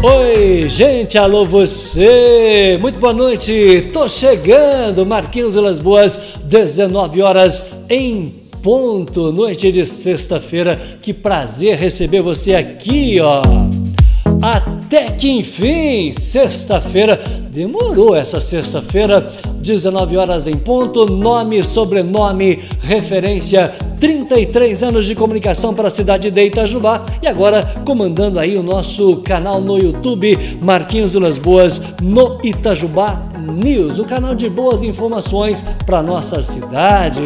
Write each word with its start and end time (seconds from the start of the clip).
Oi, 0.00 0.68
gente, 0.68 1.18
alô 1.18 1.44
você! 1.44 2.78
Muito 2.80 3.00
boa 3.00 3.12
noite, 3.12 3.88
tô 3.92 4.08
chegando, 4.08 5.04
Marquinhos 5.04 5.56
Las 5.56 5.80
Boas, 5.80 6.16
19 6.44 7.20
horas 7.20 7.64
em 7.90 8.32
ponto, 8.62 9.32
noite 9.32 9.72
de 9.72 9.84
sexta-feira. 9.84 10.76
Que 11.02 11.12
prazer 11.12 11.76
receber 11.76 12.22
você 12.22 12.54
aqui, 12.54 13.18
ó. 13.20 13.42
Até 14.40 15.06
que 15.06 15.28
enfim, 15.28 16.12
sexta-feira, 16.12 17.20
demorou 17.50 18.14
essa 18.14 18.38
sexta-feira, 18.38 19.28
19 19.56 20.16
horas 20.16 20.46
em 20.46 20.56
ponto, 20.56 21.06
nome, 21.06 21.62
sobrenome, 21.62 22.60
referência, 22.80 23.74
33 23.98 24.82
anos 24.84 25.06
de 25.06 25.14
comunicação 25.16 25.74
para 25.74 25.88
a 25.88 25.90
cidade 25.90 26.30
de 26.30 26.44
Itajubá 26.44 27.04
e 27.20 27.26
agora 27.26 27.82
comandando 27.84 28.38
aí 28.38 28.56
o 28.56 28.62
nosso 28.62 29.16
canal 29.18 29.60
no 29.60 29.76
YouTube, 29.76 30.38
Marquinhos 30.62 31.12
Vilas 31.12 31.36
Boas, 31.36 31.82
no 32.00 32.38
Itajubá 32.44 33.20
News, 33.40 33.98
o 33.98 34.04
canal 34.04 34.36
de 34.36 34.48
boas 34.48 34.84
informações 34.84 35.64
para 35.84 36.00
nossa 36.00 36.42
cidade. 36.44 37.22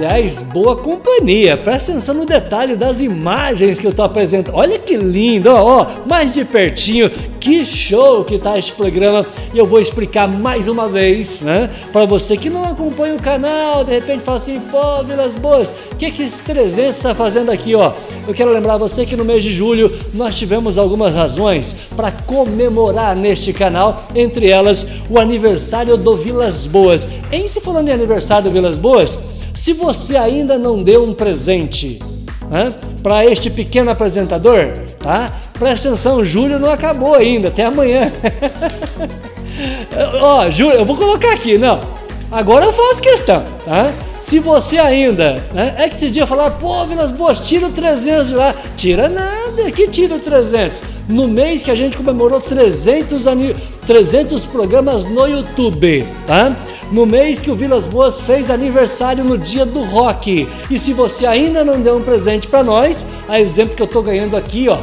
Aliás, 0.00 0.42
boa 0.42 0.76
companhia. 0.76 1.58
Presta 1.58 1.92
atenção 1.92 2.14
no 2.14 2.24
detalhe 2.24 2.74
das 2.74 3.00
imagens 3.00 3.78
que 3.78 3.86
eu 3.86 3.90
estou 3.90 4.02
apresentando. 4.02 4.54
Olha 4.54 4.78
que 4.78 4.96
lindo, 4.96 5.50
ó, 5.50 5.82
ó, 5.82 5.86
mais 6.06 6.32
de 6.32 6.42
pertinho. 6.42 7.10
Que 7.38 7.62
show 7.66 8.24
que 8.24 8.38
tá 8.38 8.58
este 8.58 8.72
programa. 8.72 9.26
E 9.52 9.58
eu 9.58 9.66
vou 9.66 9.78
explicar 9.78 10.26
mais 10.26 10.68
uma 10.68 10.88
vez, 10.88 11.42
né? 11.42 11.68
Para 11.92 12.06
você 12.06 12.34
que 12.34 12.48
não 12.48 12.64
acompanha 12.64 13.14
o 13.14 13.20
canal, 13.20 13.84
de 13.84 13.92
repente 13.92 14.22
fala 14.24 14.36
assim, 14.36 14.58
pô, 14.70 15.04
Vilas 15.04 15.36
Boas, 15.36 15.74
o 15.92 15.96
que 15.96 16.10
que 16.10 16.22
esse 16.22 16.42
300 16.44 16.96
está 16.96 17.14
fazendo 17.14 17.50
aqui, 17.50 17.74
ó? 17.74 17.92
Eu 18.26 18.32
quero 18.32 18.52
lembrar 18.54 18.78
você 18.78 19.04
que 19.04 19.16
no 19.16 19.24
mês 19.24 19.44
de 19.44 19.52
julho 19.52 19.92
nós 20.14 20.34
tivemos 20.34 20.78
algumas 20.78 21.14
razões 21.14 21.76
para 21.94 22.10
comemorar 22.10 23.14
neste 23.14 23.52
canal, 23.52 24.08
entre 24.14 24.48
elas 24.48 24.86
o 25.10 25.18
aniversário 25.18 25.98
do 25.98 26.16
Vilas 26.16 26.64
Boas. 26.64 27.06
Em 27.30 27.46
se 27.46 27.60
falando 27.60 27.88
em 27.88 27.92
aniversário 27.92 28.44
do 28.44 28.50
Vilas 28.50 28.78
Boas, 28.78 29.18
se 29.60 29.74
você 29.74 30.16
ainda 30.16 30.56
não 30.56 30.82
deu 30.82 31.04
um 31.04 31.12
presente 31.12 31.98
né, 32.50 32.72
para 33.02 33.26
este 33.26 33.50
pequeno 33.50 33.90
apresentador, 33.90 34.72
tá? 34.98 35.30
Presta 35.52 35.90
atenção, 35.90 36.24
julho 36.24 36.58
não 36.58 36.70
acabou 36.70 37.14
ainda, 37.14 37.48
até 37.48 37.66
amanhã. 37.66 38.10
Ó, 40.18 40.44
oh, 40.46 40.70
eu 40.72 40.82
vou 40.86 40.96
colocar 40.96 41.34
aqui, 41.34 41.58
não. 41.58 41.78
Agora 42.30 42.64
eu 42.64 42.72
faço 42.72 43.02
questão, 43.02 43.44
tá? 43.62 43.92
Se 44.18 44.38
você 44.38 44.78
ainda, 44.78 45.34
né, 45.52 45.74
é 45.76 45.86
que 45.90 45.94
esse 45.94 46.10
dia 46.10 46.26
falar, 46.26 46.52
pô, 46.52 46.86
Vilas 46.86 47.12
Boas, 47.12 47.38
tira 47.40 47.66
o 47.66 47.70
300 47.70 48.28
de 48.28 48.34
lá. 48.34 48.54
Tira 48.78 49.10
nada, 49.10 49.70
que 49.72 49.88
tira 49.88 50.14
o 50.14 50.20
300? 50.20 50.82
No 51.10 51.26
mês 51.26 51.60
que 51.60 51.72
a 51.72 51.74
gente 51.74 51.96
comemorou 51.96 52.40
300, 52.40 53.24
300 53.84 54.46
programas 54.46 55.04
no 55.04 55.26
YouTube, 55.26 56.06
tá? 56.24 56.56
No 56.92 57.04
mês 57.04 57.40
que 57.40 57.50
o 57.50 57.56
Vilas 57.56 57.84
Boas 57.84 58.20
fez 58.20 58.48
aniversário 58.48 59.24
no 59.24 59.36
dia 59.36 59.66
do 59.66 59.82
rock. 59.82 60.48
E 60.70 60.78
se 60.78 60.92
você 60.92 61.26
ainda 61.26 61.64
não 61.64 61.80
deu 61.80 61.96
um 61.96 62.02
presente 62.02 62.46
para 62.46 62.62
nós, 62.62 63.04
a 63.28 63.40
exemplo 63.40 63.74
que 63.74 63.82
eu 63.82 63.88
tô 63.88 64.00
ganhando 64.02 64.36
aqui, 64.36 64.68
ó, 64.68 64.78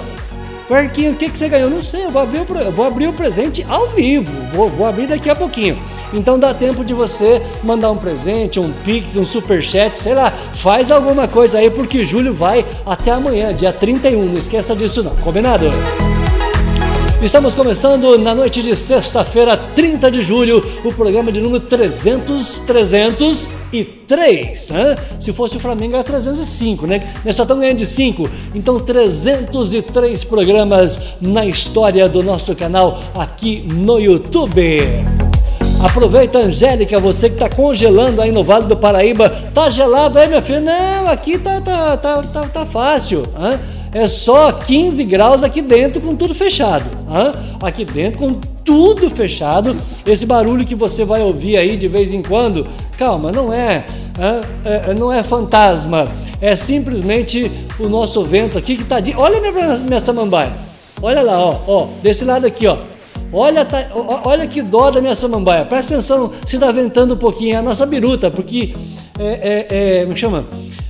Marquinhos, 0.70 1.16
o 1.16 1.18
que, 1.18 1.30
que 1.30 1.38
você 1.38 1.48
ganhou? 1.48 1.70
Não 1.70 1.82
sei, 1.82 2.04
eu 2.04 2.10
vou 2.10 2.22
abrir 2.22 2.42
o, 2.42 2.72
vou 2.72 2.86
abrir 2.86 3.08
o 3.08 3.14
presente 3.14 3.66
ao 3.70 3.88
vivo. 3.88 4.30
Vou, 4.54 4.70
vou 4.70 4.86
abrir 4.86 5.08
daqui 5.08 5.30
a 5.30 5.36
pouquinho. 5.36 5.80
Então 6.14 6.38
dá 6.38 6.54
tempo 6.54 6.84
de 6.84 6.94
você 6.94 7.42
mandar 7.64 7.90
um 7.90 7.98
presente, 7.98 8.60
um 8.60 8.70
pix, 8.84 9.16
um 9.16 9.24
superchat, 9.24 9.98
sei 9.98 10.14
lá, 10.14 10.30
faz 10.56 10.92
alguma 10.92 11.26
coisa 11.26 11.60
aí, 11.60 11.70
porque 11.70 12.04
julho 12.04 12.34
vai 12.34 12.66
até 12.86 13.12
amanhã, 13.12 13.54
dia 13.54 13.72
31. 13.72 14.26
Não 14.26 14.38
esqueça 14.38 14.76
disso 14.76 15.02
não, 15.02 15.16
combinado? 15.16 15.68
Estamos 17.20 17.56
começando 17.56 18.16
na 18.20 18.36
noite 18.36 18.62
de 18.62 18.76
sexta-feira, 18.76 19.58
30 19.58 20.12
de 20.12 20.22
julho, 20.22 20.64
o 20.86 20.94
programa 20.94 21.32
de 21.32 21.42
número 21.42 21.66
300, 21.66 22.60
303. 22.60 24.70
Né? 24.70 24.96
Se 25.20 25.34
fosse 25.34 25.58
o 25.58 25.60
Flamengo 25.60 25.96
era 25.96 26.04
305, 26.04 26.86
né? 26.86 27.12
Nós 27.26 27.36
só 27.36 27.42
estamos 27.42 27.62
ganhando 27.62 27.80
de 27.80 27.88
5. 27.88 28.30
Então, 28.54 28.80
303 28.80 30.24
programas 30.26 31.00
na 31.20 31.44
história 31.44 32.08
do 32.08 32.22
nosso 32.22 32.56
canal 32.56 33.02
aqui 33.16 33.64
no 33.66 34.00
YouTube. 34.00 34.78
Aproveita, 35.84 36.38
Angélica, 36.38 37.00
você 37.00 37.30
que 37.30 37.36
está 37.36 37.50
congelando 37.50 38.22
aí 38.22 38.32
no 38.32 38.44
Vale 38.44 38.68
do 38.68 38.78
Paraíba. 38.78 39.28
Tá 39.56 39.72
gelado 39.72 40.20
aí, 40.20 40.28
minha 40.28 40.42
filha? 40.42 40.60
Não, 40.60 41.10
aqui 41.10 41.40
tá, 41.40 41.60
tá, 41.62 41.98
tá, 41.98 42.22
tá, 42.22 42.42
tá 42.44 42.66
fácil. 42.66 43.24
Hein? 43.40 43.77
É 43.98 44.06
só 44.06 44.52
15 44.52 45.04
graus 45.06 45.44
aqui 45.44 45.60
dentro 45.60 46.00
com 46.00 46.16
tudo 46.16 46.36
fechado. 46.36 46.86
Hein? 47.10 47.34
Aqui 47.64 47.84
dentro 47.84 48.20
com 48.20 48.34
tudo 48.64 49.10
fechado. 49.10 49.76
Esse 50.06 50.24
barulho 50.24 50.64
que 50.64 50.76
você 50.76 51.04
vai 51.04 51.24
ouvir 51.24 51.58
aí 51.58 51.76
de 51.76 51.88
vez 51.88 52.14
em 52.14 52.22
quando, 52.22 52.68
calma, 52.96 53.32
não 53.32 53.52
é, 53.52 53.88
é, 54.64 54.92
é 54.92 54.94
não 54.94 55.12
é 55.12 55.24
fantasma. 55.24 56.08
É 56.40 56.56
simplesmente 56.56 57.52
o 57.80 57.90
nosso 57.90 58.24
vento 58.24 58.56
aqui 58.56 58.76
que 58.76 58.84
está 58.84 59.00
de. 59.00 59.16
Olha 59.16 59.42
minha, 59.42 59.76
minha 59.78 60.00
samambaia. 60.00 60.54
Olha 61.02 61.24
lá, 61.24 61.40
ó, 61.40 61.60
ó, 61.66 61.88
desse 62.04 62.24
lado 62.24 62.46
aqui, 62.46 62.68
ó. 62.68 62.78
Olha, 63.32 63.66
tá, 63.66 63.88
olha 64.24 64.48
que 64.48 64.62
dó 64.62 64.90
da 64.90 65.02
minha 65.02 65.16
samambaia. 65.16 65.66
Presta 65.66 65.96
atenção 65.96 66.32
se 66.46 66.56
está 66.56 66.72
ventando 66.72 67.14
um 67.14 67.18
pouquinho. 67.18 67.56
É 67.56 67.58
a 67.58 67.62
nossa 67.62 67.86
biruta, 67.86 68.32
porque 68.32 68.74
é, 69.20 69.68
é, 69.70 70.02
é, 70.02 70.06
me 70.06 70.16
chama 70.16 70.46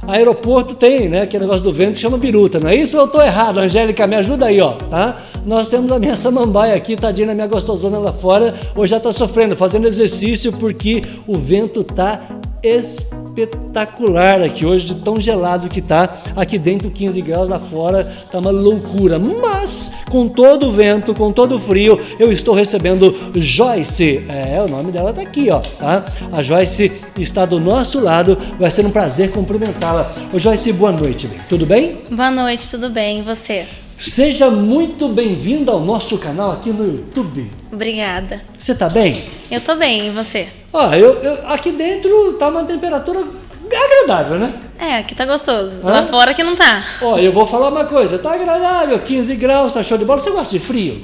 aeroporto 0.07 0.73
tem, 0.75 1.09
né? 1.09 1.21
Aquele 1.21 1.43
negócio 1.43 1.63
do 1.63 1.73
vento 1.73 1.95
que 1.95 1.99
chama 1.99 2.17
biruta, 2.17 2.59
não 2.59 2.69
é 2.69 2.75
isso? 2.75 2.95
Eu 2.95 3.05
estou 3.05 3.21
errado, 3.21 3.59
Angélica, 3.59 4.07
me 4.07 4.15
ajuda 4.15 4.45
aí, 4.45 4.61
ó, 4.61 4.71
tá? 4.71 5.17
Nós 5.45 5.67
temos 5.67 5.91
a 5.91 5.99
minha 5.99 6.15
samambaia 6.15 6.73
aqui, 6.75 6.95
tadinha, 6.95 7.31
a 7.31 7.35
minha 7.35 7.47
gostosona 7.47 7.97
lá 7.97 8.13
fora, 8.13 8.53
hoje 8.73 8.91
já 8.91 8.97
está 8.97 9.11
sofrendo, 9.11 9.55
fazendo 9.55 9.85
exercício 9.85 10.53
porque 10.53 11.01
o 11.27 11.37
vento 11.37 11.83
tá 11.83 12.21
espetacular 12.63 14.41
aqui 14.41 14.65
hoje, 14.65 14.85
de 14.85 14.95
tão 14.95 15.19
gelado 15.19 15.67
que 15.67 15.81
tá. 15.81 16.17
Aqui 16.35 16.57
dentro, 16.57 16.89
15 16.89 17.21
graus, 17.21 17.49
lá 17.49 17.59
fora 17.59 18.03
tá 18.31 18.39
uma 18.39 18.51
loucura. 18.51 19.19
Mas, 19.19 19.91
com 20.09 20.27
todo 20.27 20.67
o 20.67 20.71
vento, 20.71 21.13
com 21.13 21.31
todo 21.31 21.55
o 21.55 21.59
frio, 21.59 21.99
eu 22.19 22.31
estou 22.31 22.53
recebendo 22.53 23.15
Joyce. 23.35 24.25
É, 24.27 24.61
o 24.61 24.67
nome 24.67 24.91
dela 24.91 25.13
tá 25.13 25.21
aqui, 25.21 25.49
ó, 25.49 25.59
tá? 25.59 26.05
A 26.31 26.41
Joyce 26.41 26.91
está 27.17 27.45
do 27.45 27.59
nosso 27.59 27.99
lado, 27.99 28.37
vai 28.59 28.71
ser 28.71 28.85
um 28.85 28.91
prazer 28.91 29.31
cumprimentá-la. 29.31 30.11
Ô 30.33 30.39
Joyce, 30.39 30.71
boa 30.73 30.91
noite, 30.91 31.29
tudo 31.49 31.65
bem? 31.65 32.01
Boa 32.09 32.31
noite, 32.31 32.69
tudo 32.69 32.89
bem, 32.89 33.19
e 33.19 33.21
você? 33.21 33.65
Seja 33.99 34.51
muito 34.51 35.07
bem-vindo 35.07 35.71
ao 35.71 35.79
nosso 35.79 36.19
canal 36.19 36.51
aqui 36.51 36.69
no 36.69 36.85
YouTube. 36.85 37.51
Obrigada. 37.71 38.43
Você 38.57 38.75
tá 38.75 38.87
bem? 38.87 39.23
Eu 39.49 39.59
tô 39.59 39.75
bem, 39.75 40.07
e 40.07 40.09
você? 40.11 40.49
Ó, 40.71 40.93
eu, 40.93 41.13
eu, 41.15 41.47
aqui 41.47 41.71
dentro 41.71 42.33
tá 42.33 42.47
uma 42.49 42.63
temperatura 42.63 43.25
agradável, 43.65 44.37
né? 44.37 44.53
É, 44.77 44.97
aqui 44.97 45.15
tá 45.15 45.25
gostoso. 45.25 45.81
Hã? 45.83 45.89
Lá 45.89 46.05
fora 46.05 46.35
que 46.35 46.43
não 46.43 46.55
tá. 46.55 46.85
Ó, 47.01 47.17
eu 47.17 47.33
vou 47.33 47.47
falar 47.47 47.69
uma 47.69 47.85
coisa, 47.85 48.19
tá 48.19 48.33
agradável, 48.33 48.99
15 48.99 49.35
graus, 49.35 49.73
tá 49.73 49.81
show 49.81 49.97
de 49.97 50.05
bola. 50.05 50.19
Você 50.19 50.29
gosta 50.29 50.51
de 50.51 50.63
frio? 50.63 51.03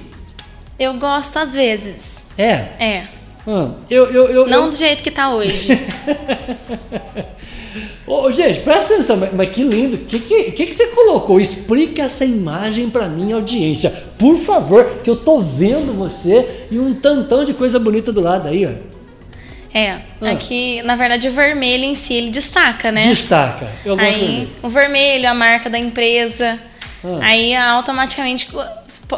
Eu 0.78 0.94
gosto 0.94 1.38
às 1.38 1.54
vezes. 1.54 2.18
É? 2.38 2.52
É. 2.80 3.08
Ah, 3.48 3.72
eu, 3.90 4.06
eu, 4.06 4.30
eu, 4.30 4.48
não 4.48 4.66
eu... 4.66 4.70
do 4.70 4.76
jeito 4.76 5.02
que 5.02 5.10
tá 5.10 5.32
hoje. 5.32 5.68
Ô, 8.06 8.30
gente, 8.32 8.60
presta 8.60 8.96
atenção, 8.96 9.30
mas, 9.34 9.50
que 9.50 9.64
lindo. 9.64 9.96
O 9.96 10.00
que, 10.00 10.20
que, 10.20 10.52
que, 10.52 10.74
você 10.74 10.88
colocou? 10.88 11.40
Explica 11.40 12.04
essa 12.04 12.26
imagem 12.26 12.90
para 12.90 13.08
minha 13.08 13.36
audiência. 13.36 13.90
Por 14.18 14.38
favor, 14.38 14.98
que 15.04 15.10
eu 15.10 15.16
tô 15.16 15.40
vendo 15.40 15.94
você 15.94 16.66
e 16.70 16.78
um 16.78 16.94
tantão 16.94 17.46
de 17.46 17.54
coisa 17.54 17.80
bonita 17.80 18.12
do 18.12 18.20
lado 18.20 18.48
aí, 18.48 18.66
ó. 18.66 18.94
É, 19.74 20.02
ah. 20.22 20.32
aqui, 20.32 20.82
na 20.84 20.96
verdade, 20.96 21.28
o 21.28 21.32
vermelho 21.32 21.84
em 21.84 21.96
si, 21.96 22.14
ele 22.14 22.30
destaca, 22.30 22.92
né? 22.92 23.02
Destaca. 23.02 23.68
Eu 23.84 23.96
gosto 23.96 24.08
aí, 24.08 24.48
o 24.62 24.70
vermelho, 24.70 25.28
a 25.28 25.34
marca 25.34 25.70
da 25.70 25.80
empresa. 25.80 26.60
Ah. 27.04 27.20
Aí, 27.22 27.56
automaticamente, 27.56 28.50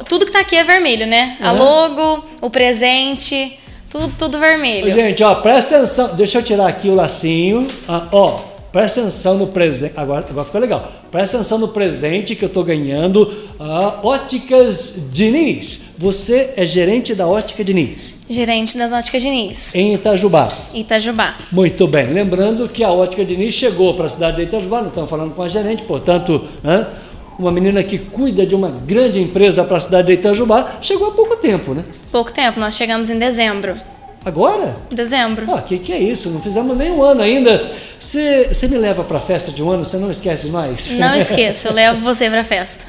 tudo 0.07 0.25
que 0.25 0.31
tá 0.31 0.39
aqui 0.39 0.55
é 0.55 0.63
vermelho, 0.63 1.07
né? 1.07 1.37
A 1.41 1.51
logo, 1.51 2.23
o 2.39 2.49
presente, 2.49 3.59
tudo, 3.89 4.13
tudo 4.17 4.39
vermelho. 4.39 4.89
Gente, 4.91 5.23
ó, 5.23 5.35
presta 5.35 5.77
atenção. 5.77 6.15
Deixa 6.15 6.37
eu 6.37 6.43
tirar 6.43 6.67
aqui 6.67 6.87
o 6.87 6.95
lacinho. 6.95 7.67
Ah, 7.87 8.07
ó, 8.13 8.54
presta 8.75 8.99
atenção 8.99 9.37
no 9.37 9.47
presente. 9.47 9.93
Agora, 9.95 10.25
agora 10.29 10.43
ficou 10.43 10.59
legal. 10.59 10.91
Presta 11.09 11.37
atenção 11.37 11.57
no 11.57 11.69
presente 11.69 12.35
que 12.35 12.43
eu 12.43 12.49
tô 12.49 12.61
ganhando. 12.61 13.33
Ah, 13.57 14.01
Óticas 14.03 15.07
Diniz. 15.13 15.91
Você 15.97 16.51
é 16.57 16.65
gerente 16.65 17.15
da 17.15 17.25
Ótica 17.25 17.63
Diniz. 17.63 18.17
Gerente 18.29 18.77
das 18.77 18.91
Óticas 18.91 19.21
Diniz. 19.21 19.73
Em 19.73 19.93
Itajubá. 19.93 20.49
Itajubá. 20.73 21.35
Muito 21.53 21.87
bem. 21.87 22.07
Lembrando 22.07 22.67
que 22.67 22.83
a 22.83 22.91
Ótica 22.91 23.23
Diniz 23.23 23.53
chegou 23.53 23.93
para 23.93 24.07
a 24.07 24.09
cidade 24.09 24.35
de 24.35 24.43
Itajubá, 24.43 24.81
não 24.81 24.89
estamos 24.89 25.09
falando 25.09 25.33
com 25.33 25.41
a 25.41 25.47
gerente, 25.47 25.83
portanto, 25.83 26.45
uma 27.39 27.53
menina 27.53 27.81
que 27.81 27.97
cuida 27.97 28.45
de 28.45 28.55
uma 28.55 28.67
grande 28.67 29.21
empresa 29.21 29.63
para 29.63 29.77
a 29.77 29.79
cidade 29.79 30.07
de 30.07 30.13
Itajubá, 30.15 30.79
chegou 30.81 31.07
há 31.07 31.11
pouco 31.11 31.37
tempo, 31.37 31.73
né? 31.73 31.85
Pouco 32.11 32.33
tempo, 32.33 32.59
nós 32.59 32.75
chegamos 32.75 33.09
em 33.09 33.17
dezembro. 33.17 33.94
Agora? 34.25 34.77
Dezembro. 34.89 35.47
O 35.47 35.61
que, 35.61 35.77
que 35.77 35.93
é 35.93 35.99
isso? 35.99 36.31
Não 36.31 36.41
fizemos 36.41 36.75
nem 36.75 36.89
um 36.89 37.03
ano 37.03 37.21
ainda. 37.21 37.63
Você 37.99 38.67
me 38.67 38.77
leva 38.77 39.03
para 39.03 39.19
a 39.19 39.21
festa 39.21 39.51
de 39.51 39.61
um 39.61 39.69
ano? 39.69 39.85
Você 39.85 39.97
não 39.97 40.09
esquece 40.09 40.47
mais? 40.47 40.97
Não 40.97 41.13
esqueço, 41.15 41.67
eu 41.67 41.73
levo 41.73 42.01
você 42.01 42.27
para 42.27 42.39
a 42.39 42.43
festa. 42.43 42.83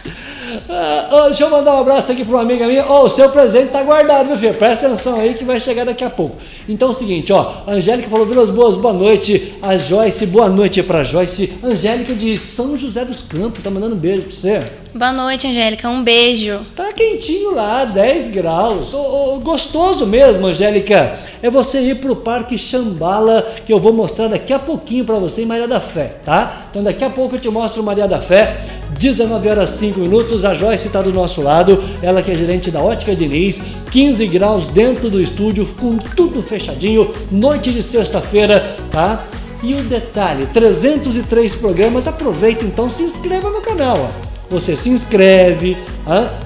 Ah, 0.66 1.10
oh, 1.12 1.24
deixa 1.26 1.44
eu 1.44 1.50
mandar 1.50 1.76
um 1.76 1.80
abraço 1.80 2.10
aqui 2.10 2.24
para 2.24 2.34
uma 2.36 2.42
amiga 2.42 2.66
minha. 2.66 2.90
Oh, 2.90 3.04
o 3.04 3.08
seu 3.10 3.28
presente 3.28 3.66
está 3.66 3.82
guardado, 3.82 4.28
meu 4.28 4.38
filho. 4.38 4.54
Presta 4.54 4.86
atenção 4.86 5.20
aí 5.20 5.34
que 5.34 5.44
vai 5.44 5.60
chegar 5.60 5.84
daqui 5.84 6.04
a 6.04 6.08
pouco. 6.10 6.36
Então 6.66 6.88
é 6.88 6.90
o 6.90 6.94
seguinte, 6.94 7.30
ó. 7.34 7.52
A 7.66 7.72
Angélica 7.72 8.08
falou, 8.08 8.24
Vilas 8.24 8.48
Boas, 8.48 8.74
boa 8.74 8.94
noite. 8.94 9.56
A 9.60 9.76
Joyce, 9.76 10.24
boa 10.24 10.48
noite 10.48 10.82
para 10.82 11.04
Joyce. 11.04 11.52
Angélica 11.62 12.14
de 12.14 12.38
São 12.38 12.78
José 12.78 13.04
dos 13.04 13.20
Campos, 13.20 13.62
tá 13.62 13.70
mandando 13.70 13.94
um 13.94 13.98
beijo 13.98 14.22
para 14.22 14.30
você. 14.30 14.64
Boa 14.96 15.12
noite, 15.12 15.46
Angélica. 15.46 15.90
Um 15.90 16.02
beijo. 16.02 16.60
Tá 16.74 16.90
quentinho 16.90 17.54
lá, 17.54 17.84
10 17.84 18.28
graus. 18.28 18.94
Oh, 18.94 19.34
oh, 19.34 19.40
gostoso 19.40 20.06
mesmo, 20.06 20.46
Angélica. 20.46 21.18
É 21.42 21.50
você 21.50 21.80
ir 21.80 21.96
pro 21.96 22.16
Parque 22.16 22.56
Xambala, 22.56 23.42
que 23.66 23.70
eu 23.70 23.78
vou 23.78 23.92
mostrar 23.92 24.28
daqui 24.28 24.54
a 24.54 24.58
pouquinho 24.58 25.04
para 25.04 25.16
você 25.16 25.42
em 25.42 25.44
Maria 25.44 25.68
da 25.68 25.82
Fé, 25.82 26.16
tá? 26.24 26.68
Então 26.70 26.82
daqui 26.82 27.04
a 27.04 27.10
pouco 27.10 27.36
eu 27.36 27.38
te 27.38 27.50
mostro 27.50 27.82
Maria 27.82 28.08
da 28.08 28.22
Fé. 28.22 28.56
19 28.98 29.46
horas 29.50 29.68
5 29.68 30.00
minutos, 30.00 30.46
a 30.46 30.54
Joyce 30.54 30.86
está 30.86 31.02
do 31.02 31.12
nosso 31.12 31.42
lado, 31.42 31.84
ela 32.00 32.22
que 32.22 32.30
é 32.30 32.34
gerente 32.34 32.70
da 32.70 32.80
Ótica 32.80 33.14
Diniz, 33.14 33.60
15 33.90 34.26
graus 34.28 34.68
dentro 34.68 35.10
do 35.10 35.20
estúdio, 35.20 35.66
com 35.78 35.98
tudo 35.98 36.42
fechadinho, 36.42 37.12
noite 37.30 37.70
de 37.70 37.82
sexta-feira, 37.82 38.78
tá? 38.90 39.22
E 39.62 39.74
o 39.74 39.84
detalhe, 39.84 40.46
303 40.46 41.54
programas, 41.56 42.08
aproveita 42.08 42.64
então, 42.64 42.88
se 42.88 43.02
inscreva 43.02 43.50
no 43.50 43.60
canal, 43.60 44.10
ó. 44.10 44.35
Você 44.48 44.76
se 44.76 44.88
inscreve, 44.88 45.76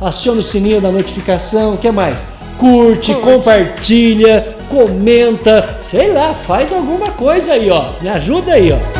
aciona 0.01 0.41
o 0.41 0.43
sininho 0.43 0.81
da 0.81 0.91
notificação, 0.91 1.75
o 1.75 1.79
que 1.79 1.91
mais? 1.91 2.25
Curte, 2.59 3.15
Curte, 3.15 3.15
compartilha, 3.15 4.57
comenta, 4.69 5.79
sei 5.81 6.13
lá, 6.13 6.35
faz 6.35 6.73
alguma 6.73 7.09
coisa 7.09 7.53
aí, 7.53 7.71
ó. 7.71 7.91
Me 8.01 8.09
ajuda 8.09 8.55
aí, 8.55 8.73
ó. 8.73 9.00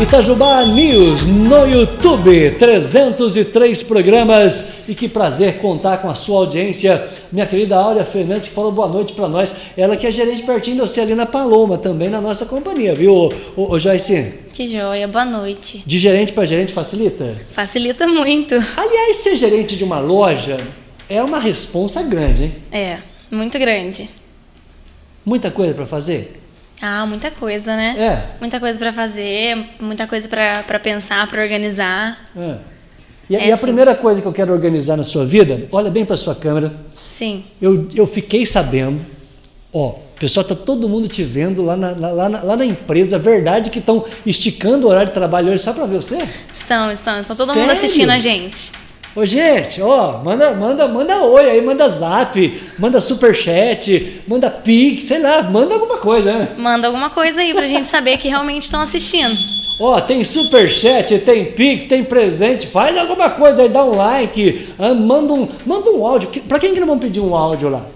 Itajubá 0.00 0.64
News 0.64 1.26
no 1.26 1.66
YouTube, 1.66 2.52
303 2.52 3.82
programas 3.82 4.72
e 4.86 4.94
que 4.94 5.08
prazer 5.08 5.58
contar 5.58 5.98
com 5.98 6.08
a 6.08 6.14
sua 6.14 6.38
audiência. 6.38 7.04
Minha 7.32 7.46
querida 7.46 7.76
Áurea 7.76 8.04
Fernandes, 8.04 8.48
que 8.48 8.54
falou 8.54 8.70
boa 8.70 8.86
noite 8.86 9.12
para 9.12 9.28
nós. 9.28 9.52
Ela 9.76 9.96
que 9.96 10.06
é 10.06 10.12
gerente 10.12 10.44
pertinho 10.44 10.76
de 10.76 10.82
você 10.82 11.00
ali 11.00 11.16
na 11.16 11.26
Paloma, 11.26 11.76
também 11.76 12.08
na 12.08 12.20
nossa 12.20 12.46
companhia, 12.46 12.94
viu, 12.94 13.12
ô, 13.12 13.32
ô, 13.56 13.72
ô 13.72 13.78
Joyce? 13.78 14.34
Que 14.52 14.68
joia, 14.68 15.08
boa 15.08 15.24
noite. 15.24 15.82
De 15.84 15.98
gerente 15.98 16.32
para 16.32 16.44
gerente 16.44 16.72
facilita? 16.72 17.34
Facilita 17.48 18.06
muito. 18.06 18.54
Aliás, 18.76 19.16
ser 19.16 19.34
gerente 19.34 19.76
de 19.76 19.82
uma 19.82 19.98
loja 19.98 20.58
é 21.08 21.20
uma 21.20 21.40
responsa 21.40 22.04
grande, 22.04 22.44
hein? 22.44 22.54
É, 22.70 22.98
muito 23.28 23.58
grande. 23.58 24.08
Muita 25.26 25.50
coisa 25.50 25.74
para 25.74 25.86
fazer? 25.86 26.40
Ah, 26.80 27.04
muita 27.06 27.30
coisa, 27.30 27.76
né? 27.76 27.96
É. 27.98 28.40
Muita 28.40 28.60
coisa 28.60 28.78
para 28.78 28.92
fazer, 28.92 29.70
muita 29.80 30.06
coisa 30.06 30.28
para 30.28 30.78
pensar, 30.78 31.26
para 31.28 31.42
organizar. 31.42 32.18
É. 32.36 32.56
E, 33.28 33.36
é, 33.36 33.48
e 33.48 33.52
a 33.52 33.56
sim. 33.56 33.62
primeira 33.62 33.94
coisa 33.94 34.22
que 34.22 34.26
eu 34.26 34.32
quero 34.32 34.52
organizar 34.52 34.96
na 34.96 35.04
sua 35.04 35.24
vida, 35.24 35.66
olha 35.70 35.90
bem 35.90 36.04
para 36.04 36.16
sua 36.16 36.34
câmera. 36.34 36.72
Sim. 37.10 37.44
Eu, 37.60 37.88
eu 37.94 38.06
fiquei 38.06 38.46
sabendo, 38.46 39.04
ó, 39.72 39.96
pessoal, 40.18 40.44
tá 40.44 40.54
todo 40.54 40.88
mundo 40.88 41.08
te 41.08 41.24
vendo 41.24 41.62
lá 41.64 41.76
na, 41.76 41.90
lá 41.90 42.28
na, 42.28 42.42
lá 42.42 42.56
na 42.56 42.64
empresa, 42.64 43.18
verdade 43.18 43.70
que 43.70 43.80
estão 43.80 44.04
esticando 44.24 44.86
o 44.86 44.90
horário 44.90 45.08
de 45.08 45.14
trabalho 45.14 45.52
hoje 45.52 45.62
só 45.62 45.72
para 45.72 45.84
ver 45.84 45.96
você? 45.96 46.26
Estão, 46.50 46.90
estão, 46.92 47.20
estão 47.20 47.36
todo 47.36 47.46
Sério? 47.46 47.62
mundo 47.62 47.72
assistindo 47.72 48.10
a 48.10 48.18
gente. 48.18 48.72
Ô, 49.16 49.24
gente, 49.26 49.82
ó, 49.82 50.18
manda, 50.22 50.52
manda, 50.52 50.86
manda 50.86 51.22
oi 51.22 51.50
aí, 51.50 51.62
manda 51.62 51.88
zap, 51.88 52.60
manda 52.78 53.00
superchat, 53.00 54.22
manda 54.28 54.50
pix, 54.50 55.04
sei 55.04 55.18
lá, 55.18 55.42
manda 55.42 55.74
alguma 55.74 55.96
coisa, 55.96 56.32
né? 56.32 56.48
Manda 56.56 56.86
alguma 56.86 57.10
coisa 57.10 57.40
aí 57.40 57.52
pra 57.52 57.66
gente 57.66 57.86
saber 57.86 58.18
que 58.18 58.28
realmente 58.28 58.62
estão 58.62 58.80
assistindo. 58.80 59.34
Ó, 59.80 60.00
tem 60.00 60.24
superchat, 60.24 61.18
tem 61.20 61.44
pix, 61.52 61.86
tem 61.86 62.02
presente, 62.02 62.66
faz 62.66 62.96
alguma 62.96 63.30
coisa 63.30 63.62
aí, 63.62 63.68
dá 63.68 63.84
um 63.84 63.96
like, 63.96 64.68
ah, 64.78 64.92
manda 64.92 65.32
um, 65.32 65.48
manda 65.64 65.90
um 65.90 66.04
áudio. 66.04 66.28
Pra 66.42 66.58
quem 66.58 66.74
que 66.74 66.80
não 66.80 66.86
vão 66.86 66.98
pedir 66.98 67.20
um 67.20 67.34
áudio 67.34 67.68
lá? 67.68 67.86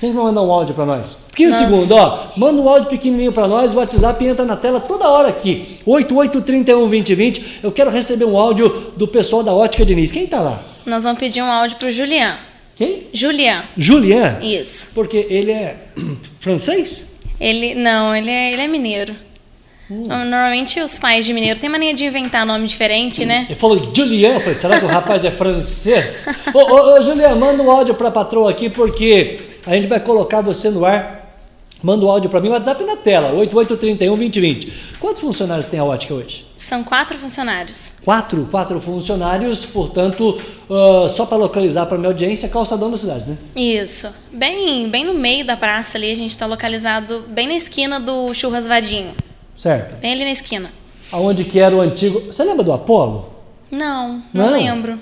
Quem 0.00 0.12
vai 0.12 0.24
mandar 0.24 0.40
um 0.40 0.50
áudio 0.50 0.74
para 0.74 0.86
nós? 0.86 1.18
15 1.36 1.58
segundos, 1.58 1.90
ó. 1.90 2.32
Manda 2.34 2.62
um 2.62 2.66
áudio 2.66 2.88
pequenininho 2.88 3.32
para 3.32 3.46
nós, 3.46 3.74
o 3.74 3.76
WhatsApp 3.76 4.24
entra 4.24 4.46
na 4.46 4.56
tela 4.56 4.80
toda 4.80 5.06
hora 5.06 5.28
aqui. 5.28 5.78
88312020. 5.86 7.42
Eu 7.62 7.70
quero 7.70 7.90
receber 7.90 8.24
um 8.24 8.38
áudio 8.38 8.92
do 8.96 9.06
pessoal 9.06 9.42
da 9.42 9.52
Ótica 9.52 9.84
Diniz. 9.84 10.10
Quem 10.10 10.26
tá 10.26 10.40
lá? 10.40 10.62
Nós 10.86 11.04
vamos 11.04 11.18
pedir 11.18 11.42
um 11.42 11.52
áudio 11.52 11.76
pro 11.76 11.90
Julian. 11.90 12.38
Quem? 12.74 13.00
Julian. 13.12 13.62
Julian? 13.76 14.38
Isso. 14.40 14.92
Porque 14.94 15.26
ele 15.28 15.52
é 15.52 15.76
francês? 16.40 17.04
Ele 17.38 17.74
não, 17.74 18.16
ele 18.16 18.30
é, 18.30 18.52
ele 18.54 18.62
é 18.62 18.68
mineiro. 18.68 19.14
Hum. 19.90 20.06
Normalmente 20.06 20.80
os 20.80 20.98
pais 20.98 21.26
de 21.26 21.34
mineiro 21.34 21.60
têm 21.60 21.68
mania 21.68 21.92
de 21.92 22.06
inventar 22.06 22.46
nome 22.46 22.66
diferente, 22.66 23.26
né? 23.26 23.44
Ele 23.50 23.58
falou 23.58 23.78
Julian, 23.94 24.34
eu 24.34 24.40
falei, 24.40 24.54
será 24.54 24.78
que 24.78 24.84
o 24.86 24.88
rapaz 24.88 25.24
é 25.26 25.30
francês? 25.30 26.26
ô, 26.54 26.58
ô, 26.58 26.94
ô, 26.94 27.02
Julian, 27.02 27.34
manda 27.34 27.62
um 27.62 27.70
áudio 27.70 27.94
para 27.94 28.08
a 28.08 28.12
patroa 28.12 28.50
aqui, 28.50 28.70
porque 28.70 29.49
a 29.66 29.74
gente 29.74 29.88
vai 29.88 30.00
colocar 30.00 30.40
você 30.40 30.70
no 30.70 30.84
ar. 30.84 31.20
Manda 31.82 32.04
o 32.04 32.08
um 32.08 32.10
áudio 32.10 32.28
para 32.28 32.40
mim, 32.40 32.50
WhatsApp 32.50 32.84
na 32.84 32.94
tela, 32.94 33.32
8831-2020. 33.32 34.70
Quantos 35.00 35.22
funcionários 35.22 35.66
tem 35.66 35.80
a 35.80 35.84
Ótica 35.84 36.12
hoje? 36.12 36.46
São 36.54 36.84
quatro 36.84 37.16
funcionários. 37.16 37.94
Quatro? 38.04 38.46
Quatro 38.50 38.78
funcionários, 38.78 39.64
portanto, 39.64 40.38
uh, 40.68 41.08
só 41.08 41.24
para 41.24 41.38
localizar 41.38 41.86
para 41.86 41.96
minha 41.96 42.10
audiência, 42.10 42.50
calçadão 42.50 42.90
da 42.90 42.98
cidade, 42.98 43.30
né? 43.30 43.38
Isso. 43.56 44.14
Bem, 44.30 44.90
bem 44.90 45.06
no 45.06 45.14
meio 45.14 45.42
da 45.42 45.56
praça 45.56 45.96
ali, 45.96 46.10
a 46.10 46.14
gente 46.14 46.30
está 46.30 46.44
localizado 46.44 47.24
bem 47.28 47.46
na 47.46 47.54
esquina 47.54 47.98
do 47.98 48.34
Churras 48.34 48.66
Vadinho. 48.66 49.14
Certo. 49.54 49.96
Bem 50.02 50.12
ali 50.12 50.24
na 50.24 50.32
esquina. 50.32 50.70
Aonde 51.10 51.44
que 51.44 51.58
era 51.58 51.74
o 51.74 51.80
antigo... 51.80 52.26
Você 52.26 52.44
lembra 52.44 52.62
do 52.62 52.72
Apolo? 52.72 53.34
Não, 53.70 54.22
não, 54.34 54.46
não 54.46 54.52
lembro. 54.52 54.98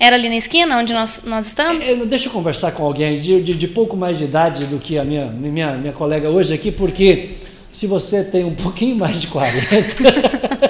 Era 0.00 0.14
ali 0.14 0.28
na 0.28 0.36
esquina 0.36 0.78
onde 0.78 0.92
nós, 0.92 1.22
nós 1.24 1.46
estamos? 1.46 1.86
É, 1.88 1.96
deixa 2.06 2.28
eu 2.28 2.32
conversar 2.32 2.70
com 2.72 2.84
alguém 2.84 3.16
de, 3.16 3.42
de, 3.42 3.54
de, 3.54 3.68
pouco 3.68 3.96
mais 3.96 4.16
de 4.16 4.24
idade 4.24 4.64
do 4.66 4.78
que 4.78 4.96
a 4.96 5.04
minha, 5.04 5.26
minha, 5.26 5.72
minha 5.72 5.92
colega 5.92 6.30
hoje 6.30 6.54
aqui, 6.54 6.70
porque 6.70 7.30
se 7.72 7.86
você 7.86 8.22
tem 8.22 8.44
um 8.44 8.54
pouquinho 8.54 8.94
mais 8.94 9.20
de 9.20 9.26
40. 9.26 9.66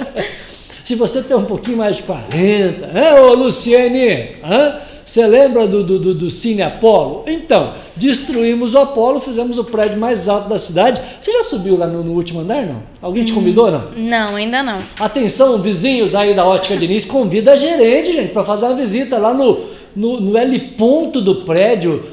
se 0.83 0.95
você 0.95 1.21
tem 1.21 1.37
um 1.37 1.45
pouquinho 1.45 1.77
mais 1.77 1.97
de 1.97 2.03
40, 2.03 2.85
é, 2.87 3.21
ô 3.21 3.35
Luciene? 3.35 4.37
Hã? 4.43 4.88
Você 5.09 5.25
lembra 5.25 5.67
do, 5.67 5.83
do, 5.83 6.13
do, 6.13 6.29
Cine 6.29 6.61
Apolo? 6.61 7.23
Então, 7.25 7.73
destruímos 7.95 8.75
o 8.75 8.77
Apolo, 8.77 9.19
fizemos 9.19 9.57
o 9.57 9.63
prédio 9.63 9.99
mais 9.99 10.27
alto 10.29 10.47
da 10.47 10.59
cidade. 10.59 11.01
Você 11.19 11.31
já 11.31 11.43
subiu 11.43 11.75
lá 11.75 11.87
no, 11.87 12.03
no 12.03 12.11
último 12.11 12.41
andar, 12.41 12.63
não? 12.67 12.83
Alguém 13.01 13.25
te 13.25 13.33
convidou, 13.33 13.71
não? 13.71 13.89
Não, 13.97 14.35
ainda 14.35 14.61
não. 14.61 14.83
Atenção, 14.99 15.59
vizinhos 15.63 16.13
aí 16.13 16.35
da 16.35 16.45
Ótica 16.45 16.77
Diniz, 16.77 17.05
convida 17.05 17.53
a 17.53 17.55
gerente, 17.55 18.13
gente, 18.13 18.31
para 18.31 18.43
fazer 18.43 18.67
uma 18.67 18.75
visita 18.75 19.17
lá 19.17 19.33
no, 19.33 19.59
no, 19.95 20.21
no 20.21 20.37
L 20.37 20.59
ponto 20.77 21.19
do 21.19 21.37
prédio, 21.37 22.05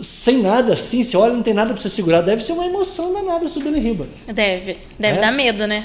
sem 0.00 0.38
nada 0.38 0.72
assim, 0.72 1.02
você 1.02 1.18
olha, 1.18 1.34
não 1.34 1.42
tem 1.42 1.52
nada 1.52 1.74
para 1.74 1.82
você 1.82 1.90
segurar. 1.90 2.22
Deve 2.22 2.42
ser 2.42 2.52
uma 2.52 2.64
emoção 2.64 3.12
danada 3.12 3.46
subindo 3.46 3.76
em 3.76 3.82
riba. 3.82 4.06
Deve, 4.26 4.78
deve 4.98 5.18
é? 5.18 5.20
dar 5.20 5.32
medo, 5.32 5.66
né? 5.66 5.84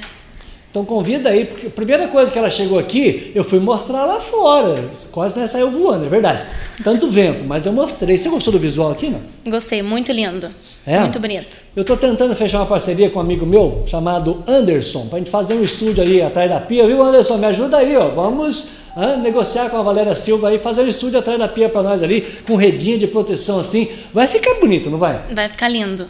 Então 0.73 0.83
convida 0.83 1.29
aí, 1.29 1.45
porque 1.45 1.67
a 1.67 1.69
primeira 1.69 2.07
coisa 2.07 2.31
que 2.31 2.37
ela 2.39 2.49
chegou 2.49 2.79
aqui, 2.79 3.31
eu 3.35 3.43
fui 3.43 3.59
mostrar 3.59 4.05
lá 4.05 4.19
fora. 4.19 4.83
Quase 5.11 5.39
né, 5.39 5.45
saiu 5.45 5.69
voando, 5.69 6.07
é 6.07 6.09
verdade. 6.09 6.47
Tanto 6.83 7.11
vento, 7.11 7.45
mas 7.45 7.63
eu 7.67 7.71
mostrei. 7.71 8.17
Você 8.17 8.27
gostou 8.27 8.51
do 8.51 8.57
visual 8.57 8.91
aqui, 8.91 9.07
não? 9.07 9.21
Gostei, 9.45 9.83
muito 9.83 10.11
lindo. 10.11 10.49
É? 10.83 11.01
Muito 11.01 11.19
bonito. 11.19 11.61
Eu 11.75 11.81
estou 11.81 11.95
tentando 11.95 12.35
fechar 12.35 12.57
uma 12.57 12.65
parceria 12.65 13.07
com 13.11 13.19
um 13.19 13.21
amigo 13.21 13.45
meu 13.45 13.83
chamado 13.85 14.43
Anderson, 14.47 15.05
para 15.05 15.17
a 15.17 15.19
gente 15.19 15.29
fazer 15.29 15.53
um 15.53 15.63
estúdio 15.63 16.01
ali 16.01 16.23
atrás 16.23 16.49
da 16.49 16.59
pia, 16.59 16.87
viu, 16.87 17.03
Anderson? 17.03 17.37
Me 17.37 17.45
ajuda 17.45 17.77
aí, 17.77 17.95
ó. 17.95 18.09
Vamos 18.09 18.69
ah, 18.95 19.15
negociar 19.15 19.69
com 19.69 19.77
a 19.77 19.83
Valéria 19.83 20.15
Silva 20.15 20.49
aí, 20.49 20.57
fazer 20.57 20.81
um 20.81 20.87
estúdio 20.87 21.19
atrás 21.19 21.37
da 21.37 21.47
pia 21.47 21.69
para 21.69 21.83
nós 21.83 22.01
ali, 22.01 22.21
com 22.47 22.55
redinha 22.55 22.97
de 22.97 23.05
proteção 23.05 23.59
assim. 23.59 23.89
Vai 24.11 24.27
ficar 24.27 24.55
bonito, 24.55 24.89
não 24.89 24.97
vai? 24.97 25.21
Vai 25.35 25.47
ficar 25.49 25.69
lindo. 25.69 26.09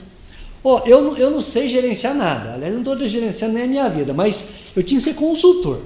Oh, 0.64 0.80
eu, 0.86 1.18
eu 1.18 1.30
não 1.30 1.42
sei 1.42 1.68
gerenciar 1.68 2.16
nada, 2.16 2.54
aliás, 2.54 2.74
não 2.74 2.80
estou 2.80 3.08
gerenciando 3.08 3.56
nem 3.56 3.64
a 3.64 3.68
minha 3.68 3.90
vida, 3.90 4.14
mas 4.14 4.48
eu 4.76 4.82
tinha 4.82 4.98
que 4.98 5.04
ser 5.04 5.14
consultor. 5.14 5.82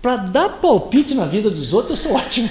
Para 0.00 0.16
dar 0.16 0.48
palpite 0.60 1.14
na 1.14 1.24
vida 1.24 1.50
dos 1.50 1.72
outros, 1.72 2.04
eu 2.04 2.10
sou 2.10 2.16
ótimo. 2.20 2.48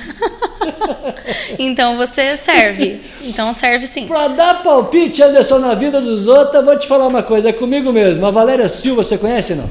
então 1.58 1.96
você 1.98 2.36
serve. 2.36 3.00
Então 3.24 3.54
serve 3.54 3.88
sim. 3.88 4.06
Para 4.06 4.28
dar 4.28 4.62
palpite, 4.62 5.24
Anderson, 5.24 5.60
na 5.60 5.74
vida 5.74 6.02
dos 6.02 6.28
outros, 6.28 6.56
eu 6.56 6.66
vou 6.66 6.78
te 6.78 6.88
falar 6.88 7.08
uma 7.08 7.24
coisa, 7.24 7.50
é 7.50 7.54
comigo 7.54 7.94
mesmo. 7.94 8.26
A 8.26 8.32
Valéria 8.32 8.68
Silva, 8.68 9.02
você 9.02 9.18
conhece 9.18 9.56
não? 9.56 9.70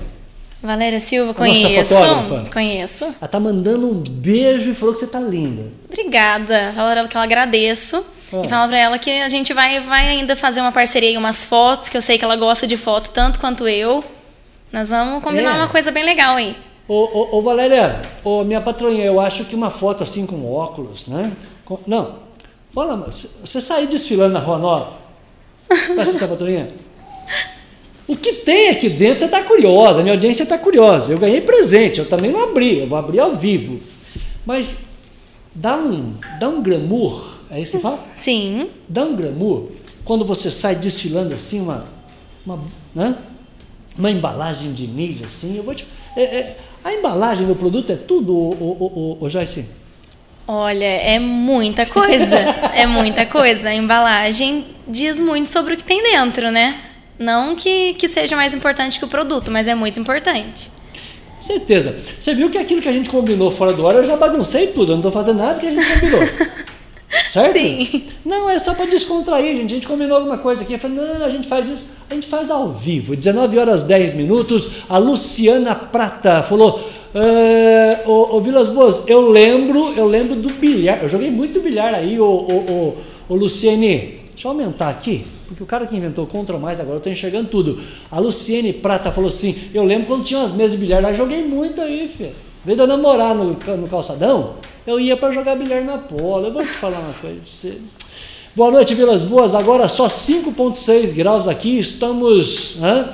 Valéria 0.63 1.01
Silva, 1.01 1.35
conheço. 1.35 1.69
Nossa 1.69 1.97
fotógrafa. 1.97 2.51
Conheço. 2.51 3.05
Ela 3.05 3.29
tá 3.29 3.41
mandando 3.41 3.87
um 3.89 3.95
beijo 3.95 4.71
e 4.71 4.75
falou 4.75 4.95
que 4.95 5.01
você 5.01 5.09
tá 5.09 5.19
linda. 5.21 5.65
Obrigada. 5.91 6.73
Falaram 6.75 7.09
que 7.09 7.17
ela 7.17 7.25
agradeço. 7.25 8.05
E 8.45 8.49
fala 8.49 8.69
pra 8.69 8.79
ela 8.79 8.99
que 8.99 9.11
a 9.11 9.29
gente 9.29 9.53
vai, 9.53 9.81
vai 9.81 10.09
ainda 10.09 10.35
fazer 10.35 10.61
uma 10.61 10.73
parceria 10.73 11.11
e 11.11 11.17
umas 11.17 11.45
fotos, 11.45 11.89
que 11.89 11.97
eu 11.97 12.03
sei 12.03 12.19
que 12.19 12.25
ela 12.25 12.37
gosta 12.37 12.67
de 12.67 12.77
foto 12.77 13.11
tanto 13.11 13.39
quanto 13.39 13.69
eu. 13.69 14.03
Nós 14.73 14.89
vamos 14.89 15.23
combinar 15.23 15.57
é. 15.57 15.59
uma 15.59 15.69
coisa 15.69 15.91
bem 15.91 16.05
legal 16.05 16.37
aí. 16.37 16.57
Ô, 16.89 16.95
ô, 16.95 17.39
ô 17.39 17.43
Valéria, 17.43 18.01
ô, 18.25 18.43
minha 18.43 18.61
patroinha, 18.61 19.05
eu 19.05 19.21
acho 19.21 19.45
que 19.45 19.55
uma 19.55 19.71
foto 19.71 20.03
assim 20.03 20.27
com 20.27 20.51
óculos, 20.51 21.07
né? 21.07 21.33
Com, 21.65 21.79
não, 21.87 22.21
olha, 22.75 22.97
você 22.97 23.61
sair 23.61 23.87
desfilando 23.87 24.33
na 24.33 24.41
Rua 24.41 24.59
Nova, 24.59 25.03
Presta 25.95 26.03
atenção, 26.03 26.29
patroinha. 26.29 26.71
O 28.07 28.17
que 28.17 28.33
tem 28.33 28.69
aqui 28.69 28.89
dentro, 28.89 29.21
você 29.21 29.25
está 29.25 29.43
curiosa, 29.43 30.01
a 30.01 30.03
minha 30.03 30.15
audiência 30.15 30.43
está 30.43 30.59
curiosa. 30.59 31.12
Eu 31.12 31.19
ganhei 31.19 31.41
presente, 31.41 31.99
eu 31.99 32.09
também 32.09 32.31
não 32.31 32.43
abri, 32.43 32.81
eu 32.81 32.89
vou 32.89 32.99
abrir 32.99 33.21
ao 33.21 33.35
vivo. 33.35 33.81
Mas 34.45 34.77
dá 35.55 35.77
um, 35.77 36.15
dá 36.39 36.49
um 36.49 36.62
glamour, 36.62 37.32
é 37.53 37.61
isso 37.61 37.73
que 37.73 37.79
fala? 37.79 38.03
Sim. 38.15 38.71
Dá 38.89 39.05
um 39.05 39.15
glamour 39.15 39.69
quando 40.05 40.25
você 40.25 40.51
sai 40.51 40.75
desfilando 40.75 41.35
assim, 41.35 41.61
uma, 41.61 41.87
uma, 42.45 42.59
né? 42.95 43.17
uma 43.97 44.11
embalagem 44.11 44.73
de 44.73 44.87
Nis, 44.87 45.23
assim. 45.23 45.57
Eu 45.57 45.63
vou 45.63 45.75
te, 45.75 45.87
é, 46.17 46.23
é, 46.23 46.57
a 46.83 46.93
embalagem 46.93 47.47
do 47.47 47.55
produto 47.55 47.93
é 47.93 47.97
tudo, 47.97 48.35
o, 48.35 48.53
o, 48.53 49.19
o, 49.21 49.25
o 49.25 49.29
Joyce? 49.29 49.69
Olha, 50.49 50.85
é 50.85 51.19
muita 51.19 51.87
coisa. 51.87 52.37
é 52.75 52.87
muita 52.87 53.25
coisa. 53.27 53.69
A 53.69 53.75
embalagem 53.75 54.67
diz 54.89 55.21
muito 55.21 55.49
sobre 55.49 55.75
o 55.75 55.77
que 55.77 55.85
tem 55.85 56.03
dentro, 56.03 56.51
né? 56.51 56.81
Não 57.19 57.55
que, 57.55 57.95
que 57.95 58.09
seja 58.09 58.35
mais 58.35 58.53
importante 58.53 58.99
que 58.99 59.05
o 59.05 59.09
produto, 59.09 59.51
mas 59.51 59.69
é 59.69 59.75
muito 59.75 60.01
importante. 60.01 60.71
Certeza. 61.39 61.97
Você 62.19 62.35
viu 62.35 62.51
que 62.51 62.59
aquilo 62.59 62.81
que 62.81 62.89
a 62.89 62.93
gente 62.93 63.11
combinou 63.11 63.51
fora 63.51 63.73
do 63.73 63.87
ar, 63.87 63.97
eu 63.97 64.05
já 64.05 64.17
baguncei 64.17 64.69
tudo, 64.69 64.93
eu 64.93 64.97
não 64.97 65.01
estou 65.01 65.13
fazendo 65.13 65.39
nada 65.39 65.59
que 65.59 65.67
a 65.67 65.71
gente 65.71 66.01
combinou. 66.01 66.21
certo? 67.33 67.55
Sim. 67.55 68.05
Não, 68.25 68.49
é 68.49 68.59
só 68.59 68.75
para 68.75 68.85
descontrair, 68.85 69.57
gente. 69.57 69.73
A 69.73 69.75
gente 69.75 69.87
combinou 69.87 70.19
alguma 70.19 70.37
coisa 70.37 70.62
aqui. 70.62 70.75
Eu 70.75 70.79
falei, 70.79 70.99
não, 70.99 71.25
a 71.25 71.31
gente 71.31 71.49
faz 71.49 71.67
isso, 71.67 71.89
a 72.11 72.15
gente 72.15 72.27
faz 72.27 72.51
ao 72.51 72.71
vivo. 72.71 73.17
19 73.17 73.59
horas 73.59 73.83
10 73.83 74.15
minutos. 74.15 74.85
A 74.89 74.99
Luciana 74.99 75.75
Prata 75.75 76.43
falou: 76.43 76.79
uh, 77.15 78.11
ô, 78.11 78.37
ô 78.37 78.41
Vilas 78.41 78.69
Boas, 78.69 79.03
eu 79.07 79.31
lembro, 79.31 79.95
eu 79.97 80.07
lembro 80.07 80.37
do 80.37 80.53
bilhar. 80.53 81.03
Eu 81.03 81.09
joguei 81.09 81.31
muito 81.31 81.61
bilhar 81.61 81.95
aí, 81.95 82.21
ô, 82.21 82.27
ô, 82.27 82.55
ô, 82.71 82.95
ô 83.31 83.35
Luciene. 83.35 84.21
Deixa 84.33 84.49
eu 84.49 84.53
aumentar 84.53 84.89
aqui, 84.89 85.25
porque 85.47 85.62
o 85.62 85.67
cara 85.67 85.87
que 85.87 85.95
inventou 85.95 86.27
Contra 86.27 86.59
Mais 86.59 86.81
agora 86.81 86.95
eu 86.95 86.99
estou 86.99 87.12
enxergando 87.12 87.49
tudo. 87.49 87.79
A 88.11 88.19
Luciene 88.19 88.73
Prata 88.73 89.12
falou 89.12 89.29
assim: 89.29 89.71
Eu 89.73 89.85
lembro 89.85 90.07
quando 90.07 90.25
tinha 90.25 90.41
umas 90.41 90.53
mesas 90.53 90.73
de 90.73 90.79
bilhar 90.79 91.03
lá, 91.03 91.12
joguei 91.12 91.43
muito 91.45 91.81
aí, 91.81 92.09
filho. 92.09 92.31
Veio 92.65 92.77
de 92.77 92.83
eu 92.83 92.87
namorar 92.87 93.35
no, 93.35 93.53
no 93.53 93.89
calçadão, 93.89 94.55
eu 94.87 94.99
ia 94.99 95.17
para 95.17 95.33
jogar 95.33 95.57
bilhar 95.57 95.83
na 95.83 95.99
pola. 95.99 96.49
Eu 96.49 96.53
vou 96.53 96.62
te 96.62 96.69
falar 96.69 96.99
uma 96.99 97.12
coisa 97.12 97.37
pra 97.37 97.45
você. 97.45 97.79
Boa 98.55 98.71
noite, 98.71 98.95
Vilas 98.95 99.23
Boas. 99.23 99.55
Agora 99.55 99.89
só 99.89 100.07
5,6 100.07 101.15
graus 101.15 101.49
aqui. 101.49 101.79
Estamos, 101.79 102.77
uh, 102.77 103.09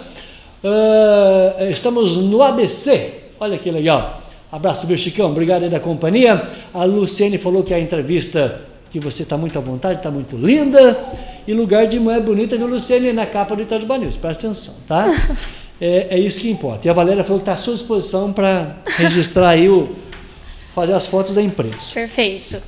estamos 1.70 2.16
no 2.16 2.42
ABC. 2.42 3.12
Olha 3.38 3.56
que 3.56 3.70
legal. 3.70 4.22
Abraço, 4.50 4.87
viu, 4.87 4.96
Chicão? 4.96 5.30
Obrigado 5.30 5.64
aí 5.64 5.70
da 5.70 5.78
companhia. 5.78 6.42
A 6.72 6.84
Luciene 6.84 7.38
falou 7.38 7.62
que 7.62 7.75
a 7.75 7.78
entrevista 7.78 8.62
que 8.90 8.98
você 8.98 9.22
está 9.22 9.37
muito 9.37 9.58
à 9.58 9.60
vontade, 9.60 9.98
está 9.98 10.10
muito 10.10 10.37
linda. 10.37 10.98
E 11.46 11.52
lugar 11.52 11.87
de 11.87 12.00
mulher 12.00 12.22
bonita, 12.22 12.56
viu, 12.56 12.66
Luciane, 12.66 13.12
na 13.12 13.26
capa 13.26 13.54
do 13.54 13.62
Itajubá 13.62 13.98
News. 13.98 14.16
Presta 14.16 14.46
atenção, 14.46 14.75
tá? 14.87 15.06
É, 15.80 16.08
é, 16.16 16.18
isso 16.18 16.40
que 16.40 16.50
importa. 16.50 16.88
E 16.88 16.90
a 16.90 16.92
Valéria 16.92 17.22
falou 17.22 17.38
que 17.38 17.42
está 17.42 17.52
à 17.52 17.56
sua 17.56 17.75
disposição 17.75 18.32
para 18.32 18.78
registrar 18.96 19.50
aí 19.50 19.68
o. 19.68 19.88
fazer 20.75 20.92
as 20.92 21.06
fotos 21.06 21.34
da 21.34 21.42
imprensa. 21.42 21.92
Perfeito. 21.92 22.62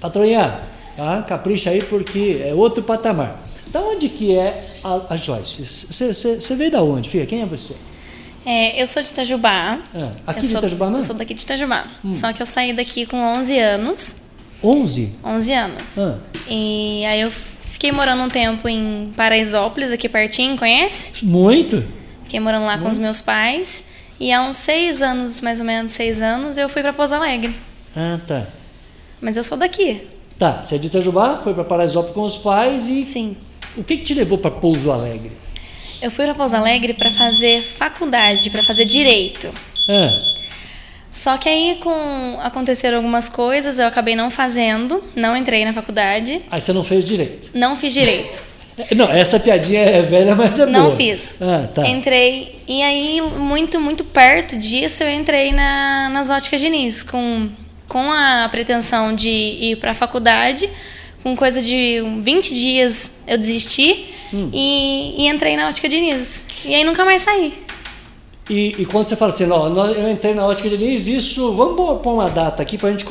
Patroinha, 0.00 0.60
tá? 0.96 1.22
capricha 1.22 1.70
aí 1.70 1.82
porque 1.82 2.40
é 2.44 2.54
outro 2.54 2.82
patamar. 2.82 3.42
Da 3.68 3.80
onde 3.80 4.08
que 4.08 4.36
é 4.36 4.62
a, 4.84 5.14
a 5.14 5.16
Joyce? 5.16 5.86
Você 5.90 6.54
veio 6.54 6.70
da 6.70 6.82
onde, 6.82 7.08
filha? 7.08 7.24
Quem 7.24 7.42
é 7.42 7.46
você? 7.46 7.74
É, 8.44 8.80
eu 8.80 8.86
sou 8.86 9.02
de 9.02 9.08
Itajubá. 9.08 9.78
É, 9.94 10.02
aqui 10.26 10.40
eu 10.40 10.42
de 10.42 10.48
sou, 10.48 10.58
Itajubá, 10.58 10.90
não? 10.90 10.98
Eu 10.98 11.02
sou 11.02 11.14
daqui 11.14 11.32
de 11.32 11.42
Itajubá. 11.42 11.86
Hum. 12.04 12.12
Só 12.12 12.32
que 12.32 12.42
eu 12.42 12.46
saí 12.46 12.72
daqui 12.72 13.06
com 13.06 13.16
11 13.16 13.58
anos. 13.58 14.16
11? 14.62 15.12
11 15.24 15.52
anos. 15.52 15.98
Ah. 15.98 16.18
E 16.48 17.04
aí 17.06 17.20
eu 17.20 17.30
fiquei 17.30 17.92
morando 17.92 18.22
um 18.22 18.28
tempo 18.28 18.68
em 18.68 19.12
Paraisópolis, 19.16 19.92
aqui 19.92 20.08
pertinho, 20.08 20.56
conhece? 20.58 21.12
Muito. 21.22 21.84
Fiquei 22.22 22.40
morando 22.40 22.66
lá 22.66 22.78
com 22.78 22.88
os 22.88 22.98
meus 22.98 23.20
pais. 23.20 23.84
E 24.22 24.32
há 24.32 24.40
uns 24.40 24.54
seis 24.54 25.02
anos, 25.02 25.40
mais 25.40 25.58
ou 25.58 25.66
menos 25.66 25.90
seis 25.90 26.22
anos, 26.22 26.56
eu 26.56 26.68
fui 26.68 26.80
para 26.80 26.92
Pouso 26.92 27.12
Alegre. 27.12 27.56
Ah, 27.96 28.20
tá. 28.24 28.46
Mas 29.20 29.36
eu 29.36 29.42
sou 29.42 29.58
daqui. 29.58 30.06
Tá, 30.38 30.62
você 30.62 30.76
é 30.76 30.78
de 30.78 30.86
Itajubá, 30.86 31.40
foi 31.42 31.52
para 31.52 31.64
Paraisópolis 31.64 32.14
com 32.14 32.22
os 32.22 32.38
pais 32.38 32.86
e... 32.86 33.02
Sim. 33.02 33.36
O 33.76 33.82
que, 33.82 33.96
que 33.96 34.04
te 34.04 34.14
levou 34.14 34.38
para 34.38 34.52
Pouso 34.52 34.92
Alegre? 34.92 35.32
Eu 36.00 36.08
fui 36.08 36.24
para 36.24 36.36
Pouso 36.36 36.54
Alegre 36.54 36.94
para 36.94 37.10
fazer 37.10 37.64
faculdade, 37.64 38.48
para 38.48 38.62
fazer 38.62 38.84
direito. 38.84 39.52
Ah. 39.88 40.20
Só 41.10 41.36
que 41.36 41.48
aí 41.48 41.80
com 41.82 42.38
aconteceram 42.44 42.98
algumas 42.98 43.28
coisas, 43.28 43.80
eu 43.80 43.88
acabei 43.88 44.14
não 44.14 44.30
fazendo, 44.30 45.02
não 45.16 45.36
entrei 45.36 45.64
na 45.64 45.72
faculdade. 45.72 46.42
Aí 46.48 46.60
você 46.60 46.72
não 46.72 46.84
fez 46.84 47.04
direito? 47.04 47.50
Não 47.52 47.74
fiz 47.74 47.92
direito. 47.92 48.51
Não, 48.96 49.10
essa 49.10 49.38
piadinha 49.38 49.80
é 49.80 50.02
velha, 50.02 50.34
mas 50.34 50.58
é 50.58 50.66
não 50.66 50.72
boa. 50.72 50.90
Não 50.90 50.96
fiz. 50.96 51.38
Ah, 51.40 51.68
tá. 51.72 51.86
Entrei 51.88 52.62
e 52.66 52.82
aí 52.82 53.20
muito 53.20 53.78
muito 53.78 54.04
perto 54.04 54.56
disso 54.56 55.02
eu 55.02 55.10
entrei 55.10 55.52
na, 55.52 56.08
nas 56.08 56.30
óticas 56.30 56.60
Diniz 56.60 57.02
com 57.02 57.48
com 57.88 58.10
a 58.10 58.48
pretensão 58.50 59.14
de 59.14 59.28
ir 59.28 59.76
para 59.76 59.90
a 59.90 59.94
faculdade. 59.94 60.68
Com 61.22 61.36
coisa 61.36 61.60
de 61.60 62.02
20 62.20 62.54
dias 62.54 63.12
eu 63.26 63.36
desisti 63.36 64.06
hum. 64.32 64.50
e, 64.52 65.14
e 65.18 65.28
entrei 65.28 65.56
na 65.56 65.68
ótica 65.68 65.88
Diniz. 65.88 66.42
E 66.64 66.74
aí 66.74 66.84
nunca 66.84 67.04
mais 67.04 67.22
saí. 67.22 67.52
E, 68.50 68.74
e, 68.78 68.86
quando 68.86 69.08
você 69.08 69.16
fala 69.16 69.30
assim, 69.30 69.48
ó, 69.50 69.68
eu 69.88 70.10
entrei 70.10 70.34
na 70.34 70.44
ótica 70.44 70.68
de 70.68 70.76
Diniz, 70.76 71.06
isso, 71.06 71.54
vamos 71.54 71.76
pôr 72.02 72.12
uma 72.12 72.28
data 72.28 72.60
aqui 72.60 72.76
para 72.76 72.90
gente, 72.90 73.04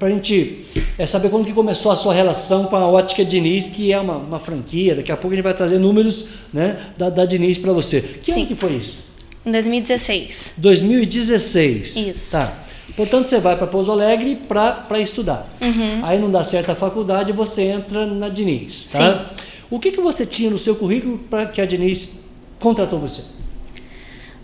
a 0.00 0.08
gente 0.08 0.64
é, 0.98 1.06
saber 1.06 1.30
quando 1.30 1.46
que 1.46 1.52
começou 1.52 1.90
a 1.90 1.96
sua 1.96 2.12
relação 2.12 2.66
com 2.66 2.76
a 2.76 2.86
ótica 2.86 3.24
Diniz, 3.24 3.68
que 3.68 3.92
é 3.92 3.98
uma, 3.98 4.16
uma 4.16 4.38
franquia, 4.38 4.94
daqui 4.94 5.10
a 5.10 5.16
pouco 5.16 5.32
a 5.32 5.36
gente 5.36 5.44
vai 5.44 5.54
trazer 5.54 5.78
números 5.78 6.26
né, 6.52 6.92
da, 6.98 7.08
da 7.08 7.24
Diniz 7.24 7.56
para 7.56 7.72
você. 7.72 8.00
Que 8.00 8.32
Sim. 8.32 8.40
ano 8.40 8.48
que 8.48 8.54
foi 8.54 8.74
isso? 8.74 8.98
Em 9.44 9.50
2016. 9.50 10.54
2016. 10.56 11.96
Isso. 11.96 12.32
Tá. 12.32 12.58
Portanto, 12.96 13.30
você 13.30 13.40
vai 13.40 13.56
para 13.56 13.66
Pouso 13.66 13.90
Alegre 13.90 14.36
para 14.46 15.00
estudar. 15.00 15.48
Uhum. 15.60 16.04
Aí 16.04 16.18
não 16.18 16.30
dá 16.30 16.44
certo 16.44 16.70
a 16.70 16.74
faculdade, 16.74 17.32
você 17.32 17.62
entra 17.62 18.06
na 18.06 18.28
Diniz. 18.28 18.84
Tá? 18.84 18.98
Sim. 18.98 19.44
O 19.70 19.80
que, 19.80 19.90
que 19.90 20.00
você 20.00 20.26
tinha 20.26 20.50
no 20.50 20.58
seu 20.58 20.76
currículo 20.76 21.18
para 21.18 21.46
que 21.46 21.60
a 21.60 21.64
Diniz 21.64 22.20
contratou 22.58 22.98
você? 22.98 23.22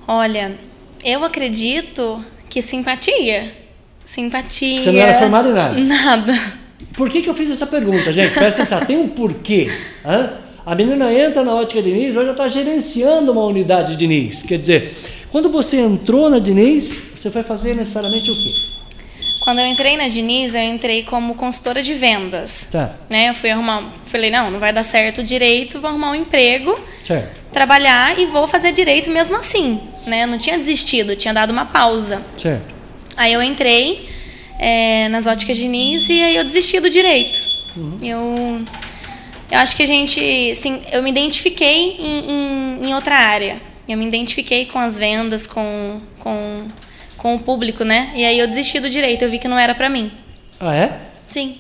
Olha, 0.06 0.58
eu 1.04 1.22
acredito 1.22 2.24
que 2.48 2.62
simpatia. 2.62 3.67
Simpatia. 4.08 4.80
Você 4.80 4.90
não 4.90 5.00
era 5.00 5.18
formado 5.18 5.50
em 5.50 5.52
nada? 5.52 5.78
Nada. 5.78 6.52
Por 6.96 7.10
que, 7.10 7.20
que 7.20 7.28
eu 7.28 7.34
fiz 7.34 7.50
essa 7.50 7.66
pergunta, 7.66 8.10
gente? 8.10 8.30
Presta 8.32 8.62
atenção, 8.62 8.80
tem 8.86 8.96
um 8.96 9.06
porquê. 9.06 9.70
Hã? 10.04 10.32
A 10.64 10.74
menina 10.74 11.12
entra 11.12 11.44
na 11.44 11.54
ótica 11.54 11.82
Diniz, 11.82 12.16
hoje 12.16 12.20
ela 12.20 12.30
está 12.30 12.48
gerenciando 12.48 13.30
uma 13.30 13.44
unidade 13.44 13.96
Diniz. 13.96 14.42
Quer 14.42 14.58
dizer, 14.58 14.96
quando 15.30 15.50
você 15.50 15.78
entrou 15.78 16.30
na 16.30 16.38
Diniz, 16.38 17.10
você 17.14 17.30
foi 17.30 17.42
fazer 17.42 17.74
necessariamente 17.74 18.30
o 18.30 18.34
quê? 18.34 18.50
Quando 19.44 19.58
eu 19.58 19.66
entrei 19.66 19.96
na 19.98 20.08
Diniz, 20.08 20.54
eu 20.54 20.62
entrei 20.62 21.02
como 21.04 21.34
consultora 21.34 21.82
de 21.82 21.92
vendas. 21.92 22.66
Tá. 22.72 22.94
Né? 23.10 23.28
Eu 23.28 23.34
fui 23.34 23.50
arrumar, 23.50 23.92
falei, 24.06 24.30
não, 24.30 24.50
não 24.50 24.58
vai 24.58 24.72
dar 24.72 24.84
certo 24.84 25.22
direito, 25.22 25.80
vou 25.80 25.90
arrumar 25.90 26.12
um 26.12 26.14
emprego, 26.14 26.80
certo. 27.04 27.40
trabalhar 27.52 28.18
e 28.18 28.24
vou 28.24 28.48
fazer 28.48 28.72
direito 28.72 29.10
mesmo 29.10 29.36
assim. 29.36 29.80
Né? 30.06 30.22
Eu 30.22 30.28
não 30.28 30.38
tinha 30.38 30.56
desistido, 30.56 31.14
tinha 31.14 31.34
dado 31.34 31.50
uma 31.50 31.66
pausa. 31.66 32.22
Certo. 32.38 32.77
Aí 33.18 33.34
eu 33.34 33.42
entrei 33.42 34.08
é, 34.58 35.08
nas 35.10 35.26
óticas 35.26 35.58
Diniz 35.58 36.08
e 36.08 36.22
aí 36.22 36.36
eu 36.36 36.44
desisti 36.44 36.80
do 36.80 36.88
direito. 36.88 37.38
Uhum. 37.76 37.98
Eu, 38.02 38.64
eu 39.50 39.58
acho 39.58 39.76
que 39.76 39.82
a 39.82 39.86
gente, 39.86 40.50
assim, 40.50 40.80
eu 40.90 41.02
me 41.02 41.10
identifiquei 41.10 41.98
em, 41.98 42.30
em, 42.30 42.88
em 42.88 42.94
outra 42.94 43.14
área. 43.14 43.60
Eu 43.86 43.98
me 43.98 44.06
identifiquei 44.06 44.64
com 44.64 44.78
as 44.78 44.98
vendas, 44.98 45.46
com, 45.46 46.00
com 46.18 46.68
com 47.18 47.34
o 47.34 47.38
público, 47.40 47.84
né? 47.84 48.12
E 48.14 48.24
aí 48.24 48.38
eu 48.38 48.46
desisti 48.46 48.80
do 48.80 48.88
direito, 48.88 49.22
eu 49.22 49.30
vi 49.30 49.38
que 49.38 49.48
não 49.48 49.58
era 49.58 49.74
para 49.74 49.90
mim. 49.90 50.10
Ah, 50.58 50.74
é? 50.74 51.00
Sim. 51.26 51.56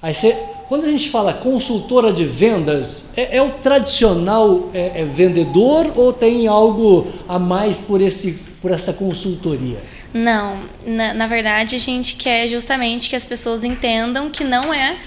Aí 0.00 0.14
você, 0.14 0.34
quando 0.68 0.86
a 0.86 0.88
gente 0.88 1.10
fala 1.10 1.34
consultora 1.34 2.12
de 2.12 2.24
vendas, 2.24 3.12
é, 3.16 3.36
é 3.36 3.42
o 3.42 3.50
tradicional 3.58 4.70
é, 4.72 5.02
é 5.02 5.04
vendedor 5.04 5.92
ou 5.96 6.12
tem 6.12 6.46
algo 6.46 7.08
a 7.28 7.38
mais 7.38 7.76
por, 7.76 8.00
esse, 8.00 8.40
por 8.62 8.70
essa 8.70 8.92
consultoria? 8.92 9.78
Não, 10.12 10.68
na, 10.84 11.14
na 11.14 11.26
verdade 11.26 11.76
a 11.76 11.78
gente 11.78 12.14
quer 12.14 12.48
justamente 12.48 13.08
que 13.08 13.16
as 13.16 13.24
pessoas 13.24 13.62
entendam 13.62 14.28
que 14.30 14.42
não 14.42 14.74
é, 14.74 14.98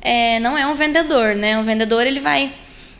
é 0.00 0.40
não 0.40 0.58
é 0.58 0.66
um 0.66 0.74
vendedor, 0.74 1.34
né? 1.34 1.56
Um 1.56 1.64
vendedor 1.64 2.06
ele 2.06 2.20
vai 2.20 2.52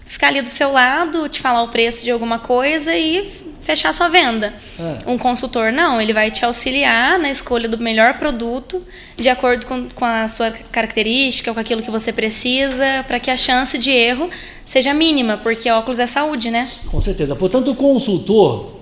ficar 0.06 0.28
ali 0.28 0.40
do 0.40 0.48
seu 0.48 0.72
lado, 0.72 1.28
te 1.28 1.40
falar 1.40 1.62
o 1.62 1.68
preço 1.68 2.04
de 2.04 2.10
alguma 2.10 2.38
coisa 2.38 2.94
e 2.96 3.30
fechar 3.68 3.92
sua 3.92 4.08
venda. 4.08 4.54
É. 4.80 5.10
Um 5.10 5.18
consultor 5.18 5.70
não, 5.70 6.00
ele 6.00 6.14
vai 6.14 6.30
te 6.30 6.42
auxiliar 6.42 7.18
na 7.18 7.30
escolha 7.30 7.68
do 7.68 7.76
melhor 7.76 8.14
produto 8.14 8.82
de 9.14 9.28
acordo 9.28 9.66
com, 9.66 9.90
com 9.90 10.04
a 10.06 10.26
sua 10.26 10.50
característica, 10.50 11.52
com 11.52 11.60
aquilo 11.60 11.82
que 11.82 11.90
você 11.90 12.10
precisa, 12.10 13.04
para 13.06 13.20
que 13.20 13.30
a 13.30 13.36
chance 13.36 13.76
de 13.76 13.90
erro 13.90 14.30
seja 14.64 14.94
mínima, 14.94 15.36
porque 15.36 15.70
óculos 15.70 15.98
é 15.98 16.06
saúde, 16.06 16.50
né? 16.50 16.66
Com 16.86 17.00
certeza. 17.02 17.36
Portanto, 17.36 17.70
o 17.70 17.74
consultor, 17.74 18.78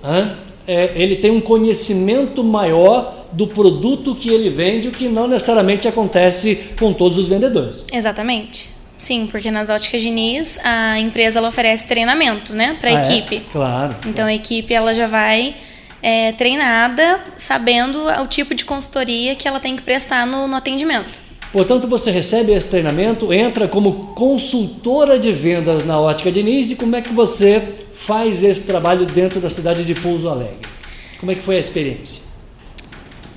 é, 0.67 0.91
ele 0.95 1.15
tem 1.15 1.31
um 1.31 1.39
conhecimento 1.39 2.43
maior 2.43 3.25
do 3.31 3.47
produto 3.47 4.13
que 4.13 4.29
ele 4.29 4.49
vende, 4.49 4.87
o 4.87 4.91
que 4.91 5.07
não 5.07 5.27
necessariamente 5.27 5.87
acontece 5.87 6.55
com 6.77 6.93
todos 6.93 7.17
os 7.17 7.27
vendedores. 7.27 7.87
Exatamente. 7.91 8.69
Sim, 8.97 9.27
porque 9.31 9.51
nas 9.51 9.69
óticas 9.69 10.01
Diniz, 10.01 10.59
a 10.63 10.99
empresa 10.99 11.39
ela 11.39 11.49
oferece 11.49 11.85
treinamento, 11.85 12.53
né, 12.53 12.77
para 12.81 12.89
a 12.91 12.97
Ah, 12.97 12.97
é? 12.97 13.17
equipe. 13.17 13.41
Claro. 13.51 13.93
Então 14.07 14.25
a 14.25 14.33
equipe 14.33 14.73
ela 14.73 14.93
já 14.93 15.07
vai 15.07 15.55
é, 16.01 16.31
treinada, 16.31 17.21
sabendo 17.35 18.05
o 18.21 18.27
tipo 18.27 18.55
de 18.55 18.65
consultoria 18.65 19.35
que 19.35 19.47
ela 19.47 19.59
tem 19.59 19.75
que 19.75 19.83
prestar 19.83 20.25
no, 20.25 20.47
no 20.47 20.55
atendimento. 20.55 21.21
Portanto, 21.51 21.87
você 21.87 22.11
recebe 22.11 22.51
esse 22.51 22.67
treinamento, 22.67 23.31
entra 23.31 23.67
como 23.67 24.13
consultora 24.15 25.17
de 25.17 25.31
vendas 25.31 25.85
na 25.85 25.99
Ótica 25.99 26.31
Diniz 26.31 26.71
e 26.71 26.75
como 26.75 26.95
é 26.95 27.01
que 27.01 27.13
você 27.13 27.61
faz 27.99 28.43
esse 28.43 28.65
trabalho 28.65 29.05
dentro 29.05 29.39
da 29.39 29.49
cidade 29.49 29.83
de 29.83 29.95
Pouso 29.95 30.29
Alegre? 30.29 30.67
Como 31.19 31.31
é 31.31 31.35
que 31.35 31.41
foi 31.41 31.57
a 31.57 31.59
experiência? 31.59 32.23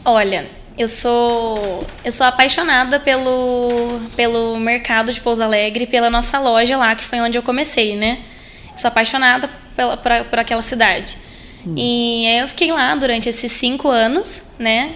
Olha, 0.05 0.49
eu 0.79 0.87
sou 0.88 1.87
eu 2.05 2.12
sou 2.12 2.26
apaixonada 2.26 3.00
pelo 3.00 4.00
pelo 4.17 4.57
mercado 4.59 5.12
de 5.12 5.21
Pouso 5.21 5.43
Alegre, 5.43 5.87
pela 5.87 6.11
nossa 6.11 6.38
loja 6.38 6.76
lá, 6.76 6.95
que 6.95 7.05
foi 7.05 7.21
onde 7.21 7.37
eu 7.37 7.43
comecei, 7.43 7.97
né? 7.97 8.21
Sou 8.76 8.88
apaixonada 8.88 9.50
pela, 9.75 9.97
por, 9.97 10.11
por 10.25 10.38
aquela 10.38 10.62
cidade. 10.62 11.19
E 11.76 12.26
aí 12.26 12.38
eu 12.38 12.49
fiquei 12.49 12.73
lá 12.73 12.95
durante 12.95 13.29
esses 13.29 13.52
cinco 13.52 13.88
anos, 13.88 14.43
né? 14.59 14.95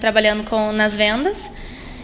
trabalhando 0.00 0.42
com, 0.44 0.72
nas 0.72 0.96
vendas. 0.96 1.50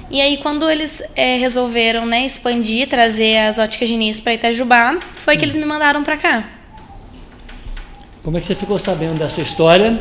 E 0.08 0.20
aí 0.20 0.36
quando 0.36 0.70
eles 0.70 1.02
é, 1.16 1.36
resolveram 1.36 2.06
né, 2.06 2.24
expandir, 2.24 2.88
trazer 2.88 3.38
as 3.38 3.58
óticas 3.58 3.88
Diniz 3.88 4.20
para 4.20 4.34
Itajubá, 4.34 4.98
foi 5.24 5.36
que 5.36 5.44
eles 5.44 5.56
me 5.56 5.64
mandaram 5.64 6.04
para 6.04 6.16
cá. 6.16 6.55
Como 8.26 8.36
é 8.36 8.40
que 8.40 8.46
você 8.48 8.56
ficou 8.56 8.76
sabendo 8.76 9.20
dessa 9.20 9.40
história? 9.40 10.00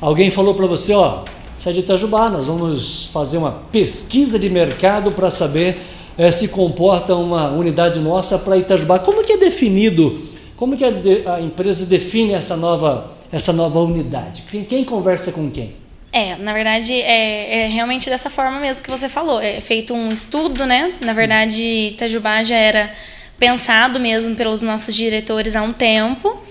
Alguém 0.00 0.30
falou 0.30 0.54
para 0.54 0.66
você, 0.66 0.94
ó, 0.94 1.24
é 1.62 1.72
de 1.72 1.80
Itajubá, 1.80 2.30
nós 2.30 2.46
vamos 2.46 3.04
fazer 3.12 3.36
uma 3.36 3.52
pesquisa 3.70 4.38
de 4.38 4.48
mercado 4.48 5.12
para 5.12 5.28
saber 5.28 5.76
eh, 6.16 6.30
se 6.30 6.48
comporta 6.48 7.14
uma 7.14 7.50
unidade 7.50 8.00
nossa 8.00 8.38
para 8.38 8.56
Itajubá. 8.56 8.98
Como 8.98 9.22
que 9.22 9.34
é 9.34 9.36
definido, 9.36 10.18
como 10.56 10.74
que 10.74 10.86
a, 10.86 10.90
de- 10.90 11.28
a 11.28 11.38
empresa 11.38 11.84
define 11.84 12.32
essa 12.32 12.56
nova, 12.56 13.12
essa 13.30 13.52
nova 13.52 13.78
unidade? 13.80 14.44
Quem, 14.48 14.64
quem 14.64 14.82
conversa 14.82 15.30
com 15.30 15.50
quem? 15.50 15.74
É, 16.14 16.34
na 16.36 16.54
verdade, 16.54 16.94
é, 16.94 17.64
é 17.64 17.68
realmente 17.68 18.08
dessa 18.08 18.30
forma 18.30 18.58
mesmo 18.58 18.82
que 18.82 18.90
você 18.90 19.06
falou. 19.06 19.38
É 19.38 19.60
feito 19.60 19.92
um 19.92 20.10
estudo, 20.10 20.64
né? 20.64 20.94
Na 21.02 21.12
verdade, 21.12 21.62
Itajubá 21.92 22.42
já 22.42 22.56
era 22.56 22.90
pensado 23.38 24.00
mesmo 24.00 24.34
pelos 24.34 24.62
nossos 24.62 24.94
diretores 24.94 25.54
há 25.54 25.60
um 25.60 25.74
tempo. 25.74 26.45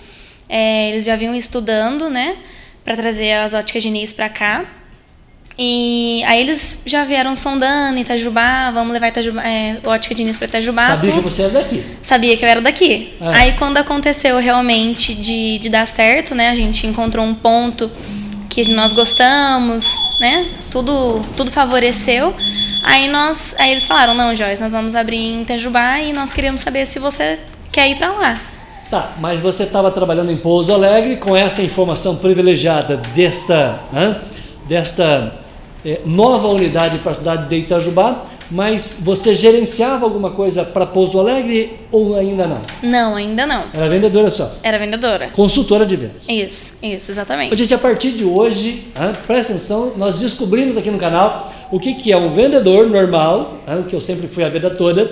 É, 0.47 0.89
eles 0.89 1.05
já 1.05 1.15
vinham 1.15 1.35
estudando, 1.35 2.09
né? 2.09 2.37
Para 2.83 2.95
trazer 2.95 3.33
as 3.33 3.53
óticas 3.53 3.83
Diniz 3.83 4.13
para 4.13 4.29
cá. 4.29 4.65
E 5.57 6.21
aí 6.25 6.41
eles 6.41 6.81
já 6.85 7.05
vieram 7.05 7.33
sondando 7.33 7.97
Itajubá, 7.97 8.71
vamos 8.71 8.91
levar 8.91 9.07
Itajubá, 9.07 9.41
é, 9.41 9.77
ótica 9.85 10.13
Diniz 10.13 10.37
para 10.37 10.47
Itajubá. 10.47 10.81
Sabia 10.81 11.11
que 11.13 11.17
tudo 11.17 11.29
você 11.29 11.43
é 11.43 11.49
daqui. 11.49 11.83
sabia 12.01 12.37
que 12.37 12.43
eu 12.43 12.49
era 12.49 12.61
daqui. 12.61 13.13
Ah. 13.21 13.31
Aí 13.37 13.53
quando 13.53 13.77
aconteceu 13.77 14.37
realmente 14.37 15.13
de, 15.15 15.57
de 15.59 15.69
dar 15.69 15.87
certo, 15.87 16.35
né? 16.35 16.49
A 16.49 16.55
gente 16.55 16.85
encontrou 16.85 17.25
um 17.25 17.33
ponto 17.33 17.89
que 18.49 18.67
nós 18.69 18.91
gostamos, 18.91 19.95
né? 20.19 20.45
Tudo, 20.69 21.23
tudo 21.37 21.51
favoreceu. 21.51 22.35
Aí 22.83 23.07
nós, 23.07 23.55
aí 23.57 23.71
eles 23.71 23.85
falaram, 23.85 24.13
não, 24.13 24.35
Joyce, 24.35 24.61
nós 24.61 24.73
vamos 24.73 24.93
abrir 24.93 25.17
em 25.17 25.41
Itajubá 25.41 25.99
e 26.01 26.11
nós 26.11 26.33
queríamos 26.33 26.61
saber 26.61 26.85
se 26.85 26.99
você 26.99 27.39
quer 27.71 27.89
ir 27.89 27.95
para 27.95 28.11
lá. 28.11 28.41
Tá, 28.89 29.13
mas 29.19 29.39
você 29.39 29.63
estava 29.63 29.89
trabalhando 29.89 30.31
em 30.31 30.37
Pouso 30.37 30.71
Alegre 30.71 31.17
com 31.17 31.35
essa 31.35 31.61
informação 31.61 32.17
privilegiada 32.17 32.97
desta, 33.15 33.79
hã, 33.93 34.17
desta 34.67 35.33
eh, 35.83 36.01
nova 36.05 36.47
unidade 36.49 36.99
para 36.99 37.11
a 37.11 37.13
cidade 37.15 37.49
de 37.49 37.55
Itajubá, 37.55 38.25
mas 38.51 38.97
você 39.01 39.35
gerenciava 39.35 40.05
alguma 40.05 40.29
coisa 40.29 40.63
para 40.63 40.85
Pouso 40.85 41.19
Alegre 41.19 41.79
ou 41.91 42.15
ainda 42.15 42.45
não? 42.45 42.61
Não, 42.83 43.15
ainda 43.15 43.47
não. 43.47 43.63
Era 43.73 43.89
vendedora 43.89 44.29
só, 44.29 44.53
Era 44.61 44.77
vendedora. 44.77 45.29
consultora 45.29 45.83
de 45.83 45.95
vendas. 45.95 46.29
Isso, 46.29 46.75
isso, 46.83 47.11
exatamente. 47.11 47.57
Gente, 47.57 47.73
a 47.73 47.79
partir 47.79 48.11
de 48.11 48.23
hoje, 48.23 48.87
presta 49.25 49.53
atenção, 49.53 49.93
nós 49.97 50.19
descobrimos 50.19 50.77
aqui 50.77 50.91
no 50.91 50.99
canal 50.99 51.51
o 51.71 51.79
que, 51.79 51.95
que 51.95 52.11
é 52.11 52.17
um 52.17 52.31
vendedor 52.33 52.87
normal, 52.87 53.57
o 53.79 53.83
que 53.83 53.95
eu 53.95 53.99
sempre 53.99 54.27
fui 54.27 54.43
a 54.43 54.49
vida 54.49 54.69
toda, 54.69 55.11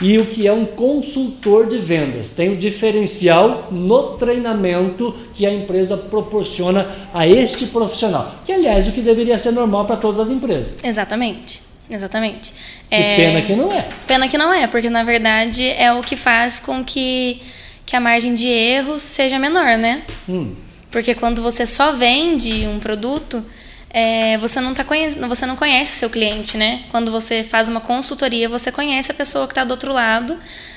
e 0.00 0.18
o 0.18 0.26
que 0.26 0.46
é 0.46 0.52
um 0.52 0.64
consultor 0.64 1.66
de 1.66 1.78
vendas. 1.78 2.28
Tem 2.28 2.50
o 2.50 2.56
diferencial 2.56 3.68
no 3.70 4.16
treinamento 4.16 5.14
que 5.34 5.46
a 5.46 5.52
empresa 5.52 5.96
proporciona 5.96 6.86
a 7.12 7.26
este 7.26 7.66
profissional. 7.66 8.34
Que, 8.44 8.52
aliás, 8.52 8.88
o 8.88 8.92
que 8.92 9.00
deveria 9.00 9.36
ser 9.38 9.52
normal 9.52 9.84
para 9.84 9.96
todas 9.96 10.18
as 10.18 10.30
empresas. 10.30 10.72
Exatamente. 10.82 11.62
Exatamente. 11.90 12.52
Que 12.88 12.94
É, 12.94 13.16
pena 13.16 13.42
que 13.42 13.56
não 13.56 13.72
é. 13.72 13.88
Pena 14.06 14.28
que 14.28 14.38
não 14.38 14.52
é, 14.52 14.66
porque 14.66 14.88
na 14.88 15.02
verdade 15.02 15.68
é 15.68 15.92
o 15.92 16.00
que 16.00 16.14
faz 16.14 16.60
com 16.60 16.84
que, 16.84 17.42
que 17.84 17.96
a 17.96 18.00
margem 18.00 18.34
de 18.34 18.48
erro 18.48 18.98
seja 19.00 19.38
menor, 19.38 19.76
né? 19.76 20.02
Hum. 20.28 20.54
Porque 20.90 21.14
quando 21.14 21.42
você 21.42 21.66
só 21.66 21.92
vende 21.92 22.66
um 22.66 22.78
produto, 22.78 23.44
é, 23.92 24.38
você, 24.38 24.60
não 24.60 24.72
tá 24.72 24.84
conhe 24.84 25.10
você 25.10 25.44
não 25.44 25.56
conhece 25.56 25.98
seu 25.98 26.08
cliente, 26.08 26.56
né? 26.56 26.82
Quando 26.90 27.10
você 27.10 27.42
faz 27.42 27.68
uma 27.68 27.80
consultoria, 27.80 28.48
você 28.48 28.70
conhece 28.70 29.10
a 29.10 29.14
pessoa 29.14 29.46
que 29.46 29.52
está 29.52 29.64
do 29.64 29.72
outro 29.72 29.92
lado, 29.92 30.36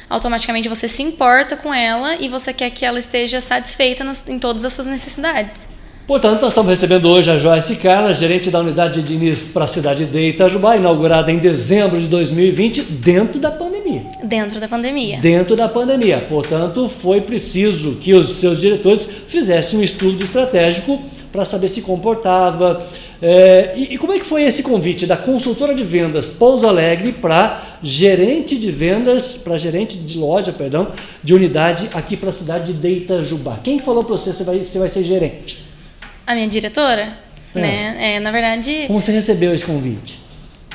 automaticamente 0.09 0.67
você 0.67 0.87
se 0.87 1.03
importa 1.03 1.55
com 1.55 1.71
ela 1.73 2.15
e 2.19 2.27
você 2.27 2.51
quer 2.51 2.71
que 2.71 2.83
ela 2.83 2.97
esteja 2.97 3.39
satisfeita 3.39 4.03
nas, 4.03 4.27
em 4.27 4.39
todas 4.39 4.65
as 4.65 4.73
suas 4.73 4.87
necessidades. 4.87 5.67
Portanto, 6.05 6.41
nós 6.41 6.49
estamos 6.49 6.69
recebendo 6.69 7.07
hoje 7.07 7.31
a 7.31 7.37
Joyce 7.37 7.77
Carla, 7.77 8.13
gerente 8.13 8.51
da 8.51 8.59
unidade 8.59 9.01
de 9.01 9.07
Diniz 9.07 9.47
para 9.47 9.63
a 9.63 9.67
cidade 9.67 10.05
de 10.05 10.29
Itajubá, 10.29 10.75
inaugurada 10.75 11.31
em 11.31 11.37
dezembro 11.37 11.97
de 11.97 12.07
2020, 12.07 12.81
dentro 12.81 13.39
da 13.39 13.49
pandemia. 13.49 14.03
Dentro 14.21 14.59
da 14.59 14.67
pandemia. 14.67 15.19
dentro 15.19 15.55
da 15.55 15.69
pandemia. 15.69 16.19
Portanto, 16.27 16.89
foi 16.89 17.21
preciso 17.21 17.95
que 18.01 18.13
os 18.13 18.31
seus 18.31 18.59
diretores 18.59 19.07
fizessem 19.29 19.79
um 19.79 19.83
estudo 19.83 20.21
estratégico 20.21 21.01
para 21.33 21.43
saber 21.43 21.67
se 21.67 21.81
comportava. 21.81 22.85
É, 23.21 23.73
e, 23.75 23.95
e 23.95 23.97
como 23.97 24.13
é 24.13 24.19
que 24.19 24.25
foi 24.25 24.43
esse 24.43 24.61
convite 24.63 25.05
da 25.07 25.17
consultora 25.17 25.73
de 25.73 25.83
vendas 25.83 26.27
Pouso 26.27 26.67
Alegre 26.67 27.11
para 27.13 27.79
gerente 27.81 28.57
de 28.57 28.69
vendas, 28.71 29.35
para 29.35 29.57
gerente 29.57 29.97
de 29.97 30.17
loja, 30.17 30.53
perdão, 30.53 30.91
de 31.23 31.33
unidade 31.33 31.89
aqui 31.93 32.15
para 32.15 32.29
a 32.29 32.31
cidade 32.31 32.71
de 32.71 32.87
Itajubá? 32.87 33.59
Quem 33.63 33.79
falou 33.79 34.03
para 34.03 34.15
você 34.15 34.29
que 34.29 34.35
você 34.37 34.43
vai, 34.43 34.59
você 34.59 34.79
vai 34.79 34.89
ser 34.89 35.03
gerente? 35.03 35.65
A 36.27 36.35
minha 36.35 36.47
diretora, 36.47 37.17
É. 37.55 37.59
né? 37.59 37.97
É, 37.99 38.19
na 38.19 38.31
verdade, 38.31 38.83
Como 38.87 39.01
você 39.01 39.11
recebeu 39.11 39.53
esse 39.55 39.65
convite? 39.65 40.19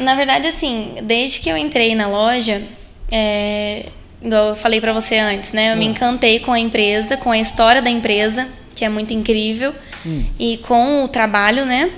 Na 0.01 0.15
verdade, 0.15 0.47
assim, 0.49 0.95
desde 1.05 1.41
que 1.41 1.49
eu 1.49 1.57
entrei 1.57 1.95
na 1.95 2.09
loja, 2.09 2.63
é, 3.11 3.87
igual 4.23 4.49
eu 4.49 4.57
falei 4.57 4.81
pra 4.81 4.93
você 4.93 5.17
antes, 5.19 5.53
né? 5.53 5.73
Eu 5.73 5.77
me 5.77 5.87
Hum. 5.87 5.91
encantei 5.91 6.41
com 6.41 6.53
a 6.53 6.59
empresa, 6.59 7.17
com 7.17 7.31
a 7.31 7.39
história 7.39 7.81
da 7.81 7.91
empresa, 7.91 8.49
que 8.79 8.85
é 8.85 8.89
muito 8.89 9.13
incrível, 9.13 9.75
Hum. 10.07 10.25
e 10.39 10.57
com 10.59 11.03
o 11.05 11.09
trabalho, 11.09 11.67
né? 11.67 11.91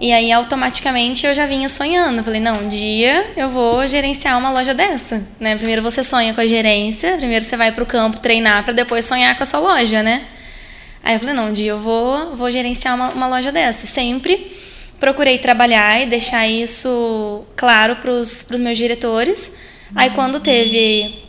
E 0.00 0.12
aí, 0.12 0.32
automaticamente, 0.32 1.24
eu 1.24 1.32
já 1.32 1.46
vinha 1.46 1.68
sonhando. 1.68 2.18
Eu 2.18 2.24
falei, 2.24 2.40
não, 2.40 2.64
um 2.64 2.68
dia 2.68 3.30
eu 3.36 3.48
vou 3.48 3.86
gerenciar 3.86 4.36
uma 4.36 4.50
loja 4.50 4.74
dessa, 4.74 5.22
né? 5.38 5.54
Primeiro 5.54 5.80
você 5.82 6.02
sonha 6.02 6.34
com 6.34 6.40
a 6.40 6.46
gerência, 6.46 7.16
primeiro 7.16 7.44
você 7.44 7.56
vai 7.56 7.70
pro 7.70 7.86
campo 7.86 8.18
treinar 8.18 8.64
pra 8.64 8.72
depois 8.72 9.06
sonhar 9.06 9.36
com 9.36 9.44
a 9.44 9.46
sua 9.46 9.60
loja, 9.60 10.02
né? 10.02 10.24
Aí 11.02 11.14
eu 11.14 11.20
falei, 11.20 11.34
não, 11.34 11.50
um 11.50 11.52
dia 11.52 11.70
eu 11.70 11.78
vou, 11.78 12.34
vou 12.34 12.50
gerenciar 12.50 12.94
uma, 12.96 13.10
uma 13.10 13.26
loja 13.28 13.52
dessa. 13.52 13.86
Sempre 13.86 14.50
procurei 14.98 15.38
trabalhar 15.38 16.02
e 16.02 16.06
deixar 16.06 16.46
isso 16.48 17.44
claro 17.54 17.96
para 17.96 18.10
os 18.10 18.48
meus 18.58 18.76
diretores. 18.76 19.50
Aí 19.94 20.10
quando 20.10 20.40
teve 20.40 21.22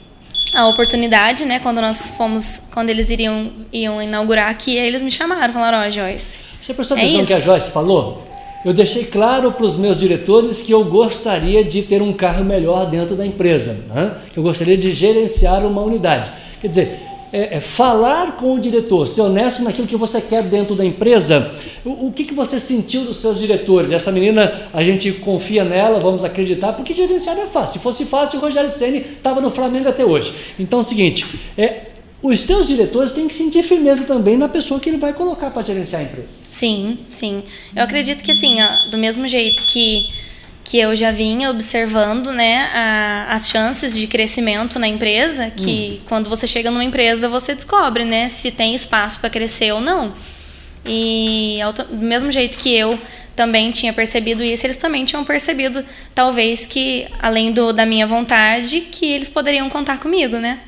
a 0.53 0.67
oportunidade, 0.67 1.45
né, 1.45 1.59
quando 1.59 1.81
nós 1.81 2.09
fomos, 2.09 2.61
quando 2.71 2.89
eles 2.89 3.09
iriam 3.09 3.51
iam 3.71 4.01
inaugurar 4.01 4.49
aqui, 4.49 4.79
aí 4.79 4.87
eles 4.87 5.01
me 5.01 5.11
chamaram, 5.11 5.53
falaram, 5.53 5.79
ó, 5.79 5.89
Joyce, 5.89 6.39
Você 6.61 6.73
prestou 6.73 6.97
É 6.97 7.01
atenção 7.01 7.21
no 7.21 7.27
que 7.27 7.33
a. 7.33 7.39
Joyce 7.39 7.71
falou? 7.71 8.23
Eu 8.65 8.73
deixei 8.73 9.05
claro 9.05 9.51
para 9.51 9.65
os 9.65 9.75
meus 9.75 9.95
diretores 9.95 10.59
que 10.59 10.71
eu 10.71 10.83
gostaria 10.83 11.63
de 11.63 11.83
ter 11.83 12.01
um 12.01 12.11
carro 12.11 12.43
melhor 12.43 12.89
dentro 12.89 13.15
da 13.15 13.23
empresa, 13.23 13.73
né? 13.93 14.15
que 14.33 14.39
eu 14.39 14.43
gostaria 14.43 14.75
de 14.75 14.91
gerenciar 14.91 15.63
uma 15.63 15.83
unidade. 15.83 16.31
Quer 16.59 16.69
dizer, 16.69 16.99
é, 17.31 17.57
é 17.57 17.61
falar 17.61 18.37
com 18.37 18.53
o 18.53 18.59
diretor, 18.59 19.05
ser 19.05 19.21
honesto 19.21 19.63
naquilo 19.63 19.87
que 19.87 19.95
você 19.95 20.21
quer 20.21 20.43
dentro 20.43 20.75
da 20.75 20.85
empresa. 20.85 21.51
O, 21.83 22.07
o 22.07 22.11
que, 22.11 22.23
que 22.23 22.33
você 22.33 22.59
sentiu 22.59 23.03
dos 23.05 23.17
seus 23.17 23.39
diretores? 23.39 23.91
Essa 23.91 24.11
menina, 24.11 24.69
a 24.73 24.83
gente 24.83 25.11
confia 25.11 25.63
nela, 25.63 25.99
vamos 25.99 26.23
acreditar, 26.23 26.73
porque 26.73 26.93
gerenciar 26.93 27.37
é 27.37 27.47
fácil. 27.47 27.79
Se 27.79 27.83
fosse 27.83 28.05
fácil, 28.05 28.39
o 28.39 28.41
Rogério 28.41 28.69
Ceni 28.69 28.99
estava 28.99 29.41
no 29.41 29.51
Flamengo 29.51 29.89
até 29.89 30.05
hoje. 30.05 30.33
Então 30.59 30.79
é 30.79 30.81
o 30.81 30.83
seguinte, 30.83 31.25
é, 31.57 31.87
os 32.21 32.43
teus 32.43 32.65
diretores 32.65 33.11
têm 33.11 33.27
que 33.27 33.35
sentir 33.35 33.61
firmeza 33.63 34.03
também 34.03 34.37
na 34.37 34.49
pessoa 34.49 34.79
que 34.79 34.89
ele 34.89 34.97
vai 34.97 35.13
colocar 35.13 35.51
para 35.51 35.61
gerenciar 35.61 36.01
a 36.01 36.05
empresa. 36.05 36.29
Sim, 36.49 36.97
sim. 37.13 37.43
Eu 37.75 37.83
acredito 37.83 38.23
que 38.23 38.31
assim, 38.31 38.57
ó, 38.61 38.89
do 38.89 38.97
mesmo 38.97 39.27
jeito 39.27 39.61
que 39.67 40.07
que 40.65 40.79
eu 40.79 40.95
já 40.95 41.11
vinha 41.11 41.51
observando, 41.51 42.33
né, 42.33 42.69
a- 42.73 43.27
as 43.35 43.47
chances 43.47 43.95
de 43.95 44.07
crescimento 44.07 44.79
na 44.79 44.87
empresa, 44.87 45.51
que 45.51 46.01
quando 46.07 46.27
você 46.29 46.47
chega 46.47 46.71
numa 46.71 46.83
empresa 46.83 47.29
você 47.29 47.53
descobre, 47.53 48.03
né, 48.03 48.27
se 48.29 48.49
tem 48.51 48.73
espaço 48.73 49.19
para 49.19 49.29
crescer 49.29 49.71
ou 49.71 49.79
não. 49.79 50.13
E 50.83 51.59
do 51.89 51.97
mesmo 51.97 52.31
jeito 52.31 52.57
que 52.57 52.75
eu 52.75 52.99
também 53.35 53.71
tinha 53.71 53.93
percebido 53.93 54.43
isso, 54.43 54.65
eles 54.65 54.77
também 54.77 55.05
tinham 55.05 55.23
percebido, 55.23 55.85
talvez, 56.15 56.65
que 56.65 57.07
além 57.19 57.51
do, 57.51 57.71
da 57.71 57.85
minha 57.85 58.07
vontade, 58.07 58.81
que 58.81 59.05
eles 59.05 59.29
poderiam 59.29 59.69
contar 59.69 59.99
comigo, 59.99 60.37
né? 60.37 60.59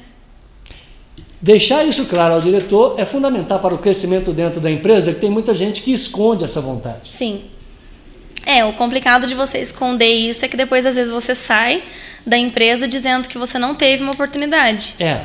Deixar 1.42 1.86
isso 1.86 2.06
claro 2.06 2.34
ao 2.36 2.42
diretor 2.42 3.00
é 3.00 3.06
fundamental 3.06 3.60
para 3.60 3.74
o 3.74 3.78
crescimento 3.78 4.32
dentro 4.34 4.60
da 4.60 4.70
empresa, 4.72 5.14
que 5.14 5.20
tem 5.20 5.30
muita 5.30 5.54
gente 5.56 5.82
que 5.82 5.92
esconde 5.92 6.44
essa 6.44 6.60
vontade. 6.62 7.10
Sim. 7.16 7.42
É, 8.48 8.64
o 8.64 8.72
complicado 8.72 9.28
de 9.28 9.36
você 9.36 9.58
esconder 9.60 10.08
isso 10.08 10.46
é 10.46 10.48
que 10.48 10.56
depois, 10.56 10.86
às 10.86 10.96
vezes, 10.96 11.12
você 11.12 11.36
sai 11.36 11.84
da 12.26 12.38
empresa 12.38 12.88
dizendo 12.88 13.28
que 13.28 13.38
você 13.38 13.60
não 13.60 13.76
teve 13.76 14.02
uma 14.02 14.14
oportunidade. 14.14 14.96
É. 15.00 15.22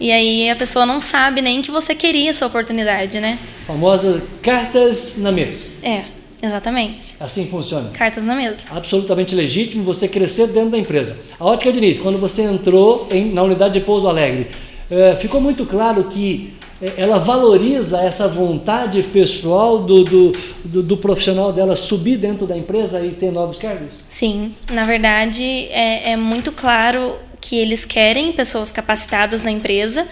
E 0.00 0.10
aí 0.10 0.50
a 0.50 0.56
pessoa 0.56 0.84
não 0.84 0.98
sabe 0.98 1.40
nem 1.40 1.62
que 1.62 1.70
você 1.70 1.94
queria 1.94 2.30
essa 2.30 2.44
oportunidade, 2.44 3.20
né? 3.20 3.38
Famosa 3.64 4.24
cartas 4.42 5.16
na 5.18 5.30
mesa. 5.30 5.68
É, 5.84 6.02
exatamente. 6.42 7.14
Assim 7.20 7.46
funciona. 7.46 7.90
Cartas 7.90 8.24
na 8.24 8.34
mesa. 8.34 8.58
Absolutamente 8.68 9.36
legítimo 9.36 9.84
você 9.84 10.08
crescer 10.08 10.48
dentro 10.48 10.70
da 10.70 10.78
empresa. 10.78 11.20
A 11.38 11.44
Ótica 11.44 11.72
Diniz, 11.72 12.00
quando 12.00 12.18
você 12.18 12.42
entrou 12.42 13.06
em, 13.08 13.32
na 13.32 13.44
unidade 13.44 13.74
de 13.74 13.80
Pouso 13.80 14.08
Alegre, 14.08 14.48
é, 14.90 15.14
ficou 15.14 15.40
muito 15.40 15.64
claro 15.64 16.04
que 16.04 16.52
ela 16.96 17.18
valoriza 17.18 18.00
essa 18.00 18.28
vontade 18.28 19.02
pessoal 19.04 19.78
do, 19.78 20.04
do, 20.04 20.32
do, 20.64 20.82
do, 20.82 20.96
profissional 20.96 21.52
dela 21.52 21.76
subir 21.76 22.16
dentro 22.16 22.46
da 22.46 22.56
empresa 22.56 23.04
e 23.04 23.10
ter 23.10 23.30
novos 23.30 23.58
cargos? 23.58 23.94
Sim, 24.08 24.54
na 24.70 24.84
verdade 24.84 25.44
é, 25.70 26.12
é 26.12 26.16
muito 26.16 26.52
claro 26.52 27.16
que 27.40 27.56
eles 27.56 27.84
querem 27.84 28.32
pessoas 28.32 28.72
capacitadas 28.72 29.42
na 29.42 29.50
empresa 29.50 30.08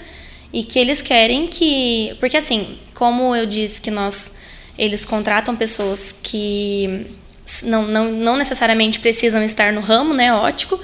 e 0.52 0.62
que 0.62 0.78
eles 0.78 1.00
querem 1.00 1.46
que. 1.46 2.14
Porque 2.20 2.36
assim, 2.36 2.78
como 2.94 3.34
eu 3.34 3.46
disse 3.46 3.80
que 3.80 3.90
nós. 3.90 4.36
Eles 4.78 5.04
contratam 5.04 5.54
pessoas 5.54 6.14
que 6.22 7.06
não, 7.64 7.86
não, 7.86 8.10
não 8.10 8.36
necessariamente 8.36 9.00
precisam 9.00 9.42
estar 9.44 9.72
no 9.72 9.80
ramo 9.80 10.14
né, 10.14 10.32
ótico 10.32 10.80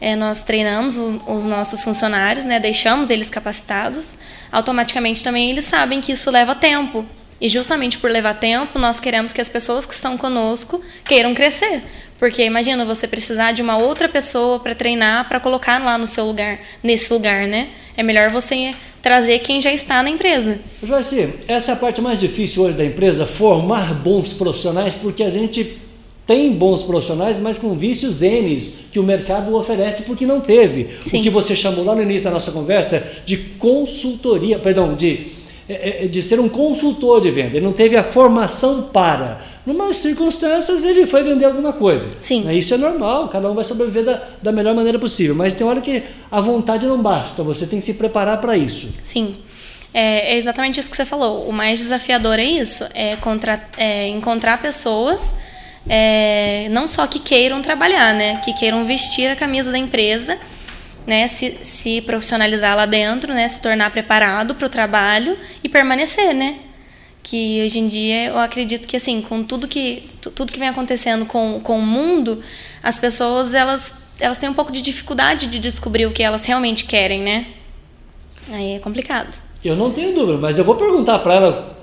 é, 0.00 0.14
nós 0.14 0.42
treinamos 0.42 0.96
os, 0.96 1.16
os, 1.26 1.46
nossos 1.46 1.82
funcionários, 1.82 2.44
né, 2.44 2.60
deixamos 2.60 3.10
eles 3.10 3.30
capacitados, 3.30 4.18
automaticamente 4.52 5.24
também 5.24 5.50
eles 5.50 5.64
sabem 5.64 6.00
que 6.00 6.12
isso 6.12 6.30
leva 6.30 6.54
tempo. 6.54 7.04
E 7.40 7.48
justamente 7.48 7.98
por 7.98 8.10
levar 8.10 8.34
tempo, 8.34 8.78
nós 8.78 8.98
queremos 8.98 9.32
que 9.32 9.40
as 9.40 9.48
pessoas 9.48 9.84
que 9.84 9.92
estão 9.92 10.16
conosco 10.16 10.80
queiram 11.04 11.34
crescer. 11.34 11.82
Porque 12.18 12.42
imagina 12.42 12.82
você 12.84 13.06
precisar 13.06 13.52
de 13.52 13.60
uma 13.60 13.76
outra 13.76 14.08
pessoa 14.08 14.58
para 14.58 14.74
treinar, 14.74 15.28
para 15.28 15.38
colocar 15.38 15.82
lá 15.82 15.98
no 15.98 16.06
seu 16.06 16.24
lugar, 16.24 16.58
nesse 16.82 17.12
lugar, 17.12 17.46
né? 17.46 17.68
É 17.94 18.02
melhor 18.02 18.30
você 18.30 18.74
trazer 19.02 19.40
quem 19.40 19.60
já 19.60 19.70
está 19.70 20.02
na 20.02 20.08
empresa. 20.08 20.58
Joyce, 20.82 21.34
essa 21.46 21.72
é 21.72 21.74
a 21.74 21.76
parte 21.76 22.00
mais 22.00 22.18
difícil 22.18 22.62
hoje 22.62 22.76
da 22.76 22.84
empresa, 22.84 23.26
formar 23.26 23.94
bons 23.94 24.32
profissionais, 24.32 24.94
porque 24.94 25.22
a 25.22 25.28
gente 25.28 25.78
tem 26.26 26.52
bons 26.52 26.82
profissionais, 26.82 27.38
mas 27.38 27.56
com 27.56 27.74
vícios 27.74 28.20
N 28.20 28.56
que 28.90 28.98
o 28.98 29.02
mercado 29.02 29.54
oferece 29.54 30.02
porque 30.02 30.26
não 30.26 30.40
teve. 30.40 30.88
Sim. 31.04 31.20
O 31.20 31.22
que 31.22 31.30
você 31.30 31.54
chamou 31.54 31.84
lá 31.84 31.94
no 31.94 32.02
início 32.02 32.24
da 32.24 32.32
nossa 32.32 32.50
conversa 32.50 33.06
de 33.24 33.36
consultoria, 33.36 34.58
perdão, 34.58 34.94
de, 34.94 35.28
é, 35.68 36.04
é, 36.04 36.08
de 36.08 36.20
ser 36.20 36.40
um 36.40 36.48
consultor 36.48 37.20
de 37.20 37.30
venda. 37.30 37.56
Ele 37.56 37.64
não 37.64 37.72
teve 37.72 37.96
a 37.96 38.02
formação 38.02 38.82
para. 38.92 39.40
Numas 39.64 39.96
circunstâncias 39.96 40.82
ele 40.82 41.06
foi 41.06 41.22
vender 41.22 41.44
alguma 41.44 41.72
coisa. 41.72 42.08
Sim. 42.20 42.42
Né, 42.42 42.56
isso 42.56 42.74
é 42.74 42.76
normal, 42.76 43.28
cada 43.28 43.48
um 43.48 43.54
vai 43.54 43.62
sobreviver 43.62 44.04
da, 44.04 44.22
da 44.42 44.50
melhor 44.50 44.74
maneira 44.74 44.98
possível. 44.98 45.34
Mas 45.34 45.54
tem 45.54 45.64
hora 45.64 45.80
que 45.80 46.02
a 46.28 46.40
vontade 46.40 46.86
não 46.86 47.00
basta, 47.00 47.44
você 47.44 47.66
tem 47.66 47.78
que 47.78 47.84
se 47.84 47.94
preparar 47.94 48.40
para 48.40 48.56
isso. 48.56 48.88
Sim. 49.00 49.36
É, 49.94 50.34
é, 50.34 50.36
exatamente 50.36 50.80
isso 50.80 50.90
que 50.90 50.96
você 50.96 51.06
falou. 51.06 51.48
O 51.48 51.52
mais 51.52 51.78
desafiador 51.78 52.38
é 52.40 52.44
isso, 52.44 52.84
é, 52.94 53.14
contra, 53.16 53.62
é 53.76 54.08
encontrar 54.08 54.60
pessoas 54.60 55.34
é, 55.88 56.68
não 56.70 56.88
só 56.88 57.06
que 57.06 57.18
queiram 57.18 57.62
trabalhar, 57.62 58.14
né? 58.14 58.40
Que 58.44 58.52
queiram 58.52 58.84
vestir 58.84 59.30
a 59.30 59.36
camisa 59.36 59.70
da 59.70 59.78
empresa, 59.78 60.38
né? 61.06 61.28
Se, 61.28 61.58
se 61.62 62.00
profissionalizar 62.00 62.76
lá 62.76 62.86
dentro, 62.86 63.32
né? 63.32 63.46
Se 63.48 63.60
tornar 63.60 63.90
preparado 63.90 64.54
para 64.54 64.66
o 64.66 64.68
trabalho 64.68 65.36
e 65.62 65.68
permanecer, 65.68 66.34
né? 66.34 66.58
Que 67.22 67.62
hoje 67.64 67.78
em 67.78 67.88
dia 67.88 68.26
eu 68.26 68.38
acredito 68.38 68.86
que 68.86 68.96
assim, 68.96 69.20
com 69.20 69.42
tudo 69.42 69.68
que 69.68 70.10
tudo 70.20 70.52
que 70.52 70.58
vem 70.58 70.68
acontecendo 70.68 71.24
com, 71.24 71.60
com 71.60 71.78
o 71.78 71.82
mundo, 71.82 72.42
as 72.82 72.98
pessoas 72.98 73.54
elas 73.54 73.94
elas 74.18 74.38
têm 74.38 74.48
um 74.48 74.54
pouco 74.54 74.72
de 74.72 74.80
dificuldade 74.80 75.46
de 75.46 75.58
descobrir 75.58 76.06
o 76.06 76.12
que 76.12 76.22
elas 76.22 76.44
realmente 76.46 76.84
querem, 76.84 77.20
né? 77.20 77.46
Aí 78.50 78.74
é 78.74 78.78
complicado. 78.78 79.36
Eu 79.64 79.76
não 79.76 79.90
tenho 79.90 80.14
dúvida, 80.14 80.38
mas 80.38 80.58
eu 80.58 80.64
vou 80.64 80.76
perguntar 80.76 81.18
para 81.18 81.34
ela 81.34 81.75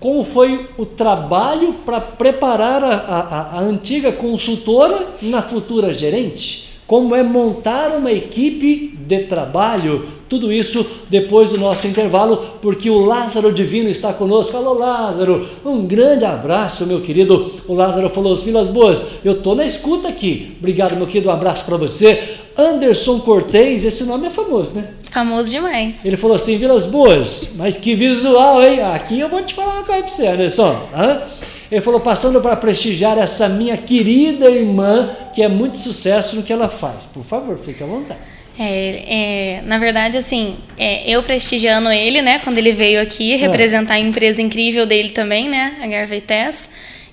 como 0.00 0.24
foi 0.24 0.68
o 0.76 0.84
trabalho 0.84 1.74
para 1.84 2.00
preparar 2.00 2.84
a, 2.84 2.94
a, 2.94 3.58
a, 3.58 3.60
antiga 3.60 4.12
consultora 4.12 5.08
na 5.22 5.42
futura 5.42 5.94
gerente? 5.94 6.74
Como 6.86 7.16
é 7.16 7.22
montar 7.22 7.96
uma 7.96 8.12
equipe 8.12 8.94
de 8.94 9.20
trabalho? 9.20 10.06
Tudo 10.28 10.52
isso 10.52 10.84
depois 11.08 11.52
do 11.52 11.58
nosso 11.58 11.86
intervalo, 11.86 12.36
porque 12.60 12.90
o 12.90 12.98
Lázaro 13.06 13.50
Divino 13.50 13.88
está 13.88 14.12
conosco. 14.12 14.54
Alô, 14.54 14.74
Lázaro, 14.74 15.48
um 15.64 15.86
grande 15.86 16.26
abraço, 16.26 16.86
meu 16.86 17.00
querido. 17.00 17.50
O 17.66 17.72
Lázaro 17.72 18.10
falou: 18.10 18.36
Vilas 18.36 18.68
Boas, 18.68 19.06
eu 19.24 19.32
estou 19.32 19.54
na 19.54 19.64
escuta 19.64 20.08
aqui. 20.08 20.56
Obrigado, 20.58 20.94
meu 20.96 21.06
querido, 21.06 21.30
um 21.30 21.32
abraço 21.32 21.64
para 21.64 21.78
você. 21.78 22.43
Anderson 22.56 23.20
Cortez, 23.20 23.84
esse 23.84 24.04
nome 24.04 24.28
é 24.28 24.30
famoso, 24.30 24.74
né? 24.74 24.88
Famoso 25.10 25.50
demais. 25.50 26.04
Ele 26.04 26.16
falou 26.16 26.36
assim, 26.36 26.56
Vilas 26.56 26.86
Boas, 26.86 27.52
mas 27.56 27.76
que 27.76 27.94
visual, 27.94 28.62
hein? 28.62 28.80
Aqui 28.80 29.18
eu 29.18 29.28
vou 29.28 29.42
te 29.42 29.54
falar 29.54 29.74
uma 29.74 29.82
coisa 29.84 30.02
pra 30.02 30.10
você, 30.10 30.26
Anderson. 30.26 30.88
Hã? 30.94 31.22
Ele 31.70 31.80
falou, 31.80 31.98
passando 31.98 32.40
para 32.40 32.54
prestigiar 32.56 33.18
essa 33.18 33.48
minha 33.48 33.76
querida 33.76 34.48
irmã, 34.48 35.10
que 35.34 35.42
é 35.42 35.48
muito 35.48 35.78
sucesso 35.78 36.36
no 36.36 36.42
que 36.42 36.52
ela 36.52 36.68
faz. 36.68 37.06
Por 37.06 37.24
favor, 37.24 37.58
fique 37.58 37.82
à 37.82 37.86
vontade. 37.86 38.20
É, 38.56 39.58
é, 39.58 39.62
na 39.62 39.78
verdade, 39.78 40.16
assim, 40.16 40.56
é, 40.78 41.10
eu 41.10 41.22
prestigiando 41.24 41.90
ele, 41.90 42.22
né, 42.22 42.38
quando 42.38 42.58
ele 42.58 42.72
veio 42.72 43.02
aqui 43.02 43.32
é. 43.32 43.36
representar 43.36 43.94
a 43.94 43.98
empresa 43.98 44.40
incrível 44.40 44.86
dele 44.86 45.10
também, 45.10 45.48
né, 45.48 45.76
a 45.82 45.86
Garvey 45.88 46.20
Tess, 46.20 46.68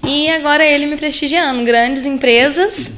e 0.06 0.30
agora 0.30 0.64
ele 0.64 0.86
me 0.86 0.98
prestigiando, 0.98 1.64
grandes 1.64 2.06
empresas 2.06 2.92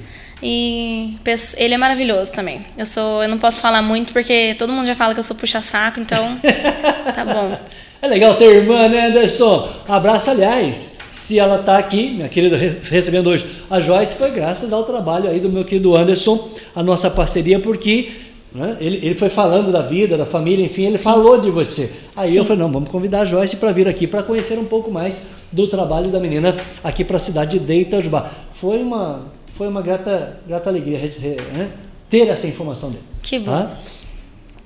e 0.44 1.18
ele 1.56 1.74
é 1.74 1.78
maravilhoso 1.78 2.34
também. 2.34 2.66
Eu 2.78 2.86
sou, 2.86 3.24
eu 3.24 3.30
não 3.30 3.38
posso 3.38 3.62
falar 3.62 3.82
muito 3.82 4.12
porque 4.12 4.54
todo 4.60 4.74
mundo 4.74 4.86
já 4.86 4.94
fala 4.94 5.14
que 5.14 5.20
eu 5.20 5.24
sou 5.24 5.38
puxa-saco, 5.38 6.02
então 6.02 6.38
tá 7.16 7.24
bom. 7.24 7.58
É 8.02 8.08
legal 8.08 8.36
ter 8.36 8.54
irmã, 8.54 8.90
né, 8.90 9.08
Anderson? 9.08 9.70
Abraço, 9.88 10.30
aliás. 10.30 10.98
Se 11.14 11.40
ela 11.40 11.62
está 11.62 11.78
aqui, 11.78 12.10
minha 12.10 12.28
querida, 12.28 12.58
recebendo 12.58 13.30
hoje 13.30 13.48
a 13.70 13.80
Joyce, 13.80 14.16
foi 14.16 14.32
graças 14.32 14.74
ao 14.74 14.84
trabalho 14.84 15.30
aí 15.30 15.40
do 15.40 15.50
meu 15.50 15.64
querido 15.64 15.96
Anderson, 15.96 16.50
a 16.76 16.84
nossa 16.84 17.10
parceria, 17.10 17.60
porque 17.60 18.12
né, 18.54 18.76
ele, 18.82 18.98
ele 18.98 19.16
foi 19.16 19.30
falando 19.30 19.72
da 19.72 19.82
vida, 19.82 20.18
da 20.18 20.26
família, 20.26 20.66
enfim, 20.66 20.88
ele 20.88 20.98
Sim. 20.98 21.04
falou 21.04 21.40
de 21.40 21.50
você. 21.50 21.90
Aí 22.16 22.32
Sim. 22.32 22.40
eu 22.40 22.44
falei, 22.44 22.62
não, 22.62 22.72
vamos 22.72 22.90
convidar 22.90 23.22
a 23.22 23.26
Joyce 23.26 23.56
para 23.56 23.72
vir 23.72 23.88
aqui 23.88 24.06
para 24.06 24.22
conhecer 24.22 24.60
um 24.60 24.66
pouco 24.66 24.92
mais 24.92 25.26
do 25.52 25.68
trabalho 25.68 26.10
da 26.10 26.20
menina 26.20 26.58
aqui 26.84 27.06
para 27.06 27.16
a 27.16 27.20
cidade 27.20 27.58
de 27.60 27.74
Itajubá. 27.74 28.30
Foi 28.54 28.82
uma 28.82 29.32
foi 29.54 29.68
uma 29.68 29.82
grata, 29.82 30.40
grata 30.48 30.70
alegria 30.70 31.00
né? 31.00 31.72
ter 32.10 32.28
essa 32.28 32.48
informação 32.48 32.90
dele. 32.90 33.04
Que 33.22 33.40
bom. 33.40 33.52
Tá? 33.52 33.78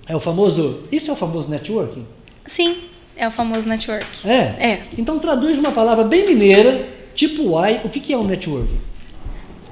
É 0.08 0.15
o 0.15 0.19
famoso. 0.19 0.84
Isso 0.91 1.10
é 1.10 1.13
o 1.13 1.17
famoso 1.17 1.50
networking? 1.50 2.06
Sim, 2.45 2.78
é 3.15 3.28
o 3.28 3.32
famoso 3.32 3.67
network. 3.67 4.06
É? 4.28 4.36
É. 4.36 4.84
Então 4.97 5.19
traduz 5.19 5.58
uma 5.58 5.71
palavra 5.71 6.04
bem 6.04 6.26
mineira, 6.26 6.88
tipo 7.13 7.43
Y, 7.65 7.82
o 7.84 7.89
que, 7.89 8.00
que 8.00 8.13
é 8.13 8.17
um 8.17 8.23
networking? 8.23 8.80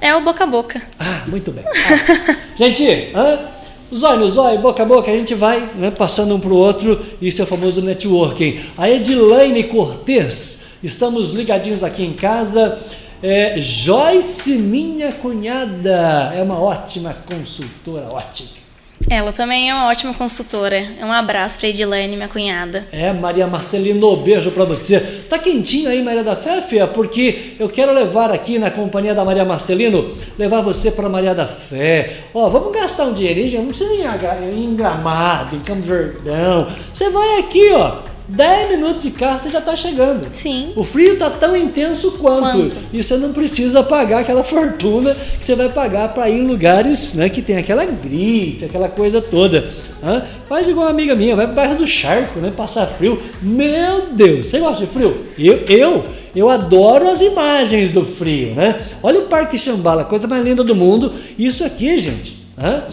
É 0.00 0.14
o 0.14 0.20
boca 0.22 0.44
a 0.44 0.46
boca. 0.46 0.82
Ah, 0.98 1.24
muito 1.26 1.50
bem. 1.50 1.64
Ah. 1.64 2.36
gente, 2.56 3.10
hã? 3.14 3.56
Zóio 3.94 4.18
no 4.18 4.28
zóio, 4.28 4.58
boca 4.58 4.82
a 4.82 4.86
boca, 4.86 5.10
a 5.10 5.14
gente 5.14 5.32
vai 5.34 5.60
né, 5.76 5.92
passando 5.92 6.34
um 6.34 6.40
para 6.40 6.50
o 6.50 6.56
outro, 6.56 7.06
isso 7.22 7.40
é 7.40 7.44
o 7.44 7.46
famoso 7.46 7.80
networking. 7.80 8.58
A 8.76 8.90
Edilaine 8.90 9.62
Cortez, 9.62 10.66
estamos 10.82 11.32
ligadinhos 11.32 11.84
aqui 11.84 12.04
em 12.04 12.12
casa. 12.12 12.78
É, 13.22 13.58
Joyce, 13.58 14.52
minha 14.58 15.12
cunhada, 15.12 16.32
é 16.34 16.42
uma 16.42 16.60
ótima 16.60 17.16
consultora, 17.28 18.08
ótima. 18.10 18.66
Ela 19.08 19.32
também 19.32 19.70
é 19.70 19.74
uma 19.74 19.86
ótima 19.86 20.12
consultora. 20.14 20.82
Um 21.00 21.12
abraço 21.12 21.60
para 21.60 21.68
Edilene, 21.68 22.16
minha 22.16 22.28
cunhada. 22.28 22.86
É, 22.90 23.12
Maria 23.12 23.46
Marcelino, 23.46 24.16
beijo 24.16 24.50
para 24.50 24.64
você. 24.64 24.98
Tá 25.28 25.38
quentinho 25.38 25.88
aí, 25.88 26.02
Maria 26.02 26.24
da 26.24 26.34
Fé, 26.34 26.60
Fia? 26.60 26.86
Porque 26.86 27.54
eu 27.58 27.68
quero 27.68 27.92
levar 27.92 28.32
aqui 28.32 28.58
na 28.58 28.70
companhia 28.70 29.14
da 29.14 29.24
Maria 29.24 29.44
Marcelino, 29.44 30.10
levar 30.38 30.60
você 30.60 30.90
para 30.90 31.08
Maria 31.08 31.34
da 31.34 31.46
Fé. 31.46 32.24
Ó, 32.34 32.48
vamos 32.48 32.72
gastar 32.72 33.04
um 33.04 33.12
dinheirinho, 33.12 33.60
não 33.60 33.68
precisa 33.68 33.94
ir 33.94 34.54
em 34.54 34.74
Gramado, 34.74 35.54
em 35.54 35.60
Campo 35.60 35.82
Verdão. 35.82 36.66
Você 36.92 37.08
vai 37.10 37.38
aqui, 37.38 37.70
ó 37.72 38.15
10 38.28 38.70
minutos 38.70 39.02
de 39.02 39.10
carro 39.10 39.38
você 39.38 39.50
já 39.50 39.60
está 39.60 39.76
chegando. 39.76 40.28
Sim. 40.32 40.72
O 40.74 40.82
frio 40.82 41.12
está 41.12 41.30
tão 41.30 41.56
intenso 41.56 42.12
quanto. 42.12 42.42
quanto. 42.42 42.76
E 42.92 43.02
você 43.02 43.16
não 43.16 43.32
precisa 43.32 43.82
pagar 43.82 44.20
aquela 44.20 44.42
fortuna 44.42 45.14
que 45.38 45.44
você 45.44 45.54
vai 45.54 45.68
pagar 45.68 46.12
para 46.12 46.28
ir 46.28 46.40
em 46.40 46.46
lugares 46.46 47.14
né, 47.14 47.28
que 47.28 47.40
tem 47.40 47.56
aquela 47.56 47.84
grife, 47.84 48.64
aquela 48.64 48.88
coisa 48.88 49.20
toda. 49.20 49.68
Hã? 50.02 50.22
Faz 50.48 50.66
igual 50.66 50.86
uma 50.86 50.90
amiga 50.90 51.14
minha, 51.14 51.36
vai 51.36 51.46
para 51.46 51.52
o 51.52 51.56
bairro 51.56 51.76
do 51.76 51.86
Charco, 51.86 52.40
né, 52.40 52.50
passar 52.50 52.86
frio. 52.86 53.20
Meu 53.40 54.08
Deus, 54.12 54.48
você 54.48 54.58
gosta 54.58 54.84
de 54.84 54.92
frio? 54.92 55.24
Eu, 55.38 55.64
eu, 55.68 56.04
eu 56.34 56.50
adoro 56.50 57.08
as 57.08 57.20
imagens 57.20 57.92
do 57.92 58.04
frio, 58.04 58.54
né? 58.54 58.80
Olha 59.02 59.20
o 59.20 59.26
Parque 59.26 59.56
Xambala, 59.56 60.04
coisa 60.04 60.26
mais 60.28 60.44
linda 60.44 60.62
do 60.62 60.74
mundo. 60.74 61.12
Isso 61.38 61.64
aqui, 61.64 61.96
gente, 61.98 62.36
né? 62.56 62.84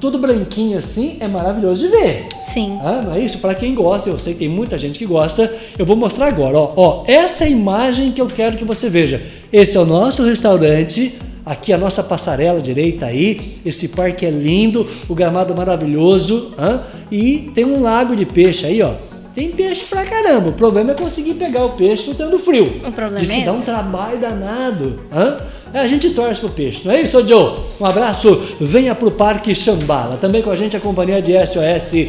Tudo 0.00 0.18
branquinho 0.18 0.78
assim, 0.78 1.16
é 1.20 1.28
maravilhoso 1.28 1.80
de 1.80 1.88
ver. 1.88 2.26
Sim. 2.44 2.78
Ah, 2.82 3.00
não 3.04 3.14
é 3.14 3.20
isso? 3.20 3.38
Para 3.38 3.54
quem 3.54 3.74
gosta, 3.74 4.08
eu 4.08 4.18
sei 4.18 4.32
que 4.32 4.40
tem 4.40 4.48
muita 4.48 4.78
gente 4.78 4.98
que 4.98 5.06
gosta, 5.06 5.52
eu 5.78 5.84
vou 5.84 5.96
mostrar 5.96 6.26
agora. 6.26 6.56
Ó, 6.58 6.72
ó, 6.76 7.04
essa 7.06 7.44
é 7.44 7.46
a 7.46 7.50
imagem 7.50 8.12
que 8.12 8.20
eu 8.20 8.26
quero 8.26 8.56
que 8.56 8.64
você 8.64 8.88
veja. 8.88 9.22
Esse 9.52 9.76
é 9.76 9.80
o 9.80 9.86
nosso 9.86 10.22
restaurante. 10.24 11.18
Aqui 11.44 11.72
a 11.72 11.78
nossa 11.78 12.02
passarela 12.02 12.60
direita 12.60 13.06
aí, 13.06 13.60
esse 13.64 13.88
parque 13.88 14.26
é 14.26 14.30
lindo, 14.30 14.84
o 15.08 15.14
gramado 15.14 15.54
maravilhoso, 15.54 16.52
hein? 16.58 16.80
e 17.08 17.52
tem 17.54 17.64
um 17.64 17.80
lago 17.80 18.16
de 18.16 18.26
peixe 18.26 18.66
aí, 18.66 18.82
ó. 18.82 18.94
Tem 19.32 19.50
peixe 19.50 19.84
pra 19.84 20.02
caramba. 20.02 20.48
O 20.48 20.52
problema 20.54 20.92
é 20.92 20.94
conseguir 20.94 21.34
pegar 21.34 21.64
o 21.66 21.76
peixe 21.76 22.08
não 22.08 22.14
tendo 22.14 22.38
frio. 22.38 22.80
O 22.84 22.90
problema 22.90 23.20
Diz 23.20 23.30
que 23.30 23.42
é 23.42 23.44
dá 23.44 23.52
um 23.52 23.60
trabalho 23.60 24.18
danado. 24.18 25.00
Hã? 25.12 25.36
É, 25.72 25.80
A 25.80 25.86
gente 25.86 26.10
torce 26.10 26.40
pro 26.40 26.48
peixe, 26.48 26.82
não 26.84 26.92
é 26.92 27.00
isso, 27.02 27.26
Joe? 27.26 27.58
Um 27.80 27.84
abraço, 27.84 28.40
venha 28.60 28.94
pro 28.94 29.10
Parque 29.10 29.54
Xambala. 29.54 30.16
Também 30.16 30.42
com 30.42 30.50
a 30.50 30.56
gente 30.56 30.76
a 30.76 30.80
companhia 30.80 31.20
de 31.20 31.32
SOS, 31.32 32.08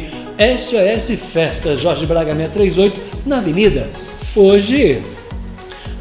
SOS 0.58 1.18
Festas, 1.32 1.80
Jorge 1.80 2.06
Braga 2.06 2.34
638, 2.34 3.00
na 3.26 3.38
Avenida. 3.38 3.90
Hoje 4.34 5.02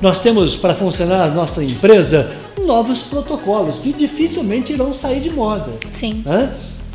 nós 0.02 0.20
temos 0.20 0.56
para 0.56 0.76
funcionar 0.76 1.24
a 1.24 1.28
nossa 1.30 1.64
empresa 1.64 2.32
novos 2.64 3.02
protocolos 3.02 3.80
que 3.80 3.92
dificilmente 3.92 4.74
irão 4.74 4.94
sair 4.94 5.20
de 5.20 5.30
moda. 5.32 5.72
Sim. 5.92 6.24
Hã? 6.26 6.52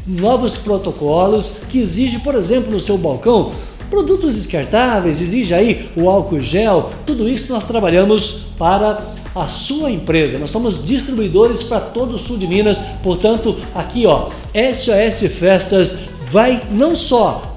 Novos 0.07 0.57
protocolos 0.57 1.55
que 1.69 1.79
exigem, 1.79 2.21
por 2.21 2.35
exemplo, 2.35 2.71
no 2.71 2.81
seu 2.81 2.99
balcão, 2.99 3.53
produtos 3.93 4.37
descartáveis, 4.37 5.21
exige 5.21 5.53
aí 5.53 5.91
o 5.95 6.09
álcool 6.09 6.41
gel, 6.41 6.91
tudo 7.05 7.29
isso 7.29 7.53
nós 7.53 7.67
trabalhamos 7.67 8.47
para 8.59 8.99
a 9.35 9.49
sua 9.49 9.91
empresa. 9.91 10.39
Nós 10.39 10.51
somos 10.51 10.83
distribuidores 10.83 11.63
para 11.63 11.79
todo 11.79 12.15
o 12.15 12.19
sul 12.19 12.39
de 12.39 12.47
Minas, 12.47 12.83
portanto, 13.03 13.55
aqui 13.75 14.07
ó, 14.07 14.31
SOS 14.55 15.31
Festas 15.39 15.99
vai 16.31 16.63
não 16.71 16.97
só 16.97 17.55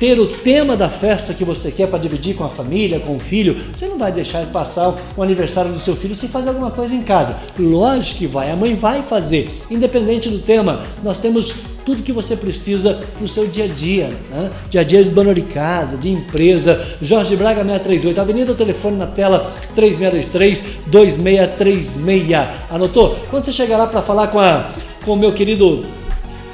ter 0.00 0.18
o 0.18 0.26
tema 0.26 0.76
da 0.76 0.88
festa 0.88 1.32
que 1.32 1.44
você 1.44 1.70
quer 1.70 1.86
para 1.86 2.00
dividir 2.00 2.34
com 2.34 2.42
a 2.42 2.50
família, 2.50 2.98
com 2.98 3.14
o 3.14 3.20
filho. 3.20 3.56
Você 3.72 3.86
não 3.86 3.96
vai 3.96 4.10
deixar 4.10 4.44
de 4.44 4.50
passar 4.50 4.92
o 5.16 5.22
aniversário 5.22 5.70
do 5.70 5.78
seu 5.78 5.94
filho 5.94 6.16
sem 6.16 6.28
fazer 6.28 6.48
alguma 6.48 6.72
coisa 6.72 6.96
em 6.96 7.02
casa. 7.02 7.36
Lógico 7.56 8.18
que 8.18 8.26
vai, 8.26 8.50
a 8.50 8.56
mãe 8.56 8.74
vai 8.74 9.02
fazer, 9.04 9.48
independente 9.70 10.28
do 10.28 10.40
tema. 10.40 10.80
Nós 11.02 11.16
temos 11.16 11.54
tudo 11.86 12.02
que 12.02 12.12
você 12.12 12.36
precisa 12.36 13.00
no 13.20 13.28
seu 13.28 13.46
dia 13.46 13.66
a 13.66 13.68
dia, 13.68 14.10
né? 14.28 14.50
dia 14.68 14.80
a 14.80 14.84
dia 14.84 15.04
de 15.04 15.10
dona 15.10 15.32
de 15.32 15.42
casa, 15.42 15.96
de 15.96 16.10
empresa. 16.10 16.84
Jorge 17.00 17.36
Braga 17.36 17.62
638, 17.62 18.20
Avenida, 18.20 18.52
telefone 18.54 18.96
na 18.96 19.06
tela 19.06 19.48
3623-2636. 19.76 22.44
Anotou? 22.68 23.16
Quando 23.30 23.44
você 23.44 23.52
chegar 23.52 23.78
lá 23.78 23.86
para 23.86 24.02
falar 24.02 24.26
com, 24.26 24.40
a, 24.40 24.68
com 25.04 25.12
o 25.12 25.16
meu 25.16 25.32
querido 25.32 25.84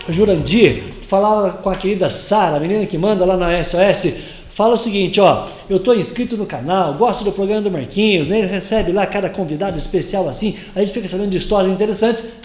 Jurandir, 0.06 0.82
falar 1.08 1.52
com 1.54 1.70
a 1.70 1.76
querida 1.76 2.10
Sara, 2.10 2.58
a 2.58 2.60
menina 2.60 2.84
que 2.84 2.98
manda 2.98 3.24
lá 3.24 3.34
na 3.34 3.64
SOS, 3.64 4.12
fala 4.50 4.74
o 4.74 4.76
seguinte, 4.76 5.18
ó, 5.18 5.46
eu 5.66 5.80
tô 5.80 5.94
inscrito 5.94 6.36
no 6.36 6.44
canal, 6.44 6.92
gosto 6.92 7.24
do 7.24 7.32
programa 7.32 7.62
do 7.62 7.70
Marquinhos, 7.70 8.28
né? 8.28 8.40
Ele 8.40 8.48
recebe 8.48 8.92
lá 8.92 9.06
cada 9.06 9.30
convidado 9.30 9.78
especial 9.78 10.28
assim, 10.28 10.56
a 10.74 10.80
gente 10.80 10.92
fica 10.92 11.08
sabendo 11.08 11.30
de 11.30 11.38
histórias 11.38 11.72
interessantes. 11.72 12.41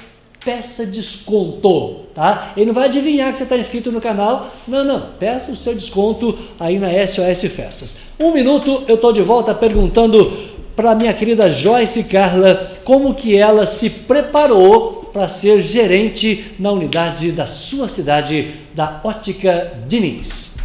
Peça 0.48 0.86
desconto, 0.86 2.04
tá? 2.16 2.54
Ele 2.56 2.68
não 2.68 2.74
vai 2.74 2.86
adivinhar 2.86 3.30
que 3.34 3.38
você 3.38 3.44
está 3.44 3.58
inscrito 3.58 3.92
no 3.92 4.00
canal. 4.00 4.50
Não, 4.66 4.82
não. 4.82 5.10
Peça 5.20 5.52
o 5.52 5.58
seu 5.58 5.76
desconto 5.76 6.38
aí 6.58 6.80
na 6.80 6.88
SOS 7.06 7.52
Festas. 7.52 7.98
Um 8.18 8.32
minuto, 8.32 8.86
eu 8.88 8.96
tô 8.96 9.12
de 9.12 9.22
volta 9.22 9.54
perguntando 9.54 10.32
para 10.74 10.96
minha 10.96 11.14
querida 11.14 11.50
Joyce 11.50 12.06
Carla 12.06 12.66
como 12.86 13.14
que 13.14 13.36
ela 13.36 13.66
se 13.66 13.90
preparou 13.90 15.10
para 15.12 15.28
ser 15.28 15.62
gerente 15.62 16.54
na 16.58 16.72
unidade 16.72 17.34
da 17.34 17.46
sua 17.46 17.90
cidade, 17.90 18.54
da 18.74 19.02
Ótica 19.04 19.74
Diniz. 19.86 20.57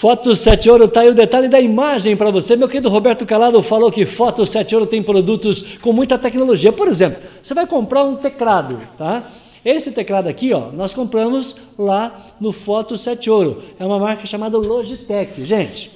Foto 0.00 0.34
7 0.34 0.70
Ouro, 0.70 0.88
tá 0.88 1.00
aí 1.00 1.10
o 1.10 1.14
detalhe 1.14 1.46
da 1.46 1.60
imagem 1.60 2.16
para 2.16 2.30
você. 2.30 2.56
Meu 2.56 2.66
querido 2.66 2.88
Roberto 2.88 3.26
Calado 3.26 3.62
falou 3.62 3.92
que 3.92 4.06
Foto 4.06 4.46
7 4.46 4.74
Ouro 4.74 4.86
tem 4.86 5.02
produtos 5.02 5.76
com 5.82 5.92
muita 5.92 6.16
tecnologia. 6.16 6.72
Por 6.72 6.88
exemplo, 6.88 7.20
você 7.42 7.52
vai 7.52 7.66
comprar 7.66 8.04
um 8.04 8.16
teclado, 8.16 8.80
tá? 8.96 9.24
Esse 9.62 9.92
teclado 9.92 10.26
aqui, 10.26 10.54
ó, 10.54 10.70
nós 10.72 10.94
compramos 10.94 11.54
lá 11.78 12.32
no 12.40 12.50
Foto 12.50 12.96
7 12.96 13.28
Ouro. 13.28 13.62
É 13.78 13.84
uma 13.84 13.98
marca 13.98 14.24
chamada 14.24 14.56
Logitech, 14.56 15.44
gente. 15.44 15.90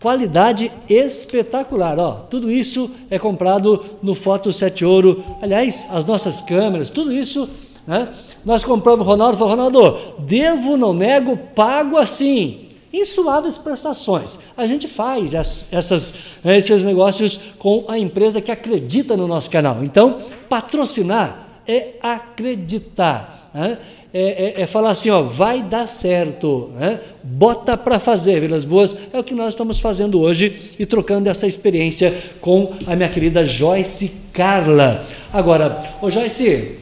Qualidade 0.00 0.72
espetacular, 0.88 1.96
ó. 2.00 2.14
Tudo 2.28 2.50
isso 2.50 2.90
é 3.08 3.16
comprado 3.16 3.84
no 4.02 4.16
Foto 4.16 4.50
7 4.50 4.84
Ouro. 4.84 5.22
Aliás, 5.40 5.86
as 5.92 6.04
nossas 6.04 6.42
câmeras, 6.42 6.90
tudo 6.90 7.12
isso, 7.12 7.48
né? 7.86 8.08
Nós 8.44 8.64
compramos, 8.64 9.06
Ronaldo 9.06 9.38
falou, 9.38 9.52
Ronaldo, 9.52 9.98
devo, 10.18 10.76
não 10.76 10.92
nego, 10.92 11.36
pago 11.54 11.96
assim 11.96 12.73
em 12.94 13.04
suaves 13.04 13.58
prestações. 13.58 14.38
A 14.56 14.68
gente 14.68 14.86
faz 14.86 15.34
as, 15.34 15.66
essas, 15.72 16.14
esses 16.44 16.84
negócios 16.84 17.40
com 17.58 17.84
a 17.88 17.98
empresa 17.98 18.40
que 18.40 18.52
acredita 18.52 19.16
no 19.16 19.26
nosso 19.26 19.50
canal. 19.50 19.82
Então, 19.82 20.18
patrocinar 20.48 21.60
é 21.66 21.94
acreditar. 22.00 23.50
Né? 23.52 23.78
É, 24.12 24.60
é, 24.60 24.62
é, 24.62 24.66
falar 24.68 24.90
assim, 24.90 25.10
ó, 25.10 25.22
vai 25.22 25.60
dar 25.60 25.88
certo, 25.88 26.70
né? 26.78 27.00
bota 27.20 27.76
para 27.76 27.98
fazer, 27.98 28.40
Vilas 28.40 28.64
Boas, 28.64 28.94
é 29.12 29.18
o 29.18 29.24
que 29.24 29.34
nós 29.34 29.54
estamos 29.54 29.80
fazendo 29.80 30.20
hoje 30.20 30.76
e 30.78 30.86
trocando 30.86 31.28
essa 31.28 31.48
experiência 31.48 32.14
com 32.40 32.74
a 32.86 32.94
minha 32.94 33.08
querida 33.08 33.44
Joyce 33.44 34.12
Carla. 34.32 35.04
Agora, 35.32 35.96
ô 36.00 36.12
Joyce, 36.12 36.76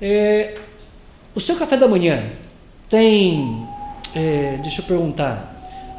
é, 0.00 0.54
o 1.34 1.40
seu 1.40 1.54
café 1.54 1.76
da 1.76 1.86
manhã 1.86 2.30
tem, 2.88 3.62
é, 4.14 4.58
deixa 4.62 4.80
eu 4.80 4.86
perguntar, 4.86 5.49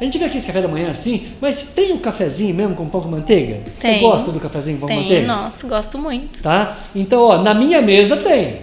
a 0.02 0.04
gente 0.04 0.18
vê 0.18 0.24
aqui 0.24 0.36
esse 0.36 0.46
café 0.46 0.60
da 0.60 0.68
manhã 0.68 0.90
assim, 0.90 1.28
mas 1.40 1.62
tem 1.62 1.92
um 1.92 1.98
cafezinho 1.98 2.54
mesmo 2.54 2.74
com 2.74 2.88
pão 2.88 3.00
com 3.00 3.08
manteiga? 3.08 3.60
Você 3.78 3.86
Tem. 3.88 4.00
gosta 4.00 4.30
do 4.32 4.40
cafezinho 4.40 4.78
com 4.78 4.86
pão 4.86 4.96
com 4.96 5.02
Tem, 5.02 5.10
manteiga? 5.10 5.26
nossa, 5.32 5.66
gosto 5.68 5.98
muito. 5.98 6.42
tá? 6.42 6.76
Então, 6.94 7.22
ó, 7.22 7.38
na 7.38 7.54
minha 7.54 7.80
mesa 7.80 8.16
tem, 8.16 8.62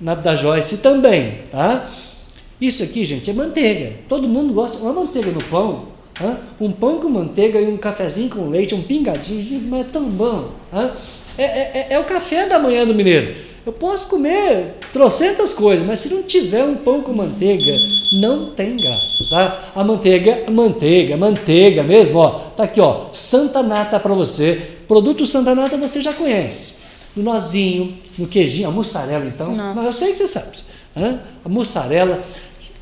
na 0.00 0.14
da 0.14 0.34
Joyce 0.34 0.78
também, 0.78 1.38
tá? 1.50 1.86
Isso 2.60 2.82
aqui, 2.82 3.04
gente, 3.04 3.30
é 3.30 3.32
manteiga. 3.32 3.92
Todo 4.08 4.28
mundo 4.28 4.52
gosta, 4.52 4.76
uma 4.78 4.92
manteiga 4.92 5.30
no 5.30 5.42
pão, 5.44 5.86
hã? 6.20 6.36
um 6.60 6.70
pão 6.72 6.98
com 6.98 7.08
manteiga 7.08 7.60
e 7.60 7.66
um 7.66 7.76
cafezinho 7.78 8.28
com 8.28 8.48
leite, 8.48 8.74
um 8.74 8.82
pingadinho, 8.82 9.42
gente, 9.42 9.64
mas 9.64 9.80
é 9.80 9.84
tão 9.84 10.02
bom. 10.04 10.50
hã? 10.72 10.90
É, 11.38 11.44
é, 11.44 11.86
é- 11.90 11.94
é 11.94 11.98
o 11.98 12.04
café 12.04 12.46
da 12.46 12.58
manhã 12.58 12.84
do 12.84 12.94
mineiro. 12.94 13.34
Eu 13.64 13.74
posso 13.74 14.08
comer 14.08 14.76
trocentas 14.90 15.52
coisas, 15.52 15.86
mas 15.86 16.00
se 16.00 16.08
não 16.08 16.22
tiver 16.22 16.64
um 16.64 16.76
pão 16.76 17.02
com 17.02 17.12
manteiga, 17.12 17.72
não 18.20 18.50
tem 18.52 18.76
graça, 18.76 19.24
tá? 19.28 19.72
A 19.74 19.84
manteiga, 19.84 20.50
manteiga, 20.50 21.16
manteiga 21.16 21.82
mesmo, 21.82 22.18
ó. 22.20 22.30
Tá 22.56 22.64
aqui, 22.64 22.80
ó, 22.80 23.08
Santa 23.12 23.62
Nata 23.62 24.00
para 24.00 24.14
você. 24.14 24.78
Produto 24.88 25.26
Santa 25.26 25.54
Nata 25.54 25.76
você 25.76 26.00
já 26.00 26.14
conhece. 26.14 26.76
No 27.14 27.22
nozinho, 27.22 27.98
no 28.16 28.26
queijinho, 28.26 28.68
a 28.68 28.72
mussarela 28.72 29.26
então. 29.26 29.54
Nossa. 29.54 29.74
Mas 29.74 29.84
eu 29.84 29.92
sei 29.92 30.12
que 30.12 30.18
você 30.18 30.28
sabe. 30.28 30.56
Hã? 30.96 31.20
A 31.44 31.48
mussarela. 31.48 32.20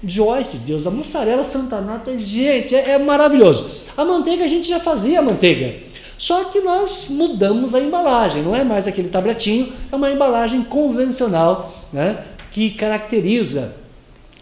Joyce, 0.05 0.59
Deus, 0.59 0.87
a 0.87 0.93
mussarela 0.93 1.43
Santa 1.43 1.81
Nata, 1.81 2.17
gente, 2.17 2.73
é, 2.73 2.91
é 2.91 2.99
maravilhoso. 2.99 3.69
A 3.97 4.05
manteiga 4.05 4.45
a 4.45 4.47
gente 4.47 4.69
já 4.69 4.79
fazia 4.79 5.19
a 5.19 5.23
manteiga. 5.23 5.88
Só 6.19 6.45
que 6.45 6.61
nós 6.61 7.07
mudamos 7.09 7.75
a 7.75 7.81
embalagem, 7.81 8.43
não 8.43 8.55
é 8.55 8.65
mais 8.65 8.87
aquele 8.87 9.09
tabletinho, 9.09 9.73
é 9.91 9.95
uma 9.97 10.11
embalagem 10.11 10.63
convencional, 10.63 11.73
né, 11.93 12.19
que 12.51 12.71
caracteriza 12.73 13.75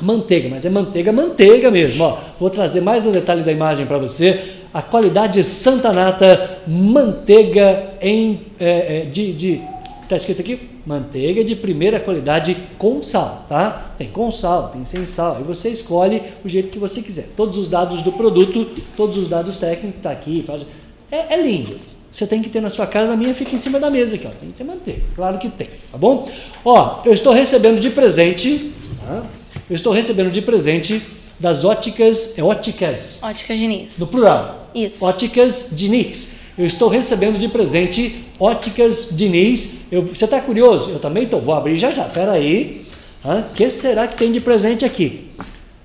manteiga, 0.02 0.48
mas 0.48 0.64
é 0.64 0.70
manteiga, 0.70 1.12
manteiga 1.12 1.70
mesmo. 1.70 2.04
Ó, 2.04 2.18
vou 2.40 2.50
trazer 2.50 2.80
mais 2.80 3.06
um 3.06 3.12
detalhe 3.12 3.42
da 3.42 3.52
imagem 3.52 3.86
para 3.86 3.98
você. 3.98 4.40
A 4.72 4.82
qualidade 4.82 5.42
Santa 5.44 5.92
Nata, 5.92 6.58
manteiga 6.66 7.94
em, 8.00 8.40
é, 8.58 9.02
é, 9.02 9.04
de, 9.04 9.32
de 9.32 9.60
Está 10.06 10.14
escrito 10.14 10.40
aqui, 10.40 10.70
manteiga 10.86 11.42
de 11.42 11.56
primeira 11.56 11.98
qualidade 11.98 12.56
com 12.78 13.02
sal, 13.02 13.44
tá? 13.48 13.90
Tem 13.98 14.06
com 14.08 14.30
sal, 14.30 14.68
tem 14.68 14.84
sem 14.84 15.04
sal. 15.04 15.34
Aí 15.38 15.42
você 15.42 15.68
escolhe 15.68 16.22
o 16.44 16.48
jeito 16.48 16.68
que 16.68 16.78
você 16.78 17.02
quiser. 17.02 17.30
Todos 17.36 17.58
os 17.58 17.66
dados 17.66 18.02
do 18.02 18.12
produto, 18.12 18.64
todos 18.96 19.16
os 19.16 19.26
dados 19.26 19.56
técnicos 19.58 20.00
tá 20.00 20.12
aqui. 20.12 20.44
pode- 20.46 20.64
É, 21.10 21.34
é 21.34 21.40
lindo. 21.40 21.78
Você 22.10 22.26
tem 22.26 22.40
que 22.40 22.48
ter 22.48 22.60
na 22.62 22.70
sua 22.70 22.86
casa, 22.86 23.12
a 23.12 23.16
minha 23.16 23.34
fica 23.34 23.54
em 23.54 23.58
cima 23.58 23.78
da 23.78 23.90
mesa 23.90 24.14
aqui, 24.14 24.26
ó. 24.26 24.30
Tem 24.30 24.50
que 24.50 24.56
ter 24.56 24.64
manteiga, 24.64 25.02
claro 25.14 25.38
que 25.38 25.48
tem, 25.50 25.68
tá 25.92 25.98
bom? 25.98 26.28
Ó, 26.64 27.02
eu 27.04 27.12
estou 27.12 27.32
recebendo 27.32 27.78
de 27.78 27.90
presente, 27.90 28.72
tá? 29.04 29.22
Eu 29.68 29.74
estou 29.74 29.92
recebendo 29.92 30.30
de 30.30 30.40
presente 30.40 31.02
das 31.38 31.64
óticas, 31.64 32.38
é 32.38 32.42
óticas, 32.42 33.20
Ótica 33.22 33.54
Diniz. 33.54 33.98
no 33.98 34.06
plural. 34.06 34.70
Isso. 34.74 35.04
Óticas 35.04 35.70
Diniz. 35.72 36.30
Eu 36.56 36.64
estou 36.64 36.88
recebendo 36.88 37.38
de 37.38 37.48
presente 37.48 38.24
Óticas 38.40 39.08
Diniz. 39.12 39.80
Eu, 39.92 40.02
você 40.02 40.24
está 40.24 40.40
curioso? 40.40 40.90
Eu 40.90 40.98
também 40.98 41.24
estou. 41.24 41.38
Vou 41.40 41.54
abrir 41.54 41.76
já 41.76 41.90
já. 41.90 42.04
Pera 42.04 42.32
aí. 42.32 42.86
O 43.22 43.52
que 43.54 43.68
será 43.68 44.06
que 44.06 44.16
tem 44.16 44.32
de 44.32 44.40
presente 44.40 44.84
aqui? 44.84 45.28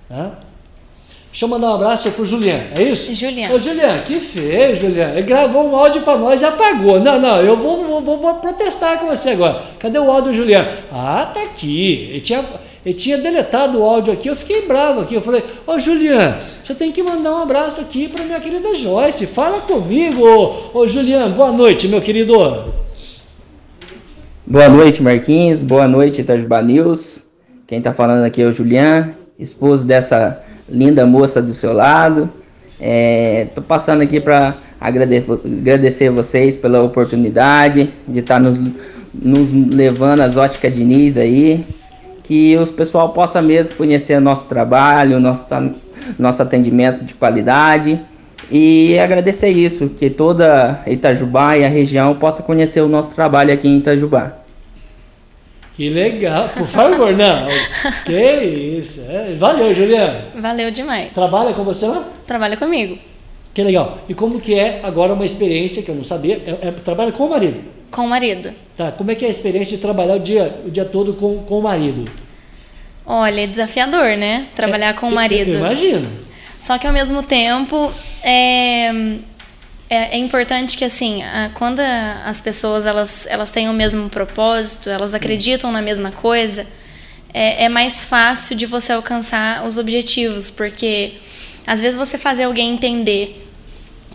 Hã? 0.10 0.32
Deixa 1.32 1.46
eu 1.46 1.50
mandar 1.50 1.70
um 1.70 1.76
abraço 1.76 2.12
pro 2.12 2.26
Julian, 2.26 2.66
é 2.76 2.84
isso? 2.84 3.16
Julian. 3.16 3.50
Ô, 3.54 3.58
Julian, 3.58 4.00
que 4.00 4.20
feio, 4.20 4.76
Julian. 4.76 5.12
Ele 5.12 5.22
gravou 5.22 5.66
um 5.66 5.74
áudio 5.74 6.02
para 6.02 6.18
nós 6.18 6.42
e 6.42 6.46
apagou. 6.46 7.00
Não, 7.00 7.18
não, 7.18 7.38
eu 7.38 7.56
vou, 7.56 7.86
vou, 7.86 8.02
vou, 8.02 8.18
vou, 8.18 8.34
protestar 8.36 9.00
com 9.00 9.08
você 9.08 9.30
agora. 9.30 9.62
Cadê 9.80 9.98
o 9.98 10.12
áudio, 10.12 10.34
Julian? 10.34 10.68
Ah, 10.92 11.32
tá 11.34 11.42
aqui. 11.44 12.10
Ele 12.10 12.20
tinha, 12.20 12.44
ele 12.86 12.94
tinha 12.96 13.18
deletado 13.18 13.80
o 13.80 13.84
áudio 13.84 14.12
aqui, 14.12 14.28
eu 14.28 14.36
fiquei 14.36 14.68
bravo 14.68 15.00
aqui. 15.00 15.16
Eu 15.16 15.22
falei, 15.22 15.42
ô, 15.66 15.80
Julian, 15.80 16.38
você 16.62 16.76
tem 16.76 16.92
que 16.92 17.02
mandar 17.02 17.32
um 17.32 17.42
abraço 17.42 17.80
aqui 17.80 18.10
para 18.10 18.26
minha 18.26 18.40
querida 18.42 18.76
Joyce. 18.76 19.26
Fala 19.26 19.62
comigo, 19.62 20.28
ô, 20.28 20.80
ô 20.82 20.86
Julian. 20.86 21.32
Boa 21.32 21.54
noite, 21.54 21.88
meu 21.88 22.02
querido. 22.02 22.34
Boa 24.46 24.68
noite, 24.68 25.02
Marquinhos. 25.02 25.62
Boa 25.62 25.88
noite, 25.88 26.20
Itajubá 26.20 26.62
News. 26.62 27.24
Quem 27.68 27.78
está 27.78 27.94
falando 27.94 28.26
aqui 28.26 28.42
é 28.42 28.46
o 28.46 28.52
Julian, 28.52 29.12
esposo 29.40 29.86
dessa 29.86 30.51
linda 30.72 31.06
moça 31.06 31.42
do 31.42 31.54
seu 31.54 31.74
lado. 31.74 32.30
Estou 32.80 33.64
é, 33.64 33.68
passando 33.68 34.02
aqui 34.02 34.20
para 34.20 34.56
agradecer, 34.80 35.32
agradecer 35.60 36.10
vocês 36.10 36.58
pela 36.58 36.82
oportunidade 36.82 37.94
de 38.08 38.20
estar 38.20 38.36
tá 38.36 38.40
nos, 38.40 38.60
nos 39.14 39.54
levando 39.54 40.22
às 40.22 40.36
óticas 40.36 40.74
Diniz 40.74 41.18
aí. 41.18 41.66
Que 42.24 42.56
os 42.58 42.72
pessoal 42.72 43.10
possa 43.10 43.42
mesmo 43.42 43.76
conhecer 43.76 44.20
nosso 44.20 44.48
trabalho, 44.48 45.20
nosso, 45.20 45.46
nosso 46.18 46.42
atendimento 46.42 47.04
de 47.04 47.14
qualidade. 47.14 48.00
E 48.50 48.98
agradecer 49.00 49.50
isso, 49.50 49.90
que 49.90 50.10
toda 50.10 50.82
Itajubá 50.88 51.58
e 51.58 51.64
a 51.64 51.70
região 51.70 52.16
possa 52.16 52.42
conhecer 52.42 52.82
o 52.82 52.88
nosso 52.88 53.14
trabalho 53.14 53.54
aqui 53.54 53.68
em 53.68 53.78
Itajubá. 53.78 54.41
Que 55.74 55.90
legal, 55.90 56.50
por 56.50 56.68
favor, 56.68 57.14
não. 57.16 57.48
que 58.06 58.80
isso. 58.80 59.02
É, 59.08 59.36
valeu, 59.36 59.74
Juliana. 59.74 60.26
Valeu 60.36 60.70
demais. 60.70 61.12
Trabalha 61.14 61.54
com 61.54 61.64
você 61.64 61.88
lá? 61.88 62.08
Trabalha 62.28 62.58
comigo. 62.58 62.98
Que 63.54 63.64
legal. 63.64 64.00
E 64.08 64.14
como 64.14 64.40
que 64.40 64.54
é 64.58 64.80
agora 64.84 65.14
uma 65.14 65.26
experiência 65.26 65.82
que 65.82 65.90
eu 65.90 65.96
não 65.96 66.04
sabia? 66.04 66.42
É, 66.46 66.68
é, 66.68 66.72
trabalha 66.72 67.12
com 67.12 67.26
o 67.26 67.30
marido? 67.30 67.62
Com 67.90 68.06
o 68.06 68.10
marido. 68.10 68.54
Tá. 68.78 68.92
Como 68.92 69.12
é 69.12 69.16
que 69.16 69.26
é 69.26 69.28
a 69.28 69.32
experiência 69.32 69.76
de 69.76 69.82
trabalhar 69.82 70.16
o 70.16 70.20
dia, 70.20 70.62
o 70.66 70.70
dia 70.70 70.86
todo 70.86 71.14
com, 71.14 71.40
com 71.40 71.60
o 71.60 71.64
marido? 71.64 72.10
Olha, 73.06 73.42
é 73.42 73.48
desafiador, 73.48 74.18
né? 74.18 74.48
Trabalhar 74.56 74.90
é, 74.90 74.94
com 74.94 75.08
o 75.08 75.12
marido. 75.12 75.50
Eu, 75.50 75.56
eu 75.56 75.60
imagino. 75.60 76.10
Só 76.58 76.78
que 76.78 76.86
ao 76.86 76.94
mesmo 76.94 77.24
tempo 77.24 77.92
é, 78.24 78.92
é, 79.92 80.16
é, 80.16 80.18
importante 80.18 80.78
que 80.78 80.86
assim, 80.86 81.22
a, 81.22 81.52
quando 81.54 81.82
a, 81.82 82.22
as 82.26 82.40
pessoas 82.40 82.86
elas, 82.86 83.28
elas 83.28 83.52
têm 83.52 83.68
o 83.68 83.74
mesmo 83.74 84.10
propósito, 84.10 84.90
elas 84.90 85.14
acreditam 85.14 85.70
na 85.70 85.82
mesma 85.82 86.14
coisa, 86.14 86.66
é, 87.34 87.66
é 87.66 87.70
mais 87.70 88.06
fácil 88.06 88.56
de 88.56 88.66
você 88.66 88.94
alcançar 88.94 89.66
os 89.68 89.78
objetivos, 89.78 90.50
porque 90.50 91.16
às 91.68 91.82
vezes 91.82 91.98
você 91.98 92.18
fazer 92.18 92.44
alguém 92.44 92.74
entender 92.74 93.46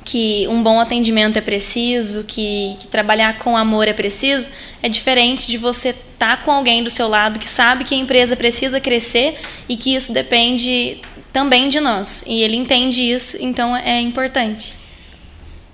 que 0.03 0.47
um 0.49 0.62
bom 0.62 0.81
atendimento 0.81 1.37
é 1.37 1.43
preciso, 1.43 2.25
que, 2.25 2.75
que, 2.79 2.87
trabalhar 2.87 3.39
com 3.39 3.55
amor 3.55 3.87
é 3.87 3.93
preciso, 3.93 4.51
é 4.83 4.89
diferente 4.89 5.47
de 5.47 5.59
você 5.59 5.91
estar 5.91 6.39
tá 6.39 6.43
com 6.43 6.51
alguém 6.53 6.83
do 6.83 6.89
seu 6.89 7.07
lado 7.07 7.39
que 7.39 7.49
sabe 7.49 7.85
que 7.85 7.95
a 7.95 7.99
empresa 7.99 8.35
precisa 8.35 8.81
crescer 8.81 9.39
e 9.69 9.77
que 9.77 9.95
isso 9.95 10.11
depende 10.11 11.03
também 11.35 11.69
de 11.69 11.81
nós. 11.81 12.25
E 12.27 12.43
ele 12.43 12.57
entende 12.57 13.03
isso, 13.03 13.37
então 13.41 13.77
é 13.77 14.01
importante. 14.01 14.86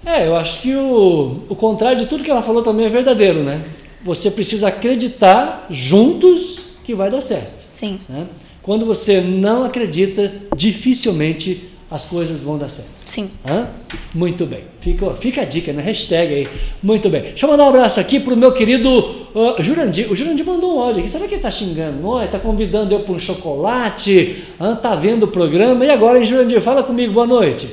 É, 0.05 0.27
eu 0.27 0.37
acho 0.37 0.61
que 0.61 0.75
o, 0.75 1.43
o 1.49 1.55
contrário 1.55 1.99
de 1.99 2.07
tudo 2.07 2.25
que 2.25 2.31
ela 2.31 2.43
falou 2.43 2.63
também 2.63 2.87
é 2.87 2.89
verdadeiro, 2.89 3.43
né? 3.43 3.63
Você 4.05 4.31
precisa 4.31 4.69
acreditar 4.69 5.67
juntos 5.71 6.61
que 6.85 6.95
vai 6.95 7.11
dar 7.11 7.21
certo. 7.21 7.65
Sim. 7.73 8.01
Né? 8.09 8.27
Quando 8.61 8.85
você 8.85 9.21
não 9.21 9.65
acredita, 9.65 10.33
dificilmente 10.57 11.71
as 11.91 12.05
coisas 12.05 12.43
vão 12.43 12.57
dar 12.57 12.69
certo. 12.69 12.91
Sim. 13.05 13.31
Hã? 13.47 13.69
Muito 14.15 14.47
bem. 14.47 14.65
Fica, 14.81 15.11
fica 15.13 15.43
a 15.43 15.45
dica, 15.45 15.73
né? 15.73 15.83
Hashtag 15.83 16.35
aí. 16.35 16.49
Muito 16.83 17.11
bem. 17.11 17.21
Deixa 17.21 17.45
eu 17.45 17.51
mandar 17.51 17.65
um 17.65 17.69
abraço 17.69 18.01
aqui 18.01 18.19
pro 18.19 18.37
meu 18.37 18.51
querido 18.53 18.89
uh, 19.35 19.63
Jurandir. 19.63 20.11
O 20.11 20.15
Jurandir 20.15 20.47
mandou 20.47 20.77
um 20.77 20.81
áudio 20.81 21.01
aqui. 21.01 21.11
Será 21.11 21.29
que 21.29 21.35
ele 21.35 21.43
tá 21.43 21.51
xingando 21.51 22.01
nós? 22.01 22.29
Tá 22.29 22.39
convidando 22.39 22.95
eu 22.95 23.01
para 23.01 23.15
um 23.15 23.19
chocolate? 23.19 24.43
Hã? 24.59 24.75
Tá 24.75 24.95
vendo 24.95 25.25
o 25.25 25.29
programa? 25.29 25.85
E 25.85 25.91
agora, 25.91 26.19
hein, 26.19 26.25
Jurandir? 26.25 26.61
Fala 26.63 26.83
comigo. 26.83 27.13
Boa 27.13 27.27
noite. 27.27 27.69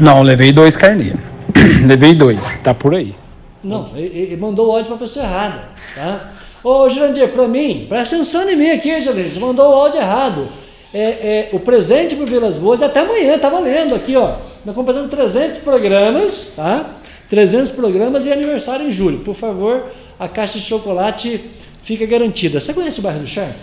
Não, 0.00 0.22
levei 0.22 0.52
dois 0.52 0.76
carneiros. 0.76 1.33
Levei 1.86 2.14
dois, 2.14 2.56
tá 2.62 2.74
por 2.74 2.94
aí. 2.94 3.14
Não, 3.62 3.90
ele, 3.96 4.36
mandou 4.36 4.68
o 4.68 4.72
áudio 4.72 4.86
para 4.86 4.96
a 4.96 4.98
pessoa 4.98 5.24
errada, 5.24 5.68
tá? 5.94 6.32
Ô, 6.62 6.88
Jurandir, 6.88 7.28
para 7.28 7.48
mim, 7.48 7.86
presta 7.88 8.16
atenção 8.16 8.48
em 8.48 8.56
mim 8.56 8.70
aqui, 8.70 9.00
Jurandir, 9.00 9.30
você 9.30 9.40
mandou 9.40 9.70
o 9.70 9.74
áudio 9.74 10.00
errado. 10.00 10.48
É, 10.92 11.00
é, 11.00 11.48
o 11.52 11.58
presente 11.58 12.14
para 12.14 12.24
Vilas 12.24 12.56
Boas 12.56 12.80
é 12.80 12.86
até 12.86 13.00
amanhã, 13.00 13.36
tá 13.38 13.48
valendo 13.48 13.94
aqui, 13.94 14.14
ó. 14.16 14.36
Nós 14.64 14.74
completamos 14.74 15.10
300 15.10 15.58
programas, 15.60 16.52
tá? 16.54 16.94
300 17.28 17.72
programas 17.72 18.24
e 18.24 18.32
aniversário 18.32 18.86
em 18.86 18.90
julho. 18.90 19.18
Por 19.18 19.34
favor, 19.34 19.90
a 20.18 20.28
caixa 20.28 20.58
de 20.58 20.64
chocolate 20.64 21.40
fica 21.82 22.06
garantida. 22.06 22.60
Você 22.60 22.72
conhece 22.72 23.00
o 23.00 23.02
bairro 23.02 23.20
do 23.20 23.26
Charco? 23.26 23.58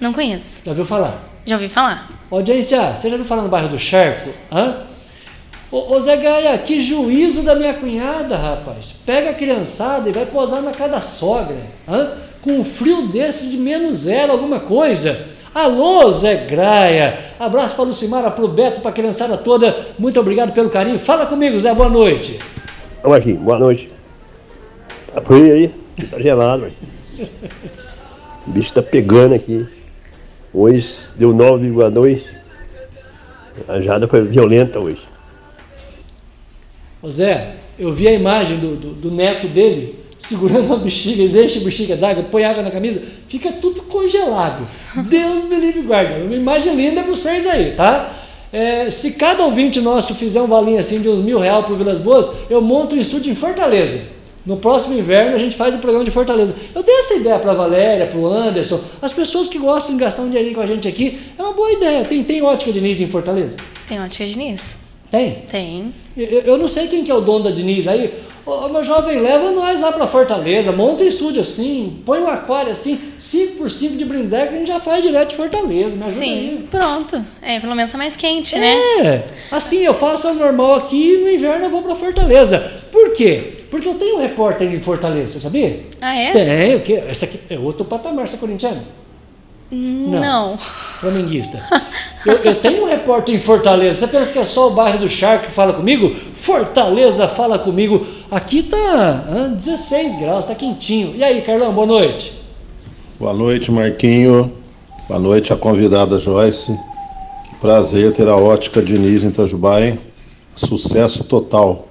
Não 0.00 0.12
conheço. 0.12 0.62
Já 0.64 0.70
ouviu 0.70 0.84
falar? 0.86 1.24
Já 1.44 1.56
ouvi 1.56 1.68
falar. 1.68 2.10
Audiência, 2.30 2.96
você 2.96 3.08
já 3.08 3.14
ouviu 3.16 3.28
falar 3.28 3.42
no 3.42 3.48
bairro 3.48 3.68
do 3.68 3.78
Charco? 3.78 4.30
Hã? 4.50 4.86
Ô, 5.72 5.94
ô 5.94 6.00
Zé 6.00 6.16
Gaia, 6.16 6.58
que 6.58 6.80
juízo 6.80 7.42
da 7.42 7.54
minha 7.54 7.72
cunhada, 7.74 8.36
rapaz. 8.36 8.92
Pega 9.06 9.30
a 9.30 9.34
criançada 9.34 10.08
e 10.08 10.12
vai 10.12 10.26
posar 10.26 10.60
na 10.62 10.72
casa 10.72 10.90
da 10.92 11.00
sogra. 11.00 11.56
Hã? 11.88 12.12
Com 12.42 12.58
um 12.58 12.64
frio 12.64 13.08
desse 13.08 13.48
de 13.48 13.56
menos 13.56 13.98
zero, 13.98 14.32
alguma 14.32 14.60
coisa. 14.60 15.26
Alô, 15.54 16.10
Zé 16.10 16.46
Graia. 16.46 17.18
Abraço 17.38 17.76
para 17.76 17.84
Lucimara, 17.84 18.30
para 18.30 18.44
o 18.44 18.48
Beto, 18.48 18.80
para 18.80 18.90
a 18.90 18.94
criançada 18.94 19.36
toda. 19.36 19.76
Muito 19.98 20.18
obrigado 20.18 20.52
pelo 20.52 20.70
carinho. 20.70 20.98
Fala 20.98 21.26
comigo, 21.26 21.58
Zé. 21.60 21.72
Boa 21.72 21.88
noite. 21.88 22.38
Vamos 23.02 23.18
aqui, 23.18 23.34
boa 23.34 23.58
noite. 23.58 23.90
Tá 25.12 25.20
frio 25.20 25.52
aí? 25.52 25.74
Tá 26.10 26.18
gelado, 26.18 26.62
velho. 26.62 27.28
O 28.46 28.50
bicho 28.50 28.72
tá 28.72 28.82
pegando 28.82 29.34
aqui. 29.34 29.66
Hoje 30.52 31.08
deu 31.16 31.32
9,2. 31.32 32.22
A 33.68 33.80
jada 33.80 34.08
foi 34.08 34.22
violenta 34.24 34.80
hoje. 34.80 35.09
Ô 37.02 37.10
Zé, 37.10 37.54
eu 37.78 37.92
vi 37.92 38.06
a 38.08 38.12
imagem 38.12 38.58
do, 38.58 38.76
do, 38.76 38.92
do 38.92 39.10
neto 39.10 39.48
dele 39.48 40.00
segurando 40.20 40.66
uma 40.66 40.76
bexiga, 40.76 41.22
eles 41.22 41.34
enchem 41.34 41.62
a 41.62 41.64
bexiga 41.64 41.96
d'água, 41.96 42.22
põe 42.24 42.44
água 42.44 42.62
na 42.62 42.70
camisa, 42.70 43.02
fica 43.26 43.50
tudo 43.52 43.82
congelado. 43.82 44.66
Deus 45.08 45.46
me 45.46 45.56
livre 45.56 45.80
guarda. 45.80 46.22
Uma 46.22 46.36
imagem 46.36 46.74
linda 46.74 47.02
para 47.02 47.10
vocês 47.10 47.46
aí, 47.46 47.72
tá? 47.72 48.12
É, 48.52 48.90
se 48.90 49.12
cada 49.12 49.44
ouvinte 49.44 49.80
nosso 49.80 50.14
fizer 50.14 50.42
um 50.42 50.46
valinho 50.46 50.78
assim 50.78 51.00
de 51.00 51.08
uns 51.08 51.20
mil 51.20 51.38
reais 51.38 51.64
para 51.64 51.74
Vilas 51.74 52.00
Boas, 52.00 52.30
eu 52.50 52.60
monto 52.60 52.94
um 52.94 53.00
estúdio 53.00 53.32
em 53.32 53.34
Fortaleza. 53.34 54.00
No 54.44 54.56
próximo 54.56 54.98
inverno 54.98 55.36
a 55.36 55.38
gente 55.38 55.56
faz 55.56 55.74
o 55.74 55.78
um 55.78 55.80
programa 55.80 56.04
de 56.04 56.10
Fortaleza. 56.10 56.54
Eu 56.74 56.82
dei 56.82 56.98
essa 56.98 57.14
ideia 57.14 57.38
para 57.38 57.52
a 57.52 57.54
Valéria, 57.54 58.06
para 58.06 58.18
o 58.18 58.26
Anderson. 58.26 58.80
As 59.00 59.12
pessoas 59.12 59.48
que 59.48 59.58
gostam 59.58 59.96
de 59.96 60.00
gastar 60.00 60.22
um 60.22 60.28
dinheirinho 60.28 60.54
com 60.54 60.60
a 60.60 60.66
gente 60.66 60.88
aqui, 60.88 61.18
é 61.38 61.42
uma 61.42 61.52
boa 61.52 61.72
ideia. 61.72 62.04
Tem, 62.04 62.22
tem 62.24 62.42
ótica 62.42 62.72
Diniz 62.72 63.00
em 63.00 63.06
Fortaleza? 63.06 63.56
Tem 63.86 64.00
ótica 64.00 64.26
Diniz. 64.26 64.79
Tem? 65.10 65.42
Tem. 65.50 65.94
Eu, 66.16 66.40
eu, 66.40 66.58
não 66.58 66.68
sei 66.68 66.86
quem 66.86 67.02
que 67.02 67.10
é 67.10 67.14
o 67.14 67.20
dono 67.20 67.44
da 67.44 67.50
Diniz 67.50 67.88
aí. 67.88 68.14
Ô, 68.46 68.68
meu 68.68 68.82
jovem, 68.82 69.20
leva 69.20 69.50
nós 69.50 69.80
lá 69.80 69.92
pra 69.92 70.06
Fortaleza, 70.06 70.72
monta 70.72 71.04
um 71.04 71.06
estúdio 71.06 71.42
assim, 71.42 72.02
põe 72.06 72.20
um 72.20 72.28
aquário 72.28 72.72
assim, 72.72 72.98
5 73.18 73.56
por 73.56 73.70
5 73.70 73.96
de 73.96 74.04
brindex, 74.04 74.52
a 74.52 74.56
gente 74.56 74.68
já 74.68 74.80
faz 74.80 75.04
direto 75.04 75.30
de 75.30 75.36
Fortaleza, 75.36 75.94
me 75.94 76.04
ajuda 76.04 76.24
Sim, 76.24 76.32
aí. 76.32 76.68
pronto. 76.70 77.24
É, 77.42 77.60
pelo 77.60 77.76
menos 77.76 77.94
é 77.94 77.96
mais 77.98 78.16
quente, 78.16 78.58
né? 78.58 78.74
É, 79.04 79.24
assim, 79.50 79.84
eu 79.84 79.94
faço 79.94 80.28
o 80.28 80.34
normal 80.34 80.76
aqui 80.76 81.14
e 81.14 81.18
no 81.18 81.30
inverno 81.30 81.66
eu 81.66 81.70
vou 81.70 81.82
pra 81.82 81.94
Fortaleza. 81.94 82.58
Por 82.90 83.12
quê? 83.12 83.64
Porque 83.70 83.86
eu 83.86 83.94
tenho 83.94 84.16
um 84.16 84.20
repórter 84.20 84.72
em 84.72 84.80
Fortaleza, 84.80 85.34
você 85.34 85.40
sabia? 85.40 85.86
Ah, 86.00 86.16
é? 86.16 86.32
Tenho, 86.32 86.80
que 86.80 86.94
essa 86.94 87.26
aqui 87.26 87.38
é 87.48 87.58
outro 87.58 87.84
patamar, 87.84 88.26
você 88.26 88.36
é 88.36 88.38
corintiano? 88.38 88.82
Não. 89.70 90.20
Não. 90.20 90.58
Flamenguista. 90.58 91.62
Eu, 92.24 92.34
eu, 92.34 92.54
tenho 92.56 92.82
um 92.82 92.86
repórter 92.86 93.34
em 93.34 93.40
Fortaleza. 93.40 94.06
Você 94.06 94.12
pensa 94.12 94.32
que 94.32 94.38
é 94.38 94.44
só 94.44 94.68
o 94.68 94.70
bairro 94.70 94.98
do 94.98 95.08
Charque 95.08 95.46
que 95.46 95.52
fala 95.52 95.72
comigo? 95.72 96.14
Fortaleza 96.34 97.26
fala 97.26 97.58
comigo. 97.58 98.06
Aqui 98.30 98.62
tá 98.62 98.76
ah, 98.76 99.54
16 99.54 100.20
graus, 100.20 100.44
tá 100.44 100.54
quentinho. 100.54 101.16
E 101.16 101.24
aí, 101.24 101.40
Carlão, 101.40 101.72
boa 101.72 101.86
noite. 101.86 102.38
Boa 103.18 103.32
noite, 103.32 103.72
Marquinho. 103.72 104.52
Boa 105.08 105.18
noite, 105.18 105.50
a 105.50 105.56
convidada 105.56 106.18
Joyce. 106.18 106.78
Que 107.48 107.54
prazer 107.56 108.12
ter 108.12 108.28
a 108.28 108.36
ótica 108.36 108.82
Diniz 108.82 109.24
em 109.24 109.28
Itajubá, 109.28 109.80
hein? 109.80 109.98
Sucesso 110.54 111.24
total. 111.24 111.88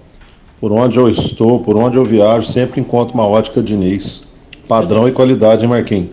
Por 0.61 0.71
onde 0.71 0.99
eu 0.99 1.09
estou, 1.09 1.59
por 1.59 1.75
onde 1.75 1.97
eu 1.97 2.05
viajo, 2.05 2.45
sempre 2.45 2.79
encontro 2.79 3.15
uma 3.15 3.27
ótica 3.27 3.63
Diniz. 3.63 4.27
Padrão 4.67 5.07
e 5.07 5.11
qualidade, 5.11 5.65
Marquinho? 5.65 6.11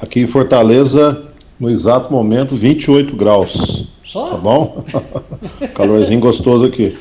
Aqui 0.00 0.20
em 0.20 0.26
Fortaleza, 0.26 1.33
no 1.64 1.70
exato 1.70 2.12
momento, 2.12 2.54
28 2.54 3.16
graus. 3.16 3.86
Só? 4.04 4.30
Tá 4.30 4.36
bom? 4.36 4.84
Calorzinho 5.74 6.20
gostoso 6.20 6.66
aqui. 6.66 6.96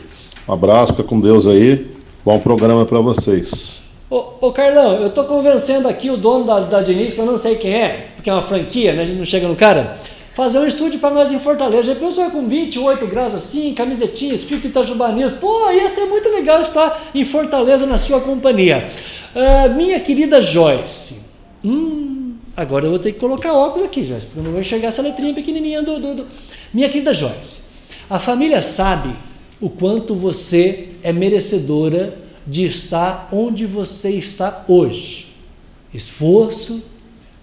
Um 0.47 0.53
abraço, 0.53 0.93
fica 0.93 1.03
com 1.03 1.20
Deus 1.20 1.45
aí. 1.45 1.86
Bom 2.24 2.39
programa 2.39 2.86
para 2.86 2.99
vocês. 3.01 3.82
Ô, 4.09 4.24
ô, 4.39 4.51
Carlão, 4.53 4.93
eu 4.93 5.09
tô 5.09 5.26
convencendo 5.26 5.88
aqui 5.88 6.09
o 6.09 6.16
dono 6.16 6.45
da, 6.45 6.61
da 6.61 6.82
Diniz, 6.82 7.14
que 7.14 7.20
eu 7.20 7.26
não 7.26 7.36
sei 7.36 7.55
quem 7.55 7.74
é, 7.74 8.07
porque 8.16 8.30
é 8.30 8.34
uma 8.34 8.41
franquia, 8.41 8.93
né? 8.93 9.03
A 9.03 9.05
gente 9.05 9.18
não 9.18 9.26
chega 9.26 9.47
no 9.49 9.55
cara. 9.55 9.97
fazer 10.34 10.59
um 10.59 10.68
estúdio 10.68 10.97
para 10.97 11.14
nós 11.14 11.32
em 11.32 11.39
Fortaleza. 11.39 11.93
Já 11.93 11.99
pensou 11.99 12.30
com 12.32 12.47
28 12.47 13.05
graus 13.07 13.36
assim, 13.36 13.74
camisetinha, 13.74 14.34
escrito 14.34 14.68
Itajubá 14.68 15.11
News? 15.11 15.34
Pô, 15.34 15.70
ia 15.72 15.89
ser 15.89 16.05
muito 16.05 16.30
legal 16.30 16.61
estar 16.61 17.11
em 17.14 17.26
Fortaleza 17.26 17.86
na 17.86 17.97
sua 17.97 18.22
companhia. 18.22 18.88
Uh, 19.36 19.76
minha 19.76 19.99
querida 19.99 20.41
Joyce. 20.41 21.22
Hum, 21.66 22.22
agora 22.56 22.86
eu 22.86 22.89
vou 22.89 22.99
ter 22.99 23.14
que 23.14 23.20
colocar 23.20 23.54
óculos 23.54 23.86
aqui, 23.86 24.06
Joyce, 24.06 24.28
porque 24.28 24.39
eu 24.39 24.43
não 24.43 24.51
vou 24.51 24.62
enxergar 24.62 24.89
essa 24.89 25.01
letrinha 25.01 25.34
pequenininha 25.34 25.82
do, 25.82 25.99
do, 25.99 26.16
do... 26.16 26.28
Minha 26.74 26.89
querida 26.89 27.14
Joyce, 27.14 27.64
a 28.10 28.20
família 28.20 28.62
sabe 28.62 29.16
o 29.60 29.70
quanto 29.70 30.16
você 30.16 30.89
é 31.01 31.14
merecedora 31.14 32.18
de 32.45 32.66
estar 32.66 33.30
onde 33.32 33.66
você 33.66 34.12
está 34.12 34.66
hoje. 34.68 35.34
Esforço, 35.93 36.84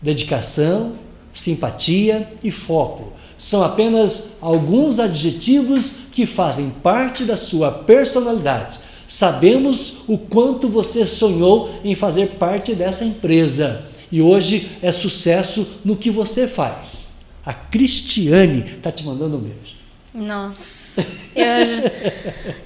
dedicação, 0.03 0.97
simpatia 1.33 2.33
e 2.43 2.51
foco 2.51 3.13
são 3.41 3.63
apenas 3.63 4.37
alguns 4.43 4.99
adjetivos 4.99 5.95
que 6.13 6.27
fazem 6.27 6.69
parte 6.69 7.25
da 7.25 7.39
sua 7.39 7.73
personalidade. 7.73 8.79
Sabemos 9.09 10.03
o 10.07 10.19
quanto 10.19 10.69
você 10.69 11.07
sonhou 11.07 11.71
em 11.83 11.95
fazer 11.95 12.33
parte 12.33 12.75
dessa 12.75 13.03
empresa 13.03 13.83
e 14.11 14.21
hoje 14.21 14.71
é 14.83 14.93
sucesso 14.93 15.81
no 15.85 15.97
que 15.97 16.11
você 16.11 16.49
faz. 16.49 17.11
A 17.45 17.55
Cristiane 17.55 18.65
está 18.77 18.91
te 18.91 19.05
mandando 19.05 19.37
um 19.37 19.41
beijo. 19.41 19.81
Nossa, 20.13 21.07
eu, 21.37 21.55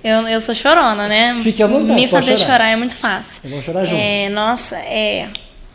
eu, 0.02 0.28
eu 0.28 0.40
sou 0.40 0.54
chorona, 0.54 1.06
né? 1.08 1.38
Fique 1.42 1.62
à 1.62 1.66
vontade. 1.66 1.94
Me 1.94 2.08
fazer 2.08 2.38
chorar. 2.38 2.52
chorar. 2.52 2.68
é 2.70 2.76
muito 2.76 2.96
fácil. 2.96 3.42
Vamos 3.44 3.64
chorar 3.64 3.84
junto. 3.84 4.00
É, 4.00 4.30
nossa, 4.30 4.76
é, 4.78 5.28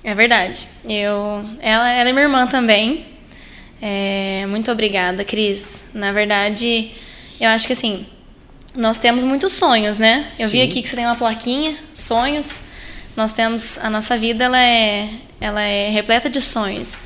é 0.03 0.15
verdade. 0.15 0.67
Eu, 0.83 1.45
ela, 1.61 1.91
ela 1.91 2.09
é 2.09 2.11
minha 2.11 2.23
irmã 2.25 2.47
também. 2.47 3.05
É, 3.79 4.45
muito 4.47 4.71
obrigada, 4.71 5.23
Cris. 5.23 5.83
Na 5.93 6.11
verdade, 6.11 6.91
eu 7.39 7.49
acho 7.49 7.67
que 7.67 7.73
assim, 7.73 8.05
nós 8.75 8.97
temos 8.97 9.23
muitos 9.23 9.53
sonhos, 9.53 9.99
né? 9.99 10.25
Eu 10.39 10.47
Sim. 10.47 10.53
vi 10.53 10.61
aqui 10.63 10.81
que 10.81 10.89
você 10.89 10.95
tem 10.95 11.05
uma 11.05 11.15
plaquinha, 11.15 11.75
sonhos. 11.93 12.63
Nós 13.15 13.31
temos 13.31 13.77
a 13.77 13.89
nossa 13.89 14.17
vida, 14.17 14.45
ela 14.45 14.61
é, 14.61 15.09
ela 15.39 15.61
é 15.61 15.89
repleta 15.89 16.29
de 16.29 16.41
sonhos. 16.41 16.97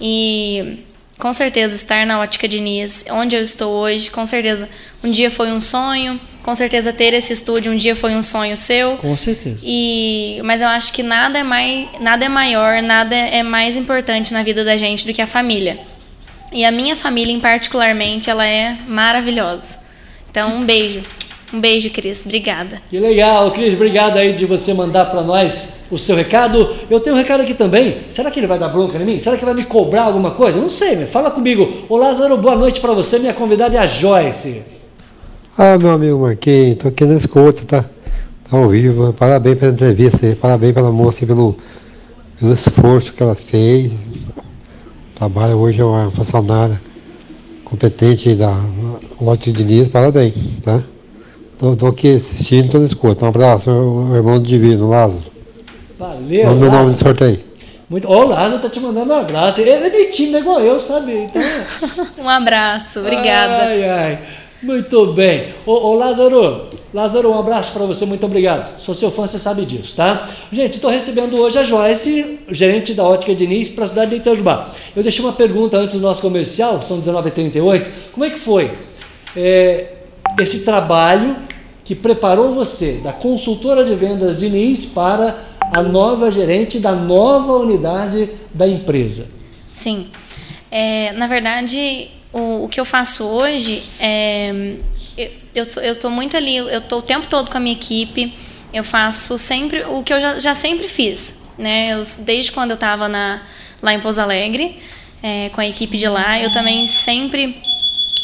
E 0.00 0.84
com 1.18 1.32
certeza 1.32 1.74
estar 1.74 2.06
na 2.06 2.18
Ótica 2.20 2.48
Diniz, 2.48 3.04
onde 3.10 3.36
eu 3.36 3.42
estou 3.42 3.72
hoje, 3.72 4.10
com 4.10 4.24
certeza 4.24 4.68
um 5.04 5.10
dia 5.10 5.30
foi 5.30 5.52
um 5.52 5.60
sonho, 5.60 6.18
com 6.42 6.54
certeza 6.54 6.92
ter 6.92 7.12
esse 7.12 7.32
estúdio 7.32 7.70
um 7.70 7.76
dia 7.76 7.94
foi 7.94 8.14
um 8.14 8.22
sonho 8.22 8.56
seu. 8.56 8.96
Com 8.96 9.14
certeza. 9.16 9.62
E, 9.66 10.40
mas 10.42 10.62
eu 10.62 10.68
acho 10.68 10.92
que 10.92 11.02
nada 11.02 11.38
é, 11.38 11.42
mais, 11.42 11.88
nada 12.00 12.24
é 12.24 12.28
maior, 12.28 12.82
nada 12.82 13.14
é 13.14 13.42
mais 13.42 13.76
importante 13.76 14.32
na 14.32 14.42
vida 14.42 14.64
da 14.64 14.76
gente 14.76 15.06
do 15.06 15.12
que 15.12 15.20
a 15.20 15.26
família. 15.26 15.78
E 16.52 16.64
a 16.64 16.72
minha 16.72 16.96
família, 16.96 17.32
em 17.32 17.38
particularmente, 17.38 18.28
ela 18.28 18.44
é 18.44 18.76
maravilhosa. 18.88 19.78
Então, 20.30 20.56
um 20.56 20.64
beijo. 20.64 21.02
Um 21.52 21.60
beijo, 21.60 21.90
Cris. 21.90 22.24
Obrigada. 22.24 22.80
Que 22.88 22.98
legal, 22.98 23.50
Cris, 23.50 23.74
obrigado 23.74 24.16
aí 24.16 24.32
de 24.32 24.46
você 24.46 24.72
mandar 24.72 25.06
para 25.06 25.20
nós 25.20 25.80
o 25.90 25.98
seu 25.98 26.14
recado. 26.14 26.70
Eu 26.88 27.00
tenho 27.00 27.16
um 27.16 27.18
recado 27.18 27.40
aqui 27.40 27.54
também. 27.54 28.02
Será 28.08 28.30
que 28.30 28.38
ele 28.38 28.46
vai 28.46 28.58
dar 28.58 28.68
bronca 28.68 28.96
em 28.96 29.04
mim? 29.04 29.18
Será 29.18 29.36
que 29.36 29.44
vai 29.44 29.54
me 29.54 29.64
cobrar 29.64 30.04
alguma 30.04 30.30
coisa? 30.30 30.60
Não 30.60 30.68
sei, 30.68 30.94
mas 30.96 31.10
fala 31.10 31.30
comigo. 31.30 31.86
Ô 31.88 31.96
Lázaro, 31.96 32.36
boa 32.36 32.54
noite 32.54 32.80
para 32.80 32.92
você. 32.92 33.18
Minha 33.18 33.34
convidada 33.34 33.76
é 33.76 33.80
a 33.80 33.86
Joyce. 33.86 34.62
Ah, 35.58 35.76
meu 35.76 35.90
amigo 35.90 36.20
Marquinhos, 36.20 36.76
tô 36.76 36.88
aqui 36.88 37.04
na 37.04 37.14
escuta, 37.14 37.64
tá? 37.64 37.84
Tá 38.48 38.56
ao 38.56 38.68
vivo. 38.68 39.12
Parabéns 39.12 39.58
pela 39.58 39.72
entrevista 39.72 40.26
aí, 40.26 40.36
parabéns 40.36 40.72
pela 40.72 40.92
moça 40.92 41.24
e 41.24 41.26
pelo, 41.26 41.56
pelo 42.38 42.54
esforço 42.54 43.12
que 43.12 43.22
ela 43.22 43.34
fez. 43.34 43.92
Trabalha 45.16 45.56
hoje 45.56 45.80
é 45.80 45.84
uma 45.84 46.08
funcionária 46.10 46.80
competente 47.64 48.36
da 48.36 48.56
Ótimo 49.20 49.56
Diniz, 49.56 49.88
parabéns, 49.88 50.60
tá? 50.62 50.82
Tô 51.78 51.86
aqui 51.88 52.14
assistindo, 52.14 52.78
na 52.78 52.86
escuta. 52.86 53.26
Um 53.26 53.28
abraço, 53.28 53.70
meu 53.70 54.16
irmão 54.16 54.40
do 54.40 54.48
divino, 54.48 54.88
Lázaro. 54.88 55.22
Valeu. 55.98 56.44
Vamos 56.44 56.58
ver 56.58 56.66
o 56.68 56.72
nome 56.72 56.92
do 56.94 56.98
sorteio. 56.98 57.40
Muito... 57.86 58.08
Ó, 58.08 58.24
o 58.24 58.28
Lázaro 58.28 58.62
tá 58.62 58.70
te 58.70 58.80
mandando 58.80 59.12
um 59.12 59.16
abraço. 59.16 59.60
Ele 59.60 59.68
é 59.68 59.90
meio 59.90 60.08
tímido 60.08 60.38
igual 60.38 60.60
eu, 60.60 60.80
sabe? 60.80 61.12
Então... 61.24 61.42
Um 62.18 62.26
abraço. 62.26 63.00
Obrigada. 63.00 63.64
Ai, 63.64 63.86
ai. 63.86 64.18
Muito 64.62 65.12
bem. 65.12 65.54
Ô, 65.66 65.72
ô 65.72 65.94
Lázaro, 65.96 66.70
Lázaro, 66.94 67.30
um 67.30 67.38
abraço 67.38 67.72
para 67.72 67.84
você, 67.84 68.06
muito 68.06 68.24
obrigado. 68.24 68.80
Sou 68.80 68.94
seu 68.94 69.10
fã, 69.10 69.26
você 69.26 69.38
sabe 69.38 69.66
disso, 69.66 69.94
tá? 69.96 70.28
Gente, 70.50 70.76
estou 70.76 70.90
recebendo 70.90 71.36
hoje 71.36 71.58
a 71.58 71.62
Joyce, 71.62 72.40
gerente 72.50 72.94
da 72.94 73.04
Ótica 73.04 73.34
Diniz, 73.34 73.68
para 73.68 73.84
a 73.84 73.88
cidade 73.88 74.10
de 74.12 74.16
Itajubá. 74.16 74.70
Eu 74.96 75.02
deixei 75.02 75.22
uma 75.22 75.32
pergunta 75.32 75.76
antes 75.76 75.96
do 75.96 76.02
nosso 76.02 76.22
comercial, 76.22 76.80
são 76.80 77.00
19h38. 77.00 77.88
Como 78.12 78.24
é 78.24 78.30
que 78.30 78.38
foi 78.38 78.72
é, 79.36 79.99
esse 80.38 80.60
trabalho 80.60 81.36
que 81.84 81.94
preparou 81.94 82.54
você, 82.54 83.00
da 83.02 83.12
consultora 83.12 83.84
de 83.84 83.94
vendas 83.94 84.36
Diniz, 84.36 84.86
para 84.86 85.44
a 85.74 85.82
nova 85.82 86.30
gerente 86.30 86.78
da 86.78 86.92
nova 86.92 87.54
unidade 87.54 88.30
da 88.54 88.66
empresa? 88.66 89.30
Sim. 89.72 90.08
É, 90.70 91.12
na 91.12 91.26
verdade, 91.26 92.08
o, 92.32 92.64
o 92.64 92.68
que 92.68 92.80
eu 92.80 92.84
faço 92.84 93.24
hoje 93.24 93.82
é. 93.98 94.76
Eu 95.52 95.64
estou 95.90 96.10
muito 96.10 96.36
ali, 96.36 96.56
eu 96.56 96.78
estou 96.78 97.00
o 97.00 97.02
tempo 97.02 97.26
todo 97.26 97.50
com 97.50 97.56
a 97.56 97.60
minha 97.60 97.74
equipe, 97.74 98.32
eu 98.72 98.84
faço 98.84 99.36
sempre 99.36 99.82
o 99.82 100.00
que 100.02 100.14
eu 100.14 100.20
já, 100.20 100.38
já 100.38 100.54
sempre 100.54 100.86
fiz. 100.86 101.42
Né? 101.58 101.92
Eu, 101.92 102.02
desde 102.20 102.52
quando 102.52 102.70
eu 102.70 102.74
estava 102.74 103.08
lá 103.08 103.92
em 103.92 103.98
Pouso 103.98 104.20
Alegre, 104.20 104.78
é, 105.20 105.48
com 105.48 105.60
a 105.60 105.66
equipe 105.66 105.98
de 105.98 106.08
lá, 106.08 106.40
eu 106.40 106.52
também 106.52 106.86
sempre 106.86 107.60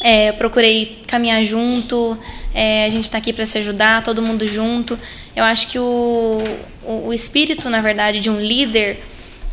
é, 0.00 0.32
procurei 0.32 1.00
caminhar 1.06 1.42
junto, 1.44 2.18
é, 2.54 2.84
a 2.86 2.90
gente 2.90 3.04
está 3.04 3.18
aqui 3.18 3.32
para 3.32 3.46
se 3.46 3.58
ajudar, 3.58 4.02
todo 4.02 4.22
mundo 4.22 4.46
junto. 4.46 4.98
Eu 5.34 5.44
acho 5.44 5.68
que 5.68 5.78
o, 5.78 6.42
o, 6.84 7.08
o 7.08 7.12
espírito, 7.12 7.68
na 7.70 7.80
verdade, 7.80 8.20
de 8.20 8.30
um 8.30 8.40
líder 8.40 9.00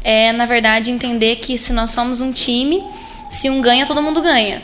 é, 0.04 0.34
na 0.34 0.46
verdade, 0.46 0.92
entender 0.92 1.38
que 1.38 1.58
se 1.58 1.72
nós 1.72 1.92
somos 1.92 2.20
um 2.20 2.32
time, 2.32 2.84
se 3.30 3.50
um 3.50 3.62
ganha, 3.62 3.86
todo 3.86 4.02
mundo 4.02 4.22
ganha. 4.22 4.62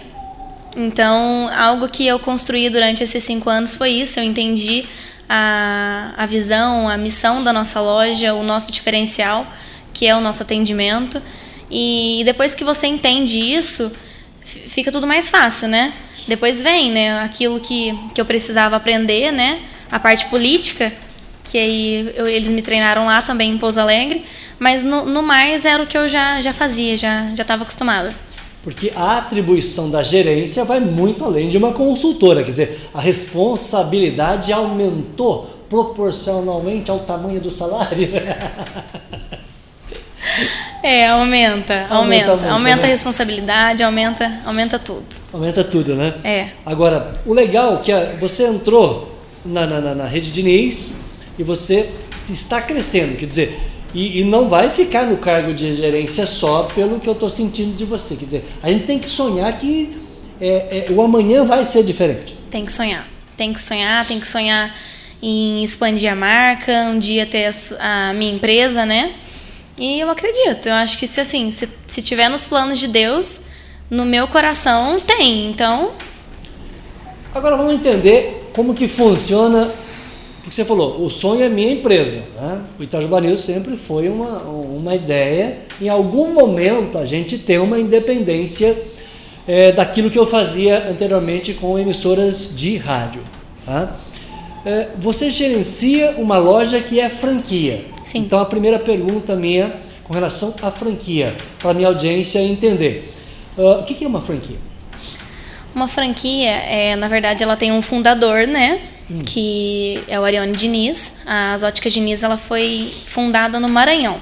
Então, 0.75 1.49
algo 1.55 1.87
que 1.87 2.05
eu 2.05 2.19
construí 2.19 2.69
durante 2.69 3.01
esses 3.01 3.23
cinco 3.23 3.49
anos 3.49 3.73
foi 3.73 3.91
isso. 3.91 4.19
Eu 4.19 4.23
entendi 4.23 4.85
a, 5.27 6.13
a 6.17 6.25
visão, 6.25 6.89
a 6.89 6.97
missão 6.97 7.43
da 7.43 7.53
nossa 7.53 7.79
loja, 7.79 8.33
o 8.33 8.43
nosso 8.43 8.71
diferencial, 8.71 9.47
que 9.93 10.05
é 10.05 10.15
o 10.15 10.21
nosso 10.21 10.43
atendimento. 10.43 11.21
E 11.71 12.21
depois 12.25 12.53
que 12.53 12.63
você 12.63 12.87
entende 12.87 13.39
isso, 13.39 13.91
fica 14.67 14.91
tudo 14.91 15.07
mais 15.07 15.29
fácil, 15.29 15.67
né? 15.67 15.93
Depois 16.27 16.61
vem, 16.61 16.91
né? 16.91 17.19
Aquilo 17.19 17.59
que, 17.59 17.97
que 18.13 18.21
eu 18.21 18.25
precisava 18.25 18.75
aprender, 18.75 19.31
né? 19.31 19.61
A 19.91 19.99
parte 19.99 20.27
política, 20.27 20.93
que 21.43 21.57
aí 21.57 22.13
eu, 22.15 22.27
eles 22.27 22.51
me 22.51 22.61
treinaram 22.61 23.05
lá 23.05 23.21
também 23.21 23.51
em 23.51 23.57
Pouso 23.57 23.79
Alegre, 23.79 24.23
mas 24.59 24.83
no, 24.83 25.05
no 25.05 25.23
mais 25.23 25.65
era 25.65 25.81
o 25.81 25.87
que 25.87 25.97
eu 25.97 26.07
já, 26.07 26.39
já 26.41 26.53
fazia, 26.53 26.95
já 26.97 27.31
estava 27.33 27.63
acostumada. 27.63 28.13
Porque 28.61 28.91
a 28.95 29.17
atribuição 29.17 29.89
da 29.89 30.03
gerência 30.03 30.65
vai 30.65 30.79
muito 30.79 31.23
além 31.23 31.49
de 31.49 31.57
uma 31.57 31.71
consultora, 31.71 32.43
quer 32.43 32.49
dizer, 32.49 32.89
a 32.93 32.99
responsabilidade 32.99 34.51
aumentou 34.51 35.59
proporcionalmente 35.69 36.91
ao 36.91 36.99
tamanho 36.99 37.39
do 37.39 37.49
salário. 37.49 38.09
É, 40.81 41.07
aumenta, 41.07 41.87
aumenta, 41.89 41.95
aumenta, 41.95 42.27
muito, 42.35 42.45
aumenta 42.47 42.77
né? 42.77 42.83
a 42.83 42.87
responsabilidade, 42.87 43.83
aumenta, 43.83 44.39
aumenta 44.45 44.79
tudo. 44.79 45.05
Aumenta 45.33 45.63
tudo, 45.63 45.95
né? 45.95 46.13
É. 46.23 46.47
Agora, 46.65 47.13
o 47.25 47.33
legal 47.33 47.75
é 47.75 47.81
que 47.81 47.91
você 48.19 48.47
entrou 48.47 49.13
na, 49.43 49.67
na, 49.67 49.93
na- 49.93 50.05
rede 50.05 50.31
Diniz 50.31 50.93
e 51.37 51.43
você 51.43 51.89
está 52.31 52.61
crescendo, 52.61 53.17
quer 53.17 53.25
dizer, 53.25 53.59
e, 53.93 54.21
e 54.21 54.23
não 54.23 54.47
vai 54.47 54.69
ficar 54.69 55.05
no 55.05 55.17
cargo 55.17 55.53
de 55.53 55.75
gerência 55.75 56.25
só 56.25 56.63
pelo 56.63 56.99
que 56.99 57.09
eu 57.09 57.13
estou 57.13 57.29
sentindo 57.29 57.75
de 57.75 57.83
você. 57.85 58.15
Quer 58.15 58.25
dizer, 58.25 58.45
a 58.63 58.71
gente 58.71 58.85
tem 58.85 58.99
que 58.99 59.09
sonhar 59.09 59.51
que 59.57 59.97
é, 60.39 60.85
é, 60.87 60.91
o 60.91 61.01
amanhã 61.01 61.43
vai 61.43 61.65
ser 61.65 61.83
diferente. 61.83 62.37
Tem 62.49 62.65
que 62.65 62.71
sonhar. 62.71 63.05
Tem 63.35 63.51
que 63.51 63.59
sonhar, 63.59 64.05
tem 64.05 64.19
que 64.19 64.27
sonhar 64.27 64.75
em 65.21 65.63
expandir 65.63 66.11
a 66.11 66.15
marca, 66.15 66.71
um 66.93 66.99
dia 66.99 67.25
ter 67.25 67.51
a, 67.79 68.09
a 68.09 68.13
minha 68.13 68.33
empresa, 68.33 68.85
né? 68.85 69.13
E 69.79 69.99
eu 69.99 70.09
acredito. 70.09 70.67
Eu 70.67 70.75
acho 70.75 70.97
que 70.97 71.07
se 71.07 71.21
assim, 71.21 71.49
se, 71.49 71.67
se 71.87 72.01
tiver 72.01 72.29
nos 72.29 72.45
planos 72.45 72.77
de 72.77 72.87
Deus, 72.87 73.39
no 73.89 74.05
meu 74.05 74.27
coração 74.27 74.99
tem. 74.99 75.49
Então, 75.49 75.93
Agora 77.33 77.55
vamos 77.55 77.75
entender 77.75 78.49
como 78.55 78.73
que 78.73 78.87
funciona, 78.87 79.71
porque 80.41 80.55
você 80.55 80.65
falou, 80.65 81.05
o 81.05 81.11
sonho 81.11 81.43
é 81.43 81.49
minha 81.49 81.71
empresa. 81.71 82.23
Né? 82.35 82.61
O 82.79 82.81
Itajubá 82.83 83.21
News 83.21 83.41
sempre 83.41 83.77
foi 83.77 84.09
uma, 84.09 84.39
uma 84.39 84.95
ideia, 84.95 85.59
em 85.79 85.89
algum 85.89 86.33
momento 86.33 86.97
a 86.97 87.05
gente 87.05 87.37
tem 87.37 87.59
uma 87.59 87.79
independência 87.79 88.75
eh, 89.47 89.71
daquilo 89.71 90.09
que 90.09 90.17
eu 90.17 90.25
fazia 90.25 90.89
anteriormente 90.89 91.53
com 91.53 91.77
emissoras 91.77 92.49
de 92.55 92.77
rádio. 92.77 93.21
Tá? 93.63 93.95
Eh, 94.65 94.89
você 94.97 95.29
gerencia 95.29 96.15
uma 96.17 96.37
loja 96.37 96.79
que 96.81 96.99
é 96.99 97.09
franquia. 97.09 97.85
Sim. 98.03 98.19
Então 98.19 98.39
a 98.39 98.45
primeira 98.45 98.77
pergunta 98.79 99.35
minha 99.35 99.77
com 100.03 100.13
relação 100.13 100.53
à 100.61 100.71
franquia, 100.71 101.35
para 101.59 101.73
minha 101.73 101.87
audiência 101.87 102.39
entender. 102.41 103.13
Uh, 103.57 103.79
o 103.79 103.83
que, 103.83 104.03
é 104.03 104.07
uma 104.07 104.21
franquia? 104.21 104.57
Uma 105.75 105.87
franquia, 105.87 106.49
é, 106.49 106.95
na 106.95 107.07
verdade, 107.07 107.43
ela 107.43 107.55
tem 107.55 107.71
um 107.71 107.81
fundador, 107.81 108.47
né? 108.47 108.81
Hum. 109.09 109.21
Que 109.23 110.03
é 110.07 110.19
o 110.19 110.23
Arione 110.23 110.53
Diniz. 110.53 111.13
As 111.25 111.61
Óticas 111.61 111.93
Diniz, 111.93 112.23
ela 112.23 112.37
foi 112.37 112.91
fundada 113.05 113.59
no 113.59 113.69
Maranhão. 113.69 114.19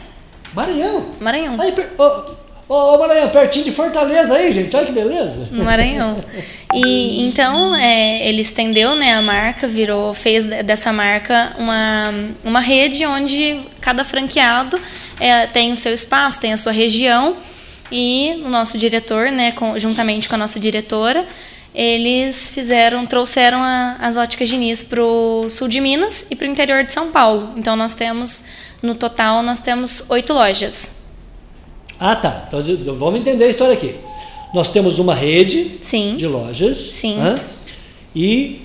Maranhão. 0.54 1.12
Maranhão. 1.22 1.62
Aí, 1.62 1.72
per- 1.72 1.92
ô, 1.98 2.34
ô, 2.70 2.74
ô, 2.76 2.98
Maranhão, 3.00 3.30
pertinho 3.30 3.66
de 3.66 3.72
Fortaleza 3.72 4.36
aí, 4.36 4.52
gente. 4.52 4.76
Olha 4.76 4.86
que 4.86 4.92
beleza. 4.92 5.48
Maranhão. 5.52 6.22
E 6.74 7.24
então 7.26 7.76
é, 7.76 8.28
ele 8.28 8.42
estendeu 8.42 8.96
né, 8.96 9.14
a 9.14 9.22
marca, 9.22 9.68
virou, 9.68 10.14
fez 10.14 10.46
de- 10.46 10.64
dessa 10.64 10.92
marca 10.92 11.54
uma, 11.58 12.14
uma 12.44 12.60
rede 12.60 13.06
onde 13.06 13.62
cada 13.80 14.04
franqueado 14.04 14.80
é, 15.20 15.48
tem 15.48 15.72
o 15.72 15.78
seu 15.78 15.94
espaço, 15.94 16.42
tem 16.42 16.54
a 16.54 16.58
sua 16.58 16.72
região. 16.72 17.38
E 17.90 18.42
o 18.46 18.50
nosso 18.50 18.78
diretor, 18.78 19.32
né, 19.32 19.54
com- 19.54 19.80
juntamente 19.80 20.28
com 20.28 20.36
a 20.36 20.38
nossa 20.38 20.60
diretora, 20.60 21.26
eles 21.74 22.50
fizeram, 22.50 23.06
trouxeram 23.06 23.60
a- 23.62 23.96
as 24.02 24.18
óticas 24.18 24.50
Diniz 24.50 24.84
para 24.84 25.02
o 25.02 25.48
sul 25.50 25.68
de 25.70 25.80
Minas 25.80 26.26
e 26.30 26.36
para 26.36 26.48
o 26.48 26.52
interior 26.52 26.84
de 26.84 26.92
São 26.92 27.12
Paulo. 27.12 27.54
Então 27.56 27.78
nós 27.78 27.94
temos, 27.94 28.44
no 28.82 28.94
total, 28.94 29.42
nós 29.42 29.60
temos 29.62 30.04
oito 30.10 30.34
lojas. 30.34 30.97
Ah, 32.00 32.16
tá. 32.16 32.50
Então, 32.54 32.96
vamos 32.96 33.20
entender 33.20 33.46
a 33.46 33.50
história 33.50 33.74
aqui. 33.74 33.96
Nós 34.54 34.70
temos 34.70 35.00
uma 35.00 35.14
rede 35.14 35.78
Sim. 35.82 36.16
de 36.16 36.28
lojas. 36.28 36.78
Sim. 36.78 37.20
hã? 37.20 37.36
E 38.16 38.62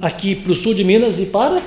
aqui 0.00 0.34
para 0.34 0.52
o 0.52 0.54
sul 0.54 0.74
de 0.74 0.84
Minas 0.84 1.18
e 1.18 1.26
para? 1.26 1.62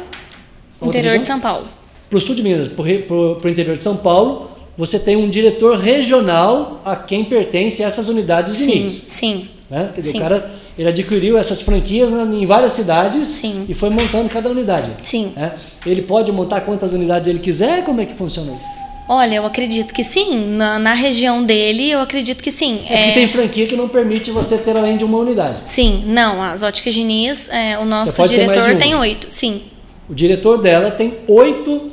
Interior 0.81 1.17
de 1.17 1.25
São 1.25 1.39
Paulo. 1.39 1.67
Para 2.09 2.17
o 2.17 2.21
sul 2.21 2.35
de 2.35 2.43
Minas, 2.43 2.67
para 2.67 2.83
o 2.83 3.49
interior 3.49 3.77
de 3.77 3.83
São 3.83 3.97
Paulo, 3.97 4.51
você 4.77 4.99
tem 4.99 5.15
um 5.15 5.29
diretor 5.29 5.77
regional 5.77 6.81
a 6.85 6.95
quem 6.95 7.23
pertence 7.25 7.81
essas 7.81 8.07
unidades 8.07 8.55
de 8.55 8.63
Sim, 8.63 8.83
NIS. 8.83 9.07
sim. 9.09 9.47
Né? 9.69 9.91
Dizer, 9.97 10.11
Sim. 10.11 10.17
o 10.17 10.21
cara 10.21 10.51
ele 10.77 10.87
adquiriu 10.87 11.37
essas 11.37 11.59
franquias 11.59 12.11
em 12.13 12.45
várias 12.45 12.71
cidades 12.73 13.27
Sim. 13.27 13.65
e 13.67 13.73
foi 13.73 13.89
montando 13.89 14.29
cada 14.29 14.47
unidade. 14.49 14.91
Sim. 15.03 15.33
né? 15.35 15.53
Ele 15.85 16.03
pode 16.03 16.31
montar 16.31 16.61
quantas 16.61 16.93
unidades 16.93 17.27
ele 17.27 17.39
quiser? 17.39 17.83
Como 17.83 17.99
é 17.99 18.05
que 18.05 18.13
funciona 18.13 18.53
isso? 18.53 18.86
Olha, 19.09 19.35
eu 19.35 19.45
acredito 19.45 19.93
que 19.93 20.03
sim. 20.03 20.35
Na, 20.49 20.77
na 20.77 20.93
região 20.93 21.43
dele, 21.43 21.89
eu 21.89 22.01
acredito 22.01 22.43
que 22.43 22.51
sim. 22.51 22.81
É 22.89 22.97
porque 22.97 23.13
tem 23.13 23.27
franquia 23.29 23.65
que 23.67 23.75
não 23.75 23.87
permite 23.87 24.31
você 24.31 24.57
ter 24.57 24.75
além 24.75 24.97
de 24.97 25.03
uma 25.05 25.17
unidade. 25.17 25.61
Sim, 25.65 26.03
não. 26.05 26.41
As 26.41 26.61
óticas 26.63 26.93
Diniz, 26.93 27.47
é, 27.49 27.77
o 27.79 27.85
nosso 27.85 28.25
diretor 28.27 28.75
tem 28.75 28.95
oito. 28.95 29.29
Sim, 29.29 29.61
O 30.09 30.13
diretor 30.13 30.57
dela 30.61 30.91
tem 30.91 31.19
oito 31.27 31.91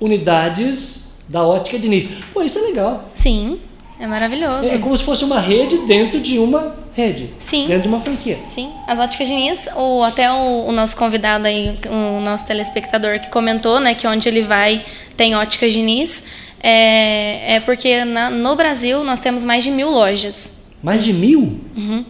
unidades 0.00 1.08
da 1.28 1.46
ótica 1.46 1.78
Diniz. 1.78 2.08
Pô, 2.32 2.42
isso 2.42 2.58
é 2.58 2.62
legal. 2.62 3.08
sim. 3.14 3.60
É 4.00 4.06
maravilhoso. 4.06 4.68
É, 4.68 4.74
é 4.76 4.78
como 4.78 4.96
se 4.96 5.02
fosse 5.02 5.24
uma 5.24 5.40
rede 5.40 5.78
dentro 5.78 6.20
de 6.20 6.38
uma 6.38 6.76
rede. 6.94 7.30
Sim. 7.38 7.66
Dentro 7.66 7.82
de 7.82 7.88
uma 7.88 8.00
franquia. 8.00 8.38
Sim, 8.54 8.70
as 8.86 8.98
óticas 8.98 9.26
Diniz, 9.26 9.68
o, 9.76 10.02
até 10.02 10.30
o, 10.30 10.66
o 10.66 10.72
nosso 10.72 10.96
convidado 10.96 11.46
aí, 11.46 11.76
o 11.90 12.20
nosso 12.20 12.46
telespectador 12.46 13.18
que 13.20 13.28
comentou, 13.28 13.80
né, 13.80 13.94
que 13.94 14.06
onde 14.06 14.28
ele 14.28 14.42
vai 14.42 14.84
tem 15.16 15.34
óticas 15.34 15.72
Diniz, 15.72 16.24
é, 16.62 17.54
é 17.56 17.60
porque 17.60 18.04
na- 18.04 18.30
no 18.30 18.54
Brasil 18.54 19.02
nós 19.02 19.18
temos 19.20 19.44
mais 19.44 19.64
de 19.64 19.70
mil 19.70 19.90
lojas. 19.90 20.52
Mais 20.82 21.02
de 21.02 21.12
mil? 21.12 21.58
Uhum. 21.76 22.04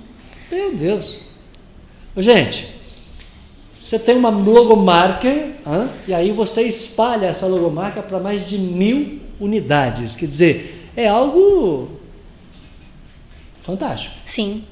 Meu 0.52 0.74
Deus. 0.74 1.18
Gente, 2.16 2.66
você 3.80 3.98
tem 3.98 4.16
uma 4.16 4.28
logomarca 4.28 5.28
hã? 5.66 5.88
e 6.06 6.12
aí 6.12 6.32
você 6.32 6.62
espalha 6.62 7.26
essa 7.26 7.46
logomarca 7.46 8.02
para 8.02 8.18
mais 8.18 8.44
de 8.44 8.58
mil 8.58 9.20
unidades. 9.40 10.16
Quer 10.16 10.26
dizer, 10.26 10.77
é 10.98 11.06
algo 11.08 11.88
fantástico. 13.62 14.14
Sim. 14.24 14.64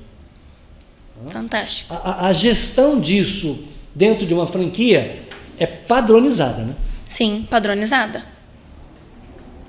Fantástico. 1.30 1.94
A, 1.94 2.26
a- 2.26 2.32
gestão 2.32 3.00
disso 3.00 3.64
dentro 3.94 4.26
de 4.26 4.34
uma 4.34 4.46
franquia 4.46 5.22
é 5.58 5.66
padronizada, 5.66 6.64
né? 6.64 6.74
Sim, 7.08 7.46
padronizada. 7.48 8.24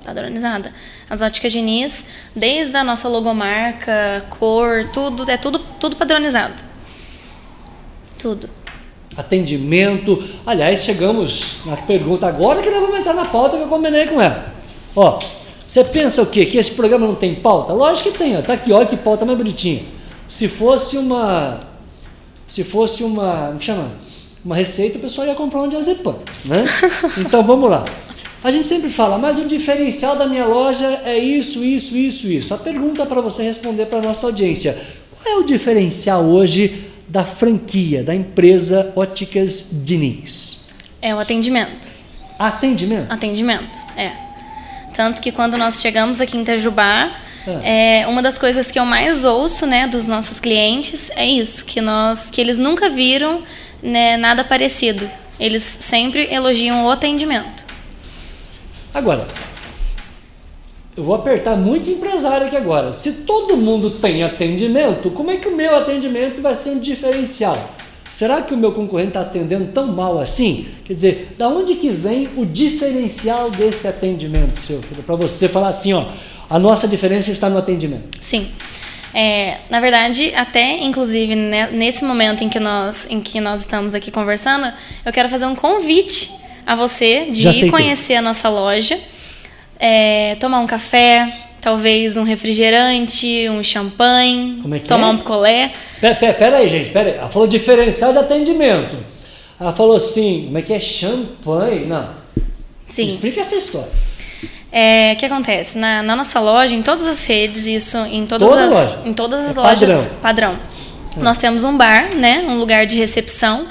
Padronizada. 0.03 0.73
As 1.09 1.21
óticas 1.21 1.51
Diniz, 1.51 2.03
desde 2.35 2.75
a 2.75 2.83
nossa 2.83 3.07
logomarca, 3.07 4.25
cor, 4.29 4.85
tudo, 4.91 5.29
é 5.29 5.37
tudo, 5.37 5.59
tudo 5.79 5.95
padronizado. 5.95 6.63
Tudo. 8.17 8.49
Atendimento. 9.15 10.23
Aliás, 10.45 10.83
chegamos 10.83 11.57
na 11.65 11.77
pergunta 11.77 12.27
agora 12.27 12.61
que 12.61 12.69
nós 12.69 12.79
vamos 12.81 12.97
entrar 12.99 13.13
na 13.13 13.25
pauta 13.25 13.57
que 13.57 13.63
eu 13.63 13.67
combinei 13.67 14.07
com 14.07 14.19
ela. 14.21 14.53
Ó, 14.95 15.19
você 15.67 15.83
pensa 15.83 16.21
o 16.21 16.25
quê? 16.25 16.45
Que 16.45 16.57
esse 16.57 16.71
programa 16.71 17.05
não 17.05 17.13
tem 17.13 17.35
pauta? 17.35 17.73
Lógico 17.73 18.09
que 18.09 18.17
tem, 18.17 18.37
ó. 18.37 18.41
Tá 18.41 18.53
aqui, 18.53 18.71
olha 18.71 18.85
que 18.85 18.95
pauta 18.95 19.25
mais 19.25 19.37
bonitinha. 19.37 19.83
Se 20.25 20.47
fosse 20.47 20.97
uma. 20.97 21.59
Se 22.47 22.63
fosse 22.63 23.03
uma. 23.03 23.47
Como 23.47 23.61
chama? 23.61 23.91
Uma 24.45 24.55
receita, 24.55 24.97
o 24.97 25.01
pessoal 25.01 25.27
ia 25.27 25.35
comprar 25.35 25.61
um 25.61 25.67
diazepam, 25.67 26.19
né? 26.45 26.63
Então 27.19 27.43
vamos 27.43 27.69
lá. 27.69 27.83
A 28.41 28.49
gente 28.49 28.65
sempre 28.65 28.87
fala, 28.87 29.17
mas 29.17 29.37
o 29.37 29.43
diferencial 29.43 30.15
da 30.15 30.25
minha 30.25 30.45
loja 30.45 31.01
é 31.03 31.17
isso, 31.17 31.61
isso, 31.65 31.97
isso, 31.97 32.27
isso. 32.27 32.53
A 32.53 32.57
pergunta 32.57 33.05
para 33.05 33.19
você 33.19 33.43
responder 33.43 33.87
para 33.87 34.01
nossa 34.01 34.25
audiência: 34.25 34.77
qual 35.21 35.35
é 35.35 35.37
o 35.37 35.43
diferencial 35.43 36.23
hoje 36.23 36.85
da 37.09 37.25
franquia, 37.25 38.05
da 38.05 38.15
empresa 38.15 38.93
Óticas 38.95 39.69
Diniz? 39.83 40.61
É 41.01 41.13
o 41.13 41.19
atendimento. 41.19 41.91
Atendimento. 42.39 43.11
Atendimento, 43.11 43.79
é. 43.97 44.26
Tanto 44.97 45.21
que 45.21 45.31
quando 45.31 45.59
nós 45.59 45.79
chegamos 45.79 46.19
aqui 46.19 46.35
em 46.35 46.41
Itajubá, 46.41 47.11
Ah. 47.45 47.61
é, 47.63 48.07
uma 48.07 48.19
das 48.19 48.35
coisas 48.39 48.71
que 48.71 48.79
eu 48.79 48.83
mais 48.83 49.23
ouço, 49.23 49.67
né, 49.67 49.87
dos 49.87 50.07
nossos 50.07 50.39
clientes 50.39 51.11
é 51.15 51.23
isso, 51.23 51.63
que 51.65 51.79
nós, 51.79 52.31
que 52.31 52.41
eles 52.41 52.57
nunca 52.57 52.89
viram 52.89 53.43
né, 53.81 54.17
nada 54.17 54.43
parecido. 54.43 55.07
Eles 55.39 55.61
sempre 55.61 56.27
elogiam 56.33 56.83
o 56.83 56.89
atendimento. 56.89 57.63
Agora, 58.91 59.27
eu 60.97 61.03
vou 61.03 61.13
apertar 61.13 61.55
muito 61.55 61.91
empresário 61.91 62.47
aqui 62.47 62.57
agora. 62.57 62.91
Se 62.91 63.17
todo 63.17 63.55
mundo 63.55 63.91
tem 63.91 64.23
atendimento, 64.23 65.11
como 65.11 65.29
é 65.29 65.37
que 65.37 65.47
o 65.47 65.55
meu 65.55 65.75
atendimento 65.75 66.41
vai 66.41 66.55
ser 66.55 66.71
um 66.71 66.79
diferencial? 66.79 67.69
Será 68.09 68.41
que 68.41 68.53
o 68.53 68.57
meu 68.57 68.71
concorrente 68.71 69.09
está 69.09 69.21
atendendo 69.21 69.71
tão 69.71 69.87
mal 69.87 70.19
assim? 70.19 70.67
Quer 70.85 70.93
dizer, 70.93 71.35
da 71.37 71.47
onde 71.47 71.75
que 71.75 71.89
vem 71.89 72.29
o 72.35 72.45
diferencial 72.45 73.51
desse 73.51 73.87
atendimento 73.87 74.57
seu? 74.57 74.81
Para 75.05 75.15
você 75.15 75.49
falar 75.49 75.69
assim, 75.69 75.93
ó, 75.93 76.05
a 76.49 76.57
nossa 76.57 76.87
diferença 76.87 77.31
está 77.31 77.49
no 77.49 77.57
atendimento. 77.57 78.17
Sim. 78.19 78.49
É, 79.13 79.57
na 79.69 79.79
verdade, 79.79 80.33
até 80.35 80.83
inclusive 80.83 81.35
né, 81.35 81.69
nesse 81.71 82.03
momento 82.03 82.43
em 82.43 82.49
que, 82.49 82.59
nós, 82.59 83.07
em 83.09 83.19
que 83.19 83.39
nós 83.39 83.61
estamos 83.61 83.95
aqui 83.95 84.11
conversando, 84.11 84.71
eu 85.05 85.11
quero 85.11 85.29
fazer 85.29 85.45
um 85.45 85.55
convite 85.55 86.31
a 86.65 86.75
você 86.75 87.27
Já 87.27 87.31
de 87.31 87.47
aceitei. 87.49 87.71
conhecer 87.71 88.15
a 88.15 88.21
nossa 88.21 88.49
loja, 88.49 88.99
é, 89.79 90.35
tomar 90.35 90.59
um 90.59 90.67
café, 90.67 91.46
talvez 91.61 92.17
um 92.17 92.23
refrigerante, 92.23 93.47
um 93.49 93.61
champanhe, 93.63 94.59
é 94.73 94.79
tomar 94.79 95.07
é? 95.07 95.11
um 95.11 95.17
picolé. 95.17 95.73
Pera, 95.99 96.15
pera, 96.15 96.33
pera 96.33 96.57
aí, 96.57 96.69
gente, 96.69 96.89
pera 96.91 97.09
aí. 97.09 97.15
Ela 97.17 97.29
falou 97.29 97.47
diferencial 97.47 98.11
de 98.13 98.19
atendimento. 98.19 98.97
Ela 99.59 99.73
falou 99.73 99.95
assim, 99.95 100.43
como 100.45 100.57
é 100.57 100.61
que 100.61 100.73
é? 100.73 100.79
Champanhe? 100.79 101.85
Não. 101.85 102.09
Sim. 102.87 103.07
Explica 103.07 103.41
essa 103.41 103.55
história. 103.55 103.91
É, 104.71 105.13
o 105.13 105.19
que 105.19 105.25
acontece? 105.25 105.77
Na, 105.77 106.03
na 106.03 106.15
nossa 106.15 106.39
loja, 106.39 106.75
em 106.75 106.81
todas 106.83 107.07
as 107.07 107.25
redes, 107.25 107.65
isso, 107.65 107.97
em 107.97 108.25
todas 108.27 108.47
Toda 108.47 108.65
as, 108.65 108.73
loja? 108.73 109.01
em 109.05 109.13
todas 109.13 109.45
as 109.45 109.57
É 109.57 109.59
lojas 109.59 110.05
padrão. 110.21 110.51
padrão. 110.55 110.59
Nós 111.17 111.37
temos 111.39 111.63
um 111.63 111.75
bar, 111.75 112.13
né, 112.15 112.45
um 112.47 112.59
lugar 112.59 112.85
de 112.85 112.95
recepção, 112.95 113.67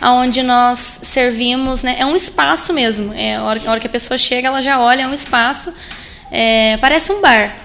onde 0.00 0.42
nós 0.42 1.00
servimos, 1.02 1.82
né, 1.82 1.96
é 1.98 2.06
um 2.06 2.16
espaço 2.16 2.72
mesmo. 2.72 3.12
É, 3.12 3.36
a, 3.36 3.42
hora, 3.42 3.60
a 3.66 3.70
hora 3.72 3.80
que 3.80 3.86
a 3.86 3.90
pessoa 3.90 4.16
chega, 4.16 4.48
ela 4.48 4.62
já 4.62 4.80
olha, 4.80 5.02
é 5.02 5.06
um 5.06 5.12
espaço, 5.12 5.74
é, 6.30 6.76
parece 6.78 7.12
um 7.12 7.20
bar, 7.20 7.56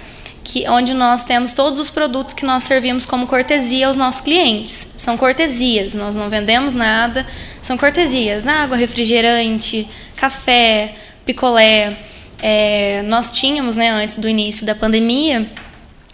que 0.43 0.67
onde 0.67 0.93
nós 0.93 1.23
temos 1.23 1.53
todos 1.53 1.79
os 1.79 1.89
produtos 1.89 2.33
que 2.33 2.45
nós 2.45 2.63
servimos 2.63 3.05
como 3.05 3.27
cortesia 3.27 3.87
aos 3.87 3.95
nossos 3.95 4.21
clientes. 4.21 4.93
São 4.97 5.17
cortesias, 5.17 5.93
nós 5.93 6.15
não 6.15 6.29
vendemos 6.29 6.75
nada, 6.75 7.25
são 7.61 7.77
cortesias, 7.77 8.47
água, 8.47 8.75
refrigerante, 8.75 9.87
café, 10.15 10.95
picolé. 11.25 11.97
É, 12.41 13.03
nós 13.03 13.31
tínhamos, 13.31 13.77
né, 13.77 13.89
antes 13.89 14.17
do 14.17 14.27
início 14.27 14.65
da 14.65 14.73
pandemia, 14.73 15.49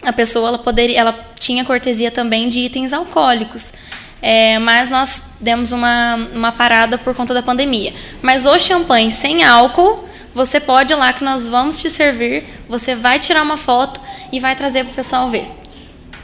a 0.02 0.12
pessoa 0.12 0.48
ela 0.48 0.58
poderia, 0.58 1.00
ela 1.00 1.18
tinha 1.38 1.64
cortesia 1.64 2.10
também 2.10 2.48
de 2.48 2.60
itens 2.60 2.92
alcoólicos. 2.92 3.72
É, 4.20 4.58
mas 4.58 4.90
nós 4.90 5.22
demos 5.40 5.70
uma, 5.70 6.16
uma 6.34 6.52
parada 6.52 6.98
por 6.98 7.14
conta 7.14 7.32
da 7.32 7.42
pandemia. 7.42 7.94
Mas 8.20 8.46
o 8.46 8.58
champanhe 8.58 9.12
sem 9.12 9.44
álcool, 9.44 10.07
você 10.34 10.60
pode 10.60 10.92
ir 10.92 10.96
lá 10.96 11.12
que 11.12 11.24
nós 11.24 11.48
vamos 11.48 11.80
te 11.80 11.90
servir, 11.90 12.44
você 12.68 12.94
vai 12.94 13.18
tirar 13.18 13.42
uma 13.42 13.56
foto 13.56 14.00
e 14.32 14.38
vai 14.38 14.54
trazer 14.54 14.84
para 14.84 14.92
o 14.92 14.94
pessoal 14.94 15.28
ver. 15.28 15.46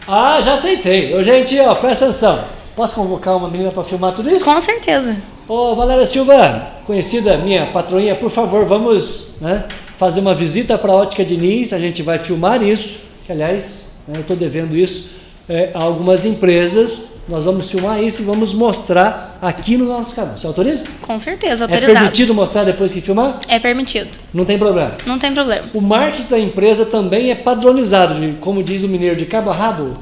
Ah, 0.07 0.40
já 0.40 0.55
aceitei. 0.55 1.14
Ô, 1.14 1.22
gente, 1.22 1.59
ó, 1.61 1.74
presta 1.74 2.07
atenção. 2.07 2.44
Posso 2.76 2.94
convocar 2.94 3.36
uma 3.36 3.48
menina 3.48 3.70
para 3.70 3.84
filmar 3.84 4.12
tudo 4.12 4.30
isso? 4.30 4.44
Com 4.44 4.61
certeza. 4.61 5.16
Ô, 5.48 5.74
Valéria 5.74 6.05
Silva, 6.05 6.72
conhecida 6.86 7.36
minha 7.38 7.66
patroinha, 7.66 8.14
por 8.14 8.30
favor, 8.30 8.64
vamos 8.66 9.34
né, 9.40 9.64
fazer 9.96 10.20
uma 10.20 10.34
visita 10.34 10.76
para 10.76 10.92
a 10.92 10.96
Ótica 10.96 11.24
Diniz. 11.24 11.72
A 11.72 11.78
gente 11.78 12.02
vai 12.02 12.18
filmar 12.18 12.62
isso. 12.62 12.98
Que, 13.24 13.32
aliás, 13.32 13.96
né, 14.07 14.16
eu 14.16 14.20
estou 14.22 14.36
devendo 14.36 14.76
isso 14.76 15.11
é, 15.48 15.70
a 15.72 15.82
algumas 15.82 16.24
empresas. 16.24 17.14
Nós 17.27 17.45
vamos 17.47 17.70
filmar 17.70 18.03
isso 18.03 18.20
e 18.20 18.25
vamos 18.25 18.53
mostrar 18.53 19.39
aqui 19.41 19.79
no 19.79 19.87
nosso 19.87 20.14
canal. 20.14 20.37
Você 20.37 20.47
autoriza? 20.47 20.85
Com 21.01 21.18
certeza, 21.18 21.64
É 21.64 21.66
autorizado. 21.66 21.95
permitido 22.01 22.35
mostrar 22.35 22.64
depois 22.64 22.93
que 22.93 23.01
filmar? 23.01 23.39
É 23.49 23.59
permitido. 23.59 24.18
Não 24.33 24.45
tem 24.45 24.59
problema. 24.59 24.93
Não 25.07 25.18
tem 25.18 25.33
problema. 25.33 25.68
O 25.72 25.81
marketing 25.81 26.29
da 26.29 26.39
empresa 26.39 26.85
também 26.85 27.31
é 27.31 27.35
padronizado, 27.35 28.14
como 28.41 28.62
diz 28.62 28.83
o 28.83 28.89
mineiro, 28.89 29.16
de 29.16 29.25
cabo 29.25 29.51
a 29.51 29.55
rabo. 29.55 29.95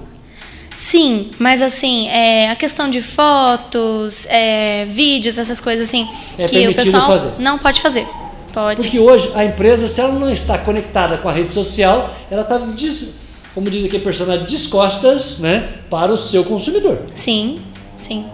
Sim, 0.75 1.31
mas 1.39 1.63
assim, 1.63 2.09
é, 2.09 2.51
a 2.51 2.57
questão 2.57 2.91
de 2.91 3.01
fotos, 3.03 4.27
é, 4.29 4.87
vídeos, 4.87 5.39
essas 5.39 5.61
coisas 5.61 5.87
assim, 5.89 6.09
É 6.37 6.47
que 6.47 6.67
o 6.69 6.75
pessoal 6.75 7.07
fazer. 7.07 7.31
não 7.39 7.57
pode 7.59 7.81
fazer. 7.81 8.07
Pode. 8.53 8.81
Porque 8.81 8.99
hoje 8.99 9.31
a 9.35 9.45
empresa, 9.45 9.87
se 9.89 10.01
ela 10.01 10.13
não 10.13 10.31
está 10.31 10.59
conectada 10.59 11.19
com 11.19 11.29
a 11.29 11.33
rede 11.33 11.55
social, 11.55 12.13
ela 12.31 12.43
está, 12.43 12.59
des- 12.59 13.15
como 13.55 13.69
diz 13.69 13.85
aqui 13.85 13.97
a 13.97 14.01
personagem, 14.01 14.47
descostas 14.47 15.39
né, 15.39 15.81
para 15.91 16.13
o 16.13 16.17
seu 16.17 16.45
consumidor. 16.45 17.03
Sim, 17.15 17.61
sim. 17.99 18.27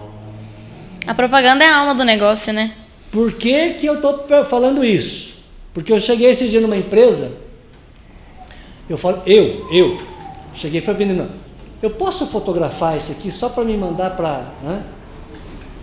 A 1.05 1.13
propaganda 1.13 1.63
é 1.63 1.67
a 1.67 1.77
alma 1.77 1.95
do 1.95 2.03
negócio, 2.03 2.53
né? 2.53 2.73
Por 3.11 3.33
que, 3.33 3.71
que 3.71 3.85
eu 3.85 3.95
estou 3.95 4.25
falando 4.45 4.83
isso? 4.83 5.39
Porque 5.73 5.91
eu 5.91 5.99
cheguei 5.99 6.29
esse 6.29 6.47
dia 6.47 6.61
numa 6.61 6.77
empresa, 6.77 7.31
eu 8.89 8.97
falo, 8.97 9.21
eu, 9.25 9.67
eu, 9.71 9.99
cheguei 10.53 10.81
e 10.81 10.83
falei, 10.83 11.05
menina, 11.05 11.29
eu 11.81 11.89
posso 11.89 12.25
fotografar 12.27 12.97
isso 12.97 13.11
aqui 13.11 13.31
só 13.31 13.49
para 13.49 13.63
me 13.63 13.75
mandar 13.77 14.15
para. 14.15 14.51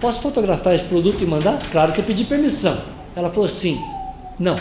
Posso 0.01 0.21
fotografar 0.21 0.75
esse 0.75 0.85
produto 0.85 1.23
e 1.23 1.27
mandar? 1.27 1.59
Claro 1.71 1.93
que 1.93 2.01
eu 2.01 2.05
pedi 2.05 2.25
permissão. 2.25 2.79
Ela 3.15 3.31
falou 3.31 3.47
assim, 3.47 3.81
não. 4.39 4.57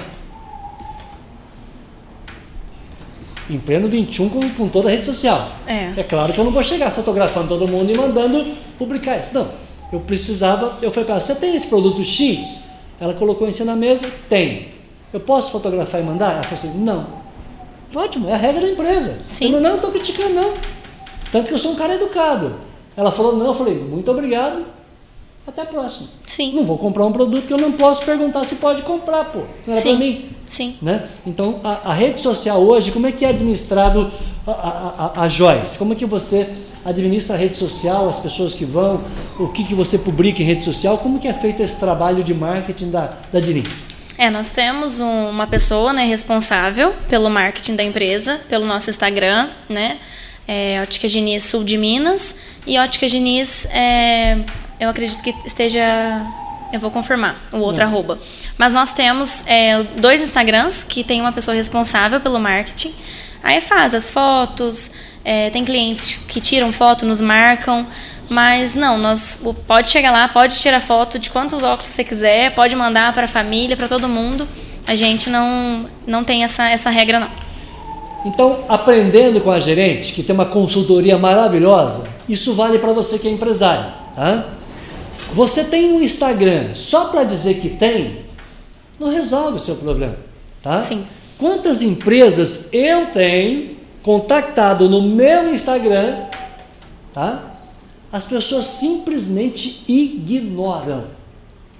Em 3.49 3.59
pleno 3.59 3.87
21 3.87 4.29
com, 4.29 4.49
com 4.49 4.67
toda 4.67 4.89
a 4.89 4.91
rede 4.91 5.05
social. 5.05 5.51
É. 5.67 5.93
É 5.97 6.03
claro 6.03 6.33
que 6.33 6.39
eu 6.39 6.45
não 6.45 6.51
vou 6.51 6.63
chegar 6.63 6.89
fotografando 6.91 7.47
todo 7.47 7.67
mundo 7.67 7.91
e 7.91 7.95
mandando 7.95 8.43
publicar 8.77 9.17
isso. 9.17 9.31
Não. 9.33 9.49
Eu 9.91 9.99
precisava. 9.99 10.77
Eu 10.81 10.91
falei 10.91 11.05
para 11.05 11.15
ela: 11.15 11.21
você 11.21 11.35
tem 11.35 11.55
esse 11.55 11.67
produto 11.67 12.03
X? 12.03 12.63
Ela 12.99 13.13
colocou 13.13 13.47
em 13.47 13.51
cima 13.51 13.71
na 13.71 13.75
mesa: 13.75 14.09
tem. 14.27 14.69
Eu 15.13 15.19
posso 15.19 15.51
fotografar 15.51 16.01
e 16.01 16.03
mandar? 16.03 16.33
Ela 16.33 16.43
falou 16.43 16.53
assim: 16.55 16.77
não. 16.77 17.25
Ótimo, 17.93 18.27
é 18.29 18.33
a 18.33 18.37
regra 18.37 18.61
da 18.61 18.69
empresa. 18.69 19.19
Sim. 19.29 19.45
Eu 19.45 19.51
não, 19.51 19.61
não 19.61 19.75
estou 19.75 19.91
criticando, 19.91 20.33
não. 20.33 20.53
Tanto 21.31 21.47
que 21.47 21.53
eu 21.53 21.59
sou 21.59 21.71
um 21.71 21.75
cara 21.75 21.95
educado. 21.95 22.55
Ela 22.97 23.11
falou: 23.11 23.35
não. 23.35 23.47
Eu 23.47 23.53
falei: 23.53 23.75
muito 23.75 24.09
obrigado. 24.09 24.65
Até 25.47 25.61
a 25.61 25.65
próxima. 25.65 26.09
Sim. 26.25 26.55
Não 26.55 26.65
vou 26.65 26.77
comprar 26.77 27.05
um 27.05 27.11
produto 27.11 27.45
que 27.45 27.53
eu 27.53 27.57
não 27.57 27.71
posso 27.73 28.03
perguntar 28.03 28.43
se 28.43 28.55
pode 28.55 28.81
comprar, 28.81 29.25
pô. 29.25 29.39
Não 29.67 29.73
era 29.73 29.75
Sim. 29.75 29.89
para 29.89 29.99
mim. 29.99 30.34
Sim. 30.47 30.75
Né? 30.81 31.03
Então, 31.25 31.59
a, 31.63 31.91
a 31.91 31.93
rede 31.93 32.21
social 32.21 32.61
hoje, 32.61 32.91
como 32.91 33.07
é 33.07 33.11
que 33.11 33.25
é 33.25 33.29
administrado 33.29 34.11
a, 34.45 34.51
a, 34.51 35.11
a, 35.15 35.21
a 35.23 35.27
Joyce? 35.27 35.77
Como 35.77 35.93
é 35.93 35.95
que 35.95 36.05
você 36.05 36.47
administra 36.83 37.35
a 37.35 37.39
rede 37.39 37.57
social, 37.57 38.07
as 38.07 38.19
pessoas 38.19 38.53
que 38.53 38.63
vão, 38.65 39.03
o 39.39 39.47
que, 39.47 39.63
que 39.63 39.73
você 39.73 39.97
publica 39.97 40.41
em 40.41 40.45
rede 40.45 40.63
social? 40.63 40.97
Como 40.99 41.19
que 41.19 41.27
é 41.27 41.33
feito 41.33 41.63
esse 41.63 41.77
trabalho 41.77 42.23
de 42.23 42.33
marketing 42.33 42.91
da, 42.91 43.13
da 43.33 43.39
Diniz? 43.39 43.83
É, 44.17 44.29
nós 44.29 44.49
temos 44.49 44.99
um- 45.01 45.29
uma 45.29 45.47
pessoa 45.47 45.91
né, 45.91 46.05
responsável 46.05 46.93
pelo 47.09 47.29
marketing 47.29 47.75
da 47.75 47.83
empresa, 47.83 48.39
pelo 48.47 48.65
nosso 48.65 48.89
Instagram, 48.89 49.49
né? 49.67 49.97
É, 50.47 50.79
Ótica 50.83 51.07
Diniz 51.07 51.43
Sul 51.43 51.63
de 51.63 51.75
Minas 51.75 52.35
e 52.67 52.77
Ótica 52.77 53.07
Diniz, 53.09 53.65
é, 53.71 54.37
eu 54.79 54.89
acredito 54.89 55.21
que 55.23 55.33
esteja. 55.45 55.83
Eu 56.73 56.79
vou 56.79 56.91
confirmar 56.91 57.37
o 57.53 57.57
outro 57.57 57.83
Hum. 57.83 57.87
arroba. 57.87 58.17
Mas 58.57 58.73
nós 58.73 58.91
temos 58.91 59.45
é, 59.47 59.81
dois 59.97 60.21
Instagrams 60.21 60.83
que 60.83 61.03
tem 61.03 61.21
uma 61.21 61.31
pessoa 61.31 61.55
responsável 61.55 62.19
pelo 62.19 62.39
marketing. 62.39 62.93
Aí 63.43 63.61
faz 63.61 63.93
as 63.93 64.09
fotos, 64.09 64.91
é, 65.23 65.49
tem 65.49 65.63
clientes 65.63 66.19
que 66.19 66.41
tiram 66.41 66.73
foto, 66.73 67.05
nos 67.05 67.21
marcam. 67.21 67.87
Mas 68.27 68.73
não, 68.73 68.97
nós 68.97 69.39
pode 69.67 69.89
chegar 69.91 70.11
lá, 70.11 70.27
pode 70.27 70.59
tirar 70.59 70.81
foto 70.81 71.19
de 71.19 71.29
quantos 71.29 71.61
óculos 71.61 71.89
você 71.89 72.03
quiser, 72.03 72.53
pode 72.55 72.75
mandar 72.75 73.13
para 73.13 73.25
a 73.25 73.27
família, 73.27 73.77
para 73.77 73.87
todo 73.87 74.07
mundo. 74.07 74.47
A 74.87 74.95
gente 74.95 75.29
não, 75.29 75.87
não 76.07 76.23
tem 76.23 76.43
essa, 76.43 76.69
essa 76.69 76.89
regra, 76.89 77.19
não. 77.19 77.29
Então, 78.25 78.65
aprendendo 78.67 79.39
com 79.41 79.51
a 79.51 79.59
gerente, 79.59 80.11
que 80.11 80.23
tem 80.23 80.33
uma 80.33 80.45
consultoria 80.45 81.17
maravilhosa, 81.17 82.03
isso 82.27 82.55
vale 82.55 82.79
para 82.79 82.91
você 82.91 83.19
que 83.19 83.27
é 83.27 83.31
empresário. 83.31 83.93
Tá? 84.15 84.45
Você 85.33 85.63
tem 85.63 85.91
um 85.91 86.01
Instagram 86.01 86.73
só 86.73 87.05
para 87.05 87.23
dizer 87.23 87.55
que 87.55 87.69
tem, 87.69 88.25
não 88.99 89.09
resolve 89.09 89.57
o 89.57 89.59
seu 89.59 89.75
problema. 89.75 90.17
Tá? 90.61 90.81
Sim. 90.81 91.05
Quantas 91.37 91.81
empresas 91.81 92.69
eu 92.71 93.07
tenho 93.07 93.75
contactado 94.01 94.87
no 94.89 95.01
meu 95.01 95.53
Instagram, 95.53 96.25
tá? 97.13 97.57
As 98.11 98.25
pessoas 98.25 98.65
simplesmente 98.65 99.83
ignoram. 99.87 101.05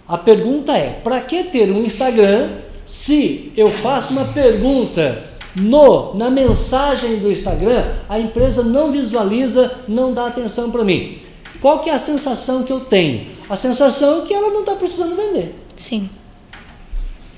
A 0.08 0.18
pergunta 0.18 0.76
é: 0.76 0.90
para 0.90 1.22
que 1.22 1.44
ter 1.46 1.72
um 1.72 1.84
Instagram 1.84 2.50
se 2.86 3.52
eu 3.56 3.72
faço 3.72 4.14
uma 4.14 4.26
pergunta 4.26 5.24
no 5.56 6.14
na 6.14 6.30
mensagem 6.30 7.18
do 7.18 7.32
Instagram, 7.32 7.94
a 8.10 8.20
empresa 8.20 8.64
não 8.64 8.92
visualiza, 8.92 9.80
não 9.88 10.14
dá 10.14 10.28
atenção 10.28 10.70
para 10.70 10.84
mim? 10.84 11.18
Qual 11.62 11.80
que 11.80 11.90
é 11.90 11.94
a 11.94 12.00
sensação 12.00 12.64
que 12.64 12.72
eu 12.72 12.82
tenho? 12.82 13.35
A 13.50 13.56
sensação 13.56 14.22
é 14.22 14.26
que 14.26 14.34
ela 14.34 14.50
não 14.50 14.62
está 14.62 14.76
precisando 14.76 15.16
vender. 15.16 15.56
Sim. 15.76 16.10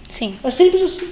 Sim. 0.08 0.36
É 0.44 0.50
simples 0.50 0.82
assim. 0.82 1.10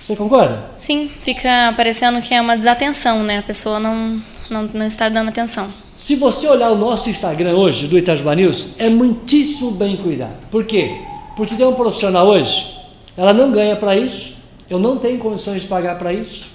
Você 0.00 0.16
concorda? 0.16 0.70
Sim, 0.78 1.10
fica 1.22 1.72
parecendo 1.76 2.20
que 2.20 2.34
é 2.34 2.40
uma 2.40 2.56
desatenção, 2.56 3.22
né? 3.22 3.38
A 3.38 3.42
pessoa 3.42 3.80
não, 3.80 4.22
não, 4.50 4.62
não 4.74 4.86
está 4.86 5.08
dando 5.08 5.28
atenção. 5.28 5.72
Se 5.96 6.16
você 6.16 6.46
olhar 6.46 6.70
o 6.70 6.76
nosso 6.76 7.08
Instagram 7.08 7.54
hoje, 7.54 7.86
do 7.86 7.96
Itajubá 7.96 8.34
News, 8.34 8.74
é 8.78 8.88
muitíssimo 8.88 9.70
bem 9.70 9.96
cuidado. 9.96 10.36
Por 10.50 10.64
quê? 10.66 11.02
Porque 11.36 11.54
tem 11.54 11.66
um 11.66 11.72
profissional 11.72 12.26
hoje, 12.26 12.76
ela 13.16 13.32
não 13.32 13.50
ganha 13.50 13.76
para 13.76 13.96
isso, 13.96 14.34
eu 14.68 14.78
não 14.78 14.98
tenho 14.98 15.18
condições 15.18 15.62
de 15.62 15.68
pagar 15.68 15.96
para 15.98 16.12
isso, 16.12 16.50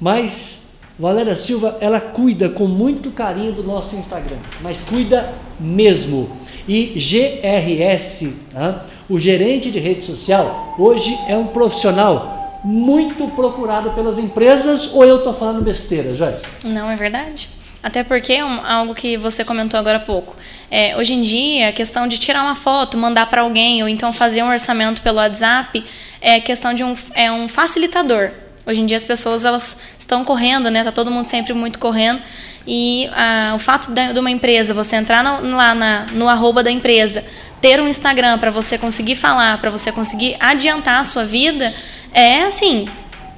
mas 0.00 0.66
Valéria 0.98 1.36
Silva, 1.36 1.76
ela 1.80 2.00
cuida 2.00 2.48
com 2.48 2.66
muito 2.66 3.10
carinho 3.10 3.52
do 3.52 3.62
nosso 3.62 3.96
Instagram, 3.96 4.38
mas 4.62 4.82
cuida 4.82 5.34
mesmo. 5.60 6.30
E 6.68 6.94
GRS, 6.96 8.34
tá? 8.52 8.84
o 9.08 9.18
gerente 9.18 9.70
de 9.70 9.78
rede 9.78 10.02
social, 10.02 10.74
hoje 10.78 11.16
é 11.28 11.36
um 11.36 11.46
profissional 11.46 12.60
muito 12.64 13.28
procurado 13.28 13.92
pelas 13.92 14.18
empresas, 14.18 14.92
ou 14.92 15.04
eu 15.04 15.18
estou 15.18 15.32
falando 15.32 15.62
besteira, 15.62 16.14
Joyce? 16.14 16.46
Não 16.64 16.90
é 16.90 16.96
verdade? 16.96 17.48
Até 17.82 18.02
porque 18.02 18.32
é 18.32 18.40
algo 18.40 18.94
que 18.96 19.16
você 19.16 19.44
comentou 19.44 19.78
agora 19.78 19.98
há 19.98 20.00
pouco. 20.00 20.34
É, 20.68 20.96
hoje 20.96 21.14
em 21.14 21.22
dia, 21.22 21.68
a 21.68 21.72
questão 21.72 22.08
de 22.08 22.18
tirar 22.18 22.42
uma 22.42 22.56
foto, 22.56 22.96
mandar 22.96 23.26
para 23.30 23.42
alguém, 23.42 23.80
ou 23.82 23.88
então 23.88 24.12
fazer 24.12 24.42
um 24.42 24.48
orçamento 24.48 25.02
pelo 25.02 25.18
WhatsApp, 25.18 25.84
é 26.20 26.40
questão 26.40 26.74
de 26.74 26.82
um, 26.82 26.96
é 27.14 27.30
um 27.30 27.48
facilitador. 27.48 28.32
Hoje 28.66 28.80
em 28.80 28.86
dia 28.86 28.96
as 28.96 29.06
pessoas 29.06 29.44
elas 29.44 29.76
estão 29.96 30.24
correndo, 30.24 30.70
né? 30.70 30.82
Tá 30.82 30.90
todo 30.90 31.08
mundo 31.08 31.26
sempre 31.26 31.52
muito 31.52 31.78
correndo. 31.78 32.20
E 32.66 33.08
ah, 33.14 33.52
o 33.54 33.60
fato 33.60 33.92
de, 33.92 34.18
uma 34.18 34.30
empresa, 34.30 34.74
você 34.74 34.96
entrar 34.96 35.22
no, 35.22 35.56
lá 35.56 35.72
na, 35.72 36.06
no 36.12 36.28
arroba 36.28 36.64
da 36.64 36.70
empresa, 36.70 37.24
ter 37.60 37.80
um 37.80 37.86
Instagram 37.86 38.38
para 38.38 38.50
você 38.50 38.76
conseguir 38.76 39.14
falar, 39.14 39.58
para 39.58 39.70
você 39.70 39.92
conseguir 39.92 40.36
adiantar 40.40 41.00
a 41.00 41.04
sua 41.04 41.24
vida, 41.24 41.72
é 42.12 42.42
assim, 42.42 42.88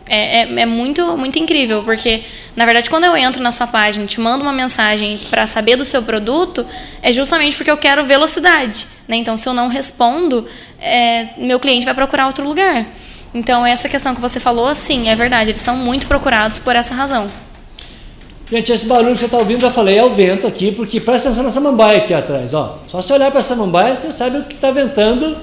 é, 0.09 0.41
é, 0.41 0.61
é 0.62 0.66
muito, 0.66 1.16
muito 1.18 1.39
incrível, 1.39 1.83
porque, 1.83 2.24
na 2.57 2.64
verdade, 2.64 2.89
quando 2.89 3.05
eu 3.05 3.14
entro 3.14 3.43
na 3.43 3.53
sua 3.53 3.66
página 3.66 4.07
te 4.07 4.18
mando 4.20 4.43
uma 4.43 4.53
mensagem 4.53 5.18
para 5.29 5.47
saber 5.47 5.76
do 5.76 5.85
seu 5.85 6.03
produto, 6.03 6.66
é 7.03 7.12
justamente 7.12 7.55
porque 7.55 7.70
eu 7.70 7.76
quero 7.76 8.03
velocidade. 8.05 8.87
Né? 9.07 9.16
Então, 9.16 9.37
se 9.37 9.47
eu 9.47 9.53
não 9.53 9.68
respondo, 9.68 10.47
é, 10.81 11.29
meu 11.37 11.61
cliente 11.61 11.85
vai 11.85 11.95
procurar 11.95 12.26
outro 12.26 12.49
lugar. 12.49 12.87
Então, 13.35 13.64
essa 13.64 13.89
questão 13.89 14.14
que 14.14 14.20
você 14.20 14.41
falou, 14.41 14.74
sim, 14.74 15.09
é 15.09 15.14
verdade, 15.14 15.51
eles 15.51 15.61
são 15.61 15.76
muito 15.76 16.07
procurados 16.07 16.59
por 16.59 16.74
essa 16.74 16.95
razão. 16.95 17.29
Gente, 18.51 18.72
esse 18.72 18.87
barulho 18.87 19.12
que 19.12 19.18
você 19.18 19.26
está 19.26 19.37
ouvindo, 19.37 19.61
já 19.61 19.70
falei, 19.70 19.99
é 19.99 20.05
o 20.05 20.09
vento 20.09 20.47
aqui, 20.47 20.72
porque 20.72 20.99
presta 20.99 21.29
atenção 21.29 21.45
na 21.45 21.51
samambaia 21.51 21.99
aqui 21.99 22.14
atrás, 22.14 22.55
ó. 22.55 22.79
Só 22.87 23.03
você 23.03 23.12
olhar 23.12 23.31
para 23.31 23.41
a 23.41 23.43
samambaia, 23.43 23.95
você 23.95 24.11
sabe 24.11 24.39
o 24.39 24.45
que 24.45 24.55
está 24.55 24.70
ventando. 24.70 25.37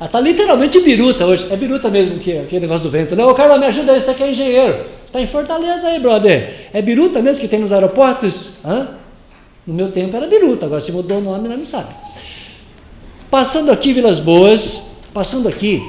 Ela 0.00 0.06
está 0.06 0.20
literalmente 0.20 0.80
biruta 0.80 1.24
hoje. 1.24 1.46
É 1.48 1.56
biruta 1.56 1.88
mesmo 1.88 2.18
que 2.18 2.36
aquele 2.36 2.62
negócio 2.62 2.88
do 2.88 2.90
vento, 2.90 3.14
né? 3.14 3.24
Ô, 3.24 3.32
Carlos, 3.34 3.60
me 3.60 3.66
ajuda 3.66 3.92
aí, 3.92 4.00
você 4.00 4.12
que 4.12 4.24
é 4.24 4.30
engenheiro. 4.30 4.84
Está 5.06 5.20
em 5.20 5.28
Fortaleza 5.28 5.86
aí, 5.86 6.00
brother. 6.00 6.68
É 6.72 6.82
biruta 6.82 7.22
mesmo 7.22 7.40
que 7.40 7.46
tem 7.46 7.60
nos 7.60 7.72
aeroportos? 7.72 8.50
Hã? 8.64 8.88
No 9.64 9.72
meu 9.72 9.92
tempo 9.92 10.16
era 10.16 10.26
biruta, 10.26 10.66
agora 10.66 10.80
se 10.80 10.90
mudou 10.90 11.18
o 11.18 11.20
nome, 11.20 11.48
não 11.48 11.56
me 11.56 11.64
sabe. 11.64 11.94
Passando 13.30 13.70
aqui, 13.70 13.92
Vilas 13.92 14.18
Boas, 14.18 14.90
passando 15.14 15.48
aqui 15.48 15.80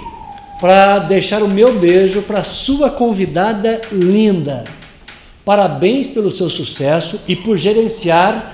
para 0.59 0.99
deixar 0.99 1.43
o 1.43 1.47
meu 1.47 1.77
beijo 1.77 2.21
para 2.21 2.43
sua 2.43 2.89
convidada 2.89 3.81
linda. 3.91 4.63
Parabéns 5.43 6.09
pelo 6.09 6.31
seu 6.31 6.49
sucesso 6.49 7.19
e 7.27 7.35
por 7.35 7.57
gerenciar 7.57 8.53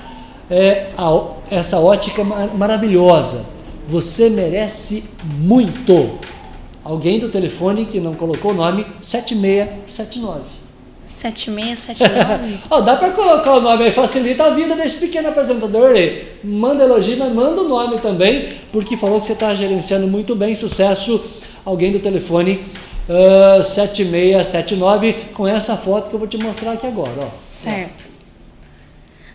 é, 0.50 0.90
a- 0.98 1.26
essa 1.50 1.80
ótica 1.80 2.24
ma- 2.24 2.48
maravilhosa. 2.48 3.46
Você 3.88 4.30
merece 4.30 5.06
muito. 5.24 6.20
Alguém 6.84 7.20
do 7.20 7.30
telefone 7.30 7.86
que 7.86 8.00
não 8.00 8.16
colocou 8.16 8.52
o 8.52 8.54
nome 8.54 8.86
7679. 9.02 10.42
7679. 11.06 12.58
Ó, 12.70 12.82
dá 12.82 12.96
pra 12.96 13.12
colocar 13.12 13.54
o 13.56 13.62
nome 13.62 13.84
aí, 13.86 13.92
facilita 13.92 14.46
a 14.46 14.50
vida 14.50 14.76
desse 14.76 14.98
pequeno 14.98 15.30
apresentador 15.30 15.92
aí. 15.92 16.28
Manda 16.44 16.84
elogio, 16.84 17.18
mas 17.18 17.32
manda 17.32 17.62
o 17.62 17.68
nome 17.70 18.00
também, 18.00 18.50
porque 18.72 18.98
falou 18.98 19.20
que 19.20 19.28
você 19.28 19.34
está 19.34 19.54
gerenciando 19.54 20.08
muito 20.08 20.36
bem, 20.36 20.56
sucesso. 20.56 21.22
Alguém 21.66 21.92
do 21.92 22.00
telefone 22.00 22.64
ah, 23.10 23.62
7679 23.62 25.14
com 25.34 25.48
essa 25.48 25.76
foto 25.76 26.10
que 26.10 26.16
eu 26.16 26.20
vou 26.20 26.28
te 26.28 26.38
mostrar 26.38 26.74
aqui 26.74 26.88
agora, 26.88 27.12
ó. 27.20 27.28
certo. 27.52 28.10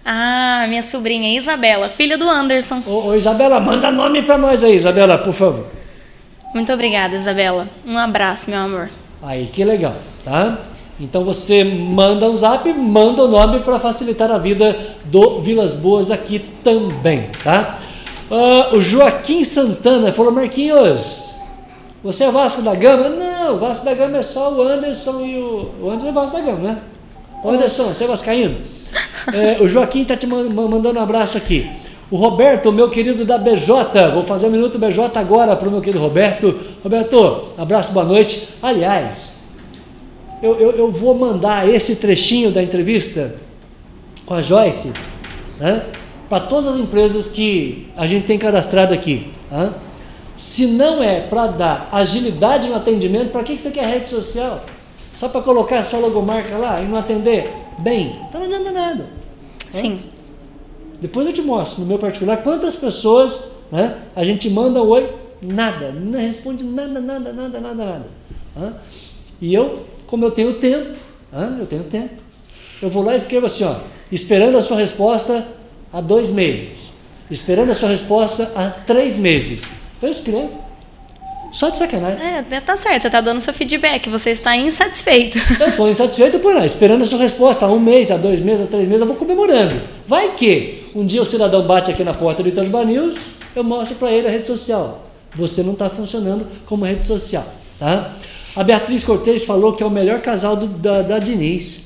Ah, 0.05 0.67
minha 0.69 0.83
sobrinha 0.83 1.37
Isabela, 1.37 1.89
filha 1.89 2.17
do 2.17 2.31
Anderson. 2.31 2.81
Ô, 2.87 3.09
ô, 3.09 3.15
Isabela, 3.15 3.59
manda 3.59 3.91
nome 3.91 4.23
pra 4.23 4.39
nós 4.39 4.63
aí, 4.63 4.77
Isabela, 4.77 5.19
por 5.19 5.33
favor. 5.33 5.67
Muito 6.55 6.73
obrigada, 6.73 7.17
Isabela. 7.17 7.69
Um 7.85 7.99
abraço, 7.99 8.49
meu 8.49 8.61
amor. 8.61 8.89
Aí, 9.21 9.47
que 9.47 9.65
legal, 9.65 9.97
tá? 10.25 10.61
Então 10.99 11.25
você 11.25 11.65
manda 11.65 12.25
um 12.25 12.35
zap, 12.35 12.73
manda 12.73 13.25
o 13.25 13.29
nome 13.29 13.61
para 13.61 13.81
facilitar 13.81 14.31
a 14.31 14.39
vida 14.39 14.79
do 15.05 15.41
Vilas 15.41 15.75
Boas 15.75 16.11
aqui 16.11 16.39
também, 16.63 17.31
tá? 17.43 17.77
Ah, 18.31 18.71
o 18.73 18.81
Joaquim 18.81 19.43
Santana 19.45 20.13
falou, 20.13 20.33
Marquinhos, 20.33 21.35
você 22.03 22.25
é 22.25 22.31
Vasco 22.31 22.63
da 22.63 22.75
Gama? 22.75 23.09
Não, 23.09 23.57
o 23.57 23.59
Vasco 23.59 23.85
da 23.85 23.95
Gama 23.95 24.19
é 24.19 24.23
só 24.23 24.53
o 24.53 24.63
Anderson 24.63 25.21
e 25.25 25.37
o. 25.39 25.71
O 25.83 25.91
Anderson 25.91 26.09
é 26.09 26.13
Vasco 26.13 26.37
da 26.37 26.43
Gama, 26.45 26.59
né? 26.59 26.79
Ô, 27.43 27.51
Anderson, 27.51 27.85
você 27.95 28.05
é 28.05 28.07
Vascaíno? 28.07 28.57
É, 29.33 29.57
o 29.61 29.69
Joaquim 29.69 30.05
tá 30.05 30.17
te 30.17 30.27
man- 30.27 30.45
man- 30.49 30.69
mandando 30.69 30.99
um 30.99 31.03
abraço 31.03 31.37
aqui. 31.37 31.69
O 32.11 32.17
Roberto, 32.17 32.71
meu 32.73 32.89
querido 32.89 33.25
da 33.25 33.37
BJ, 33.37 34.11
vou 34.15 34.23
fazer 34.23 34.47
um 34.47 34.51
minuto 34.51 34.79
BJ 34.79 35.19
agora 35.19 35.57
para 35.57 35.69
o 35.69 35.71
meu 35.73 35.81
querido 35.81 36.03
Roberto. 36.03 36.57
Roberto, 36.83 37.49
abraço, 37.59 37.93
boa 37.93 38.05
noite. 38.05 38.49
Aliás, 38.63 39.39
eu, 40.41 40.55
eu, 40.55 40.71
eu 40.73 40.91
vou 40.91 41.15
mandar 41.17 41.69
esse 41.69 41.97
trechinho 41.97 42.53
da 42.53 42.63
entrevista 42.63 43.35
com 44.25 44.35
a 44.35 44.43
Joyce 44.43 44.93
né, 45.59 45.83
para 46.29 46.41
todas 46.45 46.67
as 46.75 46.77
empresas 46.77 47.27
que 47.27 47.89
a 47.97 48.07
gente 48.07 48.25
tem 48.27 48.39
cadastrado 48.39 48.95
aqui. 48.95 49.33
tá? 49.51 49.73
Se 50.37 50.67
não 50.67 51.03
é 51.03 51.21
para 51.21 51.47
dar 51.47 51.89
agilidade 51.91 52.69
no 52.69 52.77
atendimento, 52.77 53.31
para 53.31 53.43
que, 53.43 53.55
que 53.55 53.61
você 53.61 53.71
quer 53.71 53.87
rede 53.87 54.11
social? 54.11 54.65
Só 55.15 55.29
para 55.29 55.41
colocar 55.41 55.79
a 55.79 55.83
sua 55.83 55.99
logomarca 55.99 56.59
lá 56.59 56.81
e 56.81 56.85
não 56.85 56.99
atender 56.99 57.51
bem? 57.79 58.21
Então 58.29 58.41
não 58.41 58.47
adianta 58.47 58.71
nada. 58.71 59.07
Sim. 59.73 60.01
Depois 61.01 61.27
eu 61.27 61.33
te 61.33 61.43
mostro 61.43 61.81
no 61.81 61.87
meu 61.87 61.99
particular 61.99 62.39
quantas 62.39 62.77
pessoas 62.77 63.53
né, 63.71 63.97
a 64.15 64.25
gente 64.25 64.49
manda 64.51 64.83
um 64.83 64.89
oi, 64.89 65.13
nada, 65.41 65.93
não 65.93 66.19
responde 66.19 66.65
nada, 66.65 67.01
nada, 67.01 67.33
nada, 67.33 67.61
nada, 67.61 67.85
nada. 68.55 68.77
E 69.41 69.55
eu, 69.55 69.85
como 70.07 70.25
eu 70.25 70.31
tenho 70.31 70.55
tempo, 70.55 70.97
eu 71.59 71.67
tenho 71.67 71.85
tempo, 71.85 72.15
eu 72.81 72.89
vou 72.89 73.03
lá 73.03 73.15
e 73.15 73.17
escrevo 73.17 73.47
assim, 73.47 73.65
ó, 73.65 73.77
esperando 74.11 74.57
a 74.57 74.63
sua 74.63 74.77
resposta 74.77 75.47
há 75.93 76.01
dois 76.01 76.31
meses, 76.31 76.95
esperando 77.31 77.71
a 77.71 77.75
sua 77.75 77.89
resposta 77.89 78.51
há 78.55 78.69
três 78.71 79.17
meses. 79.17 79.86
Eu 80.03 80.09
escrevo. 80.09 80.51
Só 81.53 81.71
de 81.71 81.79
sacanagem. 81.79 82.19
É, 82.23 82.43
tá 82.61 82.77
certo, 82.77 83.03
você 83.03 83.11
tá 83.11 83.21
dando 83.21 83.41
seu 83.41 83.55
feedback, 83.55 84.11
você 84.11 84.31
está 84.31 84.55
insatisfeito. 84.57 85.39
Eu 85.59 85.69
estou 85.69 85.89
insatisfeito 85.89 86.39
por 86.41 86.55
lá, 86.55 86.67
esperando 86.67 87.01
a 87.03 87.05
sua 87.05 87.19
resposta 87.21 87.65
há 87.65 87.69
um 87.71 87.79
mês, 87.79 88.11
há 88.11 88.17
dois 88.17 88.41
meses, 88.41 88.67
há 88.67 88.69
três 88.69 88.87
meses, 88.87 89.01
eu 89.01 89.07
vou 89.07 89.17
comemorando. 89.17 89.81
Vai 90.07 90.33
que 90.35 90.91
um 90.95 91.07
dia 91.07 91.23
o 91.23 91.25
cidadão 91.25 91.63
bate 91.67 91.91
aqui 91.91 92.05
na 92.05 92.13
porta 92.13 92.43
do 92.43 92.49
Itajubá 92.49 92.85
News, 92.85 93.37
eu 93.55 93.65
mostro 93.65 93.97
para 93.97 94.11
ele 94.11 94.27
a 94.27 94.31
rede 94.31 94.47
social. 94.47 95.07
Você 95.35 95.63
não 95.63 95.73
está 95.73 95.89
funcionando 95.89 96.47
como 96.67 96.85
rede 96.85 97.07
social, 97.07 97.47
tá? 97.79 98.11
A 98.55 98.63
Beatriz 98.63 99.03
Cortez 99.05 99.45
falou 99.45 99.73
que 99.73 99.83
é 99.83 99.87
o 99.87 99.91
melhor 99.91 100.21
casal 100.21 100.57
do- 100.57 100.67
da, 100.67 101.01
da 101.03 101.19
Diniz. 101.19 101.81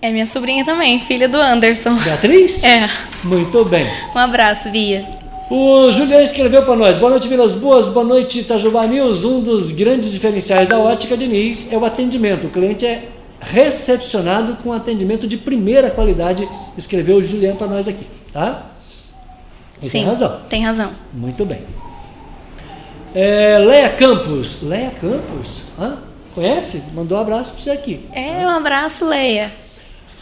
É 0.00 0.10
minha 0.10 0.24
sobrinha 0.24 0.64
também, 0.64 0.98
filha 1.00 1.28
do 1.28 1.36
Anderson. 1.38 1.94
Beatriz? 1.96 2.62
É. 2.64 2.88
Muito 3.24 3.64
bem. 3.66 3.86
Um 4.14 4.18
abraço, 4.18 4.70
Bia. 4.70 5.04
O 5.50 5.90
Julião 5.90 6.22
escreveu 6.22 6.64
para 6.64 6.76
nós. 6.76 6.96
Boa 6.96 7.10
noite, 7.10 7.26
Vilas 7.26 7.56
Boas. 7.56 7.88
Boa 7.88 8.06
noite, 8.06 8.38
Itajubá 8.38 8.86
News. 8.86 9.24
Um 9.24 9.42
dos 9.42 9.72
grandes 9.72 10.12
diferenciais 10.12 10.68
da 10.68 10.78
Ótica 10.78 11.16
Diniz 11.16 11.72
é 11.72 11.76
o 11.76 11.84
atendimento. 11.84 12.46
O 12.46 12.50
cliente 12.50 12.86
é 12.86 13.08
recepcionado 13.40 14.54
com 14.62 14.72
atendimento 14.72 15.26
de 15.26 15.36
primeira 15.36 15.90
qualidade. 15.90 16.48
Escreveu 16.78 17.16
o 17.16 17.24
Julião 17.24 17.56
para 17.56 17.66
nós 17.66 17.88
aqui, 17.88 18.06
tá? 18.32 18.66
Ele 19.80 19.90
Sim. 19.90 19.98
tem 19.98 20.04
razão. 20.04 20.40
Tem 20.48 20.64
razão. 20.64 20.92
Muito 21.12 21.44
bem. 21.44 21.62
É, 23.12 23.58
Leia 23.58 23.88
Campos. 23.88 24.58
Leia 24.62 24.90
Campos? 24.90 25.62
Hã? 25.76 25.98
Conhece? 26.32 26.84
Mandou 26.94 27.18
um 27.18 27.22
abraço 27.22 27.54
para 27.54 27.60
você 27.60 27.70
aqui. 27.72 28.06
É, 28.12 28.46
um 28.46 28.50
abraço, 28.50 29.04
Leia. 29.04 29.52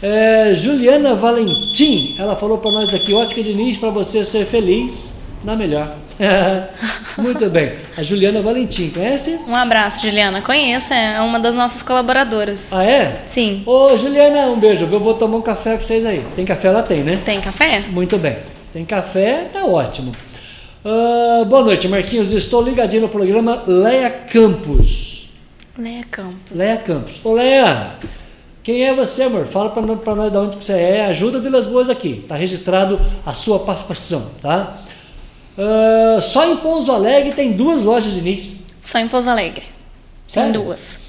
É, 0.01 0.53
Juliana 0.55 1.13
Valentim, 1.13 2.15
ela 2.17 2.35
falou 2.35 2.57
para 2.57 2.71
nós 2.71 2.93
aqui, 2.93 3.13
ótica 3.13 3.43
Diniz, 3.43 3.77
para 3.77 3.89
você 3.89 4.23
ser 4.23 4.45
feliz 4.45 5.19
na 5.43 5.55
melhor. 5.55 5.95
Muito 7.17 7.49
bem. 7.49 7.73
A 7.97 8.03
Juliana 8.03 8.41
Valentim, 8.41 8.89
conhece? 8.89 9.39
Um 9.47 9.55
abraço, 9.55 10.01
Juliana. 10.01 10.41
Conheço, 10.41 10.93
é 10.93 11.19
uma 11.21 11.39
das 11.39 11.53
nossas 11.55 11.81
colaboradoras. 11.81 12.71
Ah, 12.71 12.83
é? 12.83 13.23
Sim. 13.25 13.63
Ô, 13.65 13.95
Juliana, 13.97 14.47
um 14.47 14.59
beijo. 14.59 14.85
Eu 14.85 14.99
vou 14.99 15.13
tomar 15.13 15.37
um 15.37 15.41
café 15.41 15.73
com 15.73 15.81
vocês 15.81 16.05
aí. 16.05 16.25
Tem 16.35 16.45
café? 16.45 16.71
Lá 16.71 16.81
tem, 16.81 17.03
né? 17.03 17.19
Tem 17.23 17.39
café? 17.41 17.83
Muito 17.89 18.17
bem. 18.17 18.37
Tem 18.71 18.85
café, 18.85 19.49
tá 19.51 19.65
ótimo. 19.65 20.13
Ah, 20.83 21.43
boa 21.45 21.61
noite, 21.61 21.87
Marquinhos. 21.87 22.31
Estou 22.31 22.61
ligadinho 22.61 23.03
no 23.03 23.09
programa 23.09 23.63
Leia 23.67 24.09
Campos. 24.09 25.29
Leia 25.77 26.03
Campos. 26.09 26.57
Leia 26.57 26.77
Campos. 26.77 27.21
Ô, 27.23 27.33
Leia, 27.33 27.93
quem 28.63 28.83
é 28.85 28.93
você, 28.93 29.23
amor? 29.23 29.45
Fala 29.47 29.69
pra, 29.69 29.81
pra 29.95 30.15
nós 30.15 30.31
de 30.31 30.37
onde 30.37 30.57
que 30.57 30.63
você 30.63 30.73
é. 30.73 31.05
Ajuda 31.05 31.39
Vilas 31.39 31.67
Boas 31.67 31.89
aqui. 31.89 32.25
Tá 32.27 32.35
registrado 32.35 32.99
a 33.25 33.33
sua 33.33 33.59
participação, 33.59 34.29
tá? 34.41 34.77
Ah, 35.57 36.19
só 36.21 36.45
em 36.45 36.57
Pouso 36.57 36.91
Alegre 36.91 37.33
tem 37.33 37.51
duas 37.53 37.85
lojas 37.85 38.13
de 38.13 38.21
Nix. 38.21 38.53
Só 38.81 38.99
em 38.99 39.07
Pouso 39.07 39.29
Alegre. 39.29 39.63
Sério? 40.27 40.53
Tem 40.53 40.61
duas. 40.61 40.99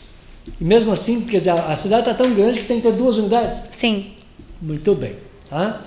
E 0.61 0.64
mesmo 0.64 0.92
assim, 0.92 1.20
quer 1.22 1.38
dizer, 1.38 1.51
a 1.51 1.76
cidade 1.76 2.09
está 2.09 2.14
tão 2.14 2.34
grande 2.34 2.61
que 2.61 2.64
tem 2.66 2.80
que 2.80 2.88
ter 2.88 2.92
duas 2.96 3.16
unidades? 3.16 3.62
Sim. 3.70 4.12
Muito 4.61 4.94
bem. 4.94 5.16
Tá? 5.48 5.80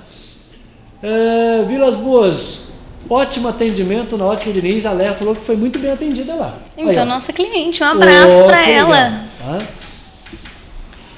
Ah, 1.04 1.64
Vilas 1.68 1.98
Boas, 1.98 2.68
ótimo 3.10 3.48
atendimento 3.50 4.18
na 4.18 4.26
Ótica 4.26 4.52
Diniz. 4.54 4.86
A 4.86 4.92
Leia 4.94 5.14
falou 5.14 5.36
que 5.36 5.42
foi 5.44 5.56
muito 5.58 5.80
bem 5.80 5.92
atendida 5.92 6.34
lá. 6.36 6.58
Aí, 6.78 6.86
Então, 6.88 7.04
ó. 7.04 7.06
nossa 7.06 7.34
cliente, 7.34 7.84
um 7.84 7.88
abraço 7.88 8.42
Oh, 8.44 8.48
pra 8.48 8.64
que 8.64 8.70
legal, 8.70 8.94
ela. 8.94 9.24
tá? 9.40 9.66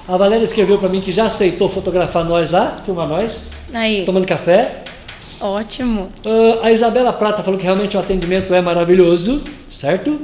A 0.07 0.17
Valéria 0.17 0.43
escreveu 0.43 0.77
para 0.77 0.87
mim 0.89 1.01
que 1.01 1.11
já 1.11 1.25
aceitou 1.25 1.67
fotografar 1.67 2.23
nós 2.23 2.51
lá, 2.51 2.77
filmar 2.85 3.07
nós, 3.07 3.41
Aí, 3.73 4.03
tomando 4.05 4.25
café. 4.27 4.83
ótimo. 5.41 6.09
Ah, 6.23 6.67
a 6.67 6.71
Isabela 6.71 7.11
Prata 7.11 7.41
falou 7.41 7.57
que 7.59 7.65
realmente 7.65 7.97
o 7.97 7.99
atendimento 7.99 8.53
é 8.53 8.61
maravilhoso, 8.61 9.41
certo? 9.69 10.19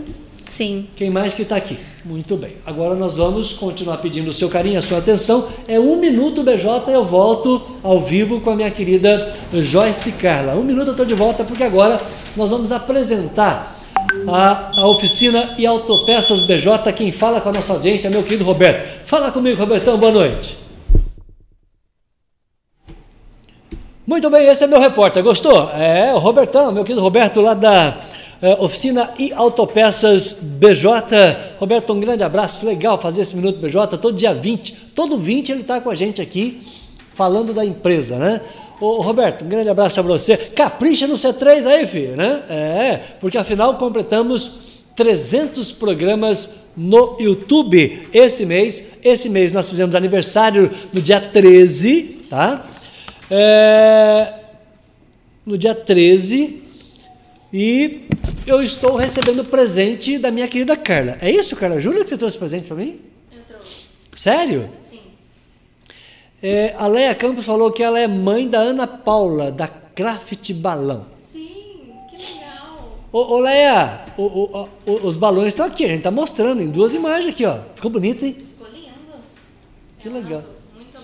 Sim. 0.45 0.85
Quem 0.95 1.09
mais 1.09 1.33
que 1.33 1.41
está 1.43 1.55
aqui? 1.55 1.79
Muito 2.03 2.35
bem. 2.35 2.57
Agora 2.65 2.93
nós 2.93 3.15
vamos 3.15 3.53
continuar 3.53 3.97
pedindo 3.97 4.29
o 4.29 4.33
seu 4.33 4.49
carinho, 4.49 4.77
a 4.77 4.81
sua 4.81 4.97
atenção. 4.97 5.47
É 5.67 5.79
um 5.79 5.95
minuto 5.95 6.43
BJ 6.43 6.91
eu 6.91 7.05
volto 7.05 7.61
ao 7.81 7.99
vivo 8.01 8.41
com 8.41 8.49
a 8.51 8.55
minha 8.55 8.69
querida 8.69 9.33
Joyce 9.53 10.11
Carla. 10.13 10.53
Um 10.53 10.63
minuto 10.63 10.87
eu 10.87 10.91
estou 10.91 11.05
de 11.05 11.13
volta 11.15 11.43
porque 11.43 11.63
agora 11.63 12.01
nós 12.35 12.49
vamos 12.49 12.71
apresentar 12.71 13.80
a, 14.27 14.81
a 14.81 14.87
oficina 14.87 15.55
e 15.57 15.65
autopeças 15.65 16.41
BJ. 16.41 16.91
Quem 16.93 17.11
fala 17.11 17.41
com 17.41 17.49
a 17.49 17.53
nossa 17.53 17.73
audiência 17.73 18.07
é 18.07 18.11
meu 18.11 18.23
querido 18.23 18.43
Roberto. 18.43 19.05
Fala 19.05 19.31
comigo, 19.31 19.59
Robertão. 19.59 19.97
Boa 19.97 20.11
noite. 20.11 20.57
Muito 24.05 24.29
bem, 24.29 24.47
esse 24.47 24.63
é 24.63 24.67
meu 24.67 24.79
repórter. 24.79 25.23
Gostou? 25.23 25.69
É, 25.71 26.13
o 26.13 26.17
Robertão, 26.17 26.71
meu 26.71 26.83
querido 26.83 27.01
Roberto, 27.01 27.39
lá 27.39 27.53
da 27.53 27.97
eh, 28.41 28.57
Oficina 28.59 29.11
e 29.17 29.31
Autopeças 29.31 30.33
BJ. 30.33 31.55
Roberto, 31.59 31.93
um 31.93 31.99
grande 31.99 32.23
abraço. 32.23 32.65
Legal 32.65 32.99
fazer 32.99 33.21
esse 33.21 33.35
Minuto 33.35 33.59
BJ. 33.59 33.97
Todo 33.99 34.17
dia 34.17 34.33
20, 34.33 34.91
todo 34.95 35.17
20 35.17 35.51
ele 35.51 35.61
está 35.61 35.79
com 35.79 35.89
a 35.89 35.95
gente 35.95 36.21
aqui, 36.21 36.59
falando 37.13 37.53
da 37.53 37.63
empresa, 37.63 38.17
né? 38.17 38.41
Ô, 38.81 38.99
Roberto, 38.99 39.45
um 39.45 39.47
grande 39.47 39.69
abraço 39.69 39.99
a 39.99 40.03
você. 40.03 40.35
Capricha 40.35 41.05
no 41.05 41.13
C3 41.13 41.67
aí, 41.67 41.85
filho, 41.85 42.15
né? 42.15 42.43
É, 42.49 42.99
porque 43.19 43.37
afinal 43.37 43.77
completamos 43.77 44.81
300 44.95 45.71
programas 45.71 46.55
no 46.75 47.15
YouTube 47.19 48.09
esse 48.11 48.43
mês. 48.43 48.83
Esse 49.03 49.29
mês 49.29 49.53
nós 49.53 49.69
fizemos 49.69 49.93
aniversário 49.93 50.71
no 50.91 50.99
dia 50.99 51.21
13, 51.21 52.25
tá? 52.27 52.65
É, 53.29 54.33
no 55.45 55.59
dia 55.59 55.75
13 55.75 56.63
e 57.53 58.07
eu 58.47 58.63
estou 58.63 58.95
recebendo 58.95 59.45
presente 59.45 60.17
da 60.17 60.31
minha 60.31 60.47
querida 60.47 60.75
Carla. 60.75 61.19
É 61.21 61.29
isso, 61.29 61.55
Carla? 61.55 61.79
Jura 61.79 62.03
que 62.03 62.09
você 62.09 62.17
trouxe 62.17 62.35
presente 62.35 62.65
para 62.65 62.77
mim? 62.77 62.99
Eu 63.31 63.41
trouxe. 63.47 63.89
Sério? 64.15 64.71
Sim. 64.89 64.90
É, 66.41 66.73
a 66.77 66.87
Leia 66.87 67.13
Campos 67.13 67.45
falou 67.45 67.71
que 67.71 67.83
ela 67.83 67.99
é 67.99 68.07
mãe 68.07 68.47
da 68.47 68.59
Ana 68.59 68.87
Paula, 68.87 69.51
da 69.51 69.67
Craft 69.67 70.53
Balão. 70.53 71.05
Sim, 71.31 71.49
que 72.09 72.17
legal. 72.17 72.97
Ô, 73.11 73.35
ô 73.35 73.39
Leia, 73.39 74.05
o- 74.17 74.23
o- 74.23 74.69
o- 74.87 75.07
os 75.07 75.17
balões 75.17 75.49
estão 75.49 75.65
aqui, 75.67 75.85
a 75.85 75.89
gente 75.89 75.97
está 75.99 76.09
mostrando 76.11 76.61
em 76.63 76.69
duas 76.69 76.93
imagens 76.93 77.33
aqui, 77.33 77.45
ó. 77.45 77.59
Ficou 77.75 77.91
bonito, 77.91 78.25
hein? 78.25 78.33
Ficou 78.39 78.67
lindo. 78.73 78.89
Que 79.99 80.09
legal. 80.09 80.43
Muito 80.75 80.97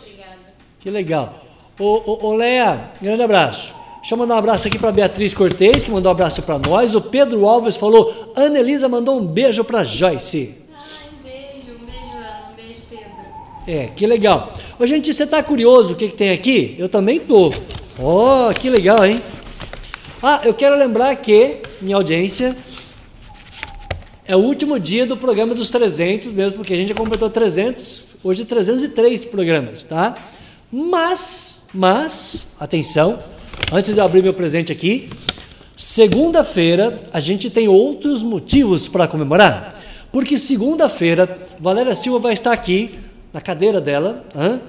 Que 0.80 0.90
legal. 0.90 1.44
Ô, 1.80 1.84
ô, 2.12 2.28
ô 2.30 2.36
Leia, 2.36 2.92
grande 3.02 3.22
abraço. 3.22 3.76
Deixa 4.00 4.16
eu 4.16 4.18
mandar 4.18 4.36
um 4.36 4.40
abraço 4.40 4.68
aqui 4.68 4.80
para 4.80 4.92
Beatriz 4.92 5.34
Cortez, 5.34 5.84
que 5.84 5.92
mandou 5.92 6.10
um 6.10 6.16
abraço 6.16 6.42
para 6.42 6.58
nós. 6.58 6.96
O 6.96 7.02
Pedro 7.02 7.46
Alves 7.46 7.76
falou: 7.76 8.32
Ana 8.36 8.58
Elisa 8.58 8.88
mandou 8.90 9.20
um 9.20 9.28
beijo 9.28 9.64
para 9.66 9.84
Joyce. 9.84 10.58
Ai, 10.74 11.10
um 11.12 11.22
beijo, 11.24 11.72
um 11.80 11.86
beijo, 11.86 12.16
Ana, 12.18 12.50
um 12.52 12.56
beijo, 12.56 12.80
Pedro. 12.90 13.06
É, 13.68 13.88
que 13.88 14.08
legal. 14.08 14.56
Ô, 14.80 14.86
gente, 14.86 15.14
você 15.14 15.26
está 15.26 15.44
curioso 15.44 15.92
o 15.92 15.96
que, 15.96 16.08
que 16.08 16.16
tem 16.16 16.30
aqui? 16.30 16.74
Eu 16.80 16.88
também 16.88 17.20
tô. 17.20 17.52
Oh, 18.00 18.54
que 18.58 18.70
legal, 18.70 19.06
hein? 19.06 19.22
Ah, 20.24 20.40
eu 20.46 20.54
quero 20.54 20.78
lembrar 20.78 21.14
que, 21.18 21.58
minha 21.82 21.98
audiência, 21.98 22.56
é 24.26 24.38
o 24.38 24.40
último 24.40 24.80
dia 24.80 25.06
do 25.06 25.18
programa 25.18 25.54
dos 25.54 25.70
300 25.70 26.32
mesmo, 26.32 26.60
porque 26.60 26.74
a 26.74 26.78
gente 26.78 26.90
já 26.90 26.96
completou 26.96 27.30
300, 27.30 28.04
hoje 28.24 28.46
303 28.46 29.26
programas, 29.26 29.84
tá? 29.84 30.16
Mas, 30.72 31.64
mas, 31.74 32.54
atenção, 32.58 33.20
antes 33.70 33.94
de 33.94 34.00
eu 34.00 34.06
abrir 34.06 34.24
meu 34.24 34.34
presente 34.34 34.72
aqui, 34.72 35.10
segunda-feira 35.76 37.04
a 37.12 37.20
gente 37.20 37.50
tem 37.50 37.68
outros 37.68 38.24
motivos 38.24 38.88
para 38.88 39.10
comemorar. 39.10 39.78
Porque 40.10 40.38
segunda-feira, 40.38 41.38
Valéria 41.60 41.96
Silva 41.96 42.20
vai 42.20 42.34
estar 42.34 42.54
aqui, 42.54 42.92
na 43.34 43.42
cadeira 43.42 43.80
dela, 43.82 44.26
hein? 44.36 44.62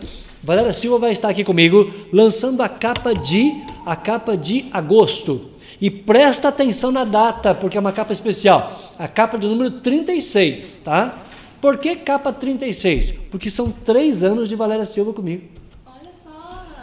Valéria 0.42 0.72
Silva 0.72 0.98
vai 0.98 1.12
estar 1.12 1.28
aqui 1.28 1.42
comigo, 1.42 1.92
lançando 2.12 2.62
a 2.62 2.68
capa 2.68 3.12
de, 3.12 3.62
a 3.84 3.96
capa 3.96 4.36
de 4.36 4.66
agosto. 4.72 5.50
E 5.80 5.90
presta 5.90 6.48
atenção 6.48 6.90
na 6.90 7.04
data, 7.04 7.54
porque 7.54 7.76
é 7.76 7.80
uma 7.80 7.92
capa 7.92 8.12
especial. 8.12 8.72
A 8.98 9.06
capa 9.06 9.38
de 9.38 9.46
número 9.46 9.70
36, 9.70 10.78
tá? 10.84 11.18
Por 11.60 11.78
que 11.78 11.96
capa 11.96 12.32
36? 12.32 13.12
Porque 13.30 13.50
são 13.50 13.70
três 13.70 14.22
anos 14.22 14.48
de 14.48 14.54
Valéria 14.54 14.84
Silva 14.84 15.12
comigo. 15.12 15.42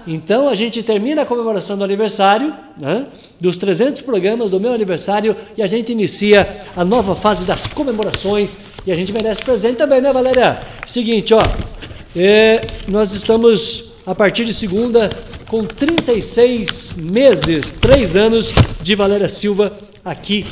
Então 0.07 0.47
a 0.47 0.55
gente 0.55 0.83
termina 0.83 1.23
a 1.23 1.25
comemoração 1.25 1.77
do 1.77 1.83
aniversário, 1.83 2.53
né, 2.79 3.07
dos 3.39 3.57
300 3.57 4.01
programas 4.01 4.51
do 4.51 4.59
meu 4.59 4.71
aniversário, 4.73 5.35
e 5.57 5.63
a 5.63 5.67
gente 5.67 5.91
inicia 5.91 6.63
a 6.75 6.85
nova 6.85 7.15
fase 7.15 7.45
das 7.45 7.65
comemorações. 7.65 8.59
E 8.85 8.91
a 8.91 8.95
gente 8.95 9.11
merece 9.11 9.41
presente 9.41 9.77
também, 9.77 10.01
né, 10.01 10.13
Valéria? 10.13 10.61
Seguinte, 10.85 11.33
ó. 11.33 11.41
É, 12.15 12.61
nós 12.87 13.13
estamos, 13.13 13.93
a 14.05 14.13
partir 14.13 14.45
de 14.45 14.53
segunda, 14.53 15.09
com 15.47 15.63
36 15.63 16.95
meses, 16.95 17.71
3 17.71 18.15
anos 18.15 18.53
de 18.81 18.95
Valéria 18.95 19.27
Silva 19.27 19.73
aqui 20.03 20.45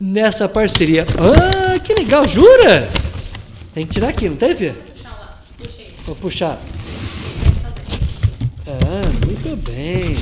nessa 0.00 0.48
parceria. 0.48 1.04
Ah, 1.18 1.78
que 1.78 1.92
legal, 1.92 2.26
jura? 2.26 2.88
Tem 3.74 3.84
que 3.86 3.92
tirar 3.92 4.08
aqui, 4.08 4.28
não 4.28 4.36
tem, 4.36 4.54
filha? 4.54 4.74
Puxar 4.74 5.10
o 5.10 5.20
laço, 5.20 5.52
puxei. 5.58 5.86
Vou 6.06 6.16
puxar. 6.16 6.60
Ah, 8.66 9.26
muito 9.26 9.56
bem. 9.56 10.16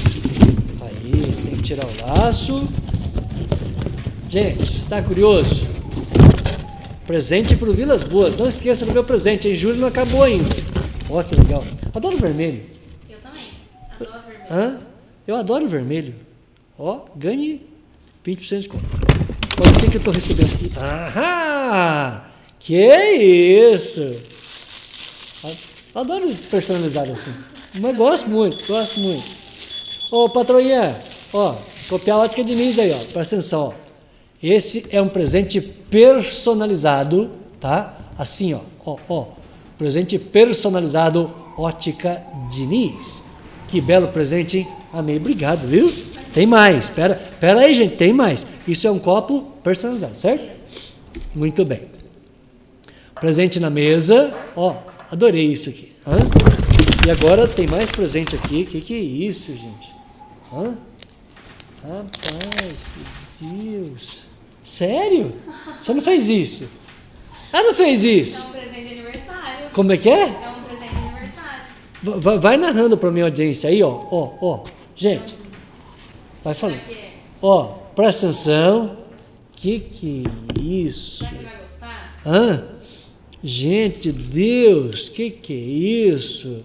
Aí, 0.80 1.32
tem 1.44 1.56
que 1.56 1.62
tirar 1.62 1.86
o 1.86 2.06
laço. 2.06 2.68
Gente, 4.28 4.84
tá 4.86 5.00
curioso? 5.00 5.66
Presente 7.06 7.54
pro 7.54 7.72
Vilas 7.72 8.02
Boas. 8.02 8.36
Não 8.36 8.48
esqueça 8.48 8.84
do 8.84 8.92
meu 8.92 9.04
presente. 9.04 9.48
Em 9.48 9.54
julho 9.54 9.78
não 9.78 9.88
acabou 9.88 10.24
ainda. 10.24 10.48
Ó, 11.08 11.22
que 11.22 11.36
legal. 11.36 11.62
Adoro 11.94 12.16
vermelho. 12.16 12.64
Eu 13.08 13.18
também. 13.18 13.42
Adoro 14.00 14.22
vermelho. 14.26 14.46
Hã? 14.50 14.78
Eu 15.26 15.36
adoro 15.36 15.68
vermelho. 15.68 16.14
Ó, 16.78 17.02
ganhe 17.14 17.60
20% 18.26 18.48
de 18.48 18.56
desconto. 18.58 18.84
Olha 19.60 19.70
o 19.70 19.80
que, 19.80 19.88
que 19.88 19.96
eu 19.96 19.98
estou 19.98 20.12
recebendo 20.12 20.52
aqui. 20.52 20.72
Ahá! 20.76 22.30
Que 22.58 22.74
isso! 22.74 24.16
Adoro 25.94 26.28
personalizado 26.50 27.12
assim. 27.12 27.32
Mas 27.74 27.96
gosto 27.96 28.28
muito, 28.28 28.66
gosto 28.66 29.00
muito. 29.00 29.24
Ô, 30.10 30.28
patroinha, 30.28 30.96
ó, 31.32 31.54
copiar 31.88 32.18
a 32.18 32.20
ótica 32.20 32.44
Diniz 32.44 32.78
aí, 32.78 32.92
ó. 32.92 32.98
Presta 33.12 33.36
atenção, 33.36 33.68
ó. 33.68 33.72
Esse 34.42 34.86
é 34.90 35.00
um 35.00 35.08
presente 35.08 35.60
personalizado, 35.60 37.30
tá? 37.60 37.98
Assim, 38.18 38.52
ó, 38.54 38.60
ó, 38.84 38.96
ó. 39.08 39.26
Presente 39.78 40.18
personalizado 40.18 41.32
Ótica 41.56 42.22
Diniz. 42.50 43.22
Que 43.68 43.80
belo 43.80 44.08
presente, 44.08 44.58
hein? 44.58 44.68
Amei, 44.92 45.16
obrigado, 45.16 45.66
viu? 45.66 45.90
Tem 46.34 46.46
mais, 46.46 46.90
pera, 46.90 47.14
pera 47.40 47.60
aí, 47.60 47.74
gente, 47.74 47.96
tem 47.96 48.12
mais. 48.12 48.46
Isso 48.66 48.86
é 48.86 48.90
um 48.90 48.98
copo 48.98 49.42
personalizado, 49.62 50.16
certo? 50.16 50.62
Muito 51.34 51.64
bem. 51.64 51.82
Presente 53.14 53.60
na 53.60 53.70
mesa, 53.70 54.32
ó, 54.56 54.76
adorei 55.10 55.52
isso 55.52 55.68
aqui. 55.68 55.92
Hã? 56.06 56.41
E 57.06 57.10
agora 57.10 57.48
tem 57.48 57.66
mais 57.66 57.90
presente 57.90 58.36
aqui. 58.36 58.64
Que 58.64 58.80
que 58.80 58.94
é 58.94 58.98
isso, 58.98 59.54
gente? 59.54 59.92
Hã? 60.52 60.76
Rapaz, 61.82 62.92
Deus. 63.40 64.20
Sério? 64.62 65.32
Você 65.82 65.92
não 65.94 66.00
fez 66.02 66.28
isso? 66.28 66.68
Ah, 67.52 67.62
não 67.62 67.74
fez 67.74 68.04
É 68.04 68.08
isso? 68.08 68.46
um 68.46 68.50
presente 68.50 68.86
de 68.88 69.00
aniversário. 69.00 69.70
Como 69.72 69.92
é 69.92 69.96
que 69.96 70.08
é? 70.08 70.22
É 70.28 70.48
um 70.56 70.62
presente 70.62 70.90
de 70.94 70.98
aniversário. 70.98 71.62
Va- 72.02 72.16
va- 72.18 72.36
Vai 72.36 72.56
narrando 72.56 72.96
para 72.96 73.10
minha 73.10 73.24
audiência 73.24 73.68
aí, 73.68 73.82
ó, 73.82 74.00
ó, 74.10 74.30
ó. 74.40 74.64
Gente, 74.94 75.34
vai 76.44 76.54
falando. 76.54 76.76
É? 76.88 77.10
Ó, 77.40 77.64
presta 77.96 78.26
atenção. 78.26 78.98
Que 79.52 79.78
que 79.80 80.24
é 80.58 80.62
isso? 80.62 81.24
Será 81.24 81.30
que 81.38 81.44
vai 81.44 81.56
gostar? 81.62 82.18
Hã? 82.24 82.64
Gente, 83.42 84.12
Deus, 84.12 85.08
que 85.08 85.30
que 85.30 85.52
é 85.52 85.56
isso? 86.14 86.64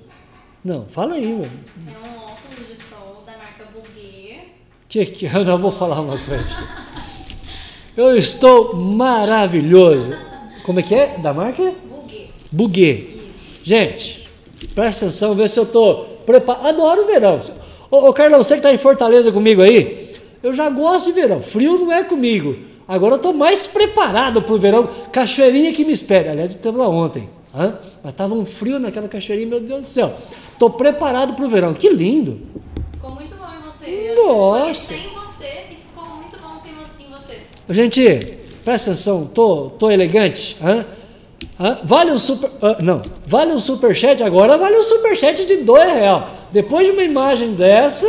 Não, 0.68 0.86
fala 0.89 1.13
aí, 1.13 1.26
mano. 1.26 1.49
É 1.88 1.97
um 2.05 2.26
óculos 2.26 2.68
de 2.68 2.76
sol 2.76 3.24
da 3.26 3.32
marca 3.38 3.63
Bulguer. 3.74 4.47
Que 4.89 5.05
que 5.05 5.26
eu 5.26 5.45
não 5.45 5.57
vou 5.57 5.72
falar 5.72 6.01
uma 6.01 6.18
coisa. 6.18 6.43
pra 6.43 6.55
você. 6.55 6.63
Eu 7.95 8.18
estou 8.18 8.76
maravilhoso. 8.76 10.11
Como 10.65 10.82
é 10.82 10.84
que 10.84 10.93
é? 10.93 11.20
Da 11.20 11.34
marca? 11.34 11.74
Bulguer. 11.89 12.28
Buguê. 12.51 13.07
Gente, 13.63 14.28
presta 14.76 15.05
atenção, 15.05 15.36
vê 15.36 15.47
se 15.47 15.57
eu 15.57 15.63
estou 15.63 16.03
preparado. 16.26 16.68
Adoro 16.68 17.03
o 17.03 17.07
verão. 17.07 17.39
Ô, 17.89 18.09
ô 18.09 18.11
Carlão, 18.11 18.43
você 18.43 18.55
que 18.55 18.59
está 18.59 18.74
em 18.74 18.78
Fortaleza 18.78 19.32
comigo 19.32 19.61
aí, 19.61 20.15
eu 20.43 20.51
já 20.51 20.70
gosto 20.70 21.05
de 21.05 21.13
verão. 21.13 21.41
Frio 21.41 21.80
não 21.80 21.93
é 21.93 22.03
comigo. 22.03 22.57
Agora 22.86 23.13
eu 23.13 23.18
estou 23.18 23.32
mais 23.32 23.65
preparado 23.65 24.41
para 24.41 24.53
o 24.53 24.59
verão. 24.59 24.89
Cachoeirinha 25.13 25.72
que 25.72 25.86
me 25.86 25.93
espera. 25.93 26.32
Aliás, 26.32 26.51
eu 26.51 26.57
estava 26.57 26.78
lá 26.78 26.89
ontem. 26.89 27.36
Hã? 27.57 27.79
Mas 28.03 28.13
estava 28.13 28.33
um 28.33 28.45
frio 28.45 28.79
naquela 28.79 29.07
cachoeirinha, 29.07 29.49
meu 29.49 29.59
Deus 29.59 29.81
do 29.81 29.87
céu. 29.87 30.15
Estou 30.53 30.69
preparado 30.69 31.33
para 31.33 31.45
o 31.45 31.49
verão. 31.49 31.73
Que 31.73 31.89
lindo. 31.89 32.41
Ficou 32.93 33.11
muito 33.11 33.35
bom 33.35 33.45
em 33.45 33.71
você. 33.71 34.13
Eu 34.15 34.27
Nossa. 34.27 34.71
escolhi 34.93 34.99
sem 34.99 35.09
você 35.09 35.63
e 35.71 35.75
ficou 35.75 36.05
muito 36.15 36.37
bom 36.39 36.61
em 36.99 37.09
você. 37.11 37.39
Gente, 37.69 38.37
presta 38.63 38.91
atenção, 38.91 39.25
tô, 39.25 39.69
tô 39.71 39.89
elegante. 39.89 40.57
hã? 40.61 40.85
Hã? 41.59 41.79
Vale 41.83 42.11
um 42.11 42.19
super. 42.19 42.51
ah, 42.61 42.77
não, 42.81 43.01
vale 43.25 43.51
um 43.51 43.59
superchat 43.59 44.23
agora, 44.23 44.57
vale 44.57 44.77
um 44.77 44.83
superchat 44.83 45.45
de 45.45 45.57
dois 45.57 45.91
reais. 45.91 46.23
Depois 46.51 46.85
de 46.85 46.93
uma 46.93 47.03
imagem 47.03 47.53
dessa, 47.53 48.07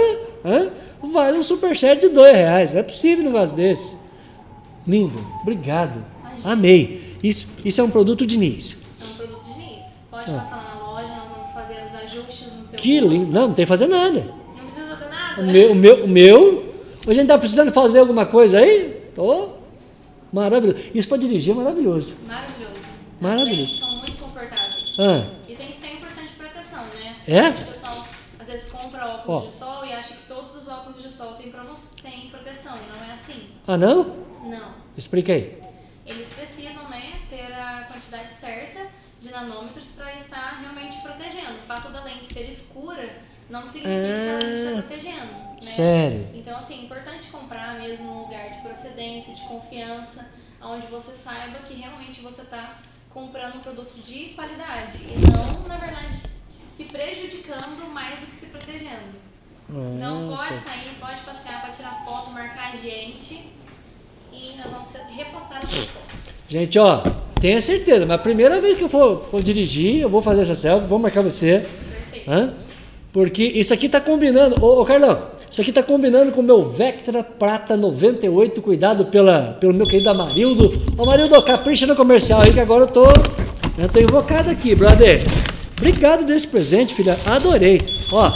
vale 1.12 1.38
um 1.38 1.42
superchat 1.42 2.00
de 2.00 2.08
dois 2.08 2.34
reais. 2.34 2.72
Não 2.72 2.80
é 2.80 2.82
possível 2.82 3.24
um 3.24 3.28
negócio 3.28 3.56
desse. 3.56 3.96
Lindo, 4.86 5.18
obrigado. 5.42 6.04
Amei. 6.44 7.16
Isso, 7.22 7.48
isso 7.64 7.80
é 7.80 7.84
um 7.84 7.90
produto 7.90 8.24
Diniz. 8.24 8.76
É 9.00 9.04
um 9.04 9.16
produto 9.16 9.44
de 9.44 9.58
Nis. 9.58 9.86
Pode 10.32 10.44
passar 10.44 10.56
lá 10.56 10.74
na 10.74 10.90
loja, 10.92 11.14
nós 11.16 11.30
vamos 11.30 11.52
fazer 11.52 11.84
os 11.84 11.94
ajustes 11.94 12.52
no 12.54 12.64
seu 12.64 12.78
Ah. 12.78 12.82
Que 12.82 13.00
lindo. 13.00 13.32
Não, 13.32 13.48
não 13.48 13.54
tem 13.54 13.64
que 13.64 13.68
fazer 13.68 13.86
nada. 13.86 14.20
Não 14.56 14.64
precisa 14.66 14.88
fazer 14.96 15.08
nada. 15.10 15.42
O 15.42 15.46
meu, 15.46 15.72
o 15.72 15.74
meu, 15.74 16.04
o 16.04 16.08
meu. 16.08 16.74
Hoje 17.06 17.10
a 17.10 17.14
gente 17.22 17.28
tá 17.28 17.38
precisando 17.38 17.72
fazer 17.72 18.00
alguma 18.00 18.26
coisa 18.26 18.58
aí? 18.58 19.10
Tô. 19.14 19.50
Maravilhoso. 20.32 20.82
Isso 20.94 21.08
para 21.08 21.16
dirigir 21.18 21.52
é 21.52 21.56
maravilhoso. 21.56 22.14
Maravilhoso. 22.26 22.74
Maravilhoso. 23.20 23.74
As 23.84 23.88
são 23.90 23.98
muito 23.98 24.18
confortáveis. 24.18 24.96
Ah. 25.00 25.26
E 25.48 25.54
tem 25.54 25.68
100% 25.72 26.28
de 26.28 26.36
proteção, 26.36 26.84
né? 26.84 27.16
É? 27.26 27.48
O 27.48 27.66
pessoal 27.66 28.06
às 28.38 28.46
vezes 28.46 28.70
compra 28.70 29.06
óculos 29.06 29.42
Ó. 29.42 29.46
de 29.46 29.52
sol 29.52 29.84
e 29.86 29.92
acha 29.92 30.14
que 30.14 30.26
todos 30.28 30.54
os 30.54 30.68
óculos 30.68 31.02
de 31.02 31.10
sol 31.10 31.32
têm, 31.32 31.50
proteção. 32.30 32.76
E 32.76 32.92
não 32.98 33.08
é 33.08 33.12
assim. 33.12 33.42
Ah, 33.66 33.76
não? 33.78 34.04
Não. 34.44 34.74
Explica 34.96 35.32
aí. 35.32 35.58
Eles 36.06 36.28
precisam, 36.28 36.88
né, 36.88 37.20
ter 37.28 37.52
a 37.52 37.86
quantidade 37.92 38.30
certa 38.32 38.80
de 39.20 39.27
nanômetros 39.42 39.90
para 39.92 40.14
estar 40.14 40.58
realmente 40.60 41.00
protegendo. 41.00 41.58
O 41.58 41.62
fato 41.62 41.88
da 41.90 42.02
lente 42.02 42.32
ser 42.32 42.48
escura 42.48 43.08
não 43.48 43.66
significa 43.66 43.92
que 43.94 44.30
a 44.30 44.34
lente 44.34 44.58
está 44.58 44.70
Ah, 44.70 44.82
protegendo. 44.82 45.32
Né? 45.32 45.56
sério? 45.60 46.28
Então, 46.34 46.56
assim, 46.58 46.80
é 46.80 46.84
importante 46.84 47.28
comprar 47.28 47.74
mesmo 47.78 48.04
num 48.06 48.22
lugar 48.22 48.50
de 48.50 48.60
procedência, 48.60 49.34
de 49.34 49.42
confiança, 49.42 50.28
onde 50.62 50.86
você 50.88 51.12
saiba 51.12 51.58
que 51.60 51.74
realmente 51.74 52.20
você 52.20 52.42
está 52.42 52.78
comprando 53.10 53.56
um 53.56 53.60
produto 53.60 53.94
de 54.00 54.30
qualidade 54.34 54.98
e 54.98 55.16
não, 55.30 55.66
na 55.66 55.76
verdade, 55.78 56.16
se 56.50 56.84
prejudicando 56.84 57.88
mais 57.92 58.18
do 58.20 58.26
que 58.26 58.36
se 58.36 58.46
protegendo. 58.46 59.28
Então, 59.68 60.32
Ah, 60.32 60.36
pode 60.36 60.54
tá. 60.62 60.70
sair, 60.70 60.94
pode 61.00 61.20
passear, 61.22 61.60
pode 61.62 61.76
tirar 61.76 62.04
foto, 62.04 62.30
marcar 62.30 62.72
a 62.72 62.76
gente 62.76 63.52
e 64.32 64.54
nós 64.56 64.70
vamos 64.70 64.90
repostar 65.14 65.62
essas 65.62 65.88
fotos. 65.88 66.34
Gente, 66.48 66.78
ó, 66.78 67.02
tenha 67.40 67.60
certeza, 67.60 68.04
mas 68.06 68.16
a 68.16 68.22
primeira 68.22 68.60
vez 68.60 68.76
que 68.76 68.84
eu 68.84 68.88
for, 68.88 69.26
for 69.30 69.42
dirigir, 69.42 70.02
eu 70.02 70.08
vou 70.08 70.22
fazer 70.22 70.42
essa 70.42 70.54
selfie, 70.54 70.88
vou 70.88 70.98
marcar 70.98 71.22
você. 71.22 71.66
Perfeito. 72.10 72.30
Hã? 72.30 72.54
Porque 73.12 73.42
isso 73.42 73.72
aqui 73.72 73.88
tá 73.88 74.00
combinando. 74.00 74.62
Ô, 74.64 74.80
ô 74.80 74.84
Carlão, 74.84 75.22
isso 75.50 75.60
aqui 75.60 75.72
tá 75.72 75.82
combinando 75.82 76.30
com 76.30 76.40
o 76.40 76.44
meu 76.44 76.62
Vectra 76.62 77.22
Prata 77.22 77.76
98. 77.76 78.60
Cuidado 78.60 79.06
pela, 79.06 79.56
pelo 79.58 79.72
meu 79.72 79.86
querido 79.86 80.10
Amarildo. 80.10 80.70
Ô, 80.96 81.02
Amarildo, 81.02 81.42
capricha 81.42 81.86
no 81.86 81.96
comercial 81.96 82.42
aí 82.42 82.52
que 82.52 82.60
agora 82.60 82.84
eu 82.84 82.88
tô. 82.88 83.06
Eu 83.78 83.88
tô 83.88 84.00
invocado 84.00 84.50
aqui, 84.50 84.74
brother. 84.74 85.22
Obrigado 85.78 86.24
desse 86.24 86.46
presente, 86.46 86.94
filha. 86.94 87.16
Adorei. 87.24 87.80
Ó, 88.12 88.30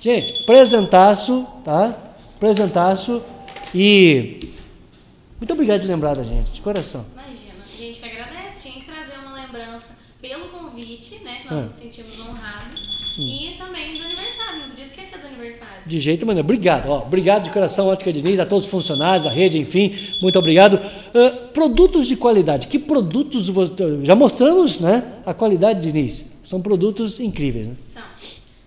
gente, 0.00 0.44
presentaço, 0.44 1.46
tá? 1.64 1.96
Presentaço. 2.38 3.22
E. 3.74 4.50
Muito 5.40 5.52
obrigado 5.54 5.80
de 5.80 5.88
lembrar 5.88 6.14
da 6.14 6.22
gente, 6.22 6.52
de 6.52 6.60
coração. 6.60 7.04
Imagina, 7.12 7.54
a 7.64 7.82
gente 7.82 7.98
que 7.98 8.06
agradece, 8.06 8.68
tinha 8.68 8.84
que 8.84 8.90
trazer 8.90 9.18
uma 9.18 9.34
lembrança 9.34 9.96
pelo 10.20 10.48
convite, 10.48 11.18
né? 11.24 11.40
Que 11.41 11.41
nós 11.52 11.62
É. 11.62 11.66
nos 11.66 11.74
sentimos 11.74 12.18
honrados. 12.20 12.92
E 13.18 13.56
também 13.58 13.92
do 13.92 14.02
aniversário, 14.04 14.60
não 14.60 14.68
podia 14.70 14.84
esquecer 14.86 15.18
do 15.18 15.26
aniversário. 15.26 15.80
De 15.84 15.98
jeito 16.00 16.24
nenhum. 16.24 16.40
Obrigado. 16.40 16.88
Ó, 16.88 16.98
obrigado 17.02 17.42
de 17.44 17.50
coração, 17.50 17.88
Ótica 17.88 18.10
Diniz, 18.10 18.40
a 18.40 18.46
todos 18.46 18.64
os 18.64 18.70
funcionários, 18.70 19.26
a 19.26 19.30
rede, 19.30 19.58
enfim. 19.58 19.94
Muito 20.22 20.38
obrigado. 20.38 20.80
Ah, 21.14 21.30
produtos 21.52 22.06
de 22.06 22.16
qualidade. 22.16 22.68
Que 22.68 22.78
produtos 22.78 23.48
você. 23.50 23.74
Já 24.02 24.14
mostramos, 24.14 24.80
né? 24.80 25.04
A 25.26 25.34
qualidade, 25.34 25.80
Diniz. 25.80 26.32
São 26.42 26.62
produtos 26.62 27.20
incríveis. 27.20 27.66
Né? 27.68 27.74
São, 27.84 28.02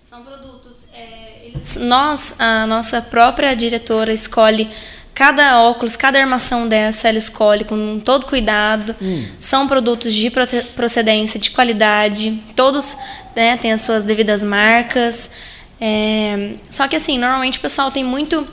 são 0.00 0.22
produtos. 0.22 0.76
é, 0.94 1.46
eles- 1.48 1.76
nós, 1.78 2.36
a 2.38 2.66
nossa 2.68 3.02
própria 3.02 3.52
diretora, 3.54 4.12
escolhe 4.12 4.68
cada 5.16 5.62
óculos, 5.62 5.96
cada 5.96 6.20
armação 6.20 6.68
dessa, 6.68 7.08
ela 7.08 7.16
escolhe 7.16 7.64
com 7.64 7.98
todo 7.98 8.26
cuidado. 8.26 8.94
São 9.40 9.66
produtos 9.66 10.12
de 10.12 10.30
procedência, 10.30 11.40
de 11.40 11.50
qualidade. 11.50 12.38
Todos 12.54 12.94
né, 13.34 13.56
têm 13.56 13.72
as 13.72 13.80
suas 13.80 14.04
devidas 14.04 14.42
marcas. 14.42 15.30
É, 15.80 16.56
só 16.68 16.86
que 16.86 16.96
assim, 16.96 17.16
normalmente 17.16 17.56
o 17.56 17.62
pessoal 17.62 17.90
tem 17.90 18.04
muito 18.04 18.46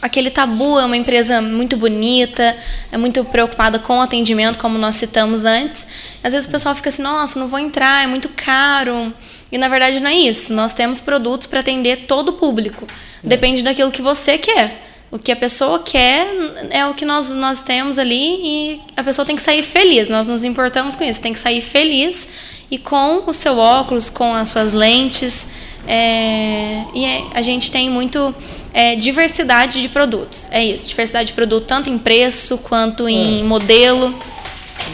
aquele 0.00 0.30
tabu 0.30 0.80
é 0.80 0.86
uma 0.86 0.96
empresa 0.96 1.42
muito 1.42 1.76
bonita, 1.76 2.56
é 2.90 2.96
muito 2.96 3.22
preocupada 3.26 3.78
com 3.78 3.98
o 3.98 4.00
atendimento, 4.00 4.58
como 4.58 4.78
nós 4.78 4.96
citamos 4.96 5.44
antes. 5.44 5.86
Às 6.24 6.32
vezes 6.32 6.48
o 6.48 6.50
pessoal 6.50 6.74
fica 6.74 6.88
assim, 6.88 7.02
nossa, 7.02 7.38
não 7.38 7.48
vou 7.48 7.58
entrar, 7.58 8.02
é 8.02 8.06
muito 8.06 8.30
caro. 8.30 9.12
E 9.52 9.58
na 9.58 9.68
verdade 9.68 10.00
não 10.00 10.08
é 10.08 10.14
isso. 10.14 10.54
Nós 10.54 10.72
temos 10.72 11.02
produtos 11.02 11.46
para 11.46 11.60
atender 11.60 12.06
todo 12.06 12.30
o 12.30 12.32
público. 12.32 12.86
Depende 13.22 13.62
daquilo 13.62 13.90
que 13.90 14.00
você 14.00 14.38
quer. 14.38 14.91
O 15.12 15.18
que 15.18 15.30
a 15.30 15.36
pessoa 15.36 15.78
quer 15.78 16.26
é 16.70 16.86
o 16.86 16.94
que 16.94 17.04
nós, 17.04 17.28
nós 17.28 17.62
temos 17.62 17.98
ali 17.98 18.40
e 18.42 18.80
a 18.96 19.04
pessoa 19.04 19.26
tem 19.26 19.36
que 19.36 19.42
sair 19.42 19.62
feliz. 19.62 20.08
Nós 20.08 20.26
nos 20.26 20.42
importamos 20.42 20.96
com 20.96 21.04
isso. 21.04 21.20
Tem 21.20 21.34
que 21.34 21.38
sair 21.38 21.60
feliz 21.60 22.26
e 22.70 22.78
com 22.78 23.22
o 23.26 23.34
seu 23.34 23.58
óculos, 23.58 24.08
com 24.08 24.34
as 24.34 24.48
suas 24.48 24.72
lentes. 24.72 25.48
É, 25.86 26.82
e 26.94 27.04
é- 27.04 27.24
a 27.34 27.42
gente 27.42 27.70
tem 27.70 27.90
muito 27.90 28.34
é, 28.72 28.96
diversidade 28.96 29.82
de 29.82 29.88
produtos. 29.90 30.48
É 30.50 30.64
isso, 30.64 30.88
diversidade 30.88 31.26
de 31.26 31.32
produto 31.34 31.66
tanto 31.66 31.90
em 31.90 31.98
preço 31.98 32.56
quanto 32.56 33.06
em 33.06 33.44
modelo. 33.44 34.14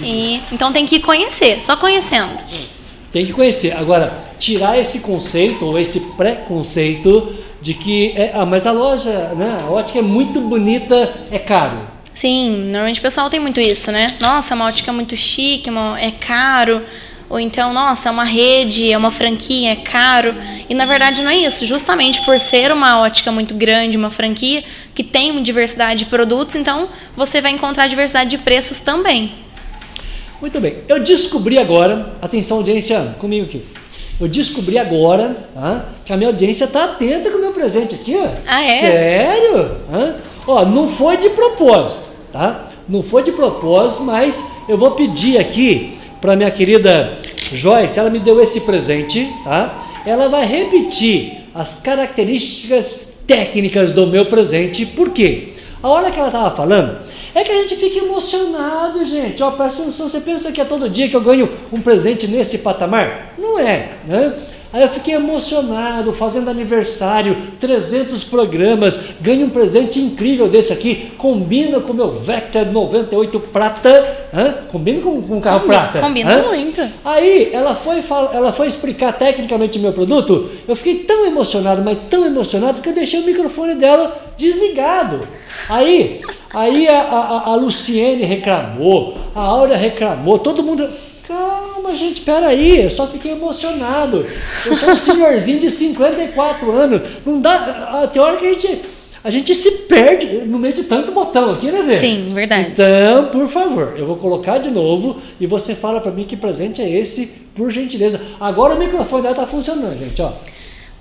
E, 0.02 0.42
então 0.50 0.72
tem 0.72 0.84
que 0.84 0.98
conhecer, 0.98 1.62
só 1.62 1.76
conhecendo. 1.76 2.42
Tem 3.12 3.24
que 3.24 3.32
conhecer. 3.32 3.70
Agora, 3.76 4.12
tirar 4.40 4.76
esse 4.80 4.98
conceito 4.98 5.64
ou 5.64 5.78
esse 5.78 6.00
pré-conceito 6.16 7.32
de 7.61 7.74
que. 7.74 8.12
É, 8.16 8.32
ah, 8.34 8.44
mas 8.46 8.66
a 8.66 8.72
loja, 8.72 9.32
né? 9.36 9.61
A 9.66 9.70
ótica 9.70 9.98
é 9.98 10.02
muito 10.02 10.40
bonita, 10.40 11.14
é 11.30 11.38
caro. 11.38 11.80
Sim, 12.14 12.50
normalmente 12.66 12.98
o 12.98 13.02
pessoal 13.02 13.30
tem 13.30 13.38
muito 13.38 13.61
isso, 13.61 13.92
né? 13.92 14.09
Nossa, 14.20 14.54
uma 14.54 14.66
ótica 14.66 14.92
muito 14.92 15.16
chique, 15.16 15.70
uma- 15.70 16.00
é 16.00 16.11
caro. 16.11 16.82
Ou 17.30 17.38
então, 17.38 17.74
nossa, 17.74 18.09
é 18.09 18.12
uma 18.12 18.24
rede, 18.24 18.90
é 18.90 18.96
uma 18.96 19.11
franquia, 19.11 19.72
é 19.72 19.76
caro. 19.76 20.34
E 20.68 20.74
na 20.74 20.86
verdade 20.86 21.22
não 21.22 21.30
é 21.30 21.36
isso. 21.36 21.66
Justamente 21.66 22.22
por 22.22 22.40
ser 22.40 22.72
uma 22.72 23.00
ótica 23.00 23.30
muito 23.30 23.52
grande, 23.54 23.98
uma 23.98 24.11
franquia, 24.11 24.64
que 24.94 25.04
tem 25.04 25.40
diversidade 25.42 26.00
de 26.00 26.06
produtos, 26.06 26.54
então 26.56 26.88
você 27.14 27.40
vai 27.42 27.52
encontrar 27.52 27.86
diversidade 27.86 28.30
de 28.30 28.38
preços 28.38 28.80
também. 28.80 29.34
Muito 30.40 30.59
bem. 30.59 30.78
Eu 30.88 31.00
descobri 31.02 31.59
agora, 31.59 32.14
atenção 32.22 32.59
audiência, 32.59 33.14
comigo 33.18 33.44
aqui. 33.44 33.62
Eu 34.20 34.26
descobri 34.26 34.78
agora 34.78 35.36
que 36.04 36.12
a 36.12 36.16
minha 36.16 36.28
audiência 36.28 36.64
está 36.64 36.84
atenta 36.84 37.30
com 37.30 37.38
o 37.38 37.40
meu 37.40 37.52
presente 37.52 37.94
aqui. 37.94 38.16
Ó. 38.16 38.28
Ah, 38.46 38.64
é? 38.64 38.74
Sério? 38.80 39.76
Hã? 39.92 40.16
Ó, 40.46 40.64
não 40.64 40.88
foi 40.88 41.18
de 41.18 41.30
propósito, 41.30 42.02
tá? 42.32 42.68
Não 42.88 43.02
foi 43.02 43.22
de 43.22 43.30
propósito, 43.30 44.02
mas 44.02 44.44
eu 44.68 44.76
vou 44.76 44.92
pedir 44.92 45.38
aqui 45.38 45.98
para 46.20 46.34
minha 46.34 46.50
querida 46.50 47.16
Joyce, 47.52 47.98
ela 47.98 48.10
me 48.10 48.18
deu 48.18 48.40
esse 48.42 48.62
presente, 48.62 49.30
tá? 49.44 49.86
Ela 50.04 50.28
vai 50.28 50.44
repetir 50.44 51.44
as 51.54 51.76
características 51.76 53.12
técnicas 53.26 53.92
do 53.92 54.06
meu 54.06 54.26
presente, 54.26 54.84
por 54.86 55.10
quê? 55.10 55.48
A 55.82 55.88
hora 55.88 56.10
que 56.10 56.18
ela 56.18 56.28
estava 56.28 56.56
falando, 56.56 56.98
é 57.34 57.44
que 57.44 57.52
a 57.52 57.56
gente 57.62 57.76
fica 57.76 57.98
emocionado, 57.98 59.04
gente. 59.04 59.42
Ó, 59.42 59.50
presta 59.50 59.82
atenção, 59.82 60.08
você 60.08 60.20
pensa 60.20 60.52
que 60.52 60.60
é 60.60 60.64
todo 60.64 60.88
dia 60.88 61.08
que 61.08 61.16
eu 61.16 61.20
ganho 61.20 61.50
um 61.72 61.80
presente 61.80 62.26
nesse 62.26 62.58
patamar? 62.58 63.34
Não 63.38 63.58
é, 63.58 63.98
né? 64.06 64.34
Aí 64.70 64.82
eu 64.82 64.88
fiquei 64.90 65.14
emocionado, 65.14 66.12
fazendo 66.12 66.50
aniversário, 66.50 67.36
300 67.58 68.22
programas, 68.24 69.00
ganho 69.18 69.46
um 69.46 69.50
presente 69.50 69.98
incrível 69.98 70.46
desse 70.46 70.72
aqui, 70.74 71.10
combina 71.16 71.80
com 71.80 71.92
o 71.92 71.96
meu 71.96 72.10
Vectra 72.10 72.66
98 72.66 73.40
prata, 73.40 74.28
hã? 74.34 74.54
combina 74.70 75.00
com, 75.00 75.22
com 75.22 75.38
o 75.38 75.40
carro 75.40 75.60
Combina- 75.60 75.78
prata. 75.84 76.00
combina 76.00 76.34
hã? 76.34 76.42
muito. 76.48 76.82
Aí 77.02 77.48
ela 77.52 77.74
foi, 77.74 78.02
ela 78.34 78.52
foi 78.52 78.66
explicar 78.66 79.12
tecnicamente 79.14 79.78
o 79.78 79.80
meu 79.80 79.92
produto, 79.94 80.50
eu 80.68 80.76
fiquei 80.76 80.96
tão 80.96 81.24
emocionado, 81.26 81.80
mas 81.82 81.98
tão 82.10 82.26
emocionado 82.26 82.82
que 82.82 82.90
eu 82.90 82.94
deixei 82.94 83.20
o 83.20 83.24
microfone 83.24 83.74
dela 83.74 84.14
desligado. 84.36 85.26
Aí, 85.70 86.20
aí 86.52 86.86
a, 86.88 87.00
a, 87.00 87.50
a 87.50 87.54
Luciene 87.56 88.24
reclamou, 88.24 89.16
a 89.34 89.40
Áurea 89.40 89.76
reclamou, 89.78 90.38
todo 90.38 90.62
mundo. 90.62 90.86
Calma, 91.28 91.94
gente, 91.94 92.22
peraí, 92.22 92.82
eu 92.84 92.88
só 92.90 93.06
fiquei 93.06 93.32
emocionado. 93.32 94.24
Eu 94.64 94.74
sou 94.74 94.88
um 94.90 94.96
senhorzinho 94.98 95.60
de 95.60 95.70
54 95.70 96.72
anos. 96.72 97.02
Não 97.26 97.38
dá. 97.40 98.00
a- 98.02 98.06
Tem 98.06 98.20
hora 98.22 98.38
que 98.38 98.46
a 98.46 98.50
gente, 98.54 98.80
a 99.22 99.28
gente 99.30 99.54
se 99.54 99.70
perde 99.82 100.26
no 100.46 100.58
meio 100.58 100.72
de 100.72 100.84
tanto 100.84 101.12
botão 101.12 101.52
aqui, 101.52 101.70
né, 101.70 101.82
Vê? 101.82 101.96
Sim, 101.98 102.32
verdade. 102.34 102.70
Então, 102.72 103.26
por 103.26 103.46
favor, 103.46 103.92
eu 103.98 104.06
vou 104.06 104.16
colocar 104.16 104.56
de 104.56 104.70
novo 104.70 105.18
e 105.38 105.46
você 105.46 105.74
fala 105.74 106.00
pra 106.00 106.10
mim 106.10 106.24
que 106.24 106.34
presente 106.36 106.80
é 106.80 106.88
esse, 106.90 107.26
por 107.54 107.70
gentileza. 107.70 108.20
Agora 108.40 108.74
o 108.74 108.78
microfone 108.78 109.22
dela 109.22 109.34
tá 109.34 109.46
funcionando, 109.46 109.98
gente, 109.98 110.22
ó. 110.22 110.32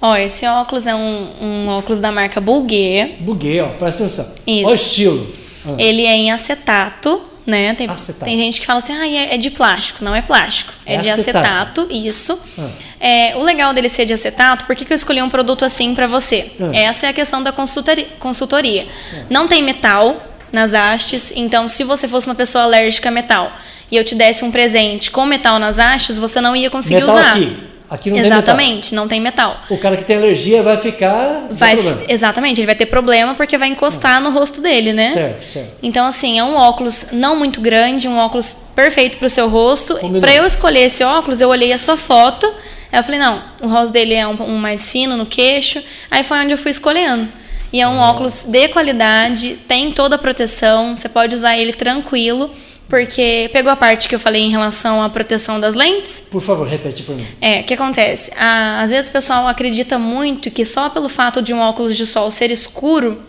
Ó, 0.01 0.15
esse 0.17 0.45
óculos 0.45 0.85
é 0.85 0.93
um, 0.93 1.27
um 1.41 1.67
óculos 1.69 1.99
da 1.99 2.11
marca 2.11 2.41
Bulguet. 2.41 3.15
Buguei, 3.21 3.61
ó, 3.61 3.67
presta 3.69 4.03
atenção. 4.03 4.25
Isso. 4.45 4.65
Olha 4.65 4.67
o 4.67 4.75
estilo. 4.75 5.27
Ah, 5.65 5.73
Ele 5.79 6.03
é 6.05 6.15
em 6.15 6.31
acetato, 6.31 7.21
né? 7.47 7.73
Tem, 7.73 7.87
tem 8.23 8.37
gente 8.37 8.59
que 8.59 8.65
fala 8.65 8.79
assim, 8.79 8.93
ah, 8.93 9.07
é, 9.33 9.37
de 9.37 9.49
plástico. 9.49 10.03
Não 10.03 10.13
é 10.13 10.21
plástico. 10.21 10.73
É, 10.85 10.95
É 10.95 10.97
de 10.97 11.09
acetato. 11.09 11.37
acetato, 11.37 11.87
isso. 11.89 12.37
Ah. 12.59 12.69
É, 12.99 13.35
o 13.37 13.43
legal 13.43 13.73
dele 13.73 13.87
ser 13.87 14.03
de 14.05 14.13
acetato, 14.13 14.65
por 14.65 14.75
que, 14.75 14.83
que 14.83 14.91
eu 14.91 14.95
escolhi 14.95 15.21
um 15.21 15.29
produto 15.29 15.63
assim 15.63 15.95
pra 15.95 16.07
você? 16.07 16.51
Ah. 16.59 16.75
Essa 16.75 17.07
é 17.07 17.09
a 17.09 17.13
questão 17.13 17.41
da 17.41 17.53
consultoria. 17.53 18.07
consultoria. 18.19 18.85
Não 19.29 19.47
tem 19.47 19.63
metal 19.63 20.21
nas 20.51 20.73
hastes, 20.73 21.31
então 21.35 21.67
se 21.67 21.83
você 21.83 22.07
fosse 22.07 22.27
uma 22.27 22.35
pessoa 22.35 22.63
alérgica 22.65 23.09
a 23.09 23.11
metal 23.11 23.51
e 23.91 23.95
eu 23.97 24.03
te 24.03 24.15
desse 24.15 24.43
um 24.43 24.51
presente 24.51 25.09
com 25.09 25.25
metal 25.25 25.57
nas 25.59 25.77
hastes, 25.79 26.17
você 26.17 26.41
não 26.41 26.55
ia 26.55 26.69
conseguir 26.69 27.01
metal 27.01 27.15
usar. 27.15 27.31
aqui. 27.31 27.57
Aqui 27.89 28.11
não 28.11 28.17
Exatamente, 28.17 28.93
não 28.93 29.07
tem 29.07 29.21
metal. 29.21 29.51
tem 29.51 29.59
metal. 29.61 29.77
O 29.77 29.79
cara 29.79 29.95
que 29.95 30.03
tem 30.03 30.17
alergia 30.17 30.61
vai 30.61 30.77
ficar. 30.77 31.47
não 31.49 31.55
Vai, 31.55 31.77
exatamente, 32.09 32.59
ele 32.59 32.65
vai 32.65 32.75
ter 32.75 32.85
problema 32.85 33.33
porque 33.33 33.57
vai 33.57 33.69
encostar 33.69 34.21
no 34.21 34.29
rosto 34.29 34.59
dele, 34.59 34.91
né? 34.91 35.09
Certo, 35.09 35.45
certo. 35.45 35.71
Então, 35.81 36.05
assim, 36.05 36.37
é 36.37 36.43
um 36.43 36.55
óculos 36.55 37.05
não 37.13 37.37
muito 37.37 37.61
grande, 37.61 38.07
um 38.07 38.17
óculos 38.17 38.55
perfeito 38.75 39.17
pro 39.17 39.29
seu 39.29 39.47
rosto. 39.47 39.97
Para 40.19 40.35
eu 40.35 40.45
escolher 40.45 40.81
esse 40.81 41.03
óculos, 41.03 41.39
eu 41.39 41.47
olhei 41.47 41.71
a 41.71 41.79
sua 41.79 41.95
foto. 41.95 42.45
Aí 42.91 42.99
eu 42.99 43.03
falei, 43.03 43.19
não, 43.19 43.41
o 43.61 43.67
rosto 43.67 43.93
dele 43.93 44.13
é 44.13 44.27
um, 44.27 44.35
um 44.43 44.57
mais 44.57 44.91
fino 44.91 45.15
no 45.15 45.25
queixo. 45.25 45.81
Aí 46.11 46.23
foi 46.23 46.39
onde 46.39 46.51
eu 46.51 46.57
fui 46.57 46.71
escolhendo. 46.71 47.29
E 47.71 47.81
é 47.81 47.87
um 47.87 47.97
óculos 47.97 48.43
de 48.45 48.67
qualidade, 48.69 49.57
tem 49.67 49.91
toda 49.91 50.15
a 50.15 50.19
proteção, 50.19 50.95
você 50.95 51.09
pode 51.09 51.35
usar 51.35 51.57
ele 51.57 51.73
tranquilo, 51.73 52.49
porque 52.87 53.49
pegou 53.51 53.71
a 53.71 53.75
parte 53.75 54.07
que 54.07 54.15
eu 54.15 54.19
falei 54.19 54.41
em 54.41 54.49
relação 54.49 55.01
à 55.01 55.09
proteção 55.09 55.59
das 55.59 55.75
lentes? 55.75 56.23
Por 56.29 56.41
favor, 56.41 56.67
repete 56.67 57.03
pra 57.03 57.15
mim. 57.15 57.27
É, 57.41 57.61
o 57.61 57.63
que 57.63 57.73
acontece? 57.73 58.31
Às 58.35 58.89
vezes 58.89 59.09
o 59.09 59.11
pessoal 59.11 59.47
acredita 59.47 59.99
muito 59.99 60.49
que 60.49 60.63
só 60.65 60.89
pelo 60.89 61.09
fato 61.09 61.41
de 61.41 61.53
um 61.53 61.59
óculos 61.59 61.97
de 61.97 62.07
sol 62.07 62.31
ser 62.31 62.51
escuro, 62.51 63.21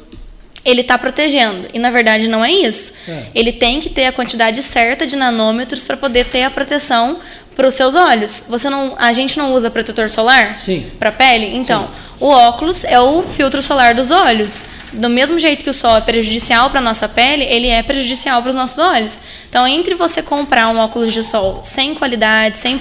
ele 0.64 0.82
está 0.82 0.98
protegendo. 0.98 1.66
E 1.72 1.78
na 1.78 1.90
verdade 1.90 2.28
não 2.28 2.44
é 2.44 2.52
isso. 2.52 2.92
É. 3.08 3.26
Ele 3.34 3.52
tem 3.52 3.80
que 3.80 3.88
ter 3.88 4.06
a 4.06 4.12
quantidade 4.12 4.62
certa 4.62 5.06
de 5.06 5.16
nanômetros 5.16 5.84
para 5.84 5.96
poder 5.96 6.26
ter 6.26 6.42
a 6.42 6.50
proteção 6.50 7.20
para 7.58 7.66
os 7.66 7.74
seus 7.74 7.96
olhos. 7.96 8.44
Você 8.48 8.70
não, 8.70 8.94
a 8.96 9.12
gente 9.12 9.36
não 9.36 9.52
usa 9.52 9.68
protetor 9.68 10.08
solar 10.08 10.60
Sim. 10.60 10.92
para 10.96 11.10
pele, 11.10 11.56
então 11.56 11.90
o 12.20 12.28
óculos 12.28 12.84
é 12.84 13.00
o 13.00 13.24
filtro 13.24 13.60
solar 13.60 13.96
dos 13.96 14.12
olhos. 14.12 14.64
Do 14.92 15.08
mesmo 15.08 15.40
jeito 15.40 15.64
que 15.64 15.70
o 15.70 15.74
sol 15.74 15.96
é 15.96 16.00
prejudicial 16.00 16.70
para 16.70 16.80
nossa 16.80 17.08
pele, 17.08 17.42
ele 17.42 17.66
é 17.66 17.82
prejudicial 17.82 18.40
para 18.42 18.50
os 18.50 18.54
nossos 18.54 18.78
olhos. 18.78 19.18
Então, 19.50 19.66
entre 19.66 19.96
você 19.96 20.22
comprar 20.22 20.68
um 20.68 20.78
óculos 20.78 21.12
de 21.12 21.24
sol 21.24 21.58
sem 21.64 21.96
qualidade, 21.96 22.58
sem 22.58 22.78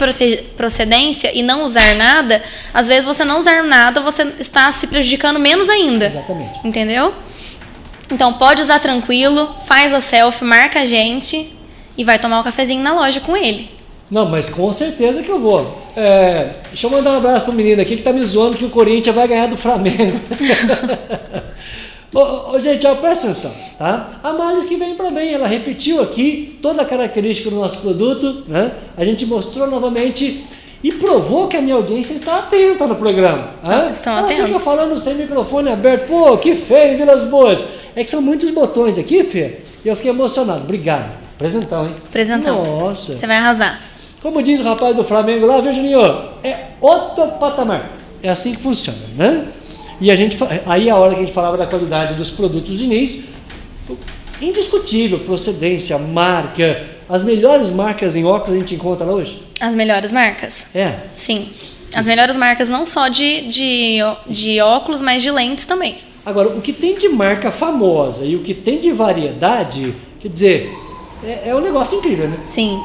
procedência 0.55 1.31
e 1.33 1.41
não 1.41 1.63
usar 1.63 1.95
nada, 1.95 2.43
às 2.71 2.87
vezes 2.87 3.03
você 3.03 3.25
não 3.25 3.39
usar 3.39 3.63
nada, 3.63 3.99
você 3.99 4.31
está 4.39 4.71
se 4.71 4.85
prejudicando 4.85 5.39
menos 5.39 5.69
ainda. 5.69 6.05
Exatamente. 6.05 6.59
Entendeu? 6.63 7.15
Então 8.11 8.33
pode 8.33 8.61
usar 8.61 8.77
tranquilo, 8.77 9.55
faz 9.65 9.91
a 9.91 10.01
selfie, 10.01 10.45
marca 10.45 10.81
a 10.81 10.85
gente 10.85 11.51
e 11.97 12.03
vai 12.03 12.19
tomar 12.19 12.41
o 12.41 12.43
cafezinho 12.43 12.83
na 12.83 12.93
loja 12.93 13.19
com 13.19 13.35
ele. 13.35 13.76
Não, 14.09 14.25
mas 14.25 14.49
com 14.49 14.71
certeza 14.71 15.21
que 15.21 15.29
eu 15.29 15.39
vou. 15.39 15.77
É, 15.95 16.51
deixa 16.67 16.87
eu 16.87 16.91
mandar 16.91 17.11
um 17.11 17.17
abraço 17.17 17.45
pro 17.45 17.53
menino 17.53 17.81
aqui 17.81 17.97
que 17.97 18.03
tá 18.03 18.13
me 18.13 18.25
zoando 18.25 18.55
que 18.57 18.63
o 18.65 18.69
Corinthians 18.69 19.15
vai 19.15 19.27
ganhar 19.27 19.47
do 19.47 19.57
Flamengo. 19.57 20.19
ô, 22.13 22.55
ô, 22.55 22.59
gente, 22.59 22.87
ó, 22.87 22.95
presta 22.95 23.27
atenção, 23.27 23.53
tá? 23.77 24.19
A 24.23 24.31
Marlis 24.31 24.65
que 24.65 24.77
vem 24.77 24.95
para 24.95 25.11
bem, 25.11 25.33
ela 25.33 25.47
repetiu 25.47 26.01
aqui 26.01 26.57
toda 26.61 26.81
a 26.81 26.85
característica 26.85 27.49
do 27.49 27.57
nosso 27.57 27.81
produto, 27.81 28.43
né? 28.47 28.71
A 28.95 29.03
gente 29.03 29.25
mostrou 29.25 29.67
novamente 29.67 30.45
e 30.81 30.91
provou 30.93 31.47
que 31.47 31.57
a 31.57 31.61
minha 31.61 31.75
audiência 31.75 32.13
está 32.13 32.37
atenta 32.37 32.87
no 32.87 32.95
programa. 32.95 33.49
né? 33.65 33.89
Estão 33.91 34.17
ela 34.19 34.27
fica 34.27 34.43
atentos. 34.43 34.63
falando 34.63 34.97
sem 34.97 35.15
microfone 35.15 35.69
aberto. 35.69 36.07
Pô, 36.07 36.37
que 36.37 36.55
feio, 36.55 36.91
hein, 36.91 36.97
Vilas 36.97 37.25
Boas. 37.25 37.67
É 37.95 38.03
que 38.03 38.11
são 38.11 38.21
muitos 38.21 38.51
botões 38.51 38.97
aqui, 38.97 39.23
Fê, 39.23 39.57
e 39.83 39.87
eu 39.87 39.95
fiquei 39.95 40.11
emocionado. 40.11 40.61
Obrigado. 40.61 41.11
Presentão, 41.37 41.85
hein? 41.85 41.95
Presentão. 42.11 42.63
Nossa. 42.63 43.17
Você 43.17 43.27
vai 43.27 43.37
arrasar. 43.37 43.86
Como 44.21 44.41
diz 44.41 44.59
o 44.59 44.63
rapaz 44.63 44.95
do 44.95 45.03
Flamengo 45.03 45.45
lá, 45.45 45.61
viu, 45.61 45.73
Juninho? 45.73 46.01
É 46.43 46.67
outro 46.81 47.27
patamar. 47.39 47.91
É 48.21 48.29
assim 48.29 48.55
que 48.55 48.61
funciona, 48.61 48.99
né? 49.15 49.47
E 49.99 50.11
a 50.11 50.15
gente, 50.15 50.37
aí 50.65 50.89
a 50.89 50.95
hora 50.95 51.11
que 51.13 51.17
a 51.17 51.23
gente 51.23 51.33
falava 51.33 51.57
da 51.57 51.65
qualidade 51.65 52.15
dos 52.15 52.29
produtos 52.29 52.77
Diniz, 52.77 53.25
indiscutível, 54.41 55.19
procedência, 55.19 55.97
marca, 55.97 56.85
as 57.09 57.23
melhores 57.23 57.71
marcas 57.71 58.15
em 58.15 58.25
óculos 58.25 58.55
a 58.55 58.59
gente 58.59 58.75
encontra 58.75 59.05
lá 59.05 59.13
hoje. 59.13 59.41
As 59.59 59.73
melhores 59.75 60.11
marcas. 60.11 60.67
É. 60.75 60.95
Sim. 61.15 61.49
As 61.95 62.05
melhores 62.05 62.35
marcas 62.35 62.69
não 62.69 62.85
só 62.85 63.07
de, 63.07 63.47
de, 63.47 63.97
de 64.27 64.59
óculos, 64.59 65.01
mas 65.01 65.23
de 65.23 65.31
lentes 65.31 65.65
também. 65.65 65.97
Agora, 66.25 66.49
o 66.49 66.61
que 66.61 66.73
tem 66.73 66.95
de 66.95 67.07
marca 67.07 67.51
famosa 67.51 68.25
e 68.25 68.35
o 68.35 68.39
que 68.39 68.53
tem 68.53 68.79
de 68.79 68.91
variedade, 68.91 69.95
quer 70.19 70.27
dizer, 70.27 70.71
é, 71.23 71.49
é 71.49 71.55
um 71.55 71.61
negócio 71.61 71.97
incrível, 71.97 72.27
né? 72.27 72.37
Sim. 72.45 72.79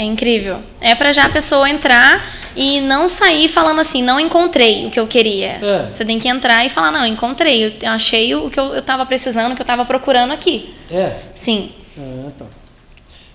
É 0.00 0.02
incrível. 0.02 0.62
É 0.80 0.94
pra 0.94 1.12
já 1.12 1.26
a 1.26 1.28
pessoa 1.28 1.68
entrar 1.68 2.24
e 2.56 2.80
não 2.80 3.06
sair 3.06 3.50
falando 3.50 3.82
assim, 3.82 4.02
não 4.02 4.18
encontrei 4.18 4.86
o 4.86 4.90
que 4.90 4.98
eu 4.98 5.06
queria. 5.06 5.60
É. 5.62 5.92
Você 5.92 6.06
tem 6.06 6.18
que 6.18 6.26
entrar 6.26 6.64
e 6.64 6.70
falar, 6.70 6.90
não, 6.90 7.04
encontrei, 7.04 7.76
eu 7.82 7.90
achei 7.90 8.34
o 8.34 8.48
que 8.48 8.58
eu, 8.58 8.72
eu 8.72 8.80
tava 8.80 9.04
precisando, 9.04 9.52
o 9.52 9.54
que 9.54 9.60
eu 9.60 9.66
tava 9.66 9.84
procurando 9.84 10.32
aqui. 10.32 10.74
É. 10.90 11.16
Sim. 11.34 11.72
Ah, 11.98 12.30
tá. 12.38 12.46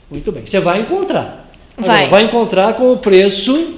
Muito 0.09 0.32
bem. 0.32 0.43
Você 0.43 0.59
vai 0.59 0.82
encontrar. 0.82 1.51
Vai. 1.78 2.07
vai 2.07 2.24
encontrar 2.24 2.74
com 2.74 2.93
o 2.93 2.97
preço 2.97 3.76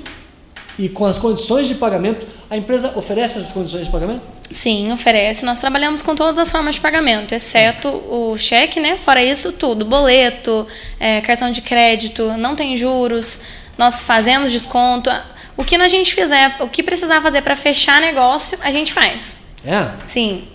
e 0.79 0.87
com 0.87 1.05
as 1.05 1.17
condições 1.17 1.67
de 1.67 1.75
pagamento. 1.75 2.25
A 2.49 2.55
empresa 2.55 2.93
oferece 2.95 3.37
essas 3.37 3.51
condições 3.51 3.85
de 3.85 3.91
pagamento? 3.91 4.21
Sim, 4.49 4.91
oferece. 4.91 5.45
Nós 5.45 5.59
trabalhamos 5.59 6.01
com 6.01 6.15
todas 6.15 6.39
as 6.39 6.51
formas 6.51 6.75
de 6.75 6.81
pagamento, 6.81 7.33
exceto 7.33 7.89
o 7.89 8.37
cheque, 8.37 8.79
né? 8.79 8.97
Fora 8.97 9.21
isso, 9.21 9.53
tudo. 9.53 9.83
Boleto, 9.83 10.65
é, 10.99 11.19
cartão 11.21 11.51
de 11.51 11.61
crédito, 11.61 12.33
não 12.37 12.55
tem 12.55 12.77
juros, 12.77 13.39
nós 13.77 14.01
fazemos 14.03 14.51
desconto. 14.51 15.09
O 15.57 15.63
que 15.63 15.75
a 15.75 15.87
gente 15.87 16.13
fizer, 16.13 16.55
o 16.61 16.69
que 16.69 16.81
precisar 16.81 17.21
fazer 17.21 17.41
para 17.41 17.55
fechar 17.55 17.99
negócio, 17.99 18.57
a 18.61 18.71
gente 18.71 18.93
faz. 18.93 19.35
É. 19.65 19.89
Sim. 20.07 20.47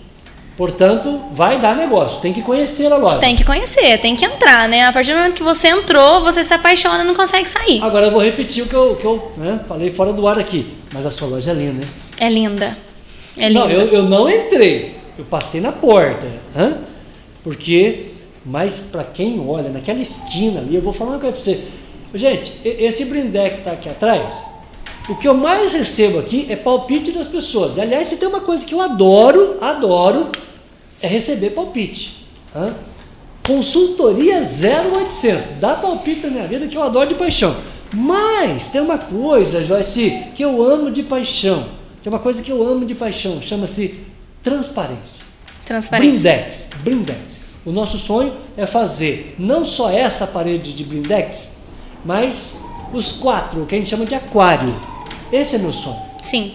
Portanto, 0.55 1.19
vai 1.31 1.59
dar 1.59 1.75
negócio. 1.75 2.21
Tem 2.21 2.31
que 2.31 2.41
conhecer 2.41 2.91
a 2.91 2.97
loja. 2.97 3.19
Tem 3.19 3.35
que 3.35 3.43
conhecer, 3.43 3.97
tem 3.97 4.15
que 4.15 4.23
entrar, 4.23 4.69
né? 4.69 4.85
A 4.85 4.93
partir 4.93 5.11
do 5.11 5.17
momento 5.17 5.33
que 5.33 5.43
você 5.43 5.69
entrou, 5.69 6.21
você 6.21 6.43
se 6.43 6.53
apaixona 6.53 7.03
e 7.03 7.07
não 7.07 7.15
consegue 7.15 7.49
sair. 7.49 7.81
Agora 7.81 8.05
eu 8.05 8.11
vou 8.11 8.21
repetir 8.21 8.63
o 8.63 8.67
que 8.67 8.75
eu, 8.75 8.95
que 8.95 9.05
eu 9.05 9.31
né, 9.35 9.59
falei 9.67 9.91
fora 9.91 10.13
do 10.13 10.27
ar 10.27 10.37
aqui. 10.37 10.77
Mas 10.93 11.05
a 11.07 11.11
sua 11.11 11.27
loja 11.27 11.51
é 11.51 11.53
linda, 11.55 11.83
hein? 11.83 11.89
É 12.19 12.29
linda. 12.29 12.77
É 13.37 13.47
linda. 13.47 13.61
Não, 13.61 13.69
eu, 13.69 13.87
eu 13.87 14.03
não 14.03 14.29
entrei. 14.29 14.95
Eu 15.17 15.25
passei 15.25 15.59
na 15.59 15.71
porta. 15.71 16.27
Porque, 17.43 18.05
mas 18.45 18.79
para 18.91 19.03
quem 19.03 19.43
olha 19.45 19.69
naquela 19.69 19.99
esquina 19.99 20.59
ali, 20.59 20.75
eu 20.75 20.81
vou 20.81 20.93
falar 20.93 21.11
uma 21.11 21.19
coisa 21.19 21.33
para 21.33 21.43
você. 21.43 21.63
Gente, 22.13 22.61
esse 22.63 23.05
brindex 23.05 23.53
que 23.53 23.59
está 23.59 23.71
aqui 23.71 23.89
atrás, 23.89 24.52
o 25.09 25.15
que 25.15 25.27
eu 25.27 25.33
mais 25.33 25.73
recebo 25.73 26.19
aqui 26.19 26.45
é 26.49 26.55
palpite 26.55 27.11
das 27.11 27.27
pessoas. 27.27 27.77
Aliás, 27.77 28.07
se 28.07 28.17
tem 28.17 28.27
uma 28.27 28.39
coisa 28.39 28.65
que 28.65 28.73
eu 28.73 28.79
adoro, 28.79 29.57
adoro, 29.59 30.29
é 31.01 31.07
receber 31.07 31.49
palpite. 31.49 32.25
hã? 32.55 32.75
Consultoria 33.45 34.39
0800. 34.39 35.59
Dá 35.59 35.75
palpite 35.75 36.25
na 36.27 36.29
minha 36.29 36.47
vida 36.47 36.65
que 36.65 36.77
eu 36.77 36.81
adoro 36.81 37.09
de 37.09 37.15
paixão. 37.15 37.57
Mas 37.91 38.69
tem 38.69 38.81
uma 38.81 38.97
coisa, 38.97 39.63
Joyce, 39.63 40.23
que 40.33 40.43
eu 40.43 40.63
amo 40.63 40.89
de 40.89 41.03
paixão. 41.03 41.67
Tem 42.01 42.11
uma 42.11 42.19
coisa 42.19 42.41
que 42.41 42.51
eu 42.51 42.65
amo 42.65 42.85
de 42.85 42.95
paixão. 42.95 43.41
Chama-se 43.41 43.99
transparência. 44.41 45.25
Transparência. 45.65 46.11
Blindex. 46.11 46.69
Blindex. 46.81 47.39
O 47.65 47.71
nosso 47.71 47.97
sonho 47.97 48.33
é 48.55 48.65
fazer 48.65 49.35
não 49.37 49.63
só 49.63 49.89
essa 49.89 50.25
parede 50.25 50.73
de 50.73 50.83
blindex, 50.83 51.57
mas 52.03 52.59
os 52.93 53.11
quatro, 53.13 53.65
que 53.65 53.75
a 53.75 53.77
gente 53.77 53.89
chama 53.89 54.05
de 54.05 54.15
aquário. 54.15 54.92
Esse 55.33 55.55
é 55.55 55.59
meu 55.59 55.73
sonho. 55.73 55.99
Sim. 56.21 56.53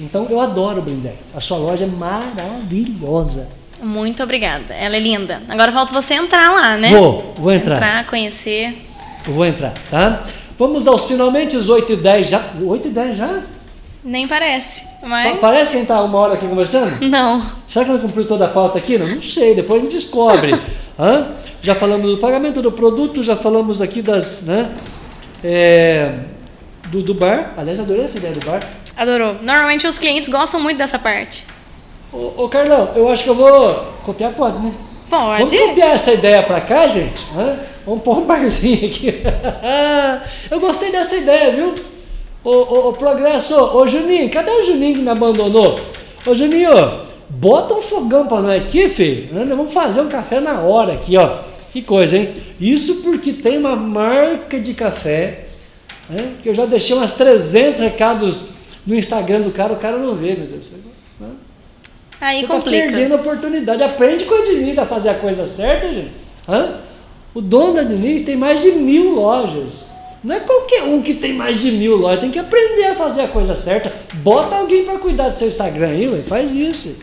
Então 0.00 0.26
eu 0.30 0.40
adoro 0.40 0.80
blindex. 0.80 1.36
A 1.36 1.40
sua 1.40 1.58
loja 1.58 1.84
é 1.84 1.86
maravilhosa. 1.86 3.48
Muito 3.82 4.22
obrigada. 4.22 4.72
Ela 4.72 4.96
é 4.96 4.98
linda. 4.98 5.42
Agora 5.46 5.70
falta 5.70 5.92
você 5.92 6.14
entrar 6.14 6.50
lá, 6.50 6.78
né? 6.78 6.88
Vou, 6.88 7.34
vou 7.36 7.52
entrar. 7.52 7.76
Entrar, 7.76 8.06
conhecer. 8.06 8.78
Eu 9.28 9.34
vou 9.34 9.44
entrar, 9.44 9.74
tá? 9.90 10.22
Vamos 10.56 10.88
aos 10.88 11.04
finalmente, 11.04 11.54
os 11.54 11.68
8 11.68 11.92
e 11.92 11.96
10 11.96 12.30
já. 12.30 12.42
8 12.58 12.88
e 12.88 12.90
10 12.90 13.16
já? 13.18 13.42
Nem 14.02 14.26
parece, 14.26 14.82
Pa- 15.00 15.06
mas. 15.08 15.40
Parece 15.40 15.70
que 15.70 15.76
a 15.76 15.78
gente 15.80 15.88
tá 15.88 16.02
uma 16.02 16.18
hora 16.18 16.34
aqui 16.34 16.46
conversando? 16.46 16.98
Não. 17.04 17.44
Será 17.66 17.84
que 17.84 17.90
ela 17.90 18.00
cumpriu 18.00 18.26
toda 18.26 18.46
a 18.46 18.48
pauta 18.48 18.78
aqui? 18.78 18.96
Não, 18.96 19.06
não 19.06 19.20
sei, 19.20 19.54
depois 19.54 19.80
a 19.80 19.82
gente 19.82 19.96
descobre. 19.96 20.52
Hã? 20.98 21.32
Já 21.60 21.74
falamos 21.74 22.08
do 22.10 22.16
pagamento 22.18 22.62
do 22.62 22.72
produto, 22.72 23.22
já 23.22 23.36
falamos 23.36 23.82
aqui 23.82 24.00
das. 24.00 24.42
Né, 24.44 24.70
é, 25.44 26.20
do, 26.90 27.02
do 27.02 27.14
bar. 27.14 27.54
Aliás, 27.56 27.78
adorei 27.80 28.04
essa 28.04 28.18
ideia 28.18 28.34
do 28.34 28.44
bar. 28.44 28.60
Adorou. 28.96 29.36
Normalmente 29.42 29.86
os 29.86 29.98
clientes 29.98 30.28
gostam 30.28 30.60
muito 30.60 30.78
dessa 30.78 30.98
parte. 30.98 31.44
Ô, 32.12 32.44
ô 32.44 32.48
Carlão, 32.48 32.90
eu 32.94 33.08
acho 33.08 33.24
que 33.24 33.30
eu 33.30 33.34
vou. 33.34 33.74
Copiar 34.04 34.32
pode, 34.32 34.62
né? 34.62 34.72
Pode. 35.08 35.56
Vamos 35.56 35.68
copiar 35.68 35.94
essa 35.94 36.12
ideia 36.12 36.42
pra 36.42 36.60
cá, 36.60 36.88
gente? 36.88 37.24
Hã? 37.36 37.56
Vamos 37.86 38.02
pôr 38.02 38.18
um 38.18 38.26
barzinho 38.26 38.86
aqui. 38.86 39.22
eu 40.50 40.58
gostei 40.58 40.90
dessa 40.90 41.16
ideia, 41.16 41.52
viu? 41.52 41.74
Ô, 42.42 42.50
ô, 42.50 42.88
ô, 42.88 42.92
Progresso, 42.92 43.54
ô 43.54 43.86
Juninho, 43.86 44.30
cadê 44.30 44.50
o 44.50 44.62
Juninho 44.62 44.96
que 44.96 45.02
me 45.02 45.10
abandonou? 45.10 45.78
Ô 46.24 46.34
Juninho, 46.34 46.70
bota 47.28 47.74
um 47.74 47.82
fogão 47.82 48.26
pra 48.26 48.40
nós 48.40 48.62
aqui, 48.62 48.88
filho. 48.88 49.36
Anda, 49.36 49.54
Vamos 49.54 49.72
fazer 49.72 50.00
um 50.00 50.08
café 50.08 50.40
na 50.40 50.60
hora 50.60 50.92
aqui, 50.94 51.16
ó. 51.16 51.38
Que 51.72 51.82
coisa, 51.82 52.16
hein? 52.16 52.34
Isso 52.60 53.02
porque 53.02 53.32
tem 53.32 53.58
uma 53.58 53.76
marca 53.76 54.58
de 54.58 54.74
café, 54.74 55.45
né? 56.08 56.34
que 56.42 56.48
eu 56.48 56.54
já 56.54 56.66
deixei 56.66 56.96
umas 56.96 57.12
300 57.14 57.80
recados 57.82 58.48
no 58.86 58.94
Instagram 58.94 59.40
do 59.40 59.50
cara, 59.50 59.72
o 59.72 59.76
cara 59.76 59.98
não 59.98 60.14
vê, 60.14 60.34
meu 60.34 60.46
Deus. 60.46 60.70
Né? 60.70 61.28
Aí 62.20 62.40
Você 62.40 62.46
tá 62.46 62.54
complica. 62.54 62.86
perdendo 62.86 63.12
a 63.12 63.16
oportunidade. 63.16 63.82
Aprende 63.82 64.24
com 64.24 64.34
a 64.34 64.42
Diniz 64.44 64.78
a 64.78 64.86
fazer 64.86 65.10
a 65.10 65.14
coisa 65.14 65.46
certa, 65.46 65.92
gente. 65.92 66.12
Hã? 66.48 66.80
O 67.34 67.40
dono 67.42 67.74
da 67.74 67.82
Diniz 67.82 68.22
tem 68.22 68.36
mais 68.36 68.60
de 68.60 68.72
mil 68.72 69.14
lojas. 69.14 69.90
Não 70.24 70.34
é 70.34 70.40
qualquer 70.40 70.82
um 70.84 71.02
que 71.02 71.14
tem 71.14 71.34
mais 71.34 71.60
de 71.60 71.70
mil 71.70 71.96
lojas. 71.96 72.20
Tem 72.20 72.30
que 72.30 72.38
aprender 72.38 72.84
a 72.84 72.94
fazer 72.94 73.22
a 73.22 73.28
coisa 73.28 73.54
certa. 73.54 73.92
Bota 74.14 74.56
alguém 74.56 74.84
para 74.84 74.98
cuidar 74.98 75.28
do 75.28 75.38
seu 75.38 75.46
Instagram 75.48 75.88
aí, 75.88 76.08
ué. 76.08 76.22
faz 76.22 76.52
isso. 76.52 76.96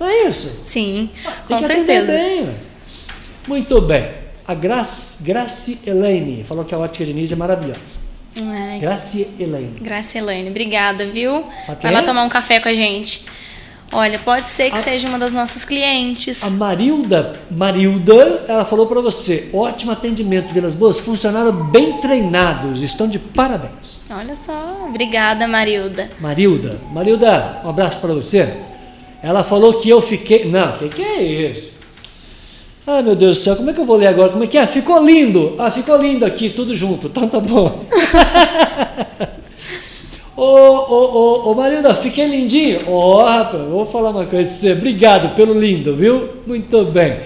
Não 0.00 0.06
é 0.08 0.28
isso? 0.28 0.50
Sim, 0.64 1.10
Tem 1.46 1.58
com 1.58 1.58
que 1.58 1.64
atender 1.72 2.06
certeza. 2.06 2.12
bem, 2.12 2.40
ué. 2.44 2.54
Muito 3.46 3.80
bem. 3.82 4.08
A 4.46 4.54
Grace, 4.54 5.22
Grace 5.22 5.78
Elaine 5.86 6.42
falou 6.44 6.64
que 6.64 6.74
a 6.74 6.78
ótica 6.78 7.04
Diniz 7.04 7.30
é 7.30 7.36
maravilhosa. 7.36 7.98
Ai, 8.48 8.78
Grace 8.78 9.28
Elaine. 9.38 9.78
Graça 9.80 10.18
Elaine, 10.18 10.50
obrigada, 10.50 11.06
viu? 11.06 11.44
Vai 11.82 11.92
lá 11.92 12.00
é? 12.00 12.02
tomar 12.02 12.22
um 12.24 12.28
café 12.28 12.60
com 12.60 12.68
a 12.68 12.74
gente. 12.74 13.24
Olha, 13.92 14.20
pode 14.20 14.48
ser 14.48 14.70
que 14.70 14.76
A- 14.78 14.82
seja 14.82 15.08
uma 15.08 15.18
das 15.18 15.32
nossas 15.32 15.64
clientes. 15.64 16.44
A 16.44 16.50
Marilda, 16.50 17.40
Marilda, 17.50 18.44
ela 18.46 18.64
falou 18.64 18.86
para 18.86 19.00
você, 19.00 19.50
ótimo 19.52 19.90
atendimento, 19.90 20.54
Vilas 20.54 20.76
Boas, 20.76 20.98
funcionários 21.00 21.54
bem 21.70 21.94
treinados, 22.00 22.82
estão 22.82 23.08
de 23.08 23.18
parabéns. 23.18 24.00
Olha 24.08 24.34
só, 24.34 24.86
obrigada, 24.88 25.48
Marilda. 25.48 26.08
Marilda, 26.20 26.78
Marilda, 26.92 27.60
um 27.64 27.70
abraço 27.70 28.00
para 28.00 28.14
você. 28.14 28.48
Ela 29.22 29.42
falou 29.42 29.74
que 29.74 29.88
eu 29.90 30.00
fiquei, 30.00 30.44
não, 30.44 30.70
o 30.70 30.78
que, 30.78 30.88
que 30.90 31.02
é 31.02 31.22
isso? 31.22 31.79
Ah, 32.86 33.02
meu 33.02 33.14
Deus 33.14 33.38
do 33.38 33.42
céu, 33.42 33.56
como 33.56 33.70
é 33.70 33.72
que 33.72 33.80
eu 33.80 33.84
vou 33.84 33.96
ler 33.96 34.08
agora? 34.08 34.30
Como 34.30 34.42
é 34.42 34.46
que 34.46 34.58
é? 34.58 34.66
Ficou 34.66 35.04
lindo! 35.04 35.54
Ah, 35.58 35.70
ficou 35.70 35.96
lindo 35.96 36.24
aqui, 36.24 36.50
tudo 36.50 36.74
junto. 36.74 37.08
Então 37.08 37.28
tá 37.28 37.38
bom. 37.38 37.84
ô, 40.36 40.44
ô, 40.44 41.46
ô, 41.46 41.50
ô, 41.50 41.54
Marilda, 41.54 41.94
fiquei 41.94 42.26
lindinho? 42.26 42.80
Ó, 42.88 43.22
oh, 43.22 43.24
rapaz, 43.24 43.62
vou 43.68 43.84
falar 43.84 44.10
uma 44.10 44.24
coisa 44.24 44.46
pra 44.46 44.54
você. 44.54 44.72
Obrigado 44.72 45.34
pelo 45.34 45.58
lindo, 45.58 45.94
viu? 45.94 46.30
Muito 46.46 46.84
bem. 46.86 47.20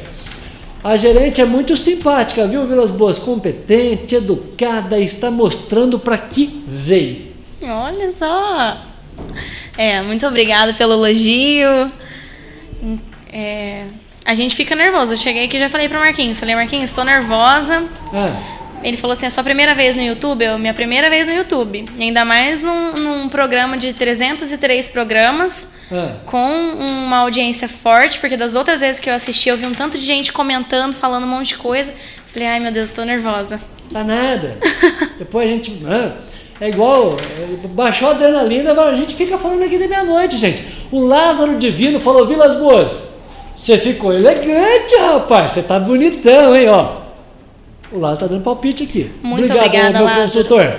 A 0.83 0.97
gerente 0.99 1.41
é 1.41 1.47
muito 1.47 1.77
simpática, 1.79 2.47
viu, 2.47 2.67
Vilas 2.67 2.91
Boas? 2.91 3.19
Competente, 3.19 4.17
educada, 4.17 4.99
está 4.99 5.31
mostrando 5.31 5.99
para 5.99 6.19
que 6.19 6.63
veio. 6.67 7.33
Olha 7.63 8.11
só! 8.11 8.77
É, 9.79 10.03
muito 10.03 10.27
obrigada 10.27 10.75
pelo 10.75 10.93
elogio. 10.93 11.91
É, 13.33 13.87
a 14.25 14.35
gente 14.35 14.55
fica 14.57 14.75
nervoso. 14.75 15.13
Eu 15.13 15.17
cheguei 15.17 15.45
aqui 15.45 15.57
e 15.57 15.61
já 15.61 15.69
falei 15.69 15.89
para 15.89 15.99
Marquinhos. 15.99 16.39
Falei, 16.41 16.55
Marquinhos, 16.55 16.91
estou 16.91 17.05
nervosa. 17.05 17.85
Ah. 18.13 18.33
Ele 18.83 18.97
falou 18.97 19.15
assim: 19.15 19.27
é 19.27 19.31
sua 19.31 19.43
primeira 19.43 19.75
vez 19.75 19.97
no 19.97 20.03
YouTube? 20.03 20.45
Eu, 20.45 20.59
minha 20.59 20.75
primeira 20.75 21.09
vez 21.09 21.27
no 21.27 21.33
YouTube. 21.33 21.87
E 21.97 22.03
ainda 22.03 22.25
mais 22.25 22.63
num, 22.63 22.93
num 22.93 23.29
programa 23.29 23.79
de 23.79 23.93
303 23.95 24.89
programas, 24.89 25.69
Ah. 25.91 26.17
com 26.27 26.47
uma 26.49 27.19
audiência 27.19 27.69
forte, 27.69 28.19
porque 28.21 28.37
das 28.37 28.55
outras 28.55 28.81
vezes 28.81 29.01
que 29.01 29.09
eu 29.09 29.15
assisti, 29.15 29.49
eu 29.49 29.57
vi 29.57 29.67
um 29.67 29.73
tanto 29.73 29.97
de 29.99 30.05
gente 30.05 30.33
comentando, 30.33 30.93
falando 30.95 31.25
um 31.25 31.29
monte 31.29 31.49
de 31.49 31.57
coisa. 31.57 31.93
Falei, 32.27 32.49
ai 32.49 32.61
meu 32.61 32.73
Deus, 32.73 32.91
estou 32.91 33.05
nervosa. 33.05 33.61
Tá 33.93 34.03
nada. 34.05 34.59
Depois 35.19 35.49
a 35.49 35.53
gente. 35.53 35.83
É 36.61 36.69
igual. 36.69 37.17
é, 37.39 37.67
Baixou 37.69 38.09
a 38.09 38.11
adrenalina, 38.13 38.73
a 38.81 38.95
gente 38.97 39.15
fica 39.15 39.39
falando 39.39 39.63
aqui 39.63 39.79
de 39.79 39.89
meia-noite, 39.89 40.37
gente. 40.37 40.63
O 40.91 41.01
Lázaro 41.01 41.57
Divino 41.59 42.01
falou: 42.01 42.27
Vilas 42.27 42.55
Boas, 42.57 43.14
você 43.55 43.79
ficou 43.79 44.13
elegante, 44.13 44.97
rapaz. 44.97 45.53
Você 45.53 45.63
tá 45.63 45.79
bonitão, 45.79 46.55
hein, 46.57 46.69
ó. 46.69 47.03
O 47.93 47.99
Lázaro 47.99 48.29
tá 48.29 48.35
dando 48.35 48.43
palpite 48.45 48.83
aqui. 48.85 49.11
Muito 49.23 49.45
Obrigado, 49.45 49.67
obrigada, 49.67 49.93
meu 49.93 50.05
Lázaro. 50.05 50.23
consultor. 50.23 50.77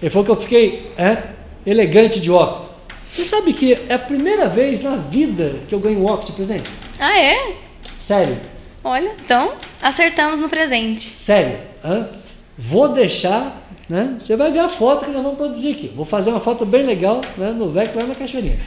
Ele 0.00 0.10
falou 0.10 0.24
que 0.24 0.30
eu 0.30 0.36
fiquei 0.36 0.90
é, 0.96 1.18
elegante 1.66 2.20
de 2.20 2.30
óculos. 2.30 2.66
Você 3.08 3.24
sabe 3.24 3.52
que 3.52 3.74
é 3.88 3.94
a 3.94 3.98
primeira 3.98 4.48
vez 4.48 4.82
na 4.82 4.96
vida 4.96 5.56
que 5.68 5.74
eu 5.74 5.78
ganho 5.78 6.00
um 6.00 6.06
óculos 6.06 6.26
de 6.26 6.32
presente? 6.32 6.68
Ah, 6.98 7.18
é? 7.18 7.54
Sério. 7.98 8.38
Olha, 8.82 9.12
então 9.24 9.52
acertamos 9.82 10.40
no 10.40 10.48
presente. 10.48 11.02
Sério. 11.02 11.58
hã? 11.84 12.08
Vou 12.56 12.88
deixar, 12.88 13.68
né? 13.88 14.14
Você 14.18 14.34
vai 14.36 14.50
ver 14.50 14.60
a 14.60 14.68
foto 14.68 15.04
que 15.04 15.10
nós 15.10 15.22
vamos 15.22 15.36
produzir 15.36 15.72
aqui. 15.72 15.92
Vou 15.94 16.04
fazer 16.06 16.30
uma 16.30 16.40
foto 16.40 16.64
bem 16.64 16.84
legal 16.84 17.20
né, 17.36 17.50
no 17.50 17.68
VEC 17.70 17.94
lá 17.94 18.04
na 18.04 18.14
Cachoeirinha. 18.14 18.58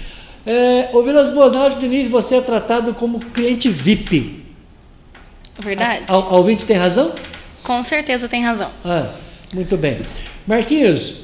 É, 0.46 0.90
ô 0.94 1.02
Vilas 1.04 1.30
Boas, 1.30 1.54
hora 1.54 1.74
de 1.74 1.82
Diniz, 1.82 2.08
você 2.08 2.38
é 2.38 2.42
tratado 2.42 2.94
como 2.94 3.20
cliente 3.20 3.70
VIP. 3.70 4.46
Verdade? 5.60 6.06
A, 6.08 6.14
a 6.14 6.36
ouvinte 6.36 6.66
tem 6.66 6.78
razão? 6.78 7.14
Com 7.64 7.84
certeza 7.84 8.28
tem 8.28 8.44
razão. 8.44 8.72
Ah, 8.84 9.08
muito 9.54 9.76
bem. 9.78 10.00
Marquinhos, 10.48 11.16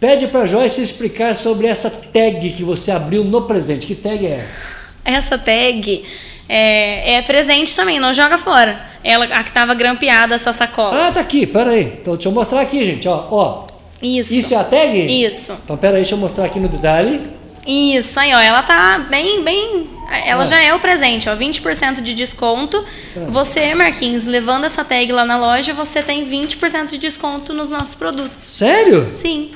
pede 0.00 0.26
para 0.26 0.46
Joyce 0.46 0.82
explicar 0.82 1.34
sobre 1.34 1.66
essa 1.66 1.90
tag 1.90 2.50
que 2.50 2.64
você 2.64 2.90
abriu 2.90 3.24
no 3.24 3.42
presente. 3.42 3.86
Que 3.86 3.94
tag 3.94 4.26
é 4.26 4.44
essa? 4.44 4.62
Essa 5.04 5.38
tag 5.38 6.04
é, 6.48 7.14
é 7.14 7.22
presente 7.22 7.74
também, 7.76 8.00
não 8.00 8.12
joga 8.12 8.38
fora. 8.38 8.80
Ela, 9.04 9.26
a 9.26 9.44
que 9.44 9.52
tava 9.52 9.74
grampeada, 9.74 10.34
essa 10.34 10.52
sacola. 10.52 11.08
Ah, 11.08 11.12
tá 11.12 11.20
aqui, 11.20 11.46
pera 11.46 11.70
aí. 11.70 11.98
Então 12.00 12.14
deixa 12.14 12.28
eu 12.28 12.32
mostrar 12.32 12.60
aqui, 12.60 12.84
gente. 12.84 13.08
Ó, 13.08 13.28
ó. 13.30 13.66
Isso. 14.02 14.34
Isso 14.34 14.54
é 14.54 14.56
a 14.56 14.64
tag? 14.64 15.24
Isso. 15.24 15.56
Então 15.64 15.76
pera 15.76 15.94
aí, 15.94 16.02
deixa 16.02 16.14
eu 16.14 16.18
mostrar 16.18 16.44
aqui 16.44 16.58
no 16.58 16.68
detalhe. 16.68 17.37
Isso, 17.68 18.18
aí, 18.18 18.32
ó. 18.34 18.38
Ela 18.40 18.62
tá 18.62 18.98
bem, 19.10 19.44
bem. 19.44 19.90
Ela 20.24 20.44
Ah. 20.44 20.46
já 20.46 20.62
é 20.62 20.72
o 20.74 20.80
presente, 20.80 21.28
ó. 21.28 21.34
20% 21.36 22.00
de 22.00 22.14
desconto. 22.14 22.82
Você, 23.28 23.74
Marquinhos, 23.74 24.24
levando 24.24 24.64
essa 24.64 24.82
tag 24.82 25.12
lá 25.12 25.24
na 25.24 25.36
loja, 25.36 25.74
você 25.74 26.02
tem 26.02 26.24
20% 26.24 26.88
de 26.92 26.98
desconto 26.98 27.52
nos 27.52 27.68
nossos 27.70 27.94
produtos. 27.94 28.40
Sério? 28.40 29.12
Sim. 29.16 29.50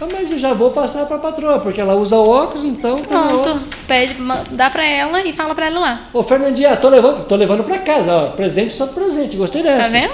Ah, 0.00 0.06
mas 0.10 0.30
eu 0.32 0.38
já 0.38 0.54
vou 0.54 0.70
passar 0.70 1.04
para 1.06 1.16
a 1.16 1.18
patroa, 1.20 1.58
porque 1.60 1.80
ela 1.80 1.94
usa 1.94 2.16
óculos, 2.16 2.64
então 2.64 2.96
tá. 3.00 3.20
Pronto. 3.28 3.62
Pede, 3.86 4.14
ma- 4.18 4.42
dá 4.50 4.70
pra 4.70 4.84
ela 4.84 5.20
e 5.22 5.32
fala 5.34 5.54
pra 5.54 5.66
ela 5.66 5.78
lá. 5.78 6.08
Ô, 6.12 6.22
Fernandinha, 6.22 6.74
tô 6.76 6.88
levando, 6.88 7.24
tô 7.26 7.36
levando 7.36 7.62
para 7.62 7.78
casa, 7.78 8.12
ó. 8.16 8.28
Presente 8.30 8.72
só 8.72 8.86
presente, 8.86 9.36
gostei 9.36 9.62
Tá 9.62 9.76
dessa. 9.76 9.90
vendo? 9.90 10.12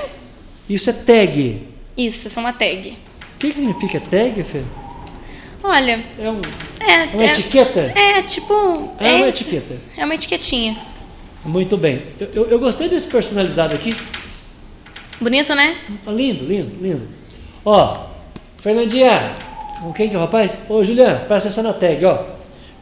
Isso 0.69 0.91
é 0.91 0.93
tag. 0.93 1.63
Isso, 1.97 2.27
essa 2.27 2.39
é 2.39 2.43
uma 2.43 2.53
tag. 2.53 2.99
O 3.37 3.39
que, 3.39 3.49
que 3.49 3.55
significa 3.55 4.01
tag, 4.11 4.43
Fê? 4.43 4.63
Olha, 5.63 6.05
É, 6.19 6.31
um, 6.31 6.41
é. 6.81 6.93
é 7.03 7.05
uma 7.15 7.25
etiqueta? 7.25 7.81
É, 7.95 8.23
tipo. 8.23 8.95
É 8.99 9.15
uma 9.17 9.29
isso. 9.29 9.43
etiqueta. 9.43 9.77
É 9.97 10.05
uma 10.05 10.15
etiquetinha. 10.15 10.77
Muito 11.45 11.77
bem. 11.77 12.03
Eu, 12.21 12.29
eu, 12.35 12.47
eu 12.51 12.59
gostei 12.59 12.89
desse 12.89 13.09
personalizado 13.09 13.75
aqui. 13.75 13.97
Bonito, 15.21 15.55
né? 15.55 15.77
Tá 16.05 16.13
lindo, 16.13 16.45
lindo, 16.45 16.77
lindo. 16.81 17.09
Ó, 17.65 18.07
Fernandinha, 18.59 19.33
com 19.81 19.93
quem 19.93 20.09
que 20.09 20.15
é 20.15 20.19
o 20.19 20.21
rapaz? 20.21 20.57
Ô, 20.69 20.83
Juliano, 20.85 21.27
presta 21.27 21.49
atenção 21.49 21.65
na 21.65 21.73
tag, 21.73 22.05
ó. 22.05 22.19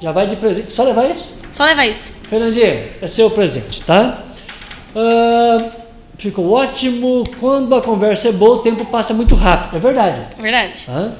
Já 0.00 0.12
vai 0.12 0.26
de 0.26 0.36
presente. 0.36 0.70
Só 0.72 0.82
levar 0.84 1.10
isso? 1.10 1.28
Só 1.50 1.64
levar 1.64 1.86
isso. 1.86 2.12
Fernandinha, 2.28 2.88
é 3.00 3.06
seu 3.06 3.30
presente, 3.30 3.82
tá? 3.82 4.22
Ah, 4.94 5.70
ficou 6.18 6.52
ótimo. 6.52 7.24
Quando 7.40 7.74
a 7.74 7.80
conversa 7.80 8.28
é 8.28 8.32
boa, 8.32 8.56
o 8.56 8.58
tempo 8.58 8.84
passa 8.86 9.14
muito 9.14 9.34
rápido. 9.34 9.76
É 9.76 9.80
verdade. 9.80 10.22
Verdade. 10.38 10.86
Hã? 10.88 11.14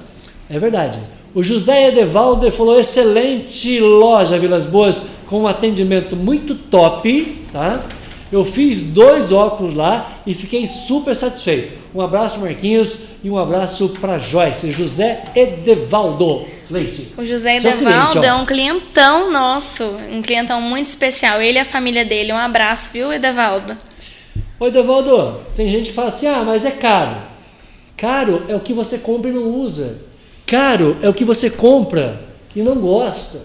É 0.50 0.58
verdade. 0.58 0.98
O 1.36 1.42
José 1.42 1.88
Edevaldo 1.88 2.50
falou: 2.50 2.80
excelente 2.80 3.78
loja 3.78 4.38
Vilas 4.38 4.64
Boas, 4.64 5.10
com 5.26 5.42
um 5.42 5.46
atendimento 5.46 6.16
muito 6.16 6.54
top, 6.54 7.44
tá? 7.52 7.84
Eu 8.32 8.42
fiz 8.42 8.82
dois 8.82 9.30
óculos 9.30 9.74
lá 9.74 10.22
e 10.26 10.32
fiquei 10.32 10.66
super 10.66 11.14
satisfeito. 11.14 11.74
Um 11.94 12.00
abraço, 12.00 12.40
Marquinhos, 12.40 13.00
e 13.22 13.28
um 13.28 13.36
abraço 13.36 13.90
para 14.00 14.18
Joyce. 14.18 14.70
José 14.70 15.24
Edevaldo 15.36 16.46
Leite. 16.70 17.12
O 17.18 17.22
José 17.22 17.58
Edevaldo 17.58 18.12
cliente, 18.12 18.26
é 18.26 18.32
um 18.32 18.46
clientão 18.46 19.30
nosso, 19.30 19.84
um 20.10 20.22
clientão 20.22 20.58
muito 20.62 20.86
especial. 20.86 21.42
Ele 21.42 21.58
e 21.58 21.60
a 21.60 21.66
família 21.66 22.06
dele. 22.06 22.32
Um 22.32 22.38
abraço, 22.38 22.90
viu, 22.94 23.12
Edevaldo? 23.12 23.76
Oi, 24.58 24.68
Edevaldo, 24.68 25.42
tem 25.54 25.68
gente 25.68 25.90
que 25.90 25.94
fala 25.94 26.08
assim: 26.08 26.28
ah, 26.28 26.42
mas 26.46 26.64
é 26.64 26.70
caro. 26.70 27.18
Caro 27.94 28.44
é 28.48 28.56
o 28.56 28.60
que 28.60 28.72
você 28.72 28.96
compra 28.96 29.30
e 29.30 29.34
não 29.34 29.50
usa. 29.50 30.05
Caro 30.46 30.96
é 31.02 31.08
o 31.08 31.14
que 31.14 31.24
você 31.24 31.50
compra 31.50 32.20
e 32.54 32.62
não 32.62 32.76
gosta. 32.76 33.42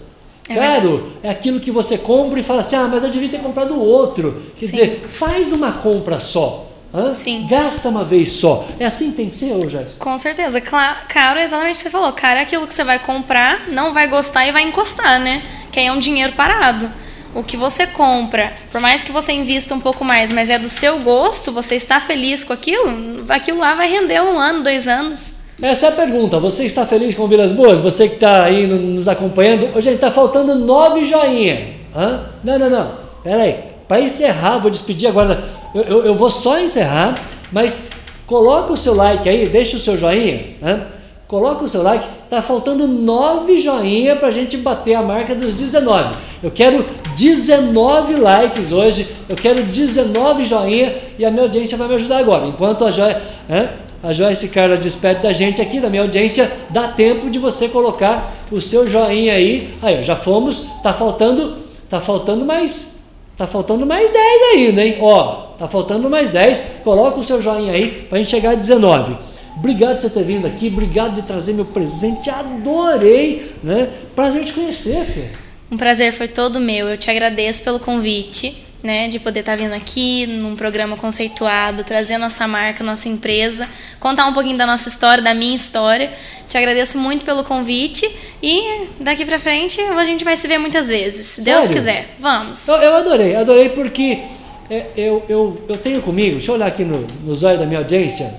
É 0.48 0.54
Caro 0.54 1.12
é 1.22 1.30
aquilo 1.30 1.60
que 1.60 1.70
você 1.70 1.98
compra 1.98 2.38
e 2.40 2.42
fala 2.42 2.60
assim: 2.60 2.76
ah, 2.76 2.88
mas 2.90 3.02
eu 3.04 3.10
devia 3.10 3.28
ter 3.28 3.40
comprado 3.40 3.78
outro. 3.78 4.42
Quer 4.56 4.66
Sim. 4.66 4.70
dizer, 4.72 5.04
faz 5.08 5.52
uma 5.52 5.72
compra 5.72 6.18
só. 6.20 6.68
hã? 6.92 7.14
Sim. 7.14 7.46
Gasta 7.48 7.88
uma 7.88 8.04
vez 8.04 8.32
só. 8.32 8.66
É 8.78 8.84
assim 8.86 9.10
que 9.10 9.16
tem 9.16 9.28
que 9.28 9.34
ser, 9.34 9.52
ô 9.52 9.68
Jéssica? 9.68 9.98
Com 9.98 10.16
certeza. 10.18 10.60
Cla- 10.60 11.02
Caro 11.08 11.38
é 11.38 11.44
exatamente 11.44 11.74
o 11.74 11.76
que 11.78 11.82
você 11.84 11.90
falou. 11.90 12.12
Caro 12.12 12.38
é 12.38 12.42
aquilo 12.42 12.66
que 12.66 12.74
você 12.74 12.84
vai 12.84 12.98
comprar, 12.98 13.68
não 13.68 13.92
vai 13.92 14.08
gostar 14.08 14.46
e 14.46 14.52
vai 14.52 14.62
encostar, 14.62 15.18
né? 15.20 15.42
Que 15.70 15.80
aí 15.80 15.86
é 15.86 15.92
um 15.92 15.98
dinheiro 15.98 16.34
parado. 16.34 16.90
O 17.34 17.42
que 17.42 17.56
você 17.56 17.86
compra, 17.86 18.52
por 18.70 18.78
mais 18.80 19.02
que 19.02 19.10
você 19.10 19.32
invista 19.32 19.74
um 19.74 19.80
pouco 19.80 20.04
mais, 20.04 20.30
mas 20.30 20.50
é 20.50 20.58
do 20.58 20.68
seu 20.68 20.98
gosto, 20.98 21.50
você 21.50 21.76
está 21.76 21.98
feliz 21.98 22.44
com 22.44 22.52
aquilo, 22.52 23.24
aquilo 23.28 23.58
lá 23.58 23.74
vai 23.74 23.88
render 23.90 24.20
um 24.20 24.38
ano, 24.38 24.62
dois 24.62 24.86
anos. 24.86 25.32
Essa 25.62 25.86
é 25.86 25.88
a 25.90 25.92
pergunta. 25.92 26.38
Você 26.40 26.64
está 26.66 26.84
feliz 26.84 27.14
com 27.14 27.26
Vilas 27.28 27.52
Boas? 27.52 27.78
Você 27.78 28.08
que 28.08 28.14
está 28.16 28.42
aí 28.44 28.66
no- 28.66 28.76
nos 28.76 29.06
acompanhando? 29.06 29.80
Gente, 29.80 29.94
está 29.94 30.10
faltando 30.10 30.54
nove 30.56 31.04
joinha. 31.04 31.74
Hã? 31.94 32.22
Não, 32.42 32.58
não, 32.58 32.68
não. 32.68 32.90
Pera 33.22 33.42
aí. 33.42 33.56
Para 33.86 34.00
encerrar, 34.00 34.58
vou 34.58 34.70
despedir 34.70 35.08
agora. 35.08 35.42
Eu, 35.74 35.82
eu, 35.82 36.04
eu 36.06 36.14
vou 36.14 36.30
só 36.30 36.58
encerrar, 36.58 37.14
mas 37.52 37.90
coloca 38.26 38.72
o 38.72 38.76
seu 38.76 38.94
like 38.94 39.28
aí, 39.28 39.46
deixa 39.48 39.76
o 39.76 39.80
seu 39.80 39.96
joinha. 39.96 40.56
Hã? 40.62 40.80
Coloca 41.28 41.64
o 41.64 41.68
seu 41.68 41.82
like. 41.82 42.04
Tá 42.28 42.42
faltando 42.42 42.86
nove 42.88 43.56
joinha 43.58 44.16
para 44.16 44.28
a 44.28 44.30
gente 44.32 44.56
bater 44.56 44.94
a 44.94 45.02
marca 45.02 45.34
dos 45.34 45.54
19. 45.54 46.16
Eu 46.42 46.50
quero 46.50 46.84
19 47.16 48.16
likes 48.16 48.72
hoje. 48.72 49.06
Eu 49.28 49.36
quero 49.36 49.62
19 49.62 50.44
joinha 50.44 50.94
e 51.18 51.24
a 51.24 51.30
minha 51.30 51.44
audiência 51.44 51.78
vai 51.78 51.86
me 51.88 51.94
ajudar 51.94 52.18
agora. 52.18 52.46
Enquanto 52.46 52.84
a 52.84 52.90
joia, 52.90 53.22
hã? 53.48 53.68
A 54.02 54.12
Joyce 54.12 54.48
Carla 54.48 54.76
despede 54.76 55.22
da 55.22 55.32
gente 55.32 55.62
aqui, 55.62 55.78
da 55.78 55.88
minha 55.88 56.02
audiência, 56.02 56.50
dá 56.70 56.88
tempo 56.88 57.30
de 57.30 57.38
você 57.38 57.68
colocar 57.68 58.32
o 58.50 58.60
seu 58.60 58.88
joinha 58.88 59.34
aí. 59.34 59.74
Aí, 59.80 60.02
já 60.02 60.16
fomos, 60.16 60.66
tá 60.82 60.92
faltando, 60.92 61.58
tá 61.88 62.00
faltando 62.00 62.44
mais, 62.44 63.00
tá 63.36 63.46
faltando 63.46 63.86
mais 63.86 64.10
10 64.10 64.42
ainda, 64.54 64.84
hein? 64.84 64.98
Ó, 65.00 65.52
tá 65.56 65.68
faltando 65.68 66.10
mais 66.10 66.30
10. 66.30 66.62
Coloca 66.82 67.20
o 67.20 67.24
seu 67.24 67.40
joinha 67.40 67.72
aí 67.72 68.06
pra 68.08 68.18
gente 68.18 68.30
chegar 68.30 68.50
a 68.50 68.54
19. 68.54 69.16
Obrigado 69.56 69.96
por 69.96 70.02
você 70.02 70.10
ter 70.10 70.24
vindo 70.24 70.46
aqui, 70.46 70.68
obrigado 70.68 71.14
de 71.14 71.22
trazer 71.22 71.52
meu 71.52 71.66
presente, 71.66 72.28
adorei, 72.30 73.52
né? 73.62 73.88
Prazer 74.16 74.44
te 74.44 74.52
conhecer, 74.52 75.04
filho. 75.04 75.42
Um 75.70 75.76
prazer 75.76 76.12
foi 76.12 76.28
todo 76.28 76.60
meu. 76.60 76.88
Eu 76.88 76.98
te 76.98 77.10
agradeço 77.10 77.62
pelo 77.62 77.78
convite, 77.78 78.62
né, 78.82 79.06
de 79.08 79.20
poder 79.20 79.40
estar 79.40 79.56
vindo 79.56 79.72
aqui 79.72 80.26
num 80.26 80.56
programa 80.56 80.96
conceituado, 80.96 81.84
trazer 81.84 82.18
nossa 82.18 82.46
marca, 82.48 82.82
nossa 82.82 83.08
empresa, 83.08 83.68
contar 84.00 84.26
um 84.26 84.32
pouquinho 84.32 84.58
da 84.58 84.66
nossa 84.66 84.88
história, 84.88 85.22
da 85.22 85.34
minha 85.34 85.54
história. 85.54 86.12
Te 86.48 86.58
agradeço 86.58 86.98
muito 86.98 87.24
pelo 87.24 87.44
convite 87.44 88.10
e 88.42 88.88
daqui 88.98 89.24
pra 89.24 89.38
frente 89.38 89.80
a 89.80 90.04
gente 90.04 90.24
vai 90.24 90.36
se 90.36 90.48
ver 90.48 90.58
muitas 90.58 90.88
vezes, 90.88 91.26
se 91.26 91.42
Deus 91.42 91.68
quiser. 91.68 92.16
Vamos. 92.18 92.66
Eu, 92.66 92.76
eu 92.76 92.96
adorei, 92.96 93.36
adorei 93.36 93.68
porque 93.68 94.22
é, 94.68 94.86
eu, 94.96 95.22
eu, 95.28 95.56
eu 95.68 95.76
tenho 95.76 96.02
comigo, 96.02 96.32
deixa 96.32 96.50
eu 96.50 96.56
olhar 96.56 96.66
aqui 96.66 96.84
no, 96.84 97.06
nos 97.24 97.42
olhos 97.42 97.60
da 97.60 97.66
minha 97.66 97.78
audiência, 97.78 98.34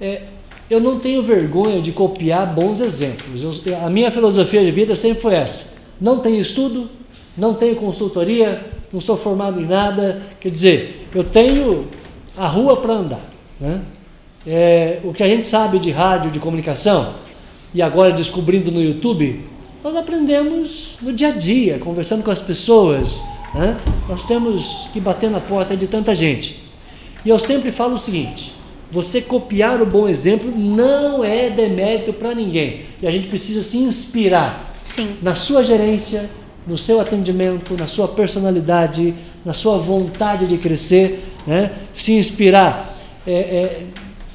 é, 0.00 0.22
eu 0.70 0.80
não 0.80 0.98
tenho 0.98 1.22
vergonha 1.22 1.82
de 1.82 1.92
copiar 1.92 2.46
bons 2.46 2.80
exemplos. 2.80 3.44
Eu, 3.44 3.76
a 3.84 3.90
minha 3.90 4.10
filosofia 4.10 4.64
de 4.64 4.70
vida 4.70 4.94
sempre 4.96 5.20
foi 5.20 5.34
essa: 5.34 5.74
não 6.00 6.18
tenho 6.18 6.40
estudo, 6.40 6.88
não 7.36 7.54
tenho 7.54 7.76
consultoria, 7.76 8.64
não 8.92 9.00
sou 9.00 9.16
formado 9.16 9.60
em 9.60 9.66
nada. 9.66 10.22
Quer 10.40 10.50
dizer, 10.50 11.08
eu 11.14 11.24
tenho 11.24 11.88
a 12.36 12.46
rua 12.46 12.76
para 12.76 12.94
andar. 12.94 13.32
Né? 13.60 13.82
É, 14.46 15.00
o 15.04 15.12
que 15.12 15.22
a 15.22 15.28
gente 15.28 15.46
sabe 15.48 15.78
de 15.78 15.90
rádio, 15.90 16.30
de 16.30 16.38
comunicação, 16.38 17.14
e 17.72 17.80
agora 17.80 18.12
descobrindo 18.12 18.70
no 18.70 18.82
YouTube, 18.82 19.44
nós 19.82 19.96
aprendemos 19.96 20.98
no 21.00 21.12
dia 21.12 21.28
a 21.28 21.32
dia, 21.32 21.78
conversando 21.78 22.22
com 22.22 22.30
as 22.30 22.42
pessoas. 22.42 23.22
Né? 23.54 23.78
Nós 24.08 24.24
temos 24.24 24.88
que 24.92 25.00
bater 25.00 25.30
na 25.30 25.40
porta 25.40 25.76
de 25.76 25.86
tanta 25.86 26.14
gente. 26.14 26.62
E 27.24 27.28
eu 27.28 27.38
sempre 27.38 27.70
falo 27.70 27.94
o 27.94 27.98
seguinte: 27.98 28.52
você 28.90 29.22
copiar 29.22 29.80
o 29.80 29.86
bom 29.86 30.08
exemplo 30.08 30.52
não 30.54 31.24
é 31.24 31.48
demérito 31.48 32.12
para 32.12 32.34
ninguém. 32.34 32.82
E 33.00 33.06
a 33.06 33.10
gente 33.10 33.28
precisa 33.28 33.62
se 33.62 33.78
inspirar 33.78 34.74
Sim. 34.84 35.16
na 35.22 35.34
sua 35.34 35.64
gerência, 35.64 36.28
no 36.66 36.78
seu 36.78 37.00
atendimento, 37.00 37.74
na 37.76 37.86
sua 37.86 38.08
personalidade, 38.08 39.14
na 39.44 39.52
sua 39.52 39.78
vontade 39.78 40.46
de 40.46 40.58
crescer, 40.58 41.24
né? 41.46 41.70
se 41.92 42.12
inspirar 42.12 42.96
é, 43.26 43.32
é, 43.32 43.82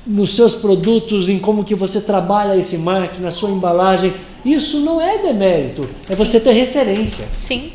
nos 0.05 0.35
seus 0.35 0.55
produtos, 0.55 1.29
em 1.29 1.39
como 1.39 1.63
que 1.63 1.75
você 1.75 2.01
trabalha 2.01 2.57
esse 2.57 2.77
marketing, 2.77 3.21
na 3.21 3.31
sua 3.31 3.49
embalagem. 3.49 4.13
Isso 4.45 4.79
não 4.81 5.01
é 5.01 5.17
demérito, 5.17 5.89
é 6.09 6.15
Sim. 6.15 6.23
você 6.23 6.39
ter 6.39 6.53
referência. 6.53 7.25
Sim. 7.41 7.71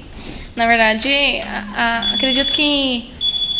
Na 0.54 0.66
verdade, 0.66 1.08
a, 1.42 1.66
a, 1.74 2.14
acredito 2.14 2.52
que 2.52 3.10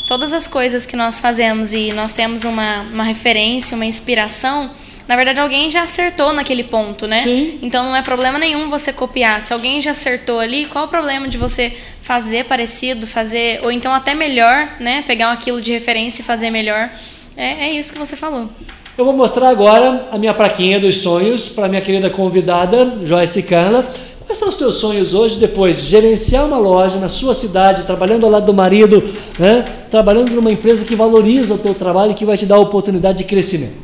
todas 0.09 0.33
as 0.33 0.47
coisas 0.47 0.85
que 0.85 0.97
nós 0.97 1.21
fazemos 1.21 1.73
e 1.73 1.93
nós 1.93 2.13
temos 2.13 2.45
uma, 2.45 2.83
uma 2.83 3.05
referência, 3.05 3.75
uma 3.75 3.87
inspiração, 3.87 4.71
na 5.09 5.17
verdade 5.17 5.41
alguém 5.41 5.71
já 5.71 5.83
acertou 5.83 6.33
naquele 6.33 6.65
ponto, 6.65 7.07
né? 7.07 7.23
Sim. 7.23 7.59
Então 7.63 7.85
não 7.85 7.97
é 7.97 8.03
problema 8.03 8.39
nenhum 8.39 8.69
você 8.71 8.93
copiar. 8.93 9.43
Se 9.43 9.53
alguém 9.53 9.81
já 9.81 9.91
acertou 9.91 10.41
ali, 10.41 10.67
qual 10.67 10.85
o 10.85 10.89
problema 10.89 11.29
de 11.29 11.39
você 11.39 11.73
fazer 12.01 12.45
parecido, 12.45 13.07
fazer, 13.07 13.61
ou 13.63 13.71
então 13.71 13.93
até 13.93 14.15
melhor, 14.15 14.77
né? 14.81 15.03
Pegar 15.07 15.33
aquilo 15.33 15.61
de 15.61 15.73
referência 15.73 16.23
e 16.23 16.25
fazer 16.25 16.51
melhor. 16.51 16.91
É, 17.37 17.67
é 17.67 17.73
isso 17.73 17.93
que 17.93 17.99
você 17.99 18.17
falou. 18.17 18.49
Eu 18.97 19.05
vou 19.07 19.15
mostrar 19.15 19.49
agora 19.49 20.09
a 20.13 20.19
minha 20.19 20.35
plaquinha 20.35 20.79
dos 20.79 20.99
sonhos 20.99 21.49
para 21.49 21.67
minha 21.67 21.81
querida 21.81 22.11
convidada, 22.11 22.99
Joyce 23.05 23.43
Carla. 23.43 23.91
Quais 24.27 24.39
são 24.39 24.49
os 24.49 24.57
teus 24.57 24.77
sonhos 24.77 25.15
hoje, 25.15 25.39
depois? 25.39 25.83
Gerenciar 25.83 26.47
uma 26.47 26.59
loja 26.59 26.99
na 26.99 27.09
sua 27.09 27.35
cidade, 27.35 27.85
trabalhando 27.85 28.25
ao 28.25 28.33
lado 28.33 28.47
do 28.47 28.55
marido, 28.55 29.03
né? 29.39 29.65
trabalhando 29.91 30.31
numa 30.31 30.51
empresa 30.51 30.85
que 30.85 30.95
valoriza 30.95 31.55
o 31.55 31.59
teu 31.59 31.75
trabalho 31.75 32.13
e 32.13 32.15
que 32.15 32.25
vai 32.25 32.37
te 32.37 32.47
dar 32.47 32.59
oportunidade 32.59 33.19
de 33.19 33.25
crescimento. 33.25 33.82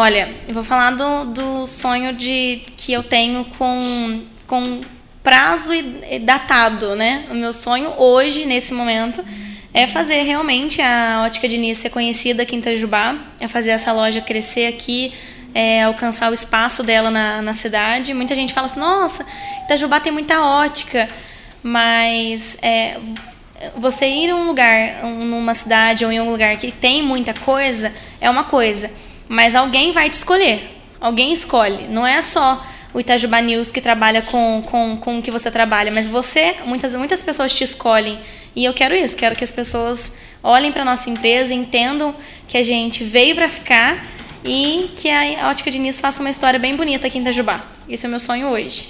Olha, 0.00 0.32
eu 0.46 0.54
vou 0.54 0.62
falar 0.62 0.92
do, 0.92 1.24
do 1.24 1.66
sonho 1.66 2.12
de 2.12 2.62
que 2.76 2.92
eu 2.92 3.02
tenho 3.02 3.44
com, 3.58 4.22
com 4.46 4.80
prazo 5.24 5.74
e, 5.74 6.20
datado, 6.20 6.94
né? 6.94 7.26
O 7.28 7.34
meu 7.34 7.52
sonho 7.52 7.92
hoje, 7.98 8.46
nesse 8.46 8.72
momento, 8.72 9.24
é 9.74 9.88
fazer 9.88 10.22
realmente 10.22 10.80
a 10.80 11.24
Ótica 11.26 11.48
Diniz 11.48 11.78
ser 11.78 11.90
conhecida 11.90 12.44
aqui 12.44 12.54
em 12.54 12.60
Itajubá, 12.60 13.16
é 13.40 13.48
fazer 13.48 13.70
essa 13.70 13.92
loja 13.92 14.20
crescer 14.20 14.68
aqui, 14.68 15.12
é, 15.52 15.82
alcançar 15.82 16.30
o 16.30 16.34
espaço 16.34 16.84
dela 16.84 17.10
na, 17.10 17.42
na 17.42 17.52
cidade. 17.52 18.14
Muita 18.14 18.36
gente 18.36 18.54
fala 18.54 18.66
assim, 18.66 18.78
nossa, 18.78 19.26
Itajubá 19.64 19.98
tem 19.98 20.12
muita 20.12 20.40
ótica, 20.40 21.08
mas 21.60 22.56
é, 22.62 22.98
você 23.76 24.06
ir 24.06 24.28
em 24.28 24.32
um 24.32 24.46
lugar, 24.46 25.04
um- 25.04 25.24
numa 25.24 25.56
cidade 25.56 26.04
ou 26.04 26.12
em 26.12 26.20
um 26.20 26.30
lugar 26.30 26.56
que 26.56 26.70
tem 26.70 27.02
muita 27.02 27.34
coisa, 27.34 27.92
é 28.20 28.30
uma 28.30 28.44
coisa, 28.44 28.92
mas 29.28 29.54
alguém 29.54 29.92
vai 29.92 30.08
te 30.08 30.14
escolher, 30.14 30.76
alguém 31.00 31.32
escolhe, 31.32 31.86
não 31.88 32.06
é 32.06 32.22
só 32.22 32.64
o 32.92 33.00
Itajubá 33.00 33.40
News 33.40 33.70
que 33.70 33.80
trabalha 33.80 34.22
com, 34.22 34.62
com, 34.64 34.96
com 34.96 35.18
o 35.18 35.22
que 35.22 35.30
você 35.30 35.50
trabalha, 35.50 35.90
mas 35.90 36.08
você, 36.08 36.56
muitas, 36.64 36.94
muitas 36.94 37.22
pessoas 37.22 37.52
te 37.52 37.62
escolhem. 37.62 38.18
E 38.56 38.64
eu 38.64 38.72
quero 38.72 38.94
isso, 38.94 39.16
quero 39.16 39.36
que 39.36 39.44
as 39.44 39.50
pessoas 39.50 40.14
olhem 40.42 40.72
para 40.72 40.84
nossa 40.84 41.10
empresa, 41.10 41.52
entendam 41.52 42.14
que 42.46 42.56
a 42.56 42.62
gente 42.62 43.04
veio 43.04 43.34
para 43.34 43.48
ficar 43.48 44.06
e 44.44 44.90
que 44.96 45.10
a 45.10 45.48
Ótica 45.50 45.70
Diniz 45.70 46.00
faça 46.00 46.20
uma 46.20 46.30
história 46.30 46.58
bem 46.58 46.76
bonita 46.76 47.06
aqui 47.06 47.18
em 47.18 47.20
Itajubá. 47.20 47.64
Esse 47.88 48.06
é 48.06 48.08
o 48.08 48.10
meu 48.10 48.20
sonho 48.20 48.48
hoje. 48.48 48.88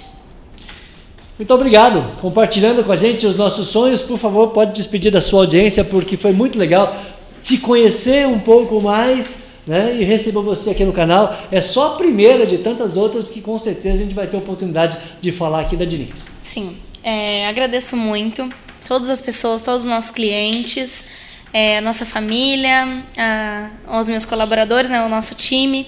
Muito 1.37 1.53
obrigado. 1.53 2.17
Compartilhando 2.19 2.83
com 2.83 2.91
a 2.91 2.95
gente 2.95 3.25
os 3.25 3.35
nossos 3.35 3.67
sonhos, 3.67 4.01
por 4.01 4.17
favor, 4.17 4.49
pode 4.49 4.73
despedir 4.73 5.11
da 5.11 5.21
sua 5.21 5.41
audiência, 5.41 5.83
porque 5.83 6.17
foi 6.17 6.31
muito 6.31 6.57
legal 6.57 6.95
te 7.41 7.57
conhecer 7.57 8.27
um 8.27 8.39
pouco 8.39 8.81
mais 8.81 9.48
né, 9.69 9.95
e 9.95 10.03
receber 10.03 10.41
você 10.41 10.71
aqui 10.71 10.83
no 10.83 10.91
canal. 10.91 11.37
É 11.51 11.61
só 11.61 11.93
a 11.93 11.95
primeira 11.95 12.43
de 12.45 12.57
tantas 12.57 12.97
outras 12.97 13.29
que 13.29 13.39
com 13.39 13.57
certeza 13.59 14.01
a 14.01 14.03
gente 14.03 14.15
vai 14.15 14.27
ter 14.27 14.35
oportunidade 14.35 14.97
de 15.21 15.31
falar 15.31 15.61
aqui 15.61 15.75
da 15.77 15.85
Diniz. 15.85 16.27
Sim, 16.41 16.75
é, 17.03 17.47
agradeço 17.47 17.95
muito 17.95 18.51
todas 18.85 19.09
as 19.09 19.21
pessoas, 19.21 19.61
todos 19.61 19.81
os 19.81 19.87
nossos 19.87 20.09
clientes, 20.09 21.05
é, 21.53 21.79
nossa 21.81 22.05
família, 22.05 23.03
a, 23.15 23.69
aos 23.87 24.09
meus 24.09 24.25
colaboradores, 24.25 24.89
né, 24.89 25.01
o 25.03 25.09
nosso 25.09 25.35
time, 25.35 25.87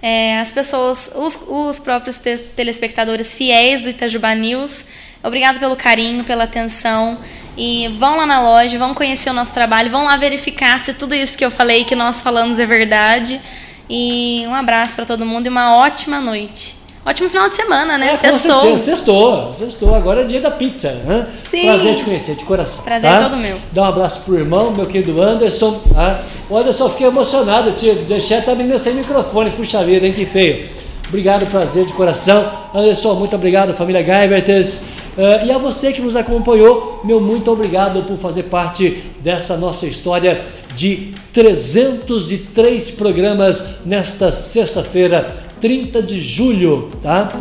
é, 0.00 0.38
as 0.38 0.50
pessoas, 0.50 1.10
os, 1.14 1.38
os 1.46 1.78
próprios 1.78 2.16
te- 2.18 2.38
telespectadores 2.56 3.34
fiéis 3.34 3.82
do 3.82 3.90
Itajubá 3.90 4.34
News. 4.34 4.86
Obrigado 5.22 5.58
pelo 5.58 5.76
carinho, 5.76 6.24
pela 6.24 6.44
atenção. 6.44 7.18
E 7.56 7.88
vão 7.98 8.16
lá 8.16 8.26
na 8.26 8.40
loja, 8.40 8.78
vão 8.78 8.94
conhecer 8.94 9.28
o 9.28 9.34
nosso 9.34 9.52
trabalho, 9.52 9.90
vão 9.90 10.04
lá 10.04 10.16
verificar 10.16 10.80
se 10.80 10.94
tudo 10.94 11.14
isso 11.14 11.36
que 11.36 11.44
eu 11.44 11.50
falei, 11.50 11.84
que 11.84 11.94
nós 11.94 12.22
falamos, 12.22 12.58
é 12.58 12.64
verdade. 12.64 13.40
E 13.88 14.44
um 14.46 14.54
abraço 14.54 14.96
para 14.96 15.04
todo 15.04 15.26
mundo 15.26 15.46
e 15.46 15.48
uma 15.48 15.76
ótima 15.76 16.20
noite. 16.20 16.80
Ótimo 17.04 17.30
final 17.30 17.48
de 17.48 17.56
semana, 17.56 17.96
né? 17.96 18.12
É, 18.12 18.16
Sextou. 18.16 18.78
Sextou. 18.78 19.54
Sextou. 19.54 19.94
Agora 19.94 20.20
é 20.20 20.24
dia 20.24 20.40
da 20.40 20.50
pizza. 20.50 20.92
Né? 20.92 21.26
Sim. 21.50 21.62
Prazer 21.62 21.96
te 21.96 22.04
conhecer, 22.04 22.36
de 22.36 22.44
coração. 22.44 22.84
Prazer 22.84 23.10
tá? 23.10 23.22
todo 23.22 23.36
meu. 23.38 23.56
Dá 23.72 23.82
um 23.82 23.86
abraço 23.86 24.20
pro 24.22 24.38
irmão, 24.38 24.70
meu 24.70 24.86
querido 24.86 25.20
Anderson. 25.20 25.80
Tá? 25.94 26.22
O 26.48 26.56
Anderson, 26.56 26.90
fiquei 26.90 27.06
emocionado, 27.06 27.72
tio. 27.72 27.94
Deixei 28.06 28.36
até 28.36 28.52
a 28.52 28.54
menina 28.54 28.78
sem 28.78 28.94
microfone. 28.94 29.50
Puxa 29.52 29.82
vida, 29.82 30.06
hein? 30.06 30.12
Que 30.12 30.26
feio. 30.26 30.68
Obrigado, 31.08 31.46
prazer 31.46 31.86
de 31.86 31.92
coração. 31.94 32.68
Anderson, 32.74 33.14
muito 33.14 33.34
obrigado, 33.34 33.72
família 33.74 34.02
Gaivertes. 34.02 34.84
Eh, 35.16 35.46
e 35.46 35.52
a 35.52 35.58
você 35.58 35.92
que 35.92 36.00
nos 36.00 36.16
acompanhou, 36.16 37.00
meu 37.04 37.20
muito 37.20 37.50
obrigado 37.50 38.02
por 38.04 38.16
fazer 38.16 38.44
parte 38.44 39.02
dessa 39.22 39.56
nossa 39.56 39.86
história 39.86 40.44
de 40.74 41.12
303 41.32 42.90
programas 42.92 43.84
nesta 43.84 44.30
sexta-feira, 44.30 45.34
30 45.60 46.02
de 46.02 46.20
julho, 46.20 46.90
tá? 47.02 47.40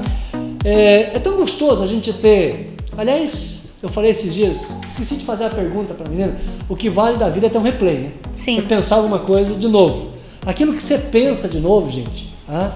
É, 0.64 1.16
é 1.16 1.20
tão 1.20 1.36
gostoso 1.38 1.84
a 1.84 1.88
gente 1.88 2.12
ter. 2.14 2.74
Aliás, 2.98 3.64
eu 3.82 3.90
falei 3.90 4.12
esses 4.12 4.34
dias, 4.34 4.74
esqueci 4.88 5.16
de 5.16 5.26
fazer 5.26 5.46
a 5.46 5.50
pergunta 5.50 5.94
para 5.94 6.08
a 6.08 6.10
menina. 6.10 6.38
O 6.68 6.76
que 6.76 6.90
vale 6.90 7.18
da 7.18 7.30
vida 7.30 7.48
é 7.48 7.50
ter 7.50 7.58
um 7.58 7.64
replay, 7.64 7.98
né? 7.98 8.12
Sim. 8.36 8.56
Você 8.56 8.62
pensar 8.64 8.98
alguma 8.98 9.20
coisa 9.20 9.56
de 9.56 9.68
novo. 9.68 10.10
Aquilo 10.46 10.74
que 10.74 10.82
você 10.82 10.98
pensa 10.98 11.48
de 11.48 11.60
novo, 11.60 11.90
gente, 11.90 12.34
tá? 12.48 12.76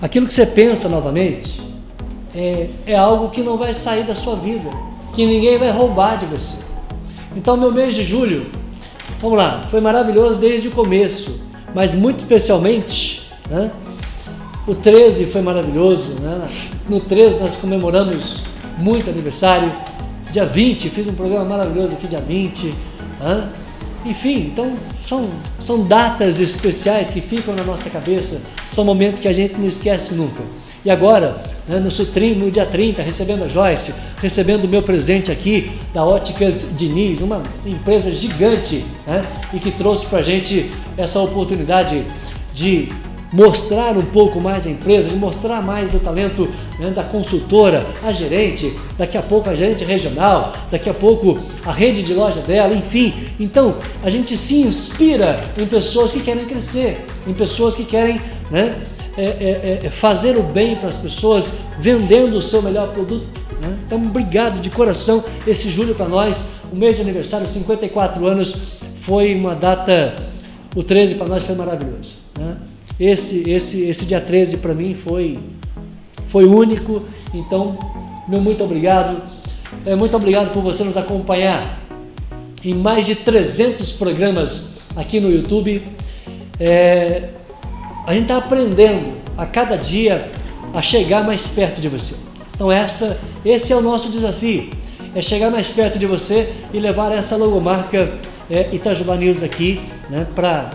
aquilo 0.00 0.26
que 0.26 0.34
você 0.34 0.46
pensa 0.46 0.88
novamente 0.88 1.60
é, 2.36 2.68
é 2.86 2.94
algo 2.94 3.30
que 3.30 3.42
não 3.42 3.56
vai 3.56 3.72
sair 3.72 4.04
da 4.04 4.14
sua 4.14 4.36
vida, 4.36 4.68
que 5.14 5.24
ninguém 5.24 5.58
vai 5.58 5.70
roubar 5.70 6.18
de 6.18 6.26
você. 6.26 6.58
Então, 7.34 7.56
meu 7.56 7.72
mês 7.72 7.94
de 7.94 8.04
julho, 8.04 8.50
vamos 9.20 9.38
lá, 9.38 9.62
foi 9.70 9.80
maravilhoso 9.80 10.38
desde 10.38 10.68
o 10.68 10.70
começo, 10.70 11.40
mas 11.74 11.94
muito 11.94 12.18
especialmente, 12.18 13.26
né? 13.48 13.70
O 14.66 14.74
13 14.74 15.26
foi 15.26 15.40
maravilhoso, 15.40 16.10
né? 16.20 16.46
No 16.88 17.00
13 17.00 17.38
nós 17.38 17.56
comemoramos 17.56 18.42
muito 18.78 19.08
aniversário. 19.08 19.72
Dia 20.30 20.44
20, 20.44 20.90
fiz 20.90 21.08
um 21.08 21.14
programa 21.14 21.44
maravilhoso 21.44 21.94
aqui, 21.94 22.06
dia 22.06 22.20
20. 22.20 22.74
né? 23.20 23.48
Enfim, 24.04 24.50
então 24.52 24.76
são, 25.04 25.28
são 25.58 25.84
datas 25.84 26.40
especiais 26.40 27.10
que 27.10 27.20
ficam 27.20 27.54
na 27.54 27.64
nossa 27.64 27.88
cabeça, 27.90 28.40
são 28.66 28.84
momentos 28.84 29.20
que 29.20 29.28
a 29.28 29.32
gente 29.32 29.54
não 29.54 29.66
esquece 29.66 30.14
nunca. 30.14 30.42
E 30.86 30.90
agora, 30.90 31.34
né, 31.66 31.80
no, 31.80 31.90
no 32.36 32.50
dia 32.52 32.64
30, 32.64 33.02
recebendo 33.02 33.42
a 33.42 33.48
Joyce, 33.48 33.92
recebendo 34.22 34.66
o 34.66 34.68
meu 34.68 34.84
presente 34.84 35.32
aqui 35.32 35.72
da 35.92 36.04
Óticas 36.04 36.64
Diniz, 36.76 37.20
uma 37.20 37.42
empresa 37.66 38.12
gigante 38.12 38.84
né, 39.04 39.20
e 39.52 39.58
que 39.58 39.72
trouxe 39.72 40.06
para 40.06 40.20
a 40.20 40.22
gente 40.22 40.70
essa 40.96 41.18
oportunidade 41.18 42.06
de 42.54 42.88
mostrar 43.32 43.98
um 43.98 44.04
pouco 44.04 44.40
mais 44.40 44.64
a 44.64 44.70
empresa, 44.70 45.08
de 45.08 45.16
mostrar 45.16 45.60
mais 45.60 45.92
o 45.92 45.98
talento 45.98 46.48
né, 46.78 46.88
da 46.90 47.02
consultora, 47.02 47.84
a 48.04 48.12
gerente, 48.12 48.72
daqui 48.96 49.18
a 49.18 49.22
pouco 49.22 49.50
a 49.50 49.56
gerente 49.56 49.82
regional, 49.82 50.52
daqui 50.70 50.88
a 50.88 50.94
pouco 50.94 51.36
a 51.64 51.72
rede 51.72 52.04
de 52.04 52.14
loja 52.14 52.40
dela, 52.42 52.72
enfim. 52.72 53.12
Então 53.40 53.74
a 54.04 54.08
gente 54.08 54.36
se 54.36 54.60
inspira 54.60 55.42
em 55.58 55.66
pessoas 55.66 56.12
que 56.12 56.20
querem 56.20 56.44
crescer, 56.44 57.04
em 57.26 57.32
pessoas 57.32 57.74
que 57.74 57.84
querem 57.84 58.20
né, 58.52 58.72
é, 59.16 59.24
é, 59.24 59.80
é, 59.86 59.90
fazer 59.90 60.36
o 60.36 60.42
bem 60.42 60.76
para 60.76 60.88
as 60.88 60.96
pessoas, 60.96 61.54
vendendo 61.78 62.36
o 62.36 62.42
seu 62.42 62.60
melhor 62.60 62.92
produto. 62.92 63.26
né? 63.62 63.76
Então, 63.86 63.98
obrigado 63.98 64.60
de 64.60 64.68
coração 64.68 65.24
esse 65.46 65.70
julho 65.70 65.94
para 65.94 66.08
nós, 66.08 66.46
o 66.70 66.76
mês 66.76 66.96
de 66.96 67.02
aniversário, 67.02 67.46
54 67.46 68.26
anos, 68.26 68.56
foi 68.96 69.34
uma 69.34 69.54
data, 69.54 70.16
o 70.74 70.82
13 70.82 71.14
para 71.14 71.26
nós 71.26 71.42
foi 71.42 71.54
maravilhoso. 71.54 72.14
Né? 72.38 72.56
Esse, 73.00 73.48
esse, 73.48 73.84
esse 73.84 74.04
dia 74.04 74.20
13 74.20 74.58
para 74.58 74.74
mim 74.74 74.94
foi, 74.94 75.38
foi 76.26 76.44
único, 76.44 77.06
então, 77.32 77.78
meu 78.28 78.40
muito 78.40 78.62
obrigado. 78.62 79.22
É, 79.84 79.94
muito 79.94 80.16
obrigado 80.16 80.52
por 80.52 80.62
você 80.62 80.84
nos 80.84 80.96
acompanhar 80.96 81.80
em 82.64 82.74
mais 82.74 83.06
de 83.06 83.14
300 83.14 83.92
programas 83.92 84.72
aqui 84.94 85.20
no 85.20 85.30
YouTube. 85.30 85.82
É, 86.58 87.30
a 88.06 88.12
gente 88.12 88.22
está 88.22 88.36
aprendendo 88.36 89.14
a 89.36 89.44
cada 89.44 89.76
dia 89.76 90.30
a 90.72 90.80
chegar 90.80 91.24
mais 91.24 91.46
perto 91.46 91.80
de 91.80 91.88
você. 91.88 92.14
Então 92.54 92.70
essa, 92.70 93.18
esse 93.44 93.72
é 93.72 93.76
o 93.76 93.80
nosso 93.80 94.08
desafio, 94.08 94.70
é 95.14 95.20
chegar 95.20 95.50
mais 95.50 95.68
perto 95.68 95.98
de 95.98 96.06
você 96.06 96.52
e 96.72 96.78
levar 96.78 97.10
essa 97.12 97.36
logomarca 97.36 98.14
é, 98.48 98.74
Itajubá 98.74 99.16
News 99.16 99.42
aqui 99.42 99.80
né, 100.08 100.26
para 100.34 100.70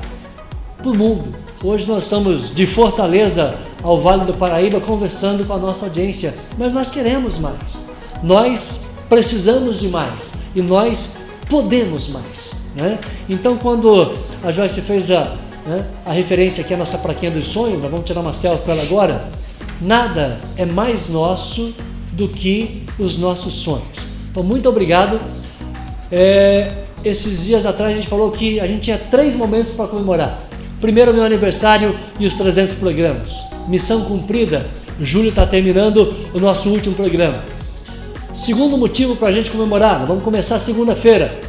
o 0.83 0.93
mundo. 0.93 1.33
Hoje 1.63 1.87
nós 1.87 2.03
estamos 2.03 2.53
de 2.53 2.67
Fortaleza 2.67 3.55
ao 3.81 3.99
Vale 3.99 4.25
do 4.25 4.33
Paraíba 4.33 4.81
conversando 4.81 5.45
com 5.45 5.53
a 5.53 5.57
nossa 5.57 5.85
audiência, 5.85 6.33
mas 6.57 6.73
nós 6.73 6.91
queremos 6.91 7.37
mais. 7.37 7.87
Nós 8.21 8.85
precisamos 9.07 9.79
de 9.79 9.87
mais 9.87 10.33
e 10.53 10.61
nós 10.61 11.17
podemos 11.49 12.09
mais. 12.09 12.55
Né? 12.75 12.99
Então, 13.29 13.57
quando 13.57 14.13
a 14.43 14.51
Joyce 14.51 14.81
fez 14.81 15.11
a, 15.11 15.35
né, 15.65 15.85
a 16.05 16.11
referência 16.11 16.63
aqui 16.63 16.73
à 16.73 16.77
nossa 16.77 16.97
praquinha 16.97 17.31
dos 17.31 17.45
sonhos, 17.45 17.81
nós 17.81 17.91
vamos 17.91 18.05
tirar 18.05 18.21
uma 18.21 18.33
selfie 18.33 18.65
com 18.65 18.71
ela 18.71 18.81
agora. 18.81 19.27
Nada 19.81 20.39
é 20.57 20.65
mais 20.65 21.07
nosso 21.09 21.73
do 22.13 22.27
que 22.27 22.83
os 22.99 23.17
nossos 23.17 23.53
sonhos. 23.55 23.99
Então, 24.29 24.43
muito 24.43 24.67
obrigado. 24.69 25.19
É, 26.11 26.83
esses 27.03 27.45
dias 27.45 27.65
atrás 27.65 27.91
a 27.91 27.95
gente 27.95 28.07
falou 28.07 28.31
que 28.31 28.59
a 28.59 28.67
gente 28.67 28.81
tinha 28.81 28.97
três 28.97 29.35
momentos 29.35 29.71
para 29.71 29.87
comemorar. 29.87 30.39
Primeiro, 30.79 31.13
meu 31.13 31.23
aniversário 31.23 31.97
e 32.19 32.25
os 32.25 32.35
300 32.35 32.75
programas. 32.75 33.35
Missão 33.67 34.05
cumprida. 34.05 34.67
Julho 34.99 35.29
está 35.29 35.45
terminando 35.45 36.13
o 36.33 36.39
nosso 36.39 36.69
último 36.69 36.95
programa. 36.95 37.43
Segundo 38.33 38.77
motivo 38.77 39.15
para 39.15 39.27
a 39.27 39.31
gente 39.31 39.51
comemorar, 39.51 40.05
vamos 40.05 40.23
começar 40.23 40.57
segunda-feira. 40.59 41.39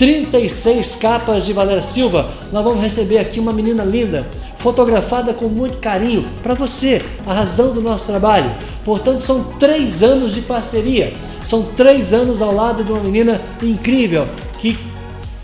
36 0.00 0.94
capas 0.94 1.44
de 1.44 1.52
Valéria 1.52 1.82
Silva. 1.82 2.30
Nós 2.50 2.64
vamos 2.64 2.80
receber 2.80 3.18
aqui 3.18 3.38
uma 3.38 3.52
menina 3.52 3.84
linda, 3.84 4.26
fotografada 4.56 5.34
com 5.34 5.46
muito 5.46 5.76
carinho 5.76 6.26
para 6.42 6.54
você, 6.54 7.04
a 7.26 7.34
razão 7.34 7.74
do 7.74 7.82
nosso 7.82 8.06
trabalho. 8.06 8.50
Portanto, 8.82 9.20
são 9.20 9.44
três 9.58 10.02
anos 10.02 10.32
de 10.32 10.40
parceria, 10.40 11.12
são 11.44 11.64
três 11.76 12.14
anos 12.14 12.40
ao 12.40 12.50
lado 12.50 12.82
de 12.82 12.90
uma 12.90 13.02
menina 13.02 13.38
incrível 13.62 14.26
que 14.58 14.78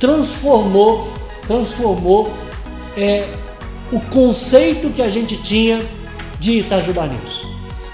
transformou, 0.01 1.07
transformou 1.47 2.33
é, 2.97 3.27
o 3.93 4.01
conceito 4.01 4.89
que 4.89 5.03
a 5.03 5.11
gente 5.11 5.37
tinha 5.37 5.85
de 6.41 6.61
Itajubá 6.61 7.07
News. 7.07 7.45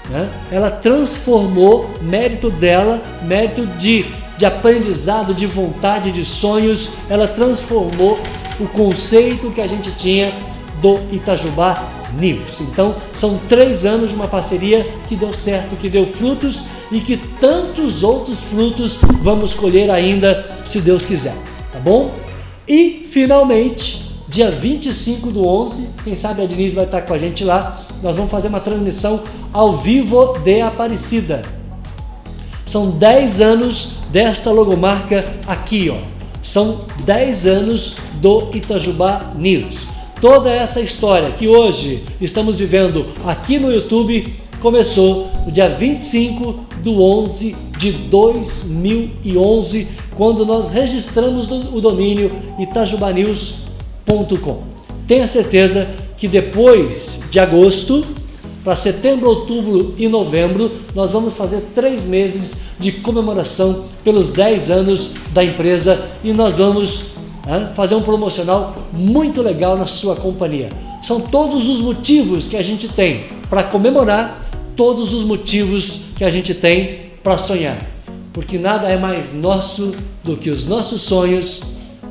Né? 0.09 0.29
Ela 0.49 0.71
transformou 0.71 1.89
mérito 2.01 2.49
dela, 2.49 3.03
mérito 3.23 3.65
de 3.65 4.05
de 4.43 4.47
aprendizado, 4.47 5.33
de 5.33 5.45
vontade, 5.45 6.11
de 6.11 6.25
sonhos, 6.25 6.89
ela 7.09 7.29
transformou 7.29 8.19
o 8.59 8.67
conceito 8.67 9.49
que 9.51 9.61
a 9.61 9.67
gente 9.67 9.89
tinha 9.93 10.33
do 10.81 10.99
Itajubá 11.13 11.81
News. 12.19 12.59
Então, 12.59 12.93
são 13.13 13.39
três 13.47 13.85
anos 13.85 14.09
de 14.09 14.15
uma 14.17 14.27
parceria 14.27 14.85
que 15.07 15.15
deu 15.15 15.31
certo, 15.31 15.77
que 15.77 15.87
deu 15.87 16.05
frutos 16.05 16.65
e 16.91 16.99
que 16.99 17.15
tantos 17.15 18.03
outros 18.03 18.41
frutos 18.41 18.97
vamos 19.21 19.53
colher 19.55 19.89
ainda, 19.89 20.45
se 20.65 20.81
Deus 20.81 21.05
quiser, 21.05 21.35
tá 21.71 21.79
bom? 21.79 22.11
E, 22.67 23.07
finalmente, 23.09 24.13
dia 24.27 24.51
25 24.51 25.31
do 25.31 25.47
11, 25.47 25.89
quem 26.03 26.17
sabe 26.17 26.43
a 26.43 26.45
Denise 26.45 26.75
vai 26.75 26.83
estar 26.83 27.03
com 27.03 27.13
a 27.13 27.17
gente 27.17 27.45
lá, 27.45 27.79
nós 28.01 28.13
vamos 28.13 28.29
fazer 28.29 28.49
uma 28.49 28.59
transmissão 28.59 29.23
ao 29.53 29.77
vivo 29.77 30.37
de 30.39 30.59
Aparecida. 30.59 31.62
São 32.65 32.91
10 32.91 33.41
anos 33.41 33.95
desta 34.11 34.51
logomarca 34.51 35.25
aqui, 35.47 35.89
ó. 35.89 35.97
São 36.41 36.81
10 37.05 37.45
anos 37.45 37.97
do 38.21 38.49
Itajubá 38.53 39.33
News. 39.35 39.87
Toda 40.19 40.49
essa 40.49 40.79
história 40.79 41.31
que 41.31 41.47
hoje 41.47 42.03
estamos 42.21 42.55
vivendo 42.55 43.05
aqui 43.25 43.59
no 43.59 43.71
YouTube 43.71 44.33
começou 44.61 45.29
no 45.45 45.51
dia 45.51 45.67
25 45.67 46.65
do 46.81 47.01
11 47.01 47.55
de 47.77 47.91
2011, 47.91 49.87
quando 50.15 50.45
nós 50.45 50.69
registramos 50.69 51.51
o 51.51 51.81
domínio 51.81 52.31
itajubanews.com. 52.57 54.63
Tenha 55.05 55.27
certeza 55.27 55.85
que 56.17 56.29
depois 56.29 57.19
de 57.29 57.41
agosto 57.41 58.05
para 58.63 58.75
setembro, 58.75 59.29
outubro 59.29 59.93
e 59.97 60.07
novembro, 60.07 60.71
nós 60.95 61.09
vamos 61.09 61.35
fazer 61.35 61.61
três 61.75 62.05
meses 62.05 62.61
de 62.79 62.91
comemoração 62.91 63.85
pelos 64.03 64.29
10 64.29 64.71
anos 64.71 65.11
da 65.33 65.43
empresa 65.43 66.09
e 66.23 66.31
nós 66.31 66.57
vamos 66.57 67.13
fazer 67.75 67.95
um 67.95 68.01
promocional 68.01 68.87
muito 68.93 69.41
legal 69.41 69.77
na 69.77 69.85
sua 69.85 70.15
companhia. 70.15 70.69
São 71.01 71.19
todos 71.19 71.67
os 71.67 71.81
motivos 71.81 72.47
que 72.47 72.55
a 72.55 72.63
gente 72.63 72.87
tem 72.87 73.25
para 73.49 73.63
comemorar, 73.63 74.49
todos 74.77 75.13
os 75.13 75.23
motivos 75.23 75.99
que 76.15 76.23
a 76.23 76.29
gente 76.29 76.53
tem 76.53 77.11
para 77.21 77.37
sonhar. 77.37 77.77
Porque 78.31 78.57
nada 78.57 78.87
é 78.87 78.97
mais 78.97 79.33
nosso 79.33 79.93
do 80.23 80.37
que 80.37 80.49
os 80.49 80.65
nossos 80.65 81.01
sonhos, 81.01 81.61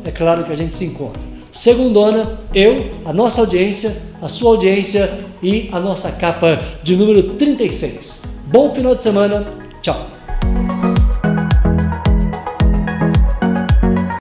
é 0.05 0.11
claro 0.11 0.45
que 0.45 0.53
a 0.53 0.57
gente 0.57 0.77
se 0.77 0.85
encontra. 0.85 1.31
Segundona, 1.53 2.39
eu, 2.55 2.91
a 3.05 3.12
nossa 3.12 3.43
audiência, 3.43 3.95
a 4.23 4.27
sua 4.27 4.53
audiência 4.53 5.20
e 5.43 5.69
a 5.70 5.79
nossa 5.79 6.11
capa 6.11 6.59
de 6.83 6.97
número 6.97 7.35
36. 7.35 8.23
Bom 8.47 8.74
final 8.74 8.95
de 8.95 9.03
semana, 9.03 9.47
tchau! 9.83 10.22